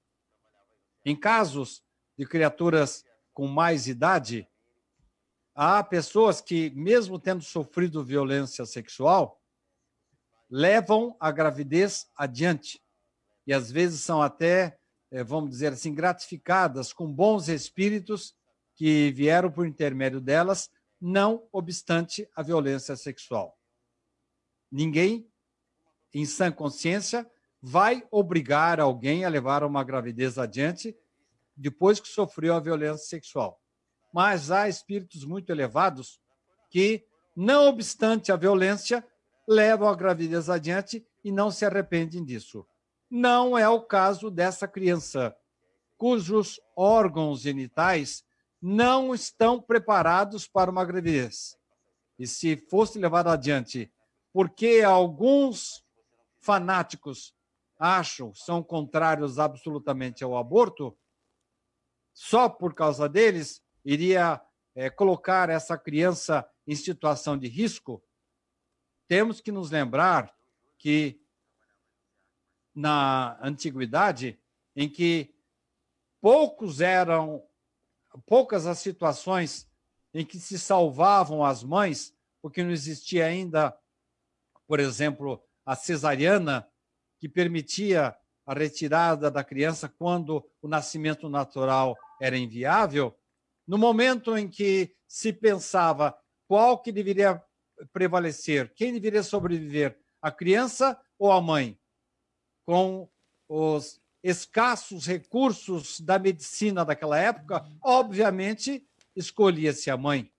Em 1.04 1.16
casos 1.16 1.81
de 2.16 2.26
criaturas 2.26 3.04
com 3.32 3.46
mais 3.46 3.86
idade, 3.86 4.48
há 5.54 5.82
pessoas 5.82 6.40
que, 6.40 6.70
mesmo 6.70 7.18
tendo 7.18 7.42
sofrido 7.42 8.04
violência 8.04 8.64
sexual, 8.66 9.40
levam 10.50 11.16
a 11.18 11.30
gravidez 11.30 12.10
adiante 12.16 12.82
e 13.46 13.52
às 13.52 13.70
vezes 13.70 14.00
são 14.00 14.22
até, 14.22 14.78
eh, 15.10 15.24
vamos 15.24 15.50
dizer 15.50 15.72
assim, 15.72 15.94
gratificadas 15.94 16.92
com 16.92 17.12
bons 17.12 17.48
espíritos 17.48 18.36
que 18.74 19.10
vieram 19.12 19.50
por 19.50 19.66
intermédio 19.66 20.20
delas 20.20 20.70
não 21.00 21.48
obstante 21.50 22.28
a 22.34 22.42
violência 22.42 22.94
sexual. 22.94 23.58
Ninguém, 24.70 25.28
em 26.14 26.24
sã 26.24 26.52
consciência, 26.52 27.28
vai 27.60 28.06
obrigar 28.10 28.78
alguém 28.78 29.24
a 29.24 29.28
levar 29.28 29.64
uma 29.64 29.82
gravidez 29.82 30.38
adiante 30.38 30.96
depois 31.56 32.00
que 32.00 32.08
sofreu 32.08 32.54
a 32.54 32.60
violência 32.60 33.06
sexual. 33.06 33.60
Mas 34.12 34.50
há 34.50 34.68
espíritos 34.68 35.24
muito 35.24 35.50
elevados 35.50 36.20
que, 36.70 37.04
não 37.34 37.68
obstante 37.68 38.30
a 38.30 38.36
violência, 38.36 39.06
levam 39.48 39.88
a 39.88 39.94
gravidez 39.94 40.48
adiante 40.48 41.06
e 41.24 41.32
não 41.32 41.50
se 41.50 41.64
arrependem 41.64 42.24
disso. 42.24 42.66
Não 43.10 43.56
é 43.56 43.68
o 43.68 43.82
caso 43.82 44.30
dessa 44.30 44.66
criança, 44.66 45.36
cujos 45.98 46.60
órgãos 46.76 47.40
genitais 47.40 48.24
não 48.60 49.14
estão 49.14 49.60
preparados 49.60 50.46
para 50.46 50.70
uma 50.70 50.84
gravidez. 50.84 51.56
E 52.18 52.26
se 52.26 52.56
fosse 52.56 52.98
levado 52.98 53.28
adiante, 53.28 53.92
porque 54.32 54.82
alguns 54.86 55.84
fanáticos 56.40 57.34
acham, 57.78 58.32
são 58.34 58.62
contrários 58.62 59.38
absolutamente 59.38 60.22
ao 60.22 60.36
aborto, 60.36 60.96
só 62.12 62.48
por 62.48 62.74
causa 62.74 63.08
deles, 63.08 63.62
iria 63.84 64.40
é, 64.74 64.88
colocar 64.90 65.50
essa 65.50 65.76
criança 65.76 66.48
em 66.66 66.74
situação 66.74 67.36
de 67.36 67.48
risco, 67.48 68.02
temos 69.08 69.40
que 69.40 69.52
nos 69.52 69.70
lembrar 69.70 70.34
que 70.78 71.20
na 72.74 73.38
antiguidade, 73.42 74.40
em 74.74 74.88
que 74.88 75.34
poucos 76.20 76.80
eram 76.80 77.46
poucas 78.26 78.66
as 78.66 78.78
situações 78.78 79.68
em 80.14 80.24
que 80.24 80.38
se 80.38 80.58
salvavam 80.58 81.44
as 81.44 81.62
mães, 81.62 82.14
porque 82.40 82.62
não 82.62 82.70
existia 82.70 83.26
ainda, 83.26 83.76
por 84.66 84.80
exemplo, 84.80 85.42
a 85.64 85.74
cesariana, 85.74 86.68
que 87.18 87.28
permitia 87.28 88.16
a 88.46 88.54
retirada 88.54 89.30
da 89.30 89.44
criança 89.44 89.88
quando 89.88 90.44
o 90.60 90.68
nascimento 90.68 91.28
natural 91.28 91.96
era 92.20 92.36
inviável, 92.36 93.16
no 93.66 93.78
momento 93.78 94.36
em 94.36 94.48
que 94.48 94.94
se 95.06 95.32
pensava 95.32 96.16
qual 96.48 96.78
que 96.82 96.92
deveria 96.92 97.42
prevalecer, 97.92 98.72
quem 98.74 98.92
deveria 98.92 99.22
sobreviver, 99.22 99.98
a 100.20 100.30
criança 100.30 101.00
ou 101.18 101.32
a 101.32 101.40
mãe, 101.40 101.78
com 102.64 103.08
os 103.48 104.00
escassos 104.22 105.06
recursos 105.06 106.00
da 106.00 106.18
medicina 106.18 106.84
daquela 106.84 107.18
época, 107.18 107.64
obviamente 107.82 108.86
escolhia-se 109.16 109.90
a 109.90 109.96
mãe. 109.96 110.32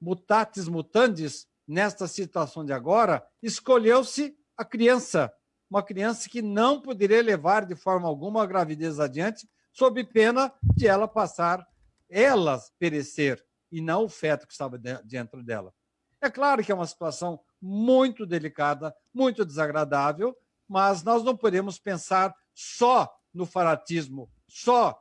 Mutatis 0.00 0.68
mutandis, 0.68 1.48
nesta 1.66 2.06
situação 2.06 2.64
de 2.64 2.72
agora, 2.72 3.26
escolheu-se 3.42 4.38
a 4.56 4.64
criança, 4.64 5.32
uma 5.70 5.82
criança 5.82 6.28
que 6.28 6.40
não 6.40 6.80
poderia 6.80 7.22
levar 7.22 7.64
de 7.64 7.74
forma 7.74 8.08
alguma 8.08 8.42
a 8.42 8.46
gravidez 8.46 9.00
adiante, 9.00 9.48
sob 9.72 10.02
pena 10.04 10.52
de 10.74 10.86
ela 10.86 11.06
passar, 11.06 11.66
ela 12.08 12.60
perecer, 12.78 13.44
e 13.70 13.80
não 13.80 14.04
o 14.04 14.08
feto 14.08 14.46
que 14.46 14.52
estava 14.52 14.78
dentro 14.78 15.42
dela. 15.42 15.74
É 16.20 16.30
claro 16.30 16.64
que 16.64 16.72
é 16.72 16.74
uma 16.74 16.86
situação 16.86 17.40
muito 17.60 18.24
delicada, 18.24 18.94
muito 19.12 19.44
desagradável, 19.44 20.36
mas 20.68 21.02
nós 21.02 21.22
não 21.22 21.36
podemos 21.36 21.78
pensar 21.78 22.34
só 22.54 23.12
no 23.34 23.44
fanatismo, 23.44 24.30
só 24.48 24.98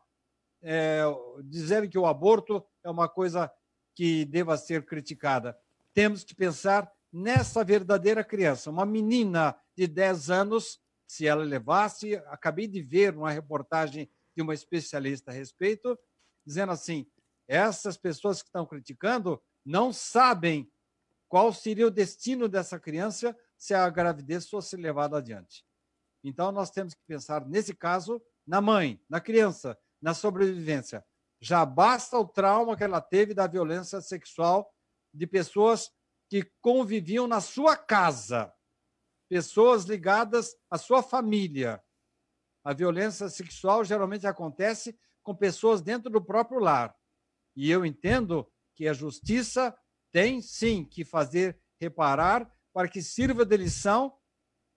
é, 0.62 1.04
dizer 1.44 1.88
que 1.90 1.98
o 1.98 2.06
aborto 2.06 2.66
é 2.84 2.90
uma 2.90 3.08
coisa 3.08 3.52
que 3.94 4.26
deva 4.26 4.58
ser 4.58 4.86
criticada. 4.86 5.58
Temos 5.94 6.24
que 6.24 6.36
pensar 6.36 6.92
nessa 7.12 7.64
verdadeira 7.64 8.24
criança, 8.24 8.70
uma 8.70 8.86
menina 8.86 9.56
de 9.76 9.88
10 9.88 10.30
anos, 10.30 10.80
se 11.08 11.28
ela 11.28 11.44
levasse, 11.44 12.16
acabei 12.28 12.68
de 12.68 12.82
ver 12.82 13.16
uma 13.16 13.32
reportagem 13.32 14.10
de 14.36 14.42
uma 14.42 14.54
especialista 14.54 15.32
a 15.32 15.34
respeito, 15.34 15.98
dizendo 16.46 16.72
assim: 16.72 17.06
essas 17.48 17.98
pessoas 17.98 18.42
que 18.42 18.50
estão 18.50 18.66
criticando 18.66 19.42
não 19.66 19.94
sabem 19.94 20.72
qual 21.28 21.54
seria 21.54 21.88
o 21.88 21.92
destino 21.92 22.48
dessa 22.48 22.80
criança 22.80 23.36
se 23.58 23.74
a 23.74 23.90
gravidez 23.90 24.50
fosse 24.50 24.76
levada 24.76 25.18
adiante. 25.18 25.66
Então, 26.24 26.52
nós 26.52 26.72
temos 26.72 26.94
que 26.94 27.02
pensar, 27.08 27.46
nesse 27.46 27.74
caso, 27.74 28.22
na 28.46 28.62
mãe, 28.62 29.00
na 29.10 29.20
criança, 29.20 29.78
na 30.02 30.14
sobrevivência. 30.14 31.06
Já 31.40 31.66
basta 31.66 32.18
o 32.18 32.28
trauma 32.28 32.76
que 32.76 32.84
ela 32.84 33.02
teve 33.02 33.34
da 33.34 33.48
violência 33.48 34.02
sexual 34.02 34.72
de 35.14 35.28
pessoas 35.28 35.92
que 36.30 36.44
conviviam 36.62 37.28
na 37.28 37.42
sua 37.42 37.78
casa. 37.78 38.52
Pessoas 39.30 39.86
ligadas 39.86 40.56
à 40.70 40.78
sua 40.78 41.02
família. 41.02 41.84
A 42.64 42.74
violência 42.74 43.30
sexual 43.30 43.84
geralmente 43.84 44.26
acontece 44.26 44.98
com 45.24 45.36
pessoas 45.36 45.82
dentro 45.82 46.10
do 46.10 46.24
próprio 46.24 46.60
lar. 46.60 46.96
E 47.56 47.70
eu 47.70 47.86
entendo 47.86 48.50
que 48.76 48.88
a 48.88 48.94
justiça 48.94 49.76
tem 50.12 50.42
sim 50.42 50.84
que 50.84 51.04
fazer 51.04 51.60
reparar 51.80 52.52
para 52.74 52.88
que 52.88 53.02
sirva 53.02 53.46
de 53.46 53.58
lição 53.58 54.18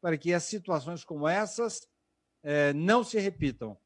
para 0.01 0.17
que 0.17 0.33
as 0.33 0.45
situações 0.45 1.05
como 1.05 1.27
essas 1.27 1.89
eh, 2.43 2.73
não 2.73 3.03
se 3.03 3.19
repitam. 3.19 3.77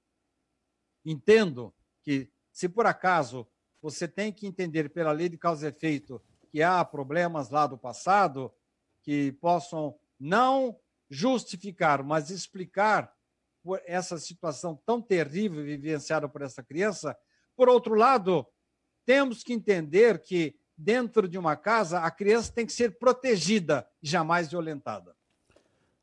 Entendo 1.05 1.75
que, 2.03 2.31
se 2.53 2.69
por 2.69 2.87
acaso 2.87 3.49
você 3.81 4.07
tem 4.07 4.33
que 4.33 4.47
entender 4.47 4.91
pela 4.91 5.11
lei 5.13 5.29
de 5.29 5.39
causa 5.39 5.67
e 5.67 5.71
efeito 5.71 6.23
que 6.51 6.63
há 6.63 6.85
problemas 6.85 7.51
lá 7.51 7.67
do 7.67 7.79
passado 7.79 8.53
que 9.03 9.33
possam 9.33 9.99
não 10.23 10.77
justificar, 11.11 12.05
mas 12.05 12.31
explicar 12.31 13.13
essa 13.85 14.19
situação 14.19 14.81
tão 14.87 15.03
terrível 15.03 15.65
vivenciada 15.65 16.29
por 16.29 16.43
essa 16.43 16.63
criança. 16.63 17.17
Por 17.57 17.69
outro 17.69 17.95
lado, 17.95 18.47
temos 19.05 19.43
que 19.43 19.53
entender 19.53 20.23
que 20.23 20.55
dentro 20.79 21.29
de 21.29 21.37
uma 21.37 21.57
casa 21.57 22.01
a 22.01 22.11
criança 22.11 22.53
tem 22.53 22.65
que 22.65 22.73
ser 22.73 22.99
protegida, 22.99 23.85
jamais 24.01 24.49
violentada. 24.49 25.13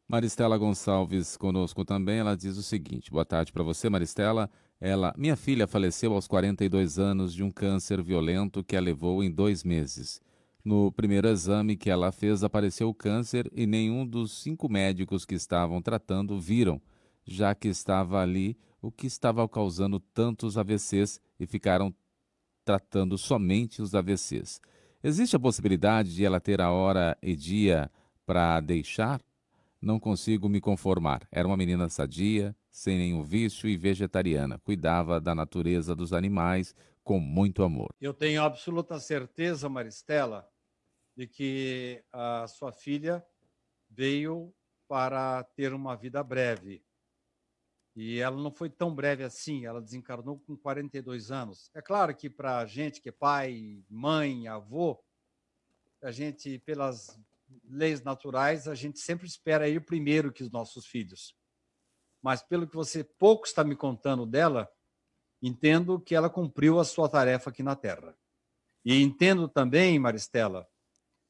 Maristela 0.06 0.58
Gonçalves 0.58 1.38
conosco 1.38 1.86
também, 1.86 2.20
ela 2.20 2.36
diz 2.36 2.58
o 2.58 2.64
seguinte: 2.64 3.12
Boa 3.12 3.26
tarde 3.26 3.54
para 3.54 3.64
você, 3.64 3.90
Maristela. 3.90 4.50
Ela, 4.82 5.14
minha 5.18 5.36
filha 5.36 5.68
faleceu 5.68 6.14
aos 6.14 6.28
42 6.28 7.00
anos 7.00 7.34
de 7.34 7.44
um 7.44 7.52
câncer 7.52 8.02
violento 8.02 8.64
que 8.64 8.76
a 8.76 8.82
levou 8.82 9.24
em 9.24 9.32
dois 9.32 9.64
meses. 9.64 10.22
No 10.64 10.92
primeiro 10.92 11.28
exame 11.28 11.78
que 11.78 11.90
ela 11.90 12.12
fez, 12.12 12.44
apareceu 12.44 12.94
câncer 12.94 13.50
e 13.54 13.66
nenhum 13.66 14.06
dos 14.06 14.32
cinco 14.32 14.70
médicos 14.70 15.26
que 15.26 15.36
estavam 15.36 15.82
tratando 15.82 16.40
viram, 16.40 16.82
já 17.26 17.56
que 17.56 17.68
estava 17.68 18.22
ali 18.22 18.58
o 18.82 18.92
que 18.92 19.08
estava 19.08 19.48
causando 19.48 20.00
tantos 20.00 20.58
AVCs 20.58 21.22
e 21.40 21.46
ficaram 21.46 21.94
tratando 22.66 23.18
somente 23.18 23.82
os 23.82 23.96
AVCs. 23.96 24.62
Existe 25.04 25.36
a 25.36 25.40
possibilidade 25.40 26.14
de 26.14 26.26
ela 26.26 26.40
ter 26.40 26.62
a 26.62 26.72
hora 26.72 27.18
e 27.22 27.36
dia 27.36 27.90
para 28.26 28.60
deixar? 28.60 29.22
Não 29.82 29.98
consigo 29.98 30.50
me 30.50 30.60
conformar. 30.60 31.26
Era 31.32 31.48
uma 31.48 31.56
menina 31.56 31.88
sadia, 31.88 32.54
sem 32.70 32.98
nenhum 32.98 33.24
vício 33.24 33.70
e 33.70 33.78
vegetariana. 33.78 34.60
Cuidava 34.60 35.22
da 35.22 35.34
natureza 35.34 35.96
dos 35.96 36.12
animais 36.12 36.76
com 37.04 37.20
muito 37.20 37.64
amor. 37.64 37.94
Eu 38.00 38.14
tenho 38.14 38.42
absoluta 38.42 39.00
certeza, 39.00 39.68
Maristela, 39.68 40.50
de 41.16 41.28
que 41.28 42.04
a 42.12 42.48
sua 42.48 42.72
filha 42.72 43.26
veio 43.90 44.54
para 44.88 45.44
ter 45.44 45.74
uma 45.74 45.96
vida 45.96 46.24
breve. 46.24 46.84
E 47.96 48.20
ela 48.20 48.38
não 48.38 48.52
foi 48.52 48.70
tão 48.70 48.94
breve 48.94 49.24
assim, 49.24 49.66
ela 49.66 49.82
desencarnou 49.82 50.40
com 50.40 50.56
42 50.56 51.32
anos. 51.32 51.70
É 51.74 51.82
claro 51.82 52.16
que 52.16 52.30
para 52.30 52.60
a 52.60 52.66
gente 52.66 53.02
que 53.02 53.10
é 53.10 53.12
pai, 53.12 53.84
mãe, 53.90 54.48
avô, 54.48 55.04
a 56.02 56.12
gente, 56.12 56.60
pelas 56.60 57.20
leis 57.66 58.02
naturais, 58.02 58.68
a 58.68 58.76
gente 58.76 59.00
sempre 59.00 59.28
espera 59.28 59.68
ir 59.68 59.84
primeiro 59.86 60.32
que 60.32 60.44
os 60.44 60.52
nossos 60.52 60.86
filhos. 60.86 61.36
Mas 62.22 62.42
pelo 62.42 62.68
que 62.68 62.76
você 62.76 63.04
pouco 63.04 63.46
está 63.46 63.64
me 63.64 63.76
contando 63.76 64.26
dela, 64.26 64.70
entendo 65.42 66.00
que 66.00 66.16
ela 66.16 66.30
cumpriu 66.30 66.80
a 66.80 66.86
sua 66.86 67.08
tarefa 67.08 67.50
aqui 67.50 67.64
na 67.64 67.76
Terra. 67.76 68.16
E 68.84 69.02
entendo 69.02 69.48
também, 69.48 70.00
Maristela, 70.00 70.68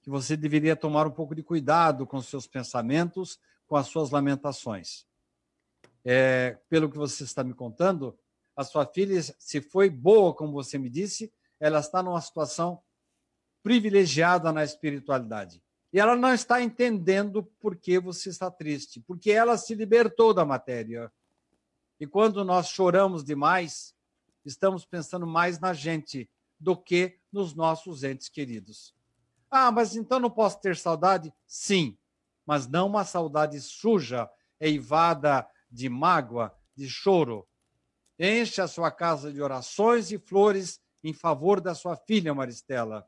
que 0.02 0.10
você 0.10 0.38
deveria 0.38 0.76
tomar 0.76 1.08
um 1.08 1.12
pouco 1.12 1.36
de 1.36 1.44
cuidado 1.44 2.06
com 2.06 2.22
seus 2.22 2.48
pensamentos, 2.48 3.40
com 3.68 3.76
as 3.76 3.88
suas 3.88 4.10
lamentações. 4.10 5.06
É, 6.04 6.58
pelo 6.70 6.90
que 6.90 6.98
você 6.98 7.24
está 7.24 7.44
me 7.44 7.54
contando, 7.54 8.18
a 8.56 8.64
sua 8.64 8.86
filha, 8.86 9.22
se 9.38 9.62
foi 9.62 9.90
boa, 9.90 10.34
como 10.34 10.54
você 10.54 10.78
me 10.78 10.90
disse, 10.90 11.32
ela 11.60 11.80
está 11.80 12.02
numa 12.02 12.22
situação 12.22 12.82
privilegiada 13.62 14.52
na 14.52 14.64
espiritualidade. 14.64 15.62
E 15.92 16.00
ela 16.00 16.16
não 16.16 16.34
está 16.34 16.62
entendendo 16.62 17.44
por 17.60 17.76
que 17.76 18.00
você 18.00 18.30
está 18.30 18.50
triste, 18.50 19.02
porque 19.02 19.32
ela 19.32 19.58
se 19.58 19.74
libertou 19.74 20.34
da 20.34 20.46
matéria. 20.46 21.12
E 22.00 22.08
quando 22.08 22.46
nós 22.46 22.70
choramos 22.70 23.24
demais, 23.24 23.96
estamos 24.46 24.86
pensando 24.86 25.26
mais 25.28 25.60
na 25.60 25.74
gente 25.74 26.30
do 26.60 26.76
que 26.76 27.20
nos 27.32 27.54
nossos 27.54 28.04
entes 28.04 28.30
queridos. 28.30 28.94
Ah, 29.50 29.72
mas 29.72 29.96
então 29.96 30.20
não 30.20 30.30
posso 30.30 30.60
ter 30.60 30.76
saudade? 30.76 31.34
Sim, 31.48 31.98
mas 32.46 32.68
não 32.68 32.88
uma 32.88 33.06
saudade 33.06 33.60
suja, 33.62 34.30
eivada 34.60 35.48
de 35.72 35.90
mágoa, 35.90 36.54
de 36.76 36.88
choro. 36.88 37.48
Enche 38.20 38.62
a 38.62 38.68
sua 38.68 38.92
casa 38.92 39.32
de 39.32 39.42
orações 39.42 40.12
e 40.12 40.18
flores 40.18 40.82
em 41.04 41.14
favor 41.14 41.62
da 41.62 41.74
sua 41.74 41.96
filha, 41.96 42.34
Maristela. 42.34 43.08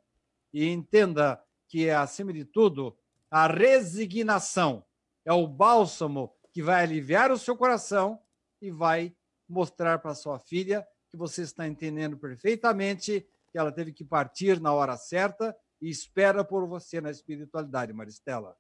E 0.54 0.68
entenda 0.68 1.42
que 1.68 1.88
é, 1.88 1.96
acima 1.96 2.32
de 2.34 2.46
tudo, 2.46 2.98
a 3.30 3.48
resignação. 3.48 4.86
É 5.26 5.32
o 5.32 5.48
bálsamo 5.48 6.34
que 6.52 6.64
vai 6.64 6.84
aliviar 6.84 7.32
o 7.32 7.38
seu 7.38 7.56
coração 7.56 8.20
e 8.62 8.72
vai 8.72 9.16
mostrar 9.48 10.00
para 10.00 10.16
sua 10.16 10.40
filha 10.40 10.86
que 11.12 11.18
você 11.18 11.42
está 11.42 11.68
entendendo 11.68 12.18
perfeitamente 12.18 13.28
que 13.52 13.58
ela 13.58 13.72
teve 13.72 13.92
que 13.92 14.06
partir 14.06 14.62
na 14.62 14.74
hora 14.74 14.96
certa 14.96 15.56
e 15.82 15.90
espera 15.90 16.44
por 16.44 16.66
você 16.66 17.02
na 17.02 17.12
espiritualidade, 17.12 17.92
Maristela. 17.92 18.56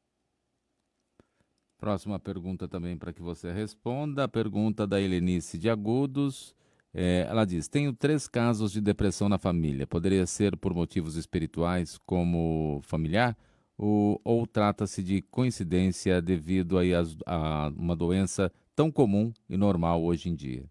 Próxima 1.78 2.19
pergunta 2.19 2.68
também 2.68 2.98
para 2.98 3.14
que 3.14 3.22
você 3.22 3.52
responda. 3.52 4.26
A 4.26 4.28
pergunta 4.28 4.86
da 4.86 5.02
Helenice 5.02 5.57
de 5.57 5.69
Agudos. 5.69 6.53
É, 6.94 7.26
ela 7.28 7.45
diz: 7.45 7.68
Tenho 7.68 7.94
três 7.94 8.28
casos 8.28 8.72
de 8.72 8.82
depressão 8.82 9.30
na 9.30 9.40
família. 9.40 9.88
Poderia 9.88 10.28
ser 10.28 10.56
por 10.57 10.73
motivos 10.73 11.15
espirituais, 11.15 11.98
como 12.06 12.82
familiar, 12.84 13.36
ou, 13.78 14.22
ou 14.23 14.45
trata-se 14.45 15.02
de 15.02 15.22
coincidência 15.23 16.22
devido 16.22 16.78
a, 16.78 16.82
a 17.26 17.69
uma 17.69 17.95
doença 17.95 18.52
tão 18.76 18.91
comum 18.91 19.34
e 19.49 19.57
normal 19.57 20.03
hoje 20.03 20.30
em 20.30 20.36
dia? 20.36 20.69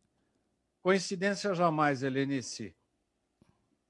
Coincidência 0.82 1.54
jamais, 1.54 2.02
Helenice. 2.02 2.74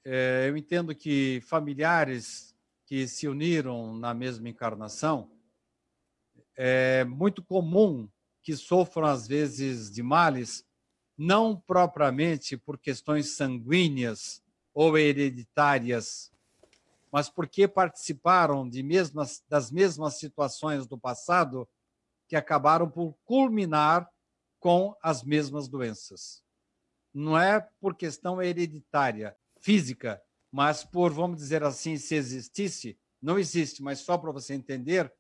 É, 0.05 0.47
eu 0.49 0.57
entendo 0.57 0.93
que 0.93 1.41
familiares 1.43 2.53
que 2.85 3.07
se 3.07 3.29
uniram 3.29 3.95
na 3.95 4.13
mesma 4.13 4.49
encarnação 4.49 5.31
é 6.57 7.05
muito 7.05 7.45
comum 7.45 8.09
que 8.43 8.57
sofram, 8.57 9.07
às 9.07 9.29
vezes, 9.29 9.89
de 9.89 10.03
males 10.03 10.67
não 11.17 11.55
propriamente 11.55 12.57
por 12.57 12.77
questões 12.77 13.37
sanguíneas 13.37 14.43
ou 14.75 14.99
hereditárias, 14.99 16.33
mas 17.13 17.31
porque 17.31 17.69
participaram 17.69 18.69
de 18.69 18.83
mesmas, 18.83 19.45
das 19.49 19.71
mesmas 19.71 20.19
situações 20.19 20.89
do 20.89 20.99
passado 20.99 21.69
que 22.27 22.35
acabaram 22.35 22.91
por 22.91 23.15
culminar 23.25 24.11
com 24.59 24.97
as 25.01 25.23
mesmas 25.23 25.69
doenças. 25.69 26.43
Não 27.13 27.39
é 27.39 27.61
por 27.81 27.97
questão 27.97 28.41
hereditária, 28.41 29.37
física, 29.61 30.23
mas 30.51 30.85
por, 30.85 31.13
vamos 31.13 31.37
dizer 31.37 31.63
assim, 31.63 31.97
se 31.97 32.15
existisse, 32.15 32.99
não 33.21 33.39
existe, 33.39 33.83
mas 33.83 34.01
só 34.01 34.17
para 34.17 34.33
você 34.33 34.55
entender, 34.55 35.13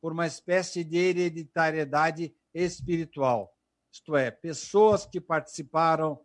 por 0.00 0.12
uma 0.12 0.26
espécie 0.26 0.82
de 0.82 0.96
hereditariedade 0.96 2.34
espiritual 2.54 3.54
isto 3.92 4.16
é, 4.16 4.30
pessoas 4.30 5.04
que 5.04 5.20
participaram 5.20 6.24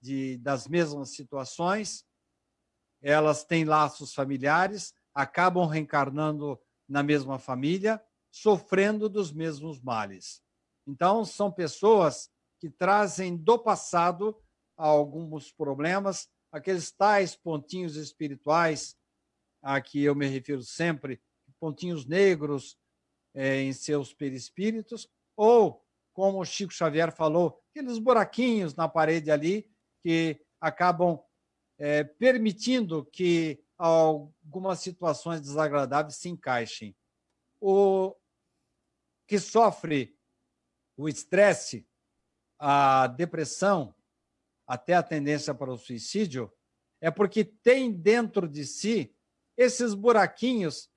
de, 0.00 0.36
das 0.38 0.68
mesmas 0.68 1.10
situações, 1.14 2.04
elas 3.00 3.44
têm 3.44 3.64
laços 3.64 4.12
familiares, 4.12 4.94
acabam 5.14 5.66
reencarnando 5.66 6.60
na 6.86 7.02
mesma 7.02 7.38
família, 7.38 8.02
sofrendo 8.30 9.08
dos 9.08 9.32
mesmos 9.32 9.80
males. 9.80 10.42
Então, 10.86 11.24
são 11.24 11.50
pessoas 11.50 12.30
que 12.58 12.68
trazem 12.68 13.36
do 13.36 13.58
passado 13.58 14.36
alguns 14.76 15.50
problemas, 15.52 16.28
aqueles 16.52 16.90
tais 16.90 17.34
pontinhos 17.34 17.96
espirituais 17.96 18.96
a 19.62 19.80
que 19.80 20.02
eu 20.04 20.14
me 20.14 20.26
refiro 20.26 20.62
sempre, 20.62 21.20
pontinhos 21.58 22.06
negros 22.06 22.78
é, 23.34 23.60
em 23.60 23.72
seus 23.72 24.12
perispíritos, 24.12 25.08
ou 25.36 25.84
como 26.12 26.40
o 26.40 26.44
Chico 26.44 26.72
Xavier 26.72 27.12
falou, 27.12 27.62
aqueles 27.70 27.98
buraquinhos 27.98 28.74
na 28.74 28.88
parede 28.88 29.30
ali 29.30 29.70
que 30.02 30.40
acabam 30.60 31.20
é, 31.78 32.04
permitindo 32.04 33.04
que 33.04 33.62
algumas 33.76 34.80
situações 34.80 35.40
desagradáveis 35.40 36.16
se 36.16 36.28
encaixem. 36.28 36.96
O 37.60 38.14
que 39.26 39.38
sofre 39.38 40.16
o 40.96 41.08
estresse, 41.08 41.86
a 42.58 43.06
depressão, 43.08 43.94
até 44.66 44.94
a 44.94 45.02
tendência 45.02 45.54
para 45.54 45.72
o 45.72 45.78
suicídio, 45.78 46.52
é 47.00 47.10
porque 47.10 47.44
tem 47.44 47.92
dentro 47.92 48.48
de 48.48 48.64
si 48.64 49.14
esses 49.56 49.94
buraquinhos 49.94 50.90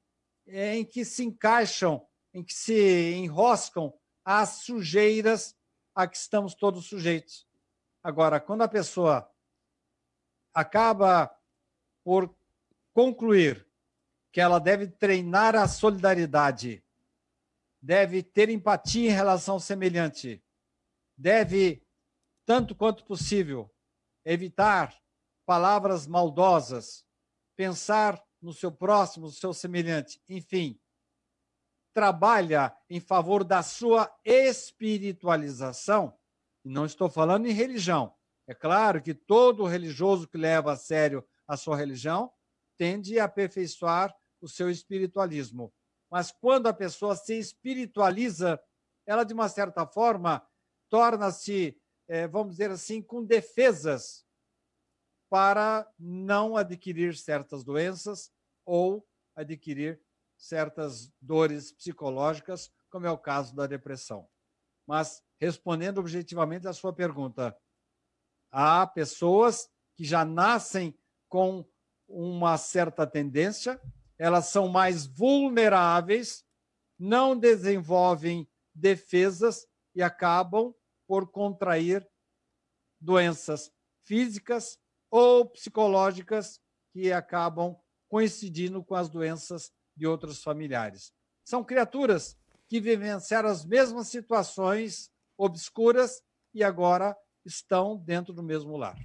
em 0.48 0.84
que 0.84 1.06
se 1.06 1.24
encaixam 1.24 2.06
em 2.34 2.44
que 2.44 2.54
se 2.54 3.14
enroscam 3.14 3.94
as 4.24 4.64
sujeiras 4.64 5.56
a 5.96 6.08
que 6.08 6.18
estamos 6.18 6.54
todos 6.54 6.86
sujeitos. 6.86 7.48
Agora, 8.04 8.40
quando 8.40 8.62
a 8.62 8.68
pessoa 8.68 9.30
acaba 10.54 11.36
por 12.04 12.34
concluir 12.94 13.68
que 14.32 14.40
ela 14.40 14.60
deve 14.60 14.88
treinar 14.88 15.56
a 15.56 15.68
solidariedade, 15.68 16.84
deve 17.82 18.22
ter 18.22 18.50
empatia 18.50 19.10
em 19.10 19.14
relação 19.14 19.56
ao 19.56 19.60
semelhante, 19.60 20.44
deve, 21.18 21.84
tanto 22.50 22.74
quanto 22.74 23.06
possível, 23.06 23.72
evitar 24.26 25.00
palavras 25.46 26.08
maldosas, 26.08 27.06
pensar 27.56 28.20
no 28.42 28.52
seu 28.52 28.72
próximo, 28.72 29.28
no 29.28 29.32
seu 29.32 29.54
semelhante, 29.54 30.20
enfim, 30.28 30.82
trabalha 31.94 32.76
em 32.90 33.00
favor 33.00 33.44
da 33.44 33.62
sua 33.62 34.12
espiritualização, 34.26 36.18
não 36.66 36.88
estou 36.88 37.08
falando 37.08 37.46
em 37.46 37.52
religião. 37.52 38.16
É 38.48 38.56
claro 38.56 39.00
que 39.00 39.14
todo 39.14 39.68
religioso 39.68 40.28
que 40.28 40.36
leva 40.36 40.72
a 40.72 40.76
sério 40.76 41.24
a 41.48 41.56
sua 41.56 41.78
religião 41.78 42.34
tende 42.80 43.20
a 43.20 43.26
aperfeiçoar 43.26 44.12
o 44.42 44.50
seu 44.50 44.72
espiritualismo. 44.72 45.72
Mas 46.10 46.32
quando 46.32 46.66
a 46.66 46.74
pessoa 46.74 47.16
se 47.16 47.38
espiritualiza, 47.38 48.60
ela, 49.06 49.24
de 49.24 49.36
uma 49.36 49.50
certa 49.50 49.86
forma, 49.86 50.44
torna-se, 50.90 51.80
vamos 52.32 52.54
dizer 52.54 52.72
assim, 52.72 53.02
com 53.02 53.24
defesas 53.24 54.26
para 55.30 55.88
não 55.98 56.58
adquirir 56.58 57.16
certas 57.16 57.64
doenças 57.64 58.32
ou 58.66 59.08
adquirir 59.36 60.02
certas 60.36 61.12
dores 61.22 61.72
psicológicas, 61.72 62.72
como 62.90 63.06
é 63.06 63.12
o 63.12 63.18
caso 63.18 63.56
da 63.56 63.68
depressão. 63.68 64.28
Mas, 64.88 65.22
respondendo 65.40 66.00
objetivamente 66.00 66.68
à 66.68 66.74
sua 66.74 66.92
pergunta, 66.92 67.56
há 68.52 68.88
pessoas 68.88 69.70
que 69.96 70.04
já 70.04 70.26
nascem 70.26 70.98
com 71.28 71.64
uma 72.08 72.58
certa 72.58 73.06
tendência, 73.06 73.80
elas 74.18 74.48
são 74.48 74.68
mais 74.68 75.06
vulneráveis, 75.06 76.44
não 76.98 77.38
desenvolvem 77.38 78.50
defesas 78.74 79.68
e 79.94 80.02
acabam 80.02 80.74
por 81.10 81.32
contrair 81.32 82.08
doenças 83.02 83.72
físicas 84.06 84.78
ou 85.10 85.50
psicológicas 85.50 86.62
que 86.94 87.12
acabam 87.12 87.76
coincidindo 88.08 88.84
com 88.84 88.94
as 88.94 89.10
doenças 89.10 89.72
de 89.98 90.06
outros 90.06 90.44
familiares. 90.44 91.12
São 91.44 91.64
criaturas 91.64 92.38
que 92.68 92.80
vivenciaram 92.80 93.50
as 93.50 93.66
mesmas 93.66 94.10
situações 94.10 95.10
obscuras 95.36 96.22
e 96.54 96.64
agora 96.64 97.18
estão 97.44 97.98
dentro 97.98 98.32
do 98.32 98.44
mesmo 98.44 98.78
lar. 98.78 98.96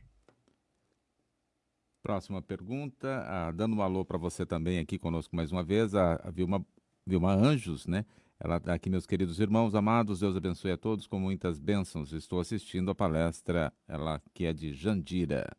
Próxima 2.02 2.42
pergunta, 2.42 3.24
ah, 3.26 3.50
dando 3.50 3.76
um 3.76 3.80
alô 3.80 4.04
para 4.04 4.18
você 4.18 4.44
também 4.44 4.78
aqui 4.78 4.98
conosco 4.98 5.34
mais 5.34 5.50
uma 5.50 5.64
vez, 5.64 5.94
a, 5.94 6.16
a 6.16 6.30
Vilma, 6.30 6.66
Vilma 7.06 7.32
Anjos, 7.32 7.86
né? 7.86 8.04
Ela 8.38 8.56
está 8.56 8.74
aqui, 8.74 8.90
meus 8.90 9.06
queridos 9.06 9.38
irmãos 9.38 9.74
amados, 9.74 10.20
Deus 10.20 10.36
abençoe 10.36 10.72
a 10.72 10.76
todos 10.76 11.06
com 11.06 11.18
muitas 11.18 11.58
bênçãos. 11.58 12.12
Estou 12.12 12.40
assistindo 12.40 12.90
a 12.90 12.94
palestra, 12.94 13.72
ela 13.86 14.20
que 14.32 14.44
é 14.44 14.52
de 14.52 14.72
Jandira. 14.74 15.56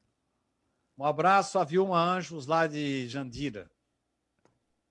Um 0.97 1.03
abraço 1.03 1.57
a 1.57 1.63
Vilma 1.63 1.97
Anjos, 1.97 2.47
lá 2.47 2.67
de 2.67 3.07
Jandira. 3.07 3.69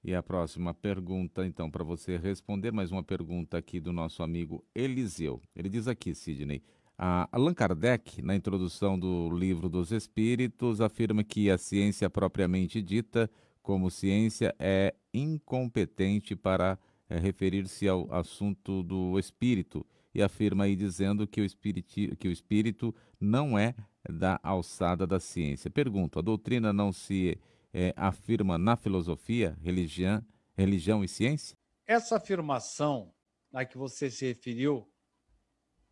E 0.03 0.15
a 0.15 0.23
próxima 0.23 0.75
pergunta, 0.75 1.47
então, 1.47 1.71
para 1.71 1.83
você 1.83 2.19
responder, 2.19 2.71
mais 2.73 2.91
uma 2.91 3.03
pergunta 3.03 3.57
aqui 3.57 3.81
do 3.81 3.93
nosso 3.93 4.23
amigo 4.23 4.63
Eliseu. 4.75 5.41
Ele 5.57 5.69
diz 5.69 5.89
aqui, 5.89 6.15
Sidney, 6.15 6.63
a 6.97 7.29
Allan 7.33 7.55
Kardec, 7.55 8.21
na 8.21 8.37
introdução 8.37 8.99
do 8.99 9.31
Livro 9.31 9.69
dos 9.69 9.93
Espíritos, 9.93 10.81
afirma 10.81 11.25
que 11.25 11.51
a 11.51 11.57
ciência 11.57 12.11
propriamente 12.11 12.83
dita, 12.83 13.31
como 13.63 13.91
ciência, 13.91 14.55
é 14.59 14.95
incompetente 15.13 16.37
para 16.37 16.79
é, 17.09 17.19
referir-se 17.19 17.89
ao 17.89 18.13
assunto 18.13 18.83
do 18.83 19.19
espírito 19.19 19.85
e 20.15 20.23
afirma 20.23 20.65
aí 20.65 20.77
dizendo 20.77 21.27
que 21.27 21.41
o, 21.41 21.45
espírito, 21.45 22.17
que 22.17 22.29
o 22.29 22.31
espírito 22.31 22.95
não 23.21 23.59
é 23.59 23.75
da 24.09 24.39
alçada 24.43 25.07
da 25.07 25.19
ciência. 25.19 25.71
Pergunto, 25.71 26.19
a 26.19 26.23
doutrina 26.23 26.73
não 26.73 26.93
se 26.93 27.39
é, 27.73 27.93
afirma 27.97 28.57
na 28.57 28.77
filosofia, 28.77 29.57
religião, 29.61 30.25
religião 30.57 31.03
e 31.03 31.09
ciência? 31.09 31.57
Essa 31.87 32.17
afirmação 32.17 33.13
a 33.53 33.65
que 33.65 33.79
você 33.79 34.11
se 34.11 34.27
referiu 34.27 34.89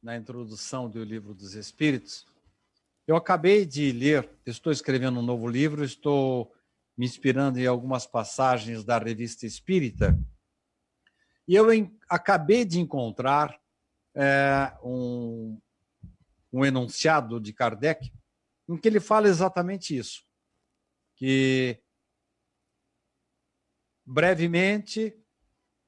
na 0.03 0.17
introdução 0.17 0.91
do 0.91 1.03
Livro 1.05 1.33
dos 1.33 1.55
Espíritos, 1.55 2.27
eu 3.07 3.17
acabei 3.17 3.65
de 3.65 3.93
ler, 3.93 4.29
estou 4.45 4.73
escrevendo 4.73 5.21
um 5.21 5.23
novo 5.23 5.49
livro, 5.49 5.85
estou 5.85 6.53
me 6.97 7.05
inspirando 7.07 7.59
em 7.59 7.67
algumas 7.67 8.07
passagens 8.07 8.85
da 8.85 8.99
Revista 8.99 9.47
Espírita, 9.47 10.19
e 11.47 11.55
eu 11.55 11.73
em, 11.73 11.97
acabei 12.09 12.65
de 12.65 12.81
encontrar 12.81 13.59
é, 14.15 14.73
um, 14.83 15.59
um 16.53 16.65
enunciado 16.65 17.41
de 17.41 17.53
Kardec 17.53 18.13
em 18.69 18.77
que 18.77 18.89
ele 18.89 19.01
fala 19.01 19.29
exatamente 19.29 19.97
isso 19.97 20.25
que 21.23 21.81
brevemente 24.05 25.17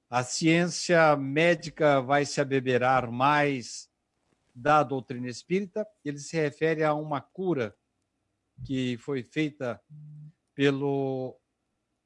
a 0.08 0.22
ciência 0.22 1.16
médica 1.16 2.00
vai 2.00 2.24
se 2.24 2.40
abeberar 2.40 3.10
mais 3.10 3.90
da 4.54 4.84
doutrina 4.84 5.28
espírita. 5.28 5.84
Ele 6.04 6.18
se 6.18 6.36
refere 6.36 6.84
a 6.84 6.94
uma 6.94 7.20
cura 7.20 7.76
que 8.64 8.96
foi 8.98 9.24
feita 9.24 9.82
pelo 10.54 11.36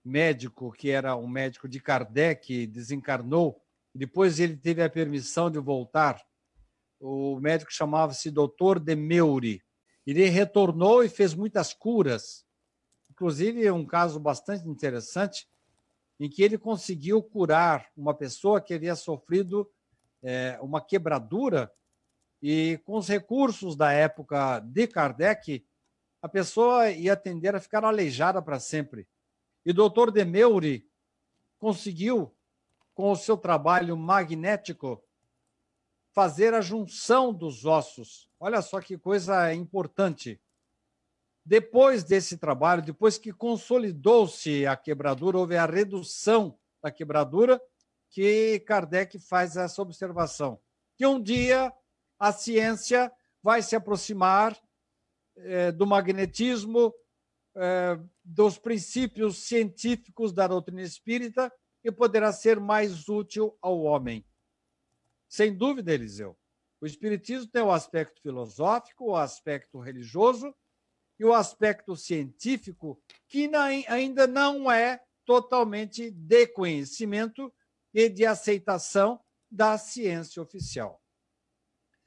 médico, 0.08 0.72
que 0.72 0.90
era 0.90 1.14
um 1.16 1.28
médico 1.28 1.68
de 1.68 1.80
Kardec, 1.80 2.66
desencarnou. 2.66 3.60
Depois 3.94 4.40
ele 4.40 4.56
teve 4.56 4.82
a 4.82 4.90
permissão 4.90 5.50
de 5.50 5.58
voltar. 5.58 6.20
O 6.98 7.38
médico 7.38 7.72
chamava-se 7.72 8.30
Dr. 8.30 8.80
Demeuri. 8.82 9.62
Ele 10.06 10.28
retornou 10.28 11.04
e 11.04 11.08
fez 11.08 11.34
muitas 11.34 11.72
curas 11.72 12.48
Inclusive, 13.18 13.68
um 13.72 13.84
caso 13.84 14.20
bastante 14.20 14.68
interessante 14.68 15.48
em 16.20 16.30
que 16.30 16.40
ele 16.40 16.56
conseguiu 16.56 17.20
curar 17.20 17.90
uma 17.96 18.14
pessoa 18.14 18.60
que 18.60 18.72
havia 18.72 18.94
sofrido 18.94 19.68
é, 20.22 20.56
uma 20.62 20.80
quebradura 20.80 21.68
e 22.40 22.80
com 22.84 22.96
os 22.96 23.08
recursos 23.08 23.74
da 23.74 23.90
época 23.90 24.60
de 24.60 24.86
Kardec, 24.86 25.66
a 26.22 26.28
pessoa 26.28 26.88
ia 26.90 27.16
tender 27.16 27.56
a 27.56 27.60
ficar 27.60 27.84
aleijada 27.84 28.40
para 28.40 28.60
sempre. 28.60 29.08
E 29.68 29.70
o 29.70 29.74
doutor 29.74 30.10
Demeuri 30.10 30.90
conseguiu, 31.58 32.34
com 32.94 33.12
o 33.12 33.16
seu 33.16 33.36
trabalho 33.36 33.98
magnético, 33.98 35.04
fazer 36.14 36.54
a 36.54 36.62
junção 36.62 37.34
dos 37.34 37.66
ossos. 37.66 38.30
Olha 38.40 38.62
só 38.62 38.80
que 38.80 38.96
coisa 38.96 39.52
importante. 39.52 40.40
Depois 41.44 42.02
desse 42.02 42.38
trabalho, 42.38 42.80
depois 42.80 43.18
que 43.18 43.30
consolidou-se 43.30 44.66
a 44.66 44.74
quebradura, 44.74 45.36
houve 45.36 45.58
a 45.58 45.66
redução 45.66 46.58
da 46.82 46.90
quebradura, 46.90 47.60
que 48.08 48.60
Kardec 48.60 49.18
faz 49.18 49.54
essa 49.54 49.82
observação. 49.82 50.58
Que 50.96 51.06
um 51.06 51.22
dia 51.22 51.70
a 52.18 52.32
ciência 52.32 53.12
vai 53.42 53.60
se 53.60 53.76
aproximar 53.76 54.58
eh, 55.36 55.72
do 55.72 55.86
magnetismo, 55.86 56.94
dos 58.24 58.58
princípios 58.58 59.38
científicos 59.38 60.32
da 60.32 60.46
doutrina 60.46 60.82
espírita 60.82 61.52
e 61.82 61.90
poderá 61.90 62.32
ser 62.32 62.60
mais 62.60 63.08
útil 63.08 63.56
ao 63.60 63.80
homem. 63.80 64.24
Sem 65.28 65.56
dúvida, 65.56 65.92
Eliseu. 65.92 66.38
O 66.80 66.86
Espiritismo 66.86 67.48
tem 67.48 67.62
o 67.62 67.72
aspecto 67.72 68.22
filosófico, 68.22 69.10
o 69.10 69.16
aspecto 69.16 69.80
religioso 69.80 70.54
e 71.18 71.24
o 71.24 71.34
aspecto 71.34 71.96
científico, 71.96 73.02
que 73.26 73.50
ainda 73.88 74.26
não 74.26 74.70
é 74.70 75.02
totalmente 75.24 76.10
de 76.10 76.46
conhecimento 76.46 77.52
e 77.92 78.08
de 78.08 78.24
aceitação 78.24 79.20
da 79.50 79.76
ciência 79.76 80.40
oficial. 80.40 81.02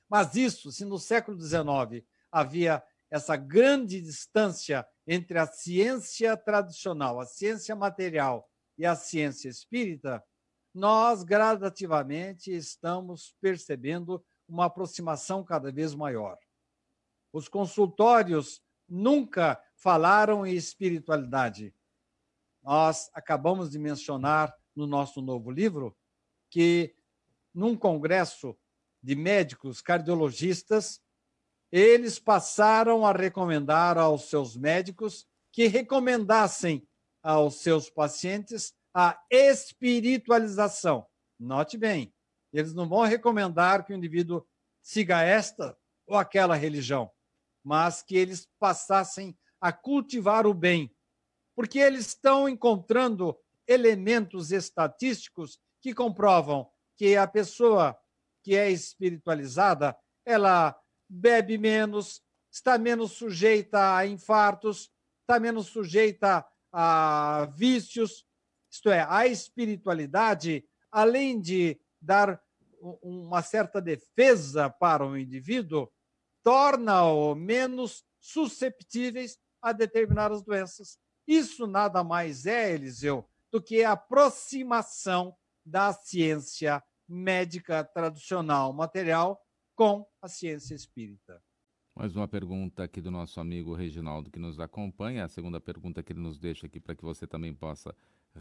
Mas 0.10 0.36
isso, 0.36 0.72
se 0.72 0.86
no 0.86 0.98
século 0.98 1.40
XIX 1.40 2.06
havia 2.32 2.82
essa 3.10 3.36
grande 3.36 4.00
distância 4.00 4.88
entre 5.08 5.38
a 5.38 5.48
ciência 5.48 6.38
tradicional, 6.38 7.20
a 7.20 7.26
ciência 7.26 7.76
material 7.76 8.50
e 8.78 8.86
a 8.86 8.96
ciência 8.96 9.50
espírita, 9.50 10.24
nós 10.74 11.24
gradativamente 11.24 12.52
estamos 12.52 13.36
percebendo 13.42 14.24
uma 14.48 14.66
aproximação 14.66 15.44
cada 15.44 15.72
vez 15.72 15.94
maior. 15.94 16.38
Os 17.34 17.48
consultórios 17.48 18.62
nunca 18.88 19.62
falaram 19.76 20.46
em 20.46 20.54
espiritualidade. 20.54 21.74
Nós 22.62 23.10
acabamos 23.14 23.72
de 23.72 23.80
mencionar 23.80 24.54
no 24.76 24.86
nosso 24.86 25.22
novo 25.22 25.50
livro 25.50 25.98
que, 26.50 26.96
num 27.54 27.76
congresso 27.76 28.58
de 29.02 29.16
médicos 29.16 29.82
cardiologistas, 29.82 31.02
eles 31.72 32.20
passaram 32.20 33.06
a 33.06 33.14
recomendar 33.14 33.98
aos 33.98 34.30
seus 34.30 34.58
médicos 34.58 35.26
que 35.52 35.68
recomendassem 35.68 36.86
aos 37.24 37.62
seus 37.62 37.90
pacientes 37.90 38.74
a 38.94 39.18
espiritualização. 39.30 41.08
Note 41.40 41.78
bem, 41.78 42.14
eles 42.52 42.74
não 42.74 42.88
vão 42.88 43.02
recomendar 43.02 43.86
que 43.86 43.94
o 43.94 43.96
indivíduo 43.96 44.46
siga 44.82 45.22
esta 45.22 45.78
ou 46.06 46.18
aquela 46.18 46.56
religião, 46.56 47.10
mas 47.64 48.02
que 48.02 48.18
eles 48.18 48.50
passassem 48.60 49.38
a 49.62 49.72
cultivar 49.72 50.46
o 50.46 50.54
bem, 50.54 50.94
porque 51.56 51.80
eles 51.80 52.08
estão 52.08 52.50
encontrando 52.50 53.38
elementos 53.68 54.52
estatísticos 54.52 55.60
que 55.80 55.94
comprovam 55.94 56.70
que 56.98 57.16
a 57.16 57.28
pessoa 57.28 57.98
que 58.44 58.56
é 58.56 58.70
espiritualizada, 58.70 59.96
ela 60.26 60.76
bebe 61.12 61.58
menos, 61.58 62.24
está 62.50 62.78
menos 62.78 63.12
sujeita 63.12 63.98
a 63.98 64.08
infartos, 64.08 64.90
está 65.22 65.40
menos 65.40 65.68
sujeita 65.68 66.48
a 66.72 67.50
vícios. 67.58 68.26
Isto 68.72 68.90
é, 68.90 69.06
a 69.08 69.28
espiritualidade, 69.28 70.64
além 70.90 71.42
de 71.42 71.80
dar 72.02 72.42
uma 73.02 73.42
certa 73.42 73.82
defesa 73.82 74.70
para 74.70 75.06
o 75.06 75.18
indivíduo, 75.18 75.92
torna-o 76.42 77.36
menos 77.36 78.06
susceptíveis 78.20 79.38
a 79.62 79.74
determinadas 79.74 80.42
doenças. 80.42 80.98
Isso 81.28 81.68
nada 81.68 82.04
mais 82.04 82.46
é, 82.46 82.74
Eliseu, 82.74 83.28
do 83.52 83.62
que 83.62 83.84
a 83.84 83.92
aproximação 83.92 85.36
da 85.64 85.92
ciência 85.92 86.82
médica 87.08 87.84
tradicional 87.84 88.72
material 88.72 89.41
com 89.76 90.06
a 90.22 90.28
ciência 90.28 90.76
espírita. 90.76 91.42
Mais 91.96 92.16
uma 92.16 92.28
pergunta 92.28 92.84
aqui 92.84 93.02
do 93.02 93.12
nosso 93.12 93.40
amigo 93.40 93.74
Reginaldo 93.74 94.32
que 94.32 94.40
nos 94.40 94.60
acompanha. 94.60 95.26
A 95.26 95.30
segunda 95.30 95.60
pergunta 95.60 96.02
que 96.02 96.14
ele 96.14 96.22
nos 96.22 96.40
deixa 96.40 96.68
aqui 96.68 96.80
para 96.80 96.96
que 96.96 97.04
você 97.04 97.28
também 97.28 97.54
possa 97.54 97.96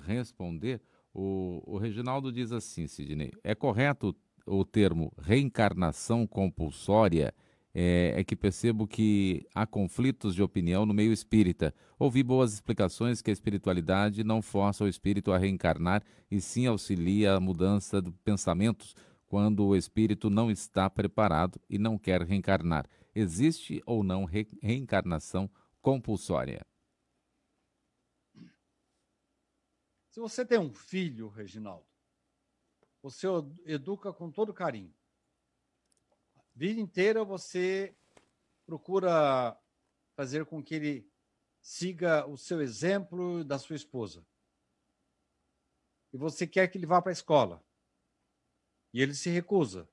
responder. 0.05 0.81
O, 1.13 1.63
o 1.67 1.79
Reginaldo 1.79 2.33
diz 2.33 2.53
assim, 2.53 2.87
Sidney: 2.87 3.33
é 3.43 3.55
correto 3.55 4.17
o 4.47 4.65
termo 4.65 5.13
reencarnação 5.19 6.27
compulsória? 6.27 7.35
é, 7.75 8.15
é, 8.17 8.25
que 8.25 8.35
percebo 8.35 8.87
que 8.87 9.47
há 9.55 9.67
conflitos 9.67 10.35
de 10.35 10.43
opinião 10.43 10.85
no 10.85 10.95
meio 10.95 11.13
espírita. 11.13 11.75
Ouvi 11.99 12.23
boas 12.23 12.53
explicações 12.53 13.23
que 13.23 13.31
a 13.31 13.33
espiritualidade 13.33 14.25
não 14.25 14.43
força 14.43 14.85
o 14.85 14.89
espírito 14.89 15.33
a 15.33 15.39
reencarnar 15.39 16.03
e 16.31 16.41
sim 16.41 16.67
auxilia 16.67 17.35
a 17.35 17.41
mudança 17.41 18.03
de 18.03 18.11
pensamentos 18.25 18.95
quando 19.31 19.65
o 19.65 19.75
espírito 19.75 20.29
não 20.29 20.51
está 20.51 20.91
preparado 20.91 21.59
e 21.71 21.79
não 21.79 21.97
quer 21.97 22.21
reencarnar. 22.21 22.87
Existe 23.15 23.83
ou 23.87 24.05
não 24.05 24.27
re 24.27 24.47
reencarnação 24.61 25.51
compulsória? 25.81 26.67
Se 30.11 30.21
você 30.21 30.45
tem 30.45 30.59
um 30.59 30.75
filho, 30.75 31.29
Reginaldo, 31.29 31.87
você 33.01 33.27
educa 33.65 34.13
com 34.13 34.31
todo 34.31 34.53
carinho 34.53 34.93
vida 36.61 36.79
inteira 36.79 37.25
você 37.25 37.97
procura 38.67 39.59
fazer 40.15 40.45
com 40.45 40.63
que 40.63 40.75
ele 40.75 41.11
siga 41.63 42.27
o 42.27 42.37
seu 42.37 42.61
exemplo 42.61 43.43
da 43.43 43.59
sua 43.59 43.77
esposa. 43.77 44.23
E 46.13 46.19
você 46.19 46.47
quer 46.47 46.69
que 46.69 46.77
ele 46.77 46.85
vá 46.85 47.01
para 47.01 47.13
a 47.13 47.15
escola. 47.15 47.65
E 48.93 49.01
ele 49.01 49.15
se 49.15 49.31
recusa. 49.31 49.89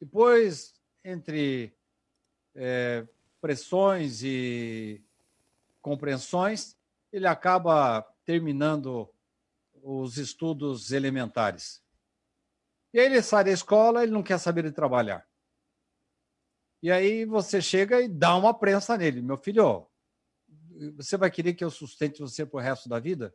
Depois, 0.00 0.74
entre 1.04 1.72
é, 2.54 3.06
pressões 3.40 4.22
e 4.22 5.02
compreensões, 5.80 6.76
ele 7.12 7.26
acaba 7.26 8.02
terminando 8.24 9.08
os 9.82 10.16
estudos 10.16 10.92
elementares. 10.92 11.82
E 12.92 13.00
aí 13.00 13.06
ele 13.06 13.22
sai 13.22 13.44
da 13.44 13.50
escola, 13.50 14.02
ele 14.02 14.12
não 14.12 14.22
quer 14.22 14.38
saber 14.38 14.64
de 14.64 14.72
trabalhar. 14.72 15.28
E 16.82 16.90
aí 16.90 17.24
você 17.24 17.60
chega 17.60 18.00
e 18.00 18.08
dá 18.08 18.36
uma 18.36 18.52
prensa 18.52 18.96
nele. 18.96 19.20
Meu 19.20 19.36
filho, 19.36 19.86
você 20.96 21.16
vai 21.16 21.30
querer 21.30 21.54
que 21.54 21.64
eu 21.64 21.70
sustente 21.70 22.20
você 22.20 22.44
pro 22.46 22.60
resto 22.60 22.88
da 22.88 22.98
vida? 22.98 23.34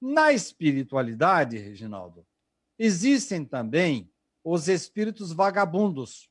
Na 0.00 0.32
espiritualidade, 0.32 1.58
Reginaldo, 1.58 2.26
existem 2.78 3.44
também 3.44 4.10
os 4.44 4.68
espíritos 4.68 5.32
vagabundos 5.32 6.30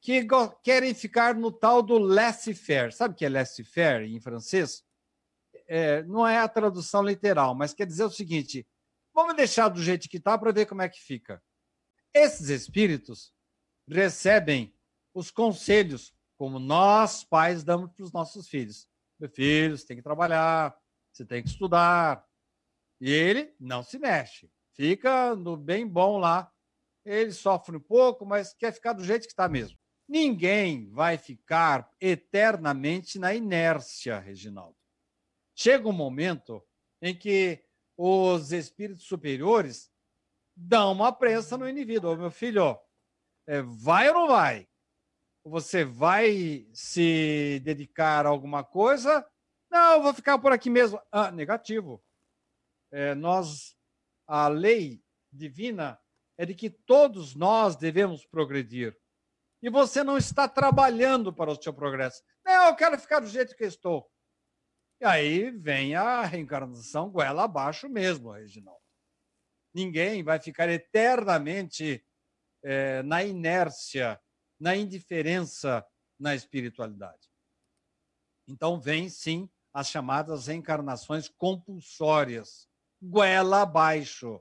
que 0.00 0.26
querem 0.62 0.94
ficar 0.94 1.34
no 1.34 1.52
tal 1.52 1.82
do 1.82 1.98
laissez-faire. 1.98 2.92
Sabe 2.92 3.14
o 3.14 3.16
que 3.16 3.24
é 3.24 3.28
laissez-faire 3.28 4.04
em 4.04 4.20
francês? 4.20 4.82
É, 5.68 6.02
não 6.04 6.26
é 6.26 6.38
a 6.38 6.48
tradução 6.48 7.02
literal, 7.02 7.54
mas 7.54 7.74
quer 7.74 7.86
dizer 7.86 8.04
o 8.04 8.10
seguinte: 8.10 8.66
vamos 9.14 9.36
deixar 9.36 9.68
do 9.68 9.82
jeito 9.82 10.08
que 10.08 10.16
está 10.16 10.38
para 10.38 10.52
ver 10.52 10.66
como 10.66 10.82
é 10.82 10.88
que 10.88 11.00
fica. 11.00 11.42
Esses 12.14 12.48
espíritos 12.48 13.32
recebem 13.88 14.74
os 15.14 15.30
conselhos, 15.30 16.14
como 16.36 16.58
nós, 16.58 17.22
pais, 17.24 17.62
damos 17.62 17.92
para 17.92 18.04
os 18.04 18.12
nossos 18.12 18.48
filhos. 18.48 18.88
Meu 19.18 19.28
filho, 19.28 19.76
você 19.76 19.86
tem 19.86 19.96
que 19.96 20.02
trabalhar, 20.02 20.74
você 21.12 21.24
tem 21.24 21.42
que 21.42 21.50
estudar. 21.50 22.24
E 23.00 23.10
ele 23.10 23.54
não 23.60 23.82
se 23.82 23.98
mexe, 23.98 24.50
fica 24.74 25.34
no 25.34 25.56
bem 25.56 25.86
bom 25.86 26.18
lá. 26.18 26.52
Ele 27.04 27.32
sofre 27.32 27.76
um 27.76 27.80
pouco, 27.80 28.26
mas 28.26 28.52
quer 28.54 28.72
ficar 28.72 28.92
do 28.92 29.04
jeito 29.04 29.22
que 29.22 29.32
está 29.32 29.48
mesmo. 29.48 29.78
Ninguém 30.08 30.90
vai 30.90 31.16
ficar 31.16 31.88
eternamente 32.00 33.18
na 33.18 33.34
inércia, 33.34 34.18
Reginaldo. 34.18 34.76
Chega 35.54 35.88
um 35.88 35.92
momento 35.92 36.62
em 37.00 37.16
que 37.16 37.64
os 37.96 38.52
espíritos 38.52 39.04
superiores 39.04 39.90
dão 40.56 40.92
uma 40.92 41.12
prensa 41.12 41.56
no 41.56 41.68
indivíduo. 41.68 42.16
Meu 42.16 42.30
filho, 42.30 42.78
é, 43.46 43.62
vai 43.62 44.08
ou 44.08 44.14
não 44.14 44.28
vai? 44.28 44.68
Você 45.44 45.84
vai 45.84 46.66
se 46.72 47.60
dedicar 47.64 48.26
a 48.26 48.28
alguma 48.28 48.62
coisa? 48.62 49.26
Não, 49.70 50.02
vou 50.02 50.12
ficar 50.12 50.38
por 50.38 50.52
aqui 50.52 50.68
mesmo. 50.68 51.00
Ah, 51.10 51.30
negativo. 51.30 52.02
É, 52.90 53.14
nós, 53.14 53.76
a 54.32 54.48
lei 54.48 55.02
divina 55.32 56.00
é 56.38 56.46
de 56.46 56.54
que 56.54 56.70
todos 56.70 57.34
nós 57.34 57.76
devemos 57.76 58.24
progredir. 58.24 58.96
E 59.62 59.68
você 59.68 60.04
não 60.04 60.16
está 60.16 60.48
trabalhando 60.48 61.32
para 61.32 61.50
o 61.50 61.62
seu 61.62 61.74
progresso. 61.74 62.22
Não, 62.44 62.68
eu 62.68 62.76
quero 62.76 62.98
ficar 62.98 63.20
do 63.20 63.26
jeito 63.26 63.56
que 63.56 63.64
estou. 63.64 64.10
E 65.00 65.04
aí 65.04 65.50
vem 65.50 65.94
a 65.94 66.22
reencarnação 66.22 67.10
goela 67.10 67.44
abaixo 67.44 67.88
mesmo, 67.88 68.30
Reginaldo. 68.30 68.80
Ninguém 69.74 70.22
vai 70.22 70.38
ficar 70.38 70.68
eternamente 70.68 72.04
é, 72.62 73.02
na 73.02 73.24
inércia 73.24 74.20
na 74.60 74.76
indiferença 74.76 75.84
na 76.18 76.34
espiritualidade. 76.34 77.30
Então, 78.46 78.78
vem 78.78 79.08
sim 79.08 79.48
as 79.72 79.88
chamadas 79.88 80.48
reencarnações 80.48 81.28
compulsórias, 81.28 82.68
goela 83.00 83.62
abaixo. 83.62 84.40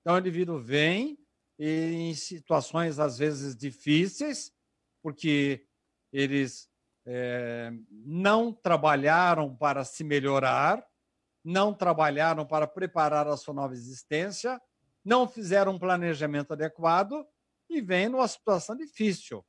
Então, 0.00 0.14
o 0.14 0.18
indivíduo 0.18 0.58
vem 0.58 1.18
em 1.58 2.14
situações, 2.14 2.98
às 2.98 3.18
vezes, 3.18 3.54
difíceis, 3.54 4.52
porque 5.02 5.66
eles 6.12 6.70
é, 7.06 7.70
não 7.90 8.52
trabalharam 8.52 9.54
para 9.56 9.84
se 9.84 10.02
melhorar, 10.02 10.86
não 11.44 11.74
trabalharam 11.74 12.46
para 12.46 12.66
preparar 12.66 13.26
a 13.26 13.36
sua 13.36 13.54
nova 13.54 13.74
existência, 13.74 14.60
não 15.04 15.28
fizeram 15.28 15.72
um 15.72 15.78
planejamento 15.78 16.52
adequado 16.52 17.26
e 17.68 17.80
vem 17.80 18.08
numa 18.08 18.28
situação 18.28 18.76
difícil. 18.76 19.44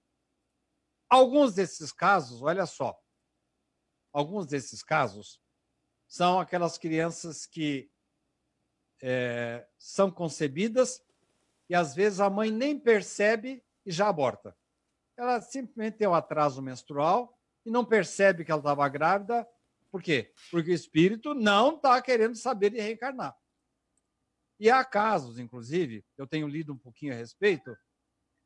Alguns 1.10 1.54
desses 1.54 1.92
casos, 1.92 2.42
olha 2.42 2.66
só, 2.66 2.98
alguns 4.14 4.46
desses 4.46 4.82
casos 4.84 5.42
são 6.08 6.40
aquelas 6.40 6.78
crianças 6.78 7.46
que 7.46 7.92
é, 9.02 9.66
são 9.78 10.12
concebidas 10.12 11.04
e 11.70 11.76
às 11.76 11.96
vezes 11.96 12.20
a 12.20 12.30
mãe 12.30 12.52
nem 12.52 12.78
percebe 12.78 13.64
e 13.86 13.92
já 13.92 14.08
aborta. 14.08 14.56
Ela 15.18 15.42
simplesmente 15.42 15.98
tem 15.98 16.08
um 16.08 16.14
atraso 16.14 16.62
menstrual 16.62 17.38
e 17.66 17.72
não 17.72 17.86
percebe 17.86 18.44
que 18.44 18.52
ela 18.52 18.60
estava 18.60 18.88
grávida. 18.90 19.48
Por 19.90 20.02
quê? 20.02 20.34
Porque 20.50 20.72
o 20.72 20.74
espírito 20.74 21.34
não 21.34 21.76
está 21.76 22.02
querendo 22.02 22.36
saber 22.36 22.72
de 22.72 22.80
reencarnar. 22.80 23.36
E 24.60 24.70
há 24.70 24.86
casos, 24.86 25.40
inclusive, 25.40 26.06
eu 26.18 26.28
tenho 26.28 26.48
lido 26.48 26.72
um 26.72 26.78
pouquinho 26.78 27.14
a 27.14 27.18
respeito, 27.18 27.76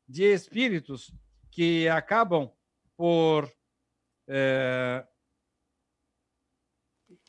de 0.08 0.24
espíritos 0.24 1.12
que 1.50 1.88
acabam 1.88 2.50
por. 2.96 3.52
É, 4.28 5.06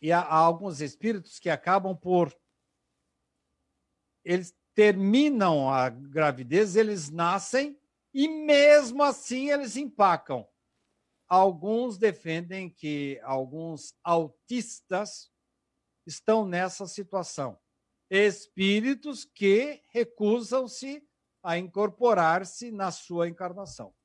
e 0.02 0.12
há, 0.12 0.22
há 0.22 0.36
alguns 0.36 0.80
espíritos 0.80 1.40
que 1.40 1.50
acabam 1.50 1.96
por. 1.96 2.34
Eles 4.28 4.54
terminam 4.76 5.70
a 5.70 5.90
gravidez, 5.90 6.76
eles 6.76 7.10
nascem 7.10 7.80
e 8.14 8.28
mesmo 8.28 9.02
assim 9.02 9.50
eles 9.50 9.78
empacam. 9.78 10.46
Alguns 11.30 11.98
defendem 11.98 12.70
que 12.70 13.22
alguns 13.24 13.96
autistas 14.04 15.32
estão 16.06 16.46
nessa 16.46 16.86
situação. 16.88 17.58
Espíritos 18.10 19.24
que 19.24 19.82
recusam-se 19.92 21.02
a 21.42 21.58
incorporar-se 21.58 22.70
na 22.70 22.92
sua 22.92 23.30
encarnação. 23.30 23.96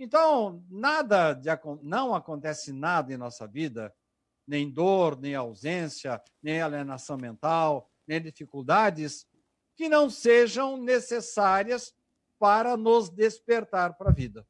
Então, 0.00 0.64
nada 0.68 1.32
de, 1.32 1.48
não 1.82 2.12
acontece 2.14 2.72
nada 2.72 3.12
em 3.12 3.16
nossa 3.16 3.46
vida, 3.46 3.94
nem 4.46 4.68
dor, 4.70 5.20
nem 5.20 5.34
ausência, 5.34 6.20
nem 6.42 6.60
alienação 6.60 7.16
mental, 7.16 7.89
nem 8.10 8.20
dificuldades, 8.20 9.24
que 9.76 9.88
não 9.88 10.10
sejam 10.10 10.76
necessárias 10.76 11.94
para 12.40 12.76
nos 12.76 13.08
despertar 13.08 13.96
para 13.96 14.10
a 14.10 14.12
vida. 14.12 14.44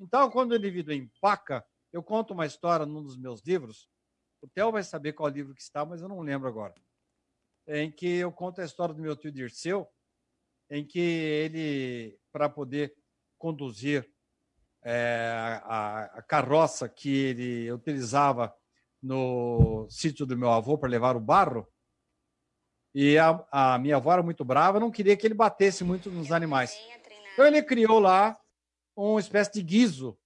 Então, 0.00 0.28
quando 0.28 0.50
o 0.50 0.56
indivíduo 0.56 0.92
empaca, 0.92 1.64
eu 1.92 2.02
conto 2.02 2.34
uma 2.34 2.44
história 2.44 2.84
num 2.84 3.00
dos 3.00 3.16
meus 3.16 3.40
livros, 3.42 3.88
o 4.42 4.48
Theo 4.48 4.72
vai 4.72 4.82
saber 4.82 5.12
qual 5.12 5.28
livro 5.28 5.54
que 5.54 5.62
está, 5.62 5.86
mas 5.86 6.02
eu 6.02 6.08
não 6.08 6.20
lembro 6.20 6.48
agora, 6.48 6.74
em 7.68 7.92
que 7.92 8.16
eu 8.16 8.32
conto 8.32 8.60
a 8.60 8.64
história 8.64 8.92
do 8.92 9.00
meu 9.00 9.14
tio 9.14 9.30
Dirceu, 9.30 9.88
em 10.68 10.84
que 10.84 10.98
ele, 10.98 12.18
para 12.32 12.48
poder 12.48 12.92
conduzir 13.38 14.10
é, 14.82 15.60
a, 15.62 16.04
a 16.06 16.22
carroça 16.22 16.88
que 16.88 17.08
ele 17.08 17.70
utilizava 17.70 18.52
no 19.00 19.86
sítio 19.88 20.26
do 20.26 20.36
meu 20.36 20.50
avô 20.50 20.76
para 20.76 20.88
levar 20.88 21.16
o 21.16 21.20
barro, 21.20 21.68
e 22.94 23.18
a, 23.18 23.44
a, 23.50 23.78
minha 23.78 23.96
avó 23.96 24.12
era 24.12 24.22
muito 24.22 24.44
brava, 24.44 24.78
não 24.78 24.90
queria 24.90 25.16
que 25.16 25.26
ele 25.26 25.34
batesse 25.34 25.82
muito 25.82 26.10
nos 26.10 26.30
animais. 26.30 26.78
Então 27.32 27.44
ele 27.44 27.60
criou 27.60 27.98
lá 27.98 28.40
uma 28.94 29.18
espécie 29.18 29.52
de 29.52 29.62
guiso. 29.62 30.16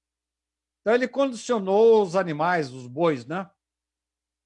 Então 0.81 0.95
ele 0.95 1.09
condicionou 1.09 2.03
os 2.03 2.15
animais, 2.15 2.71
os 2.71 2.87
bois, 2.87 3.25
né? 3.25 3.51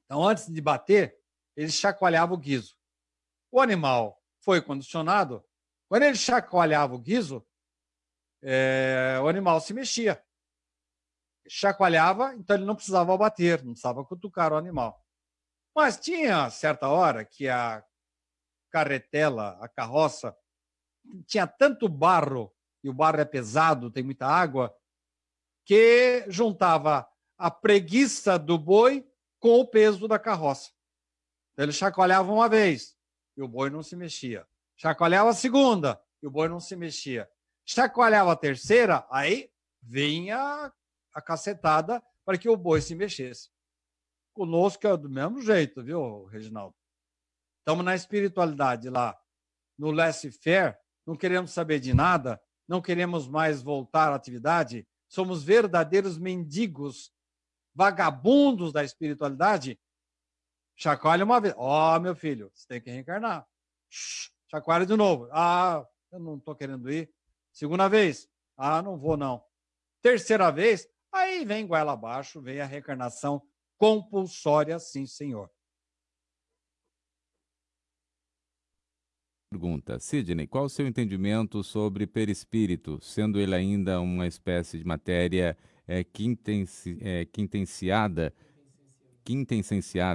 Então 0.04 0.22
antes 0.22 0.46
de 0.46 0.60
bater, 0.60 1.18
ele 1.56 1.72
chacoalhava 1.72 2.32
o 2.32 2.38
guiso. 2.38 2.76
O 3.50 3.60
animal 3.60 4.22
foi 4.40 4.62
condicionado. 4.62 5.44
Quando 5.88 6.04
ele 6.04 6.16
chacoalhava 6.16 6.94
o 6.94 6.98
guiso, 6.98 7.44
é, 8.40 9.18
o 9.20 9.28
animal 9.28 9.60
se 9.60 9.74
mexia. 9.74 10.22
Chacoalhava, 11.48 12.36
então 12.36 12.54
ele 12.54 12.64
não 12.64 12.76
precisava 12.76 13.16
bater, 13.16 13.64
não 13.64 13.72
precisava 13.72 14.04
cutucar 14.04 14.52
o 14.52 14.56
animal. 14.56 15.04
Mas 15.74 15.98
tinha 15.98 16.48
certa 16.50 16.88
hora 16.88 17.24
que 17.24 17.48
a 17.48 17.84
carretela, 18.72 19.58
a 19.60 19.68
carroça, 19.68 20.34
tinha 21.26 21.46
tanto 21.46 21.88
barro, 21.88 22.52
e 22.82 22.88
o 22.88 22.94
barro 22.94 23.20
é 23.20 23.24
pesado, 23.24 23.90
tem 23.90 24.02
muita 24.02 24.26
água, 24.26 24.74
que 25.64 26.24
juntava 26.28 27.06
a 27.36 27.50
preguiça 27.50 28.38
do 28.38 28.58
boi 28.58 29.06
com 29.38 29.60
o 29.60 29.66
peso 29.66 30.08
da 30.08 30.18
carroça. 30.18 30.70
Então, 31.52 31.64
ele 31.64 31.72
chacoalhava 31.72 32.32
uma 32.32 32.48
vez 32.48 32.96
e 33.36 33.42
o 33.42 33.48
boi 33.48 33.68
não 33.68 33.82
se 33.82 33.94
mexia. 33.94 34.46
Chacoalhava 34.76 35.30
a 35.30 35.34
segunda 35.34 36.02
e 36.22 36.26
o 36.26 36.30
boi 36.30 36.48
não 36.48 36.58
se 36.58 36.74
mexia. 36.74 37.30
Chacoalhava 37.64 38.32
a 38.32 38.36
terceira, 38.36 39.06
aí 39.10 39.50
vinha 39.80 40.72
a 41.12 41.22
cacetada 41.22 42.02
para 42.24 42.38
que 42.38 42.48
o 42.48 42.56
boi 42.56 42.80
se 42.80 42.94
mexesse. 42.94 43.50
Conosco 44.32 44.86
é 44.86 44.96
do 44.96 45.10
mesmo 45.10 45.42
jeito, 45.42 45.82
viu, 45.82 46.24
Reginaldo? 46.24 46.74
Estamos 47.62 47.84
na 47.84 47.94
espiritualidade 47.94 48.90
lá, 48.90 49.16
no 49.78 49.92
laissez-faire, 49.92 50.76
não 51.06 51.14
queremos 51.14 51.52
saber 51.52 51.78
de 51.78 51.94
nada, 51.94 52.42
não 52.66 52.82
queremos 52.82 53.28
mais 53.28 53.62
voltar 53.62 54.10
à 54.10 54.16
atividade, 54.16 54.84
somos 55.08 55.44
verdadeiros 55.44 56.18
mendigos, 56.18 57.12
vagabundos 57.72 58.72
da 58.72 58.82
espiritualidade. 58.82 59.80
Chacoalha 60.74 61.24
uma 61.24 61.40
vez. 61.40 61.54
Ó, 61.56 61.96
oh, 61.96 62.00
meu 62.00 62.16
filho, 62.16 62.50
você 62.52 62.66
tem 62.66 62.80
que 62.80 62.90
reencarnar. 62.90 63.46
Chacoalha 64.50 64.84
de 64.84 64.96
novo. 64.96 65.28
Ah, 65.30 65.86
eu 66.10 66.18
não 66.18 66.38
estou 66.38 66.56
querendo 66.56 66.90
ir. 66.90 67.14
Segunda 67.52 67.88
vez. 67.88 68.28
Ah, 68.56 68.82
não 68.82 68.98
vou 68.98 69.16
não. 69.16 69.40
Terceira 70.00 70.50
vez. 70.50 70.88
Aí 71.12 71.44
vem 71.44 71.64
goela 71.64 71.92
abaixo, 71.92 72.40
vem 72.40 72.60
a 72.60 72.66
reencarnação 72.66 73.40
compulsória, 73.78 74.80
sim, 74.80 75.06
senhor. 75.06 75.48
Pergunta, 79.52 79.98
Sidney, 79.98 80.46
qual 80.46 80.64
o 80.64 80.68
seu 80.70 80.86
entendimento 80.86 81.62
sobre 81.62 82.06
perispírito, 82.06 82.98
sendo 83.02 83.38
ele 83.38 83.54
ainda 83.54 84.00
uma 84.00 84.26
espécie 84.26 84.78
de 84.78 84.84
matéria 84.84 85.54
é, 85.86 86.02
quintenci, 86.02 86.96
é, 87.02 87.26
quintenciada, 87.26 88.32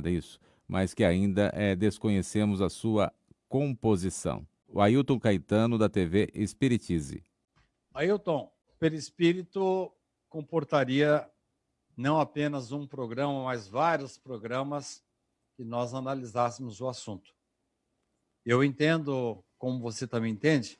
isso, 0.09 0.39
mas 0.67 0.95
que 0.95 1.03
ainda 1.03 1.51
é, 1.53 1.75
desconhecemos 1.75 2.63
a 2.63 2.69
sua 2.69 3.13
composição? 3.47 4.43
O 4.67 4.81
Ailton 4.81 5.19
Caetano, 5.19 5.77
da 5.77 5.87
TV 5.87 6.31
Espiritize. 6.33 7.23
Ailton, 7.93 8.51
perispírito 8.79 9.93
comportaria 10.27 11.29
não 11.95 12.19
apenas 12.19 12.71
um 12.71 12.87
programa, 12.87 13.43
mas 13.43 13.67
vários 13.67 14.17
programas 14.17 15.03
que 15.55 15.63
nós 15.63 15.93
analisássemos 15.93 16.81
o 16.81 16.87
assunto. 16.87 17.36
Eu 18.47 18.63
entendo, 18.63 19.43
como 19.57 19.81
você 19.81 20.07
também 20.07 20.31
entende, 20.31 20.79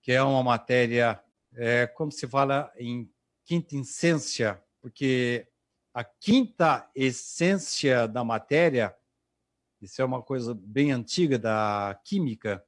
que 0.00 0.12
é 0.12 0.22
uma 0.22 0.42
matéria, 0.42 1.22
é, 1.52 1.86
como 1.86 2.10
se 2.10 2.26
fala 2.26 2.72
em 2.74 3.06
quinta 3.44 3.76
essência, 3.76 4.64
porque 4.80 5.46
a 5.92 6.02
quinta 6.02 6.90
essência 6.94 8.08
da 8.08 8.24
matéria, 8.24 8.96
isso 9.78 10.00
é 10.00 10.04
uma 10.06 10.22
coisa 10.22 10.54
bem 10.54 10.90
antiga 10.90 11.38
da 11.38 12.00
química, 12.02 12.64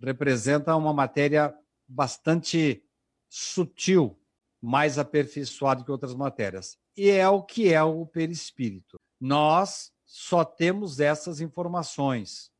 representa 0.00 0.74
uma 0.74 0.94
matéria 0.94 1.54
bastante 1.86 2.82
sutil, 3.28 4.18
mais 4.58 4.98
aperfeiçoada 4.98 5.84
que 5.84 5.90
outras 5.90 6.14
matérias. 6.14 6.78
E 6.96 7.10
é 7.10 7.28
o 7.28 7.42
que 7.42 7.70
é 7.70 7.82
o 7.82 8.06
perispírito. 8.06 8.96
Nós 9.20 9.92
só 10.06 10.46
temos 10.46 10.98
essas 10.98 11.42
informações 11.42 12.51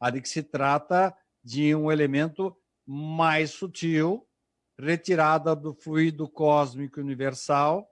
a 0.00 0.10
de 0.10 0.20
que 0.20 0.28
se 0.28 0.42
trata 0.42 1.16
de 1.42 1.74
um 1.74 1.90
elemento 1.90 2.56
mais 2.86 3.50
sutil, 3.50 4.26
retirada 4.78 5.54
do 5.56 5.74
fluido 5.74 6.28
cósmico 6.28 7.00
universal, 7.00 7.88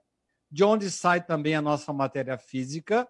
de 0.51 0.63
onde 0.63 0.89
sai 0.91 1.25
também 1.25 1.55
a 1.55 1.61
nossa 1.61 1.91
matéria 1.91 2.37
física, 2.37 3.07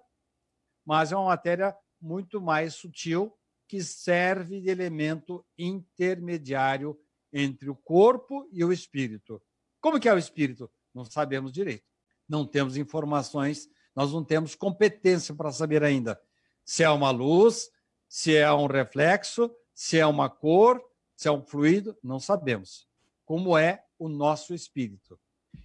mas 0.86 1.12
é 1.12 1.16
uma 1.16 1.28
matéria 1.28 1.76
muito 2.00 2.40
mais 2.42 2.76
sutil 2.76 3.38
que 3.68 3.84
serve 3.84 4.62
de 4.62 4.70
elemento 4.70 5.46
intermediário 5.58 6.98
entre 7.34 7.70
o 7.70 7.76
corpo 7.76 8.48
e 8.52 8.64
o 8.64 8.72
espírito. 8.72 9.42
Como 9.82 10.00
que 10.00 10.08
é 10.08 10.14
o 10.14 10.18
espírito? 10.18 10.72
Não 10.94 11.04
sabemos 11.04 11.52
direito. 11.52 11.86
Não 12.28 12.46
temos 12.46 12.78
informações, 12.78 13.70
nós 13.96 14.12
não 14.14 14.24
temos 14.24 14.56
competência 14.56 15.34
para 15.36 15.52
saber 15.52 15.84
ainda 15.84 16.20
se 16.66 16.84
é 16.84 16.90
uma 16.90 17.12
luz, 17.12 17.70
se 18.16 18.34
é 18.34 18.50
um 18.54 18.66
reflexo, 18.66 19.54
se 19.74 20.00
é 20.00 20.08
uma 20.08 20.30
cor, 20.30 20.82
se 21.18 21.28
é 21.28 21.32
um 21.34 21.46
fluido, 21.46 21.98
não 22.02 22.18
sabemos. 22.18 22.88
Como 23.26 23.58
é 23.58 23.84
o 24.00 24.08
nosso 24.08 24.54
espírito. 24.54 25.20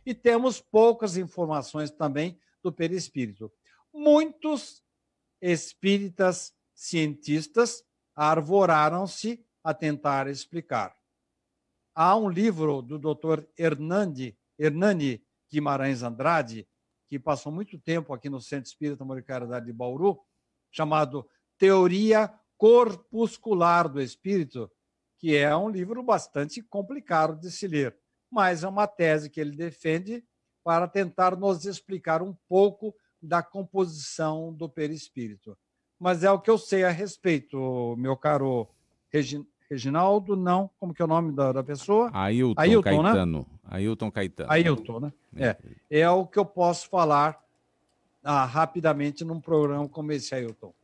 E 0.05 0.13
temos 0.13 0.61
poucas 0.61 1.17
informações 1.17 1.93
também 1.93 2.41
do 2.61 2.73
perispírito. 2.73 3.53
Muitos 3.95 4.83
espíritas 5.41 6.53
cientistas 6.75 7.85
arvoraram-se 8.17 9.47
a 9.63 9.73
tentar 9.73 10.27
explicar. 10.27 10.97
Há 11.95 12.17
um 12.17 12.29
livro 12.29 12.83
do 12.83 12.99
Dr. 12.99 13.45
Hernani, 13.57 14.37
Hernani 14.59 15.25
Guimarães 15.49 16.03
Andrade, 16.03 16.69
que 17.09 17.17
passou 17.17 17.53
muito 17.53 17.79
tempo 17.79 18.13
aqui 18.13 18.29
no 18.29 18.41
Centro 18.41 18.69
Espírita 18.69 19.05
Moricariedade 19.05 19.67
de 19.67 19.73
Bauru, 19.73 20.21
chamado 20.69 21.25
Teoria 21.57 22.40
Corpuscular 22.61 23.89
do 23.89 24.03
Espírito, 24.03 24.71
que 25.19 25.35
é 25.35 25.57
um 25.57 25.71
livro 25.71 26.03
bastante 26.03 26.61
complicado 26.61 27.41
de 27.41 27.51
se 27.51 27.67
ler, 27.67 27.97
mas 28.31 28.63
é 28.63 28.69
uma 28.69 28.87
tese 28.87 29.31
que 29.31 29.41
ele 29.41 29.57
defende 29.57 30.23
para 30.63 30.87
tentar 30.87 31.35
nos 31.39 31.65
explicar 31.65 32.21
um 32.21 32.37
pouco 32.47 32.95
da 33.21 33.43
composição 33.43 34.53
do 34.53 34.69
perispírito. 34.69 35.57
Mas 35.99 36.23
é 36.23 36.31
o 36.31 36.39
que 36.39 36.51
eu 36.51 36.59
sei 36.59 36.85
a 36.85 36.91
respeito, 36.91 37.97
meu 37.97 38.15
caro 38.15 38.69
Reginaldo, 39.71 40.37
não, 40.37 40.69
como 40.79 40.93
que 40.93 41.01
é 41.01 41.05
o 41.07 41.09
nome 41.09 41.33
da, 41.33 41.53
da 41.53 41.65
pessoa? 41.65 42.11
Ailton, 42.13 42.61
Ailton 42.61 43.03
né? 43.03 43.11
Caetano. 43.11 43.39
Né? 43.39 43.45
Ailton 43.65 44.11
Caetano. 44.11 44.53
Ailton, 44.53 45.01
né? 45.01 45.13
É. 45.35 45.57
é, 45.91 46.01
é 46.01 46.11
o 46.11 46.27
que 46.27 46.39
eu 46.39 46.45
posso 46.45 46.91
falar 46.91 47.43
ah, 48.23 48.45
rapidamente 48.45 49.25
num 49.25 49.41
programa 49.41 49.89
como 49.89 50.13
esse, 50.13 50.35
Ailton. 50.35 50.75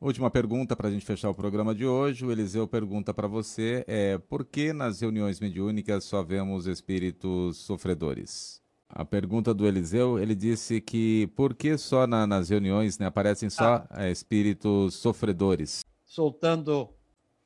Última 0.00 0.30
pergunta 0.30 0.74
para 0.74 0.88
a 0.88 0.90
gente 0.90 1.04
fechar 1.04 1.28
o 1.28 1.34
programa 1.34 1.74
de 1.74 1.84
hoje. 1.84 2.24
O 2.24 2.32
Eliseu 2.32 2.66
pergunta 2.66 3.12
para 3.12 3.28
você: 3.28 3.84
é, 3.86 4.16
por 4.16 4.46
que 4.46 4.72
nas 4.72 5.02
reuniões 5.02 5.38
mediúnicas 5.38 6.04
só 6.04 6.22
vemos 6.22 6.66
espíritos 6.66 7.58
sofredores? 7.58 8.62
A 8.88 9.04
pergunta 9.04 9.52
do 9.52 9.68
Eliseu, 9.68 10.18
ele 10.18 10.34
disse 10.34 10.80
que 10.80 11.26
por 11.36 11.54
que 11.54 11.76
só 11.76 12.06
na, 12.06 12.26
nas 12.26 12.48
reuniões 12.48 12.98
né, 12.98 13.04
aparecem 13.04 13.50
só 13.50 13.86
ah. 13.90 14.06
é, 14.06 14.10
espíritos 14.10 14.94
sofredores? 14.94 15.84
Soltando, 16.06 16.88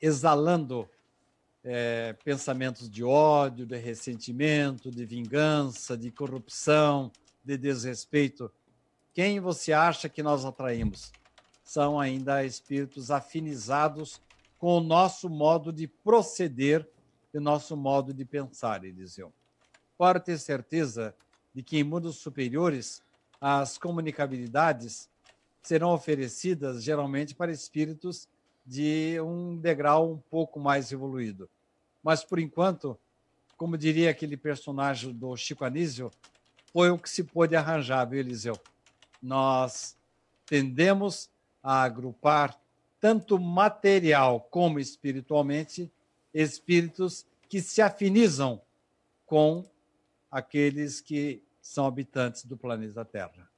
exalando 0.00 0.88
é, 1.64 2.12
pensamentos 2.24 2.88
de 2.88 3.02
ódio, 3.02 3.66
de 3.66 3.76
ressentimento, 3.76 4.92
de 4.92 5.04
vingança, 5.04 5.96
de 5.96 6.12
corrupção, 6.12 7.10
de 7.44 7.58
desrespeito. 7.58 8.48
Quem 9.12 9.40
você 9.40 9.72
acha 9.72 10.08
que 10.08 10.22
nós 10.22 10.44
atraímos? 10.44 11.10
São 11.64 11.98
ainda 11.98 12.44
espíritos 12.44 13.10
afinizados 13.10 14.20
com 14.58 14.78
o 14.78 14.80
nosso 14.80 15.28
modo 15.28 15.72
de 15.72 15.88
proceder 15.88 16.88
e 17.32 17.40
nosso 17.40 17.76
modo 17.76 18.14
de 18.14 18.24
pensar, 18.24 18.84
Eliseu. 18.84 19.32
Pode 19.98 20.20
ter 20.20 20.38
certeza 20.38 21.14
de 21.54 21.62
que 21.62 21.78
em 21.78 21.84
mundos 21.84 22.18
superiores 22.18 23.02
as 23.40 23.76
comunicabilidades 23.78 25.08
serão 25.62 25.92
oferecidas 25.92 26.82
geralmente 26.84 27.34
para 27.34 27.50
espíritos 27.50 28.28
de 28.64 29.18
um 29.20 29.56
degrau 29.56 30.12
um 30.12 30.18
pouco 30.18 30.60
mais 30.60 30.92
evoluído. 30.92 31.48
Mas, 32.02 32.24
por 32.24 32.38
enquanto, 32.38 32.98
como 33.56 33.78
diria 33.78 34.10
aquele 34.10 34.36
personagem 34.36 35.12
do 35.12 35.36
Chico 35.36 35.64
Anísio, 35.64 36.10
foi 36.72 36.90
o 36.90 36.98
que 36.98 37.08
se 37.08 37.24
pôde 37.24 37.56
arranjar, 37.56 38.04
viu, 38.04 38.20
Eliseu? 38.20 38.58
Nós 39.22 39.96
tendemos 40.46 41.30
a 41.64 41.82
agrupar, 41.82 42.60
tanto 43.00 43.38
material 43.38 44.38
como 44.50 44.78
espiritualmente, 44.78 45.90
espíritos 46.32 47.26
que 47.48 47.62
se 47.62 47.80
afinizam 47.80 48.60
com 49.24 49.64
aqueles 50.30 51.00
que 51.00 51.42
são 51.62 51.86
habitantes 51.86 52.44
do 52.44 52.56
planeta 52.56 53.02
Terra. 53.02 53.48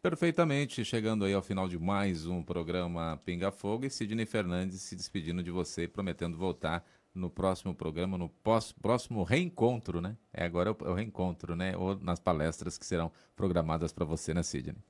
Perfeitamente, 0.00 0.82
chegando 0.82 1.26
aí 1.26 1.34
ao 1.34 1.42
final 1.42 1.68
de 1.68 1.78
mais 1.78 2.24
um 2.24 2.42
programa 2.42 3.20
Pinga 3.26 3.50
Fogo 3.50 3.84
e 3.84 3.90
Sidney 3.90 4.24
Fernandes 4.24 4.80
se 4.80 4.96
despedindo 4.96 5.42
de 5.42 5.50
você 5.50 5.82
e 5.82 5.88
prometendo 5.88 6.38
voltar 6.38 6.82
no 7.14 7.28
próximo 7.28 7.74
programa, 7.74 8.16
no 8.16 8.30
pós, 8.30 8.72
próximo 8.72 9.22
reencontro, 9.22 10.00
né? 10.00 10.16
É 10.32 10.44
agora 10.44 10.70
é 10.70 10.88
o 10.88 10.94
reencontro, 10.94 11.54
né? 11.54 11.76
Ou 11.76 11.98
nas 11.98 12.18
palestras 12.18 12.78
que 12.78 12.86
serão 12.86 13.12
programadas 13.36 13.92
para 13.92 14.06
você, 14.06 14.32
né, 14.32 14.42
Sidney? 14.42 14.82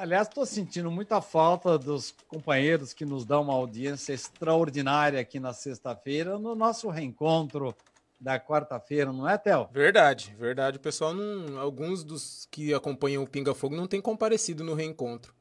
Aliás, 0.00 0.28
estou 0.28 0.46
sentindo 0.46 0.90
muita 0.90 1.20
falta 1.20 1.78
dos 1.78 2.14
companheiros 2.26 2.94
que 2.94 3.04
nos 3.04 3.26
dão 3.26 3.42
uma 3.42 3.52
audiência 3.52 4.14
extraordinária 4.14 5.20
aqui 5.20 5.38
na 5.38 5.52
sexta-feira, 5.52 6.38
no 6.38 6.54
nosso 6.54 6.88
reencontro 6.88 7.76
da 8.18 8.40
quarta-feira, 8.40 9.12
não 9.12 9.28
é, 9.28 9.36
Theo? 9.36 9.68
Verdade, 9.70 10.34
verdade. 10.38 10.78
O 10.78 10.80
pessoal, 10.80 11.12
não, 11.12 11.60
alguns 11.60 12.02
dos 12.02 12.48
que 12.50 12.72
acompanham 12.72 13.22
o 13.22 13.26
Pinga 13.26 13.52
Fogo 13.54 13.76
não 13.76 13.86
tem 13.86 14.00
comparecido 14.00 14.64
no 14.64 14.72
reencontro. 14.72 15.34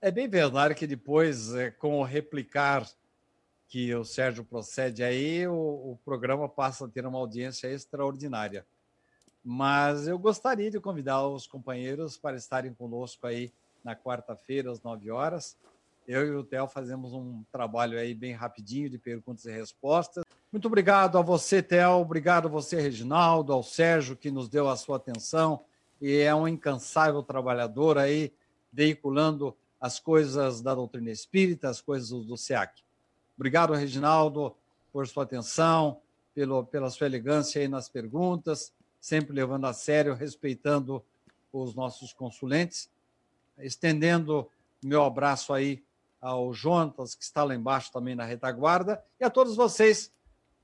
É 0.00 0.10
bem 0.10 0.28
verdade 0.28 0.74
que 0.74 0.84
depois, 0.84 1.54
é, 1.54 1.70
com 1.70 2.00
o 2.00 2.02
replicar 2.02 2.84
que 3.68 3.94
o 3.94 4.04
Sérgio 4.04 4.42
procede 4.42 5.04
aí, 5.04 5.46
o, 5.46 5.52
o 5.92 6.00
programa 6.04 6.48
passa 6.48 6.86
a 6.86 6.88
ter 6.88 7.06
uma 7.06 7.20
audiência 7.20 7.68
extraordinária. 7.68 8.66
Mas 9.44 10.08
eu 10.08 10.18
gostaria 10.18 10.72
de 10.72 10.80
convidar 10.80 11.24
os 11.24 11.46
companheiros 11.46 12.16
para 12.16 12.36
estarem 12.36 12.74
conosco 12.74 13.28
aí 13.28 13.52
na 13.86 13.94
quarta-feira, 13.94 14.72
às 14.72 14.82
9 14.82 15.12
horas. 15.12 15.56
Eu 16.08 16.26
e 16.26 16.30
o 16.32 16.42
Theo 16.42 16.66
fazemos 16.66 17.12
um 17.12 17.44
trabalho 17.52 17.96
aí 17.98 18.12
bem 18.14 18.32
rapidinho 18.32 18.90
de 18.90 18.98
perguntas 18.98 19.44
e 19.44 19.52
respostas. 19.52 20.24
Muito 20.50 20.66
obrigado 20.66 21.16
a 21.16 21.22
você, 21.22 21.62
Theo. 21.62 22.00
Obrigado 22.00 22.46
a 22.46 22.50
você, 22.50 22.80
Reginaldo, 22.80 23.52
ao 23.52 23.62
Sérgio, 23.62 24.16
que 24.16 24.28
nos 24.28 24.48
deu 24.48 24.68
a 24.68 24.76
sua 24.76 24.96
atenção 24.96 25.64
e 26.00 26.18
é 26.18 26.34
um 26.34 26.48
incansável 26.48 27.22
trabalhador 27.22 27.96
aí, 27.96 28.32
veiculando 28.72 29.56
as 29.80 30.00
coisas 30.00 30.60
da 30.60 30.74
doutrina 30.74 31.10
espírita, 31.10 31.68
as 31.68 31.80
coisas 31.80 32.10
do 32.10 32.36
SEAC. 32.36 32.82
Obrigado, 33.36 33.72
Reginaldo, 33.72 34.54
por 34.92 35.06
sua 35.06 35.22
atenção, 35.22 36.00
pelo, 36.34 36.64
pela 36.64 36.90
sua 36.90 37.06
elegância 37.06 37.60
aí 37.60 37.68
nas 37.68 37.88
perguntas, 37.88 38.72
sempre 39.00 39.32
levando 39.32 39.66
a 39.66 39.72
sério, 39.72 40.12
respeitando 40.12 41.04
os 41.52 41.74
nossos 41.74 42.12
consulentes. 42.12 42.90
Estendendo 43.58 44.48
meu 44.82 45.02
abraço 45.02 45.52
aí 45.52 45.82
ao 46.20 46.52
Jonatas, 46.52 47.14
que 47.14 47.24
está 47.24 47.44
lá 47.44 47.54
embaixo 47.54 47.92
também 47.92 48.14
na 48.14 48.24
retaguarda, 48.24 49.02
e 49.20 49.24
a 49.24 49.30
todos 49.30 49.56
vocês 49.56 50.12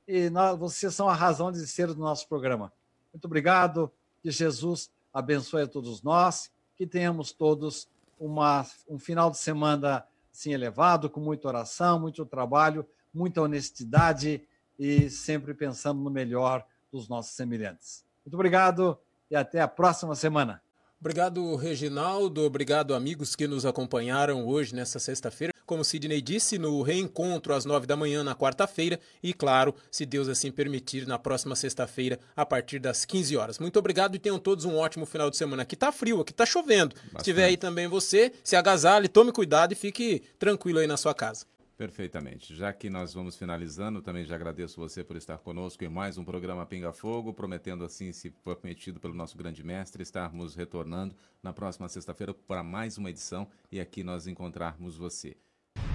e 0.07 0.29
vocês 0.59 0.95
são 0.95 1.09
a 1.09 1.15
razão 1.15 1.53
de 1.53 1.67
ser 1.67 1.87
do 1.89 1.97
nosso 1.97 2.29
programa. 2.29 2.73
Muito 3.13 3.25
obrigado, 3.27 3.91
que 4.23 4.31
Jesus 4.31 4.91
abençoe 5.13 5.63
a 5.63 5.67
todos 5.67 6.03
nós, 6.03 6.51
que 6.77 6.87
tenhamos 6.87 7.33
todos 7.33 7.89
uma, 8.19 8.67
um 8.89 8.99
final 8.99 9.31
de 9.31 9.39
semana 9.39 10.05
assim 10.33 10.53
elevado, 10.53 11.11
com 11.11 11.21
muita 11.21 11.49
oração, 11.49 12.01
muito 12.01 12.25
trabalho, 12.25 12.87
muita 13.13 13.43
honestidade 13.43 14.43
e 14.79 15.11
sempre 15.11 15.55
pensando 15.55 16.01
no 16.01 16.11
melhor 16.11 16.65
dos 16.91 17.09
nossos 17.09 17.33
semelhantes. 17.33 18.05
Muito 18.25 18.35
obrigado 18.35 18.99
e 19.31 19.37
até 19.37 19.61
a 19.61 19.69
próxima 19.69 20.15
semana. 20.15 20.63
Obrigado, 21.03 21.57
Reginaldo. 21.57 22.43
Obrigado, 22.43 22.95
amigos 22.95 23.35
que 23.35 23.49
nos 23.49 23.67
acompanharam 23.67 24.47
hoje, 24.47 24.73
nessa 24.73 25.01
sexta-feira. 25.01 25.53
Como 25.67 25.85
Sidney 25.85 26.23
disse, 26.23 26.59
no 26.59 26.81
reencontro 26.81 27.53
às 27.55 27.65
nove 27.65 27.89
da 27.89 27.97
manhã 27.97 28.23
na 28.23 28.37
quarta-feira 28.37 29.01
e, 29.21 29.35
claro, 29.35 29.75
se 29.91 30.07
Deus 30.07 30.29
assim 30.29 30.53
permitir, 30.53 31.05
na 31.05 31.19
próxima 31.19 31.57
sexta-feira, 31.57 32.21
a 32.37 32.47
partir 32.47 32.79
das 32.79 33.05
15 33.05 33.37
horas. 33.37 33.59
Muito 33.59 33.81
obrigado 33.81 34.15
e 34.15 34.19
tenham 34.21 34.39
todos 34.39 34.65
um 34.65 34.77
ótimo 34.77 35.05
final 35.05 35.29
de 35.29 35.37
semana. 35.37 35.65
Aqui 35.65 35.75
tá 35.75 35.91
frio, 35.91 36.21
aqui 36.21 36.33
tá 36.33 36.47
chovendo. 36.47 36.95
Bastante. 36.95 37.11
Se 37.11 37.19
estiver 37.19 37.45
aí 37.47 37.57
também 37.57 37.89
você, 37.89 38.33
se 38.45 38.55
agasalhe, 38.55 39.09
tome 39.09 39.33
cuidado 39.33 39.73
e 39.73 39.75
fique 39.75 40.23
tranquilo 40.39 40.79
aí 40.79 40.87
na 40.87 40.97
sua 40.97 41.13
casa. 41.13 41.47
Perfeitamente. 41.83 42.55
Já 42.55 42.73
que 42.73 42.89
nós 42.89 43.13
vamos 43.13 43.37
finalizando, 43.37 44.01
também 44.01 44.25
já 44.25 44.37
agradeço 44.37 44.79
você 44.79 45.03
por 45.03 45.17
estar 45.17 45.37
conosco 45.39 45.85
em 45.85 45.89
mais 45.89 46.17
um 46.17 46.25
programa 46.25 46.65
Pinga 46.65 46.93
Fogo, 46.93 47.35
prometendo 47.35 47.85
assim, 47.85 48.13
se 48.13 48.33
for 48.45 48.55
permitido 48.55 49.01
pelo 49.01 49.13
nosso 49.13 49.37
grande 49.37 49.65
mestre, 49.65 50.01
estarmos 50.01 50.55
retornando 50.55 51.13
na 51.43 51.53
próxima 51.53 51.89
sexta-feira 51.89 52.33
para 52.33 52.63
mais 52.63 52.99
uma 52.99 53.11
edição 53.11 53.49
e 53.69 53.81
aqui 53.81 54.05
nós 54.05 54.29
encontrarmos 54.29 54.97
você. 54.97 55.37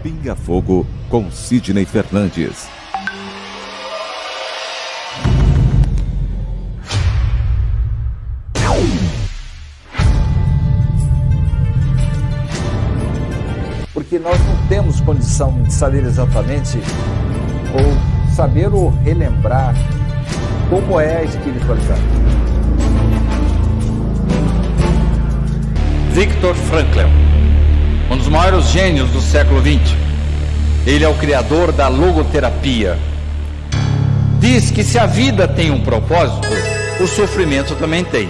Pinga 0.03 0.35
Fogo 0.35 0.85
com 1.09 1.31
Sidney 1.31 1.85
Fernandes. 1.85 2.67
Temos 14.67 14.99
condição 15.01 15.61
de 15.63 15.73
saber 15.73 16.03
exatamente 16.03 16.79
ou 17.73 18.33
saber 18.33 18.73
ou 18.73 18.89
relembrar 19.03 19.73
como 20.69 20.99
é 20.99 21.17
a 21.17 21.23
espiritualidade. 21.23 22.01
Victor 26.11 26.55
Frankl, 26.55 26.99
um 28.11 28.17
dos 28.17 28.27
maiores 28.27 28.65
gênios 28.69 29.09
do 29.11 29.21
século 29.21 29.61
XX. 29.61 29.95
Ele 30.85 31.03
é 31.03 31.07
o 31.07 31.13
criador 31.15 31.71
da 31.71 31.87
logoterapia. 31.87 32.97
Diz 34.39 34.71
que 34.71 34.83
se 34.83 34.97
a 34.97 35.05
vida 35.05 35.47
tem 35.47 35.69
um 35.69 35.81
propósito, 35.81 36.47
o 37.01 37.07
sofrimento 37.07 37.75
também 37.75 38.03
tem. 38.03 38.29